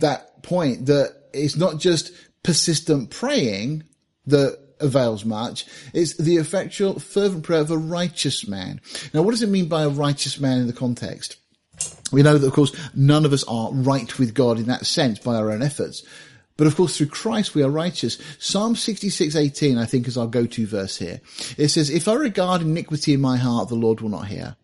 that 0.00 0.42
point 0.42 0.86
that 0.86 1.14
it's 1.32 1.56
not 1.56 1.78
just 1.78 2.12
persistent 2.42 3.10
praying 3.10 3.84
that 4.26 4.58
avails 4.80 5.24
much. 5.24 5.66
It's 5.92 6.14
the 6.14 6.36
effectual, 6.36 6.98
fervent 6.98 7.44
prayer 7.44 7.60
of 7.60 7.70
a 7.70 7.78
righteous 7.78 8.46
man. 8.46 8.80
Now, 9.12 9.22
what 9.22 9.32
does 9.32 9.42
it 9.42 9.48
mean 9.48 9.66
by 9.66 9.82
a 9.82 9.88
righteous 9.88 10.40
man 10.40 10.58
in 10.58 10.66
the 10.66 10.72
context? 10.72 11.36
We 12.10 12.22
know 12.22 12.38
that, 12.38 12.46
of 12.46 12.52
course, 12.52 12.72
none 12.94 13.24
of 13.24 13.32
us 13.32 13.44
are 13.44 13.72
right 13.72 14.18
with 14.18 14.34
God 14.34 14.58
in 14.58 14.66
that 14.66 14.86
sense 14.86 15.18
by 15.18 15.34
our 15.34 15.50
own 15.50 15.62
efforts. 15.62 16.02
But 16.56 16.66
of 16.66 16.74
course, 16.74 16.96
through 16.96 17.06
Christ, 17.06 17.54
we 17.54 17.62
are 17.62 17.70
righteous. 17.70 18.18
Psalm 18.38 18.74
66:18, 18.74 19.78
I 19.78 19.86
think, 19.86 20.08
is 20.08 20.18
our 20.18 20.26
go-to 20.26 20.66
verse 20.66 20.96
here. 20.96 21.20
It 21.56 21.68
says, 21.68 21.88
"If 21.88 22.08
I 22.08 22.14
regard 22.14 22.62
iniquity 22.62 23.14
in 23.14 23.20
my 23.20 23.36
heart, 23.36 23.68
the 23.68 23.76
Lord 23.76 24.00
will 24.00 24.08
not 24.08 24.26
hear." 24.26 24.56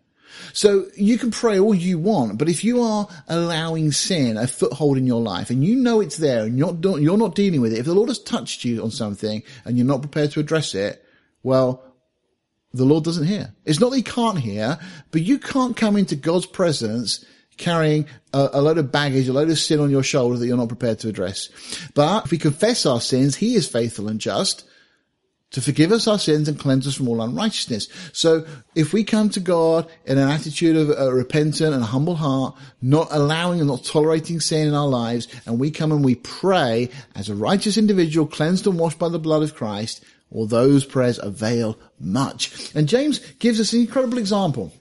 So 0.53 0.87
you 0.97 1.19
can 1.19 1.31
pray 1.31 1.59
all 1.59 1.75
you 1.75 1.99
want, 1.99 2.39
but 2.39 2.49
if 2.49 2.65
you 2.65 2.83
are 2.83 3.09
allowing 3.29 3.93
sin 3.93 4.37
a 4.37 4.47
foothold 4.47 4.99
in 4.99 5.07
your 5.07 5.21
life 5.21 5.51
and 5.51 5.65
you 5.65 5.77
know 5.77 6.01
it's 6.01 6.17
there 6.17 6.45
and 6.45 6.59
you're 6.59 6.73
not, 6.73 7.01
you're 7.01 7.19
not 7.19 7.35
dealing 7.35 7.61
with 7.61 7.73
it, 7.73 7.79
if 7.79 7.87
the 7.87 7.95
Lord 7.95 8.09
has 8.09 8.19
touched 8.19 8.65
you 8.65 8.83
on 8.83 8.91
something 8.91 9.43
and 9.65 9.77
you're 9.77 9.87
not 9.87 10.03
prepared 10.03 10.33
to 10.33 10.41
address 10.41 10.75
it, 10.75 11.05
well, 11.43 11.83
the 12.73 12.85
Lord 12.85 13.05
doesn't 13.05 13.27
hear. 13.27 13.55
It's 13.65 13.81
not 13.81 13.91
that 13.91 13.97
he 13.97 14.03
can't 14.03 14.39
hear, 14.39 14.79
but 15.13 15.23
you 15.23 15.39
can't 15.39 15.77
come 15.77 15.97
into 15.97 16.17
God's 16.17 16.47
presence 16.47 17.25
carrying 17.57 18.07
a, 18.33 18.51
a, 18.55 18.61
load 18.61 18.79
of 18.79 18.91
baggage, 18.91 19.29
a 19.29 19.33
load 19.33 19.51
of 19.51 19.59
sin 19.59 19.79
on 19.79 19.91
your 19.91 20.03
shoulder 20.03 20.37
that 20.37 20.47
you're 20.47 20.57
not 20.57 20.69
prepared 20.69 20.99
to 21.01 21.09
address. 21.09 21.49
But 21.95 22.25
if 22.25 22.31
we 22.33 22.39
confess 22.39 22.85
our 22.85 23.01
sins, 23.01 23.37
he 23.37 23.55
is 23.55 23.69
faithful 23.69 24.09
and 24.09 24.21
just 24.21 24.65
to 25.55 25.63
forgive 25.63 25.93
us 25.93 26.09
our 26.09 26.19
sins 26.19 26.49
and 26.49 26.59
cleanse 26.59 26.85
us 26.85 26.97
from 26.97 27.09
all 27.09 27.23
unrighteousness. 27.23 27.89
So 28.13 28.45
if 28.75 28.93
we 28.93 29.05
come 29.05 29.31
to 29.31 29.41
God 29.41 29.89
in 30.05 30.19
an 30.19 30.29
attitude 30.29 30.77
of 30.77 30.91
a 30.91 31.15
repentant 31.15 31.73
and 31.73 31.85
humble 31.85 32.17
heart, 32.17 32.57
not 32.83 33.07
allowing 33.13 33.61
and 33.61 33.69
not 33.69 33.85
tolerating 33.85 34.41
sin 34.41 34.67
in 34.67 34.75
our 34.75 34.89
lives, 34.89 35.29
and 35.47 35.61
we 35.61 35.71
come 35.71 35.93
and 35.93 36.05
we 36.05 36.17
pray 36.17 36.91
as 37.15 37.29
a 37.29 37.37
righteous 37.37 37.79
individual 37.79 38.27
cleansed 38.27 38.67
and 38.67 38.81
washed 38.81 38.99
by 38.99 39.09
the 39.09 39.21
blood 39.21 39.45
of 39.45 39.55
Christ, 39.55 40.05
well, 40.29 40.47
those 40.47 40.85
prayers 40.85 41.21
avail 41.23 41.79
much. 42.01 42.75
And 42.75 42.89
James 42.89 43.21
gives 43.39 43.61
us 43.61 43.73
an 43.73 43.81
incredible 43.81 44.19
example. 44.19 44.73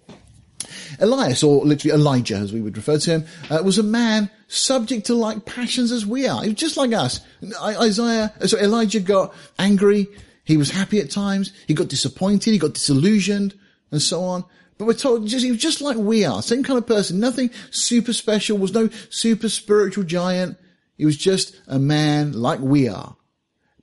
Elias, 1.00 1.44
or 1.44 1.64
literally 1.64 1.94
Elijah 1.94 2.38
as 2.38 2.52
we 2.52 2.62
would 2.62 2.78
refer 2.78 2.98
to 2.98 3.12
him, 3.12 3.26
uh, 3.52 3.62
was 3.64 3.78
a 3.78 3.84
man 3.84 4.28
subject 4.48 5.06
to 5.06 5.14
like 5.14 5.46
passions 5.46 5.92
as 5.92 6.04
we 6.04 6.28
are. 6.28 6.42
He 6.42 6.50
was 6.50 6.58
just 6.58 6.78
like 6.78 6.94
us. 6.94 7.20
Isaiah, 7.62 8.34
so 8.48 8.58
Elijah 8.58 9.02
got 9.02 9.36
angry, 9.60 10.08
he 10.44 10.58
was 10.58 10.72
happy 10.72 11.00
at 11.00 11.12
times. 11.12 11.54
He 11.68 11.74
got 11.74 11.88
disappointed. 11.88 12.52
He 12.52 12.58
got 12.58 12.74
disillusioned 12.74 13.54
and 13.92 14.02
so 14.02 14.24
on. 14.24 14.44
But 14.78 14.86
we're 14.86 14.94
told 14.94 15.28
just, 15.28 15.46
he 15.46 15.52
was 15.52 15.62
just 15.62 15.82
like 15.82 15.98
we 15.98 16.26
are. 16.26 16.42
Same 16.42 16.64
kind 16.64 16.78
of 16.78 16.88
person. 16.88 17.20
Nothing 17.20 17.52
super 17.72 18.14
special. 18.14 18.58
Was 18.58 18.74
no 18.74 18.90
super 19.10 19.50
spiritual 19.50 20.04
giant. 20.04 20.58
He 20.98 21.06
was 21.06 21.18
just 21.18 21.60
a 21.68 21.80
man 21.80 22.34
like 22.34 22.60
we 22.60 22.90
are. 22.90 23.16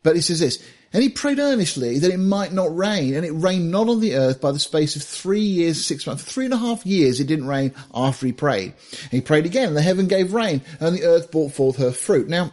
But 0.02 0.16
he 0.16 0.22
says 0.22 0.40
this, 0.40 0.62
and 0.92 1.02
he 1.02 1.08
prayed 1.08 1.38
earnestly 1.38 1.98
that 2.00 2.12
it 2.12 2.18
might 2.18 2.52
not 2.52 2.74
rain, 2.74 3.14
and 3.14 3.24
it 3.24 3.32
rained 3.32 3.70
not 3.70 3.88
on 3.88 4.00
the 4.00 4.16
earth 4.16 4.40
by 4.40 4.50
the 4.50 4.58
space 4.58 4.96
of 4.96 5.02
three 5.02 5.40
years, 5.40 5.84
six 5.84 6.06
months. 6.06 6.24
Three 6.24 6.46
and 6.46 6.54
a 6.54 6.58
half 6.58 6.84
years 6.84 7.20
it 7.20 7.26
didn't 7.26 7.46
rain 7.46 7.74
after 7.94 8.26
he 8.26 8.32
prayed. 8.32 8.74
And 9.02 9.11
he 9.12 9.20
prayed 9.20 9.46
again, 9.46 9.68
and 9.68 9.76
the 9.76 9.82
heaven 9.82 10.08
gave 10.08 10.32
rain, 10.32 10.62
and 10.80 10.96
the 10.96 11.04
earth 11.04 11.30
brought 11.30 11.52
forth 11.52 11.76
her 11.76 11.92
fruit. 11.92 12.28
Now, 12.28 12.52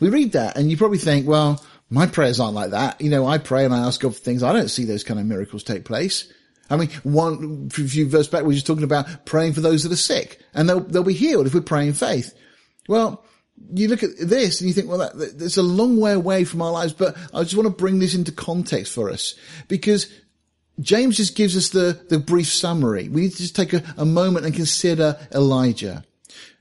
we 0.00 0.08
read 0.08 0.32
that, 0.32 0.56
and 0.56 0.70
you 0.70 0.76
probably 0.76 0.98
think, 0.98 1.28
well, 1.28 1.62
my 1.90 2.06
prayers 2.06 2.40
aren't 2.40 2.54
like 2.54 2.70
that. 2.70 3.00
You 3.00 3.10
know, 3.10 3.26
I 3.26 3.38
pray 3.38 3.64
and 3.64 3.74
I 3.74 3.86
ask 3.86 4.00
God 4.00 4.14
for 4.14 4.20
things. 4.20 4.42
I 4.42 4.52
don't 4.52 4.68
see 4.68 4.84
those 4.84 5.04
kind 5.04 5.18
of 5.18 5.26
miracles 5.26 5.62
take 5.62 5.84
place. 5.84 6.30
I 6.70 6.76
mean, 6.76 6.90
one 7.02 7.70
few 7.70 8.08
verses 8.08 8.28
back, 8.28 8.42
we 8.42 8.48
were 8.48 8.54
just 8.54 8.66
talking 8.66 8.84
about 8.84 9.24
praying 9.24 9.54
for 9.54 9.62
those 9.62 9.84
that 9.84 9.92
are 9.92 9.96
sick 9.96 10.40
and 10.52 10.68
they'll, 10.68 10.80
they'll 10.80 11.02
be 11.02 11.14
healed 11.14 11.46
if 11.46 11.54
we 11.54 11.60
pray 11.60 11.86
in 11.86 11.94
faith. 11.94 12.34
Well, 12.88 13.24
you 13.72 13.88
look 13.88 14.02
at 14.02 14.10
this 14.20 14.60
and 14.60 14.68
you 14.68 14.74
think, 14.74 14.88
well, 14.88 14.98
that, 14.98 15.38
that's 15.38 15.56
a 15.56 15.62
long 15.62 15.98
way 15.98 16.12
away 16.12 16.44
from 16.44 16.60
our 16.62 16.70
lives, 16.70 16.92
but 16.92 17.16
I 17.32 17.42
just 17.42 17.56
want 17.56 17.66
to 17.66 17.74
bring 17.74 17.98
this 17.98 18.14
into 18.14 18.32
context 18.32 18.92
for 18.92 19.10
us 19.10 19.34
because 19.68 20.12
James 20.80 21.16
just 21.16 21.36
gives 21.36 21.56
us 21.56 21.70
the, 21.70 22.00
the 22.08 22.18
brief 22.18 22.52
summary. 22.52 23.08
We 23.08 23.22
need 23.22 23.32
to 23.32 23.38
just 23.38 23.56
take 23.56 23.72
a, 23.72 23.82
a 23.96 24.04
moment 24.04 24.46
and 24.46 24.54
consider 24.54 25.18
Elijah. 25.32 26.04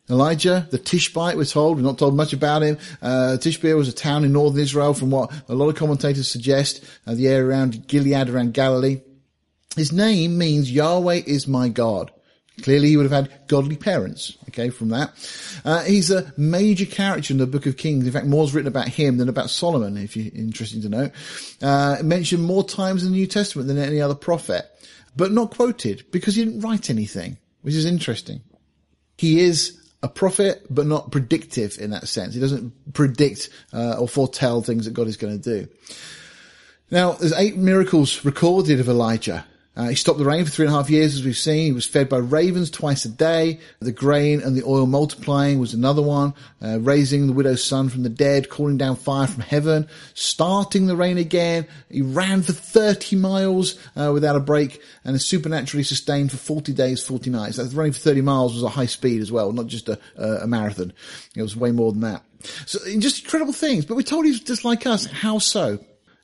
Elijah, 0.10 0.68
the 0.72 0.78
Tishbite, 0.78 1.36
we're 1.36 1.46
told. 1.46 1.78
We're 1.78 1.84
not 1.84 1.98
told 1.98 2.16
much 2.16 2.34
about 2.34 2.64
him. 2.64 2.78
Uh, 3.02 3.38
Tishbe 3.40 3.76
was 3.76 3.90
a 3.90 3.94
town 3.94 4.24
in 4.24 4.32
northern 4.32 4.62
Israel 4.62 4.94
from 4.94 5.12
what 5.12 5.32
a 5.50 5.56
lot 5.56 5.70
of 5.70 5.76
commentators 5.76 6.30
suggest, 6.30 6.84
uh, 7.06 7.14
the 7.14 7.28
area 7.28 7.46
around 7.46 7.88
Gilead, 7.88 8.30
around 8.30 8.54
Galilee. 8.54 9.02
His 9.76 9.92
name 9.92 10.38
means 10.38 10.72
Yahweh 10.72 11.22
is 11.26 11.48
my 11.48 11.70
God. 11.70 12.12
Clearly 12.64 12.90
he 12.90 12.98
would 12.98 13.10
have 13.10 13.28
had 13.28 13.48
godly 13.48 13.76
parents, 13.76 14.36
okay, 14.50 14.70
from 14.70 14.90
that. 14.90 15.12
Uh, 15.64 15.84
he's 15.84 16.10
a 16.10 16.34
major 16.38 16.86
character 16.86 17.32
in 17.32 17.38
the 17.38 17.46
book 17.46 17.68
of 17.68 17.78
Kings. 17.78 18.08
In 18.08 18.12
fact, 18.12 18.26
more's 18.26 18.54
written 18.54 18.68
about 18.68 18.88
him 18.88 19.18
than 19.18 19.30
about 19.30 19.52
Solomon, 19.52 19.96
if 19.96 20.18
you're 20.18 20.34
interested 20.34 20.82
to 20.82 20.90
know. 20.90 21.12
Uh, 21.62 21.98
mentioned 22.02 22.44
more 22.44 22.64
times 22.64 23.04
in 23.04 23.12
the 23.12 23.18
New 23.18 23.28
Testament 23.28 23.68
than 23.68 23.78
any 23.78 24.02
other 24.02 24.16
prophet, 24.16 24.66
but 25.16 25.32
not 25.32 25.52
quoted 25.52 26.06
because 26.12 26.36
he 26.36 26.46
didn't 26.46 26.62
write 26.62 26.90
anything, 26.90 27.38
which 27.62 27.76
is 27.76 27.86
interesting. 27.86 28.42
He 29.18 29.42
is 29.42 29.77
a 30.04 30.08
prophet, 30.08 30.66
but 30.70 30.86
not 30.86 31.12
predictive 31.12 31.78
in 31.80 31.90
that 31.90 32.08
sense. 32.08 32.34
He 32.34 32.40
doesn't 32.40 32.94
predict 32.94 33.50
uh, 33.74 33.98
or 34.00 34.08
foretell 34.08 34.62
things 34.62 34.86
that 34.86 34.94
God 34.94 35.08
is 35.08 35.18
going 35.18 35.40
to 35.40 35.62
do. 35.62 35.68
Now, 36.92 37.14
there's 37.14 37.34
eight 37.34 37.58
miracles 37.58 38.24
recorded 38.24 38.80
of 38.80 38.88
Elijah. 38.88 39.46
Uh, 39.78 39.90
he 39.90 39.96
stopped 39.96 40.18
the 40.18 40.26
rain 40.26 40.44
for 40.44 40.50
three 40.50 40.66
and 40.66 40.74
a 40.74 40.78
half 40.78 40.90
years, 40.90 41.14
as 41.14 41.24
we've 41.24 41.38
seen. 41.38 41.66
He 41.66 41.72
was 41.72 41.86
fed 41.86 42.10
by 42.10 42.18
ravens 42.18 42.72
twice 42.72 43.06
a 43.06 43.10
day. 43.10 43.60
The 43.80 43.92
grain 43.92 44.42
and 44.42 44.56
the 44.56 44.64
oil 44.64 44.88
multiplying 44.88 45.60
was 45.60 45.76
another 45.76 46.02
one. 46.02 46.34
Uh, 46.60 46.80
raising 46.80 47.28
the 47.28 47.34
widow's 47.34 47.64
son 47.64 47.90
from 47.90 48.02
the 48.02 48.10
dead, 48.10 48.50
calling 48.50 48.78
down 48.78 48.96
fire 48.96 49.28
from 49.28 49.44
heaven, 49.44 49.88
starting 50.16 50.88
the 50.88 50.96
rain 50.96 51.20
again. 51.20 51.68
He 51.92 52.02
ran 52.02 52.42
for 52.42 52.54
30 52.54 53.18
miles 53.18 53.78
uh, 53.96 54.10
without 54.12 54.36
a 54.36 54.40
break 54.40 54.82
and 55.06 55.16
is 55.16 55.28
supernaturally 55.28 55.84
sustained 55.84 56.32
for 56.32 56.38
40 56.38 56.74
days, 56.74 57.04
40 57.04 57.30
nights. 57.30 57.60
Running 57.76 57.94
for 57.94 58.00
30 58.00 58.22
miles 58.22 58.56
was 58.56 58.64
a 58.64 58.70
high 58.70 58.88
speed 58.88 59.22
as 59.22 59.32
well, 59.32 59.52
not 59.52 59.68
just 59.68 59.90
a, 59.90 60.00
a 60.18 60.48
marathon. 60.48 60.92
It 61.36 61.44
was 61.44 61.56
way 61.56 61.72
more 61.72 61.92
than 61.92 62.02
that. 62.02 62.24
So 62.66 62.80
just 62.98 63.26
incredible 63.26 63.54
things. 63.54 63.86
But 63.86 63.96
we're 63.96 64.02
told 64.02 64.26
he's 64.26 64.40
just 64.40 64.66
like 64.66 64.88
us. 64.88 65.06
How 65.06 65.38
so? 65.38 65.78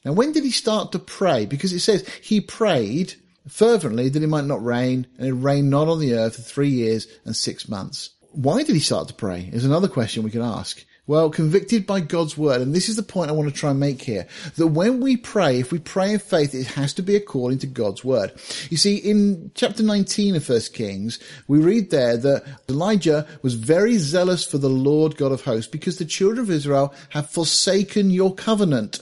Now, 0.04 0.14
when 0.14 0.32
did 0.32 0.44
he 0.44 0.52
start 0.52 0.92
to 0.94 1.00
pray? 1.00 1.46
Because 1.46 1.72
it 1.72 1.80
says 1.82 2.08
he 2.22 2.42
prayed 2.42 3.14
fervently 3.48 4.10
that 4.10 4.24
it 4.24 4.28
might 4.28 4.46
not 4.46 4.64
rain, 4.64 5.08
and 5.18 5.28
it 5.28 5.34
rained 5.34 5.70
not 5.70 5.88
on 5.88 6.00
the 6.00 6.14
earth 6.14 6.36
for 6.36 6.42
three 6.42 6.70
years 6.70 7.08
and 7.26 7.36
six 7.36 7.68
months. 7.68 8.12
Why 8.32 8.64
did 8.64 8.74
he 8.74 8.80
start 8.80 9.08
to 9.10 9.14
pray? 9.14 9.50
Is 9.52 9.66
another 9.66 9.88
question 9.88 10.24
we 10.24 10.32
can 10.32 10.42
ask. 10.42 10.84
Well, 11.06 11.30
convicted 11.30 11.86
by 11.86 12.00
God's 12.00 12.38
word, 12.38 12.62
and 12.62 12.74
this 12.74 12.88
is 12.88 12.96
the 12.96 13.04
point 13.04 13.30
I 13.30 13.34
want 13.34 13.50
to 13.50 13.56
try 13.56 13.72
and 13.72 13.80
make 13.80 14.02
here, 14.02 14.26
that 14.56 14.68
when 14.68 15.02
we 15.02 15.18
pray, 15.18 15.60
if 15.60 15.70
we 15.70 15.80
pray 15.80 16.14
in 16.14 16.20
faith, 16.20 16.56
it 16.56 16.66
has 16.68 16.94
to 16.94 17.02
be 17.02 17.18
according 17.18 17.60
to 17.60 17.68
God's 17.68 18.06
word. 18.06 18.32
You 18.70 18.78
see, 18.78 18.96
in 18.96 19.52
chapter 19.54 19.84
19 19.84 20.38
of 20.38 20.48
1 20.48 20.62
Kings, 20.74 21.20
we 21.50 21.60
read 21.60 21.90
there 21.90 22.16
that 22.16 22.46
Elijah 22.70 23.28
was 23.42 23.56
very 23.56 23.98
zealous 23.98 24.46
for 24.46 24.58
the 24.58 24.70
Lord 24.70 25.18
God 25.18 25.34
of 25.34 25.42
hosts 25.42 25.70
because 25.70 25.98
the 25.98 26.06
children 26.06 26.40
of 26.40 26.50
Israel 26.50 26.94
have 27.10 27.30
forsaken 27.30 28.10
your 28.10 28.34
covenant. 28.34 29.02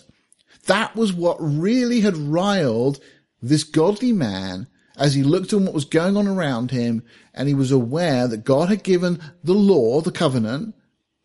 That 0.66 0.96
was 0.96 1.14
what 1.14 1.38
really 1.40 2.02
had 2.02 2.18
riled 2.18 3.00
this 3.42 3.64
godly 3.64 4.12
man 4.12 4.68
as 4.98 5.14
he 5.14 5.24
looked 5.24 5.54
on 5.54 5.66
what 5.66 5.74
was 5.74 5.86
going 5.86 6.18
on 6.18 6.28
around 6.28 6.72
him 6.72 7.04
and 7.34 7.48
he 7.48 7.54
was 7.54 7.72
aware 7.72 8.28
that 8.28 8.44
God 8.44 8.70
had 8.70 8.84
given 8.84 9.20
the 9.44 9.54
law, 9.54 10.02
the 10.02 10.12
covenant, 10.12 10.76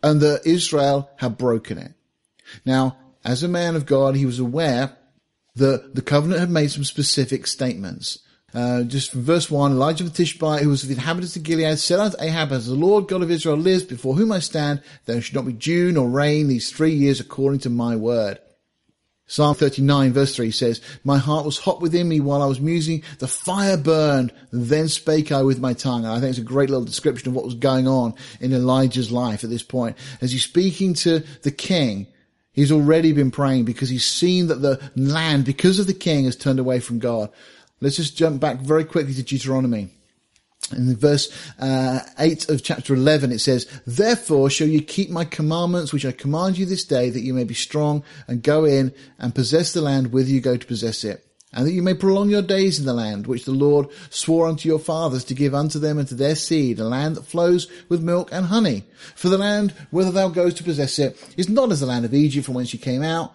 and 0.02 0.20
that 0.20 0.46
Israel 0.46 1.10
had 1.16 1.36
broken 1.36 1.78
it. 1.78 1.92
Now, 2.64 2.96
as 3.24 3.42
a 3.42 3.48
man 3.48 3.74
of 3.74 3.86
God, 3.86 4.14
he 4.14 4.26
was 4.26 4.38
aware 4.38 4.96
that 5.56 5.94
the 5.94 6.02
covenant 6.02 6.40
had 6.40 6.50
made 6.50 6.70
some 6.70 6.84
specific 6.84 7.46
statements. 7.46 8.20
Uh, 8.54 8.84
just 8.84 9.10
from 9.10 9.22
verse 9.22 9.50
1, 9.50 9.72
Elijah 9.72 10.04
the 10.04 10.10
Tishbite, 10.10 10.62
who 10.62 10.68
was 10.68 10.82
of 10.82 10.88
the 10.88 10.94
inhabitants 10.94 11.36
of 11.36 11.42
Gilead, 11.42 11.78
said 11.78 11.98
unto 11.98 12.16
Ahab, 12.20 12.52
As 12.52 12.66
the 12.66 12.74
Lord 12.74 13.08
God 13.08 13.22
of 13.22 13.30
Israel 13.30 13.56
lives, 13.56 13.82
before 13.82 14.14
whom 14.14 14.32
I 14.32 14.38
stand, 14.38 14.82
there 15.04 15.20
should 15.20 15.34
not 15.34 15.46
be 15.46 15.52
dew 15.52 15.92
nor 15.92 16.08
rain 16.08 16.48
these 16.48 16.70
three 16.70 16.94
years 16.94 17.20
according 17.20 17.60
to 17.60 17.70
my 17.70 17.96
word. 17.96 18.38
Psalm 19.28 19.56
39 19.56 20.12
verse 20.12 20.36
3 20.36 20.50
says, 20.52 20.80
My 21.02 21.18
heart 21.18 21.44
was 21.44 21.58
hot 21.58 21.80
within 21.80 22.08
me 22.08 22.20
while 22.20 22.42
I 22.42 22.46
was 22.46 22.60
musing. 22.60 23.02
The 23.18 23.26
fire 23.26 23.76
burned. 23.76 24.32
Then 24.52 24.88
spake 24.88 25.32
I 25.32 25.42
with 25.42 25.58
my 25.58 25.72
tongue. 25.72 26.04
And 26.04 26.12
I 26.12 26.20
think 26.20 26.30
it's 26.30 26.38
a 26.38 26.42
great 26.42 26.70
little 26.70 26.84
description 26.84 27.28
of 27.28 27.34
what 27.34 27.44
was 27.44 27.54
going 27.54 27.88
on 27.88 28.14
in 28.40 28.52
Elijah's 28.52 29.10
life 29.10 29.42
at 29.42 29.50
this 29.50 29.64
point. 29.64 29.96
As 30.20 30.30
he's 30.30 30.44
speaking 30.44 30.94
to 30.94 31.24
the 31.42 31.50
king, 31.50 32.06
he's 32.52 32.70
already 32.70 33.12
been 33.12 33.32
praying 33.32 33.64
because 33.64 33.88
he's 33.88 34.06
seen 34.06 34.46
that 34.46 34.62
the 34.62 34.80
land, 34.94 35.44
because 35.44 35.80
of 35.80 35.88
the 35.88 35.94
king, 35.94 36.26
has 36.26 36.36
turned 36.36 36.60
away 36.60 36.78
from 36.78 37.00
God. 37.00 37.30
Let's 37.80 37.96
just 37.96 38.16
jump 38.16 38.40
back 38.40 38.60
very 38.60 38.84
quickly 38.84 39.14
to 39.14 39.22
Deuteronomy. 39.24 39.90
In 40.72 40.96
verse 40.96 41.30
uh, 41.60 42.00
8 42.18 42.48
of 42.48 42.62
chapter 42.62 42.94
11, 42.94 43.30
it 43.30 43.38
says, 43.38 43.66
Therefore 43.86 44.50
shall 44.50 44.66
you 44.66 44.82
keep 44.82 45.10
my 45.10 45.24
commandments, 45.24 45.92
which 45.92 46.04
I 46.04 46.12
command 46.12 46.58
you 46.58 46.66
this 46.66 46.84
day, 46.84 47.08
that 47.10 47.20
you 47.20 47.34
may 47.34 47.44
be 47.44 47.54
strong 47.54 48.02
and 48.26 48.42
go 48.42 48.64
in 48.64 48.92
and 49.18 49.34
possess 49.34 49.72
the 49.72 49.80
land 49.80 50.12
whither 50.12 50.30
you 50.30 50.40
go 50.40 50.56
to 50.56 50.66
possess 50.66 51.04
it, 51.04 51.24
and 51.52 51.66
that 51.66 51.72
you 51.72 51.82
may 51.82 51.94
prolong 51.94 52.30
your 52.30 52.42
days 52.42 52.80
in 52.80 52.84
the 52.84 52.94
land, 52.94 53.28
which 53.28 53.44
the 53.44 53.52
Lord 53.52 53.88
swore 54.10 54.48
unto 54.48 54.68
your 54.68 54.80
fathers 54.80 55.24
to 55.26 55.34
give 55.34 55.54
unto 55.54 55.78
them 55.78 55.98
and 55.98 56.08
to 56.08 56.16
their 56.16 56.34
seed, 56.34 56.80
a 56.80 56.84
land 56.84 57.14
that 57.14 57.26
flows 57.26 57.68
with 57.88 58.02
milk 58.02 58.30
and 58.32 58.46
honey. 58.46 58.82
For 59.14 59.28
the 59.28 59.38
land 59.38 59.72
whither 59.92 60.10
thou 60.10 60.28
goest 60.28 60.56
to 60.56 60.64
possess 60.64 60.98
it 60.98 61.16
is 61.36 61.48
not 61.48 61.70
as 61.70 61.78
the 61.78 61.86
land 61.86 62.04
of 62.04 62.14
Egypt 62.14 62.44
from 62.44 62.56
whence 62.56 62.72
you 62.72 62.80
came 62.80 63.04
out, 63.04 63.32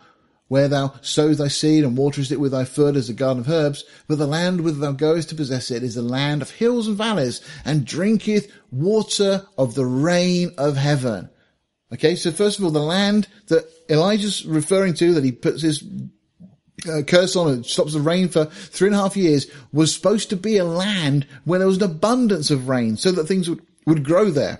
where 0.51 0.67
thou 0.67 0.93
sowest 0.99 1.39
thy 1.39 1.47
seed 1.47 1.81
and 1.85 1.97
waterest 1.97 2.29
it 2.29 2.37
with 2.37 2.51
thy 2.51 2.65
foot 2.65 2.97
as 2.97 3.07
a 3.07 3.13
garden 3.13 3.39
of 3.39 3.49
herbs, 3.49 3.85
but 4.09 4.17
the 4.17 4.27
land 4.27 4.59
whither 4.59 4.79
thou 4.79 4.91
goest 4.91 5.29
to 5.29 5.35
possess 5.35 5.71
it 5.71 5.81
is 5.81 5.95
a 5.95 6.01
land 6.01 6.41
of 6.41 6.51
hills 6.51 6.89
and 6.89 6.97
valleys, 6.97 7.39
and 7.63 7.85
drinketh 7.85 8.51
water 8.69 9.47
of 9.57 9.75
the 9.75 9.85
rain 9.85 10.51
of 10.57 10.75
heaven. 10.75 11.29
Okay, 11.93 12.17
so 12.17 12.33
first 12.33 12.59
of 12.59 12.65
all, 12.65 12.71
the 12.71 12.81
land 12.81 13.29
that 13.47 13.65
Elijah's 13.89 14.45
referring 14.45 14.93
to, 14.95 15.13
that 15.13 15.23
he 15.23 15.31
puts 15.31 15.61
his 15.61 15.85
uh, 16.85 17.03
curse 17.07 17.37
on 17.37 17.49
and 17.49 17.65
stops 17.65 17.93
the 17.93 18.01
rain 18.01 18.27
for 18.27 18.43
three 18.43 18.89
and 18.89 18.95
a 18.97 18.99
half 18.99 19.15
years, 19.15 19.47
was 19.71 19.95
supposed 19.95 20.29
to 20.31 20.35
be 20.35 20.57
a 20.57 20.65
land 20.65 21.25
where 21.45 21.59
there 21.59 21.67
was 21.67 21.77
an 21.77 21.83
abundance 21.83 22.51
of 22.51 22.67
rain, 22.67 22.97
so 22.97 23.13
that 23.13 23.25
things 23.25 23.49
would, 23.49 23.61
would 23.85 24.03
grow 24.03 24.29
there. 24.29 24.59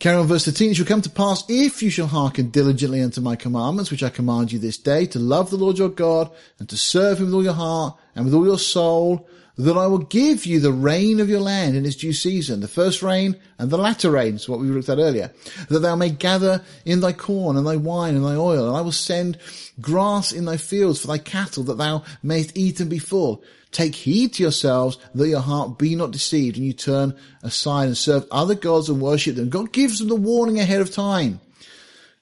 Carry 0.00 0.16
on 0.16 0.28
verse 0.28 0.44
13. 0.44 0.70
It 0.70 0.74
shall 0.74 0.86
come 0.86 1.02
to 1.02 1.10
pass 1.10 1.42
if 1.48 1.82
you 1.82 1.90
shall 1.90 2.06
hearken 2.06 2.50
diligently 2.50 3.02
unto 3.02 3.20
my 3.20 3.34
commandments, 3.34 3.90
which 3.90 4.04
I 4.04 4.10
command 4.10 4.52
you 4.52 4.60
this 4.60 4.78
day, 4.78 5.06
to 5.06 5.18
love 5.18 5.50
the 5.50 5.56
Lord 5.56 5.76
your 5.76 5.88
God 5.88 6.30
and 6.60 6.68
to 6.68 6.76
serve 6.76 7.18
him 7.18 7.26
with 7.26 7.34
all 7.34 7.42
your 7.42 7.52
heart 7.54 7.96
and 8.14 8.24
with 8.24 8.32
all 8.32 8.46
your 8.46 8.60
soul, 8.60 9.28
that 9.56 9.76
I 9.76 9.88
will 9.88 9.98
give 9.98 10.46
you 10.46 10.60
the 10.60 10.70
rain 10.70 11.18
of 11.18 11.28
your 11.28 11.40
land 11.40 11.76
in 11.76 11.84
its 11.84 11.96
due 11.96 12.12
season, 12.12 12.60
the 12.60 12.68
first 12.68 13.02
rain 13.02 13.40
and 13.58 13.70
the 13.70 13.76
latter 13.76 14.12
rain, 14.12 14.36
is 14.36 14.48
what 14.48 14.60
we 14.60 14.68
looked 14.68 14.88
at 14.88 14.98
earlier, 14.98 15.32
that 15.68 15.80
thou 15.80 15.96
may 15.96 16.10
gather 16.10 16.62
in 16.84 17.00
thy 17.00 17.12
corn 17.12 17.56
and 17.56 17.66
thy 17.66 17.74
wine 17.74 18.14
and 18.14 18.24
thy 18.24 18.36
oil, 18.36 18.68
and 18.68 18.76
I 18.76 18.82
will 18.82 18.92
send 18.92 19.36
grass 19.80 20.30
in 20.30 20.44
thy 20.44 20.58
fields 20.58 21.00
for 21.00 21.08
thy 21.08 21.18
cattle, 21.18 21.64
that 21.64 21.78
thou 21.78 22.04
mayest 22.22 22.56
eat 22.56 22.78
and 22.78 22.88
be 22.88 23.00
full. 23.00 23.42
Take 23.70 23.94
heed 23.94 24.34
to 24.34 24.42
yourselves 24.42 24.98
that 25.14 25.28
your 25.28 25.40
heart 25.40 25.78
be 25.78 25.94
not 25.94 26.10
deceived 26.10 26.56
and 26.56 26.66
you 26.66 26.72
turn 26.72 27.14
aside 27.42 27.86
and 27.86 27.96
serve 27.96 28.26
other 28.30 28.54
gods 28.54 28.88
and 28.88 29.00
worship 29.00 29.36
them. 29.36 29.50
God 29.50 29.72
gives 29.72 29.98
them 29.98 30.08
the 30.08 30.16
warning 30.16 30.58
ahead 30.58 30.80
of 30.80 30.90
time. 30.90 31.40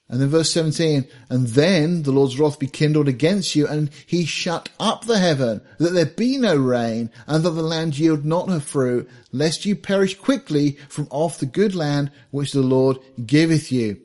And 0.09 0.21
then 0.21 0.29
verse 0.29 0.51
17, 0.53 1.05
and 1.29 1.47
then 1.47 2.03
the 2.03 2.13
Lord's 2.13 2.39
wrath 2.39 2.59
be 2.59 2.67
kindled 2.67 3.09
against 3.09 3.57
you, 3.57 3.67
and 3.67 3.89
he 4.05 4.23
shut 4.23 4.69
up 4.79 5.03
the 5.03 5.19
heaven, 5.19 5.59
that 5.79 5.89
there 5.89 6.05
be 6.05 6.37
no 6.37 6.55
rain, 6.55 7.11
and 7.27 7.43
that 7.43 7.49
the 7.49 7.61
land 7.61 7.99
yield 7.99 8.23
not 8.23 8.47
her 8.47 8.61
fruit, 8.61 9.09
lest 9.33 9.65
you 9.65 9.75
perish 9.75 10.17
quickly 10.17 10.77
from 10.87 11.09
off 11.11 11.39
the 11.39 11.45
good 11.45 11.75
land 11.75 12.09
which 12.31 12.53
the 12.53 12.61
Lord 12.61 12.99
giveth 13.25 13.69
you. 13.69 13.99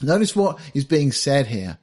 Notice 0.00 0.36
what 0.36 0.60
is 0.72 0.84
being 0.84 1.10
said 1.10 1.48
here. 1.48 1.78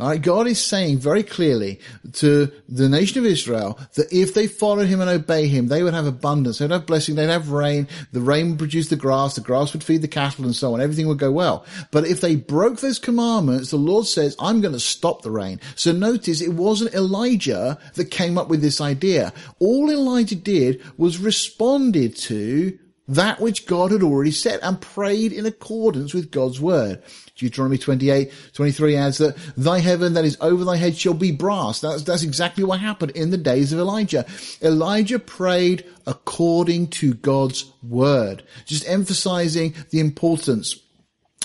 Right, 0.00 0.22
God 0.22 0.46
is 0.46 0.64
saying 0.64 0.98
very 0.98 1.22
clearly 1.22 1.78
to 2.14 2.50
the 2.68 2.88
nation 2.88 3.18
of 3.18 3.26
Israel 3.26 3.78
that 3.96 4.10
if 4.10 4.32
they 4.32 4.46
follow 4.46 4.86
him 4.86 5.00
and 5.02 5.10
obey 5.10 5.46
him, 5.46 5.68
they 5.68 5.82
would 5.82 5.92
have 5.92 6.06
abundance. 6.06 6.56
They'd 6.58 6.70
have 6.70 6.86
blessing. 6.86 7.16
They'd 7.16 7.28
have 7.28 7.50
rain. 7.50 7.86
The 8.12 8.20
rain 8.20 8.50
would 8.50 8.58
produce 8.58 8.88
the 8.88 8.96
grass. 8.96 9.34
The 9.34 9.42
grass 9.42 9.74
would 9.74 9.84
feed 9.84 10.00
the 10.00 10.08
cattle 10.08 10.46
and 10.46 10.56
so 10.56 10.72
on. 10.72 10.80
Everything 10.80 11.06
would 11.08 11.18
go 11.18 11.30
well. 11.30 11.66
But 11.90 12.06
if 12.06 12.22
they 12.22 12.36
broke 12.36 12.80
those 12.80 12.98
commandments, 12.98 13.70
the 13.70 13.76
Lord 13.76 14.06
says, 14.06 14.36
I'm 14.40 14.62
going 14.62 14.72
to 14.72 14.80
stop 14.80 15.20
the 15.20 15.30
rain. 15.30 15.60
So 15.74 15.92
notice 15.92 16.40
it 16.40 16.54
wasn't 16.54 16.94
Elijah 16.94 17.78
that 17.94 18.06
came 18.06 18.38
up 18.38 18.48
with 18.48 18.62
this 18.62 18.80
idea. 18.80 19.34
All 19.58 19.90
Elijah 19.90 20.36
did 20.36 20.82
was 20.96 21.18
responded 21.18 22.16
to 22.16 22.78
that 23.10 23.40
which 23.40 23.66
God 23.66 23.90
had 23.90 24.04
already 24.04 24.30
said 24.30 24.60
and 24.62 24.80
prayed 24.80 25.32
in 25.32 25.44
accordance 25.44 26.14
with 26.14 26.30
God's 26.30 26.60
word. 26.60 27.02
Deuteronomy 27.34 27.76
28, 27.76 28.32
23 28.52 28.96
adds 28.96 29.18
that 29.18 29.36
thy 29.56 29.80
heaven 29.80 30.14
that 30.14 30.24
is 30.24 30.38
over 30.40 30.64
thy 30.64 30.76
head 30.76 30.96
shall 30.96 31.14
be 31.14 31.32
brass. 31.32 31.80
That's, 31.80 32.04
that's 32.04 32.22
exactly 32.22 32.62
what 32.62 32.78
happened 32.78 33.12
in 33.12 33.30
the 33.30 33.36
days 33.36 33.72
of 33.72 33.80
Elijah. 33.80 34.24
Elijah 34.62 35.18
prayed 35.18 35.84
according 36.06 36.88
to 36.88 37.14
God's 37.14 37.72
word, 37.82 38.44
just 38.64 38.88
emphasizing 38.88 39.74
the 39.90 39.98
importance 39.98 40.76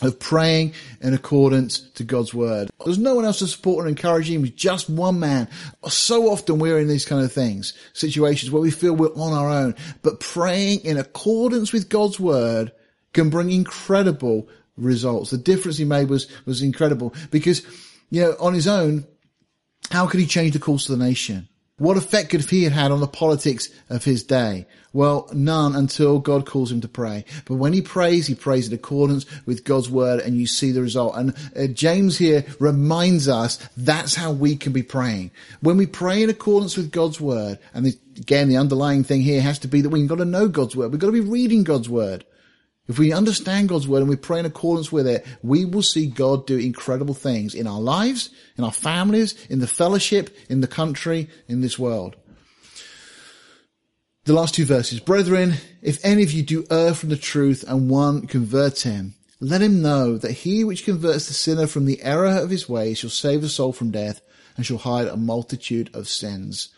of 0.01 0.19
praying 0.19 0.73
in 0.99 1.13
accordance 1.13 1.79
to 1.91 2.03
God's 2.03 2.33
word. 2.33 2.69
There's 2.83 2.97
no 2.97 3.15
one 3.15 3.23
else 3.23 3.39
to 3.39 3.47
support 3.47 3.85
and 3.85 3.97
encourage 3.97 4.29
him. 4.29 4.43
He's 4.43 4.53
just 4.53 4.89
one 4.89 5.19
man. 5.19 5.47
So 5.87 6.29
often 6.29 6.59
we're 6.59 6.79
in 6.79 6.89
these 6.89 7.05
kind 7.05 7.23
of 7.23 7.31
things, 7.31 7.73
situations 7.93 8.51
where 8.51 8.61
we 8.61 8.71
feel 8.71 8.93
we're 8.93 9.15
on 9.15 9.33
our 9.33 9.49
own, 9.49 9.75
but 10.01 10.19
praying 10.19 10.81
in 10.81 10.97
accordance 10.97 11.71
with 11.71 11.87
God's 11.87 12.19
word 12.19 12.73
can 13.13 13.29
bring 13.29 13.49
incredible 13.49 14.49
results. 14.75 15.31
The 15.31 15.37
difference 15.37 15.77
he 15.77 15.85
made 15.85 16.09
was, 16.09 16.27
was 16.45 16.61
incredible 16.61 17.13
because, 17.31 17.61
you 18.09 18.21
know, 18.21 18.35
on 18.39 18.53
his 18.53 18.67
own, 18.67 19.05
how 19.91 20.07
could 20.07 20.19
he 20.19 20.25
change 20.25 20.53
the 20.53 20.59
course 20.59 20.89
of 20.89 20.99
the 20.99 21.05
nation? 21.05 21.47
What 21.77 21.97
effect 21.97 22.29
could 22.29 22.49
he 22.49 22.63
have 22.63 22.71
had 22.71 22.91
on 22.91 23.01
the 23.01 23.07
politics 23.07 23.67
of 23.89 24.05
his 24.05 24.23
day? 24.23 24.65
Well, 24.93 25.27
none 25.33 25.75
until 25.75 26.19
God 26.19 26.45
calls 26.45 26.71
him 26.71 26.79
to 26.79 26.87
pray. 26.87 27.25
But 27.43 27.55
when 27.55 27.73
he 27.73 27.81
prays, 27.81 28.27
he 28.27 28.35
prays 28.35 28.69
in 28.69 28.73
accordance 28.73 29.25
with 29.45 29.65
God's 29.65 29.89
word 29.89 30.21
and 30.21 30.37
you 30.37 30.47
see 30.47 30.71
the 30.71 30.81
result. 30.81 31.17
And 31.17 31.35
uh, 31.53 31.67
James 31.67 32.17
here 32.17 32.45
reminds 32.61 33.27
us 33.27 33.57
that's 33.75 34.15
how 34.15 34.31
we 34.31 34.55
can 34.55 34.71
be 34.71 34.83
praying. 34.83 35.31
When 35.59 35.75
we 35.75 35.85
pray 35.85 36.23
in 36.23 36.29
accordance 36.29 36.77
with 36.77 36.91
God's 36.91 37.19
word, 37.19 37.59
and 37.73 37.85
again, 38.17 38.47
the 38.47 38.55
underlying 38.55 39.03
thing 39.03 39.19
here 39.19 39.41
has 39.41 39.59
to 39.59 39.67
be 39.67 39.81
that 39.81 39.89
we've 39.89 40.07
got 40.07 40.19
to 40.19 40.25
know 40.25 40.47
God's 40.47 40.77
word. 40.77 40.93
We've 40.93 41.01
got 41.01 41.07
to 41.07 41.11
be 41.11 41.19
reading 41.19 41.65
God's 41.65 41.89
word. 41.89 42.23
If 42.87 42.99
we 42.99 43.11
understand 43.11 43.69
God's 43.69 43.87
word 43.87 44.01
and 44.01 44.09
we 44.09 44.15
pray 44.15 44.39
in 44.39 44.45
accordance 44.45 44.91
with 44.91 45.07
it, 45.07 45.25
we 45.41 45.65
will 45.65 45.81
see 45.81 46.05
God 46.05 46.45
do 46.45 46.57
incredible 46.57 47.15
things 47.15 47.55
in 47.55 47.65
our 47.65 47.79
lives, 47.79 48.29
in 48.57 48.63
our 48.63 48.71
families, 48.71 49.33
in 49.47 49.59
the 49.59 49.67
fellowship, 49.67 50.35
in 50.49 50.61
the 50.61 50.67
country, 50.67 51.27
in 51.47 51.61
this 51.61 51.79
world. 51.79 52.15
The 54.25 54.33
last 54.33 54.55
two 54.55 54.65
verses. 54.65 54.99
Brethren, 54.99 55.55
if 55.81 56.03
any 56.03 56.23
of 56.23 56.31
you 56.31 56.43
do 56.43 56.65
err 56.69 56.93
from 56.93 57.09
the 57.09 57.17
truth 57.17 57.63
and 57.67 57.89
one 57.89 58.27
converts 58.27 58.83
him, 58.83 59.15
let 59.39 59.61
him 59.61 59.81
know 59.81 60.17
that 60.17 60.31
he 60.31 60.63
which 60.63 60.85
converts 60.85 61.27
the 61.27 61.33
sinner 61.33 61.67
from 61.67 61.85
the 61.85 62.01
error 62.01 62.37
of 62.37 62.49
his 62.49 62.69
ways 62.69 62.99
shall 62.99 63.09
save 63.09 63.43
a 63.43 63.49
soul 63.49 63.73
from 63.73 63.91
death 63.91 64.21
and 64.57 64.65
shall 64.65 64.77
hide 64.77 65.07
a 65.07 65.17
multitude 65.17 65.89
of 65.93 66.07
sins. 66.07 66.69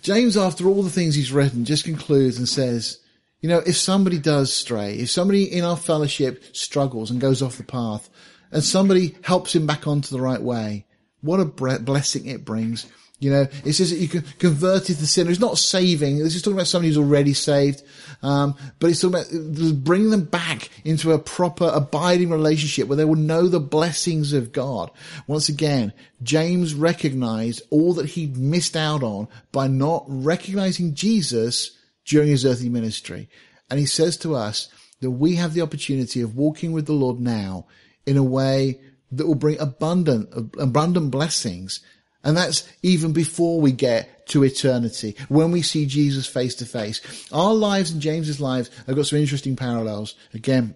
James, 0.00 0.36
after 0.36 0.66
all 0.66 0.82
the 0.82 0.90
things 0.90 1.14
he's 1.14 1.32
written, 1.32 1.64
just 1.64 1.84
concludes 1.84 2.38
and 2.38 2.48
says, 2.48 2.98
you 3.40 3.48
know, 3.48 3.58
if 3.58 3.76
somebody 3.76 4.18
does 4.18 4.52
stray, 4.52 4.94
if 4.94 5.10
somebody 5.10 5.44
in 5.44 5.64
our 5.64 5.76
fellowship 5.76 6.42
struggles 6.56 7.10
and 7.10 7.20
goes 7.20 7.42
off 7.42 7.58
the 7.58 7.64
path 7.64 8.08
and 8.50 8.64
somebody 8.64 9.16
helps 9.22 9.54
him 9.54 9.66
back 9.66 9.86
onto 9.86 10.14
the 10.14 10.22
right 10.22 10.40
way, 10.40 10.86
what 11.20 11.40
a 11.40 11.44
blessing 11.44 12.26
it 12.26 12.44
brings. 12.44 12.86
You 13.18 13.30
know, 13.30 13.46
it 13.64 13.72
says 13.72 13.90
that 13.90 13.96
you 13.96 14.08
can 14.08 14.22
converted 14.38 14.96
the 14.96 15.06
sinner. 15.06 15.30
It's 15.30 15.40
not 15.40 15.56
saving. 15.56 16.18
This 16.18 16.34
is 16.34 16.42
talking 16.42 16.58
about 16.58 16.66
somebody 16.66 16.88
who's 16.88 16.98
already 16.98 17.32
saved. 17.32 17.82
Um, 18.22 18.54
but 18.78 18.90
it's 18.90 19.00
talking 19.00 19.20
about 19.20 19.84
bringing 19.84 20.10
them 20.10 20.24
back 20.24 20.68
into 20.84 21.12
a 21.12 21.18
proper 21.18 21.70
abiding 21.72 22.28
relationship 22.28 22.88
where 22.88 22.96
they 22.96 23.06
will 23.06 23.14
know 23.16 23.48
the 23.48 23.60
blessings 23.60 24.34
of 24.34 24.52
God. 24.52 24.90
Once 25.26 25.48
again, 25.48 25.94
James 26.22 26.74
recognized 26.74 27.62
all 27.70 27.94
that 27.94 28.06
he'd 28.06 28.36
missed 28.36 28.76
out 28.76 29.02
on 29.02 29.28
by 29.50 29.66
not 29.66 30.04
recognizing 30.08 30.94
Jesus 30.94 31.70
during 32.06 32.28
his 32.28 32.46
earthly 32.46 32.68
ministry. 32.68 33.28
And 33.68 33.78
he 33.78 33.86
says 33.86 34.16
to 34.18 34.34
us 34.34 34.68
that 35.00 35.10
we 35.10 35.34
have 35.34 35.52
the 35.52 35.62
opportunity 35.62 36.22
of 36.22 36.36
walking 36.36 36.72
with 36.72 36.86
the 36.86 36.92
Lord 36.92 37.20
now 37.20 37.66
in 38.06 38.16
a 38.16 38.22
way 38.22 38.80
that 39.12 39.26
will 39.26 39.34
bring 39.34 39.58
abundant, 39.60 40.28
abundant 40.58 41.10
blessings. 41.10 41.80
And 42.24 42.36
that's 42.36 42.68
even 42.82 43.12
before 43.12 43.60
we 43.60 43.72
get 43.72 44.26
to 44.28 44.42
eternity, 44.42 45.14
when 45.28 45.52
we 45.52 45.62
see 45.62 45.86
Jesus 45.86 46.26
face 46.26 46.54
to 46.56 46.66
face. 46.66 47.00
Our 47.32 47.54
lives 47.54 47.90
and 47.90 48.00
James's 48.00 48.40
lives 48.40 48.70
have 48.86 48.96
got 48.96 49.06
some 49.06 49.18
interesting 49.18 49.54
parallels. 49.54 50.14
Again, 50.34 50.74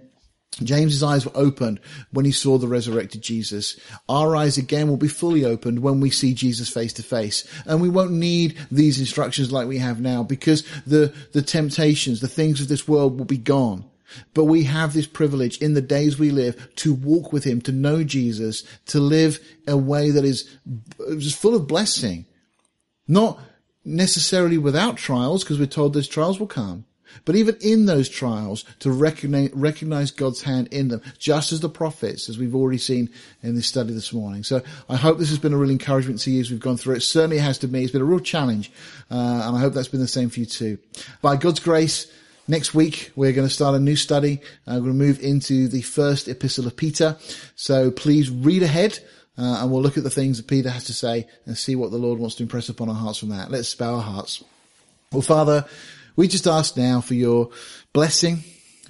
James's 0.63 1.03
eyes 1.03 1.25
were 1.25 1.37
opened 1.37 1.81
when 2.11 2.25
he 2.25 2.33
saw 2.33 2.59
the 2.59 2.69
resurrected 2.69 3.23
Jesus. 3.23 3.79
Our 4.09 4.35
eyes 4.35 4.59
again 4.59 4.89
will 4.89 4.97
be 4.97 5.09
fully 5.09 5.45
opened 5.45 5.81
when 5.81 6.01
we 6.01 6.11
see 6.11 6.35
Jesus 6.35 6.69
face 6.69 6.93
to 6.95 7.03
face. 7.03 7.45
And 7.67 7.81
we 7.81 7.89
won't 7.89 8.13
need 8.13 8.59
these 8.71 8.99
instructions 8.99 9.53
like 9.53 9.69
we 9.69 9.79
have 9.79 10.01
now 10.01 10.23
because 10.23 10.65
the, 10.87 11.15
the 11.33 11.43
temptations, 11.43 12.21
the 12.21 12.29
things 12.29 12.61
of 12.61 12.69
this 12.69 12.89
world 12.89 13.17
will 13.17 13.27
be 13.27 13.39
gone. 13.39 13.85
But 14.35 14.47
we 14.47 14.65
have 14.65 14.93
this 14.93 15.07
privilege 15.07 15.59
in 15.59 15.75
the 15.75 15.81
days 15.81 16.19
we 16.19 16.31
live 16.31 16.75
to 16.77 16.93
walk 16.93 17.33
with 17.33 17.45
him, 17.45 17.61
to 17.63 17.73
know 17.73 18.03
Jesus, 18.03 18.65
to 18.87 18.99
live 18.99 19.39
a 19.69 19.77
way 19.77 20.11
that 20.11 20.25
is 20.25 20.51
just 21.19 21.41
full 21.41 21.55
of 21.55 21.69
blessing. 21.69 22.27
Not 23.07 23.39
necessarily 23.85 24.59
without 24.59 24.97
trials 24.97 25.45
because 25.45 25.59
we're 25.59 25.67
told 25.67 25.93
those 25.93 26.09
trials 26.09 26.41
will 26.41 26.49
come, 26.49 26.87
but 27.25 27.37
even 27.37 27.57
in 27.61 27.87
those 27.87 28.09
trials, 28.09 28.65
to 28.81 28.91
recognize, 28.91 29.51
recognize 29.53 30.11
God's 30.11 30.43
hand 30.43 30.69
in 30.69 30.89
them, 30.89 31.03
just 31.19 31.53
as 31.53 31.61
the 31.61 31.69
prophets, 31.69 32.29
as 32.29 32.39
we've 32.39 32.55
already 32.55 32.79
seen 32.79 33.11
in 33.43 33.55
this 33.55 33.67
study 33.67 33.93
this 33.93 34.13
morning. 34.13 34.43
So 34.43 34.63
I 34.89 34.97
hope 34.97 35.19
this 35.19 35.31
has 35.31 35.39
been 35.39 35.53
a 35.53 35.59
real 35.59 35.71
encouragement 35.71 36.21
to 36.21 36.31
you 36.31 36.41
as 36.41 36.51
we've 36.51 36.61
gone 36.61 36.77
through 36.77 36.97
it. 36.97 37.01
Certainly 37.03 37.39
has 37.39 37.59
to 37.59 37.69
me. 37.69 37.83
It's 37.83 37.93
been 37.93 38.03
a 38.03 38.05
real 38.05 38.21
challenge. 38.21 38.71
Uh, 39.11 39.45
and 39.47 39.57
I 39.57 39.61
hope 39.61 39.75
that's 39.75 39.89
been 39.89 40.01
the 40.01 40.09
same 40.09 40.31
for 40.31 40.41
you 40.41 40.47
too. 40.47 40.79
By 41.23 41.37
God's 41.37 41.61
grace, 41.61 42.11
Next 42.49 42.75
week, 42.75 43.13
we're 43.15 43.31
going 43.31 43.47
to 43.47 43.55
start 43.55 43.77
a 43.77 43.79
new 43.79 43.95
study. 43.95 44.41
Uh, 44.67 44.75
we're 44.75 44.91
going 44.91 44.99
to 44.99 45.05
move 45.05 45.21
into 45.21 45.69
the 45.69 45.83
first 45.83 46.27
epistle 46.27 46.67
of 46.67 46.77
Peter. 46.77 47.17
So 47.55 47.93
please 47.93 48.29
read 48.29 48.65
ahead. 48.65 48.99
Uh, 49.39 49.63
and 49.63 49.71
we'll 49.71 49.81
look 49.81 49.97
at 49.97 50.03
the 50.03 50.11
things 50.11 50.37
that 50.37 50.49
Peter 50.49 50.69
has 50.69 50.85
to 50.85 50.93
say 50.93 51.29
and 51.47 51.57
see 51.57 51.77
what 51.77 51.93
the 51.93 51.97
Lord 51.97 52.19
wants 52.19 52.35
to 52.37 52.43
impress 52.43 52.69
upon 52.69 52.89
our 52.89 52.95
hearts 52.95 53.19
from 53.19 53.29
that. 53.29 53.53
Let's 53.53 53.73
bow 53.75 53.95
our 53.95 54.03
hearts. 54.03 54.43
Well, 55.13 55.23
Father, 55.23 55.65
we 56.21 56.29
just 56.29 56.47
ask 56.47 56.77
now 56.77 57.01
for 57.01 57.15
your 57.15 57.49
blessing, 57.95 58.45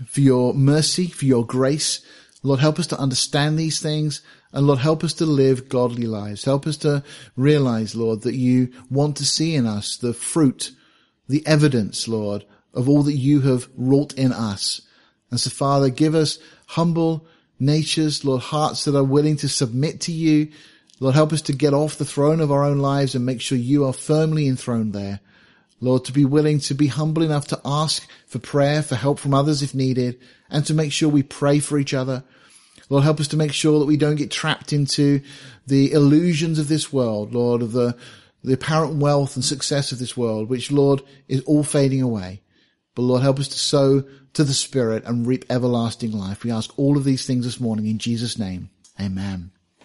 for 0.04 0.20
your 0.20 0.52
mercy, 0.52 1.06
for 1.06 1.26
your 1.26 1.46
grace. 1.46 2.04
Lord, 2.42 2.58
help 2.58 2.80
us 2.80 2.88
to 2.88 2.98
understand 2.98 3.56
these 3.56 3.78
things. 3.78 4.20
And 4.52 4.66
Lord, 4.66 4.80
help 4.80 5.04
us 5.04 5.14
to 5.14 5.26
live 5.26 5.68
godly 5.68 6.08
lives. 6.08 6.44
Help 6.44 6.66
us 6.66 6.76
to 6.78 7.04
realize, 7.36 7.94
Lord, 7.94 8.22
that 8.22 8.34
you 8.34 8.72
want 8.90 9.16
to 9.18 9.24
see 9.24 9.54
in 9.54 9.64
us 9.64 9.96
the 9.96 10.12
fruit, 10.12 10.72
the 11.28 11.46
evidence, 11.46 12.08
Lord, 12.08 12.44
of 12.74 12.88
all 12.88 13.04
that 13.04 13.14
you 13.14 13.42
have 13.42 13.68
wrought 13.76 14.12
in 14.14 14.32
us. 14.32 14.80
And 15.30 15.38
so, 15.38 15.50
Father, 15.50 15.88
give 15.88 16.16
us 16.16 16.40
humble 16.66 17.28
natures, 17.60 18.24
Lord, 18.24 18.42
hearts 18.42 18.86
that 18.86 18.96
are 18.96 19.04
willing 19.04 19.36
to 19.36 19.48
submit 19.48 20.00
to 20.00 20.12
you. 20.12 20.50
Lord, 20.98 21.14
help 21.14 21.32
us 21.32 21.42
to 21.42 21.52
get 21.52 21.74
off 21.74 21.94
the 21.94 22.04
throne 22.04 22.40
of 22.40 22.50
our 22.50 22.64
own 22.64 22.80
lives 22.80 23.14
and 23.14 23.24
make 23.24 23.40
sure 23.40 23.56
you 23.56 23.84
are 23.84 23.92
firmly 23.92 24.48
enthroned 24.48 24.94
there. 24.94 25.20
Lord, 25.80 26.04
to 26.04 26.12
be 26.12 26.24
willing 26.24 26.60
to 26.60 26.74
be 26.74 26.88
humble 26.88 27.22
enough 27.22 27.48
to 27.48 27.60
ask 27.64 28.06
for 28.26 28.38
prayer, 28.38 28.82
for 28.82 28.96
help 28.96 29.18
from 29.18 29.34
others 29.34 29.62
if 29.62 29.74
needed, 29.74 30.20
and 30.50 30.64
to 30.66 30.74
make 30.74 30.92
sure 30.92 31.08
we 31.08 31.22
pray 31.22 31.58
for 31.58 31.78
each 31.78 31.94
other. 31.94 32.22
Lord, 32.90 33.04
help 33.04 33.20
us 33.20 33.28
to 33.28 33.36
make 33.36 33.52
sure 33.52 33.78
that 33.78 33.86
we 33.86 33.96
don't 33.96 34.16
get 34.16 34.30
trapped 34.30 34.72
into 34.72 35.22
the 35.66 35.92
illusions 35.92 36.58
of 36.58 36.68
this 36.68 36.92
world, 36.92 37.32
Lord, 37.32 37.62
of 37.62 37.72
the, 37.72 37.96
the 38.42 38.54
apparent 38.54 38.96
wealth 38.96 39.36
and 39.36 39.44
success 39.44 39.92
of 39.92 39.98
this 39.98 40.16
world, 40.16 40.48
which, 40.48 40.70
Lord, 40.70 41.00
is 41.28 41.42
all 41.42 41.62
fading 41.62 42.02
away. 42.02 42.42
But 42.94 43.02
Lord, 43.02 43.22
help 43.22 43.38
us 43.38 43.48
to 43.48 43.58
sow 43.58 44.04
to 44.32 44.44
the 44.44 44.54
Spirit 44.54 45.04
and 45.04 45.26
reap 45.26 45.44
everlasting 45.48 46.12
life. 46.12 46.44
We 46.44 46.50
ask 46.50 46.76
all 46.78 46.96
of 46.96 47.04
these 47.04 47.26
things 47.26 47.44
this 47.44 47.60
morning 47.60 47.86
in 47.86 47.98
Jesus' 47.98 48.38
name. 48.38 48.70
Amen. 49.00 49.52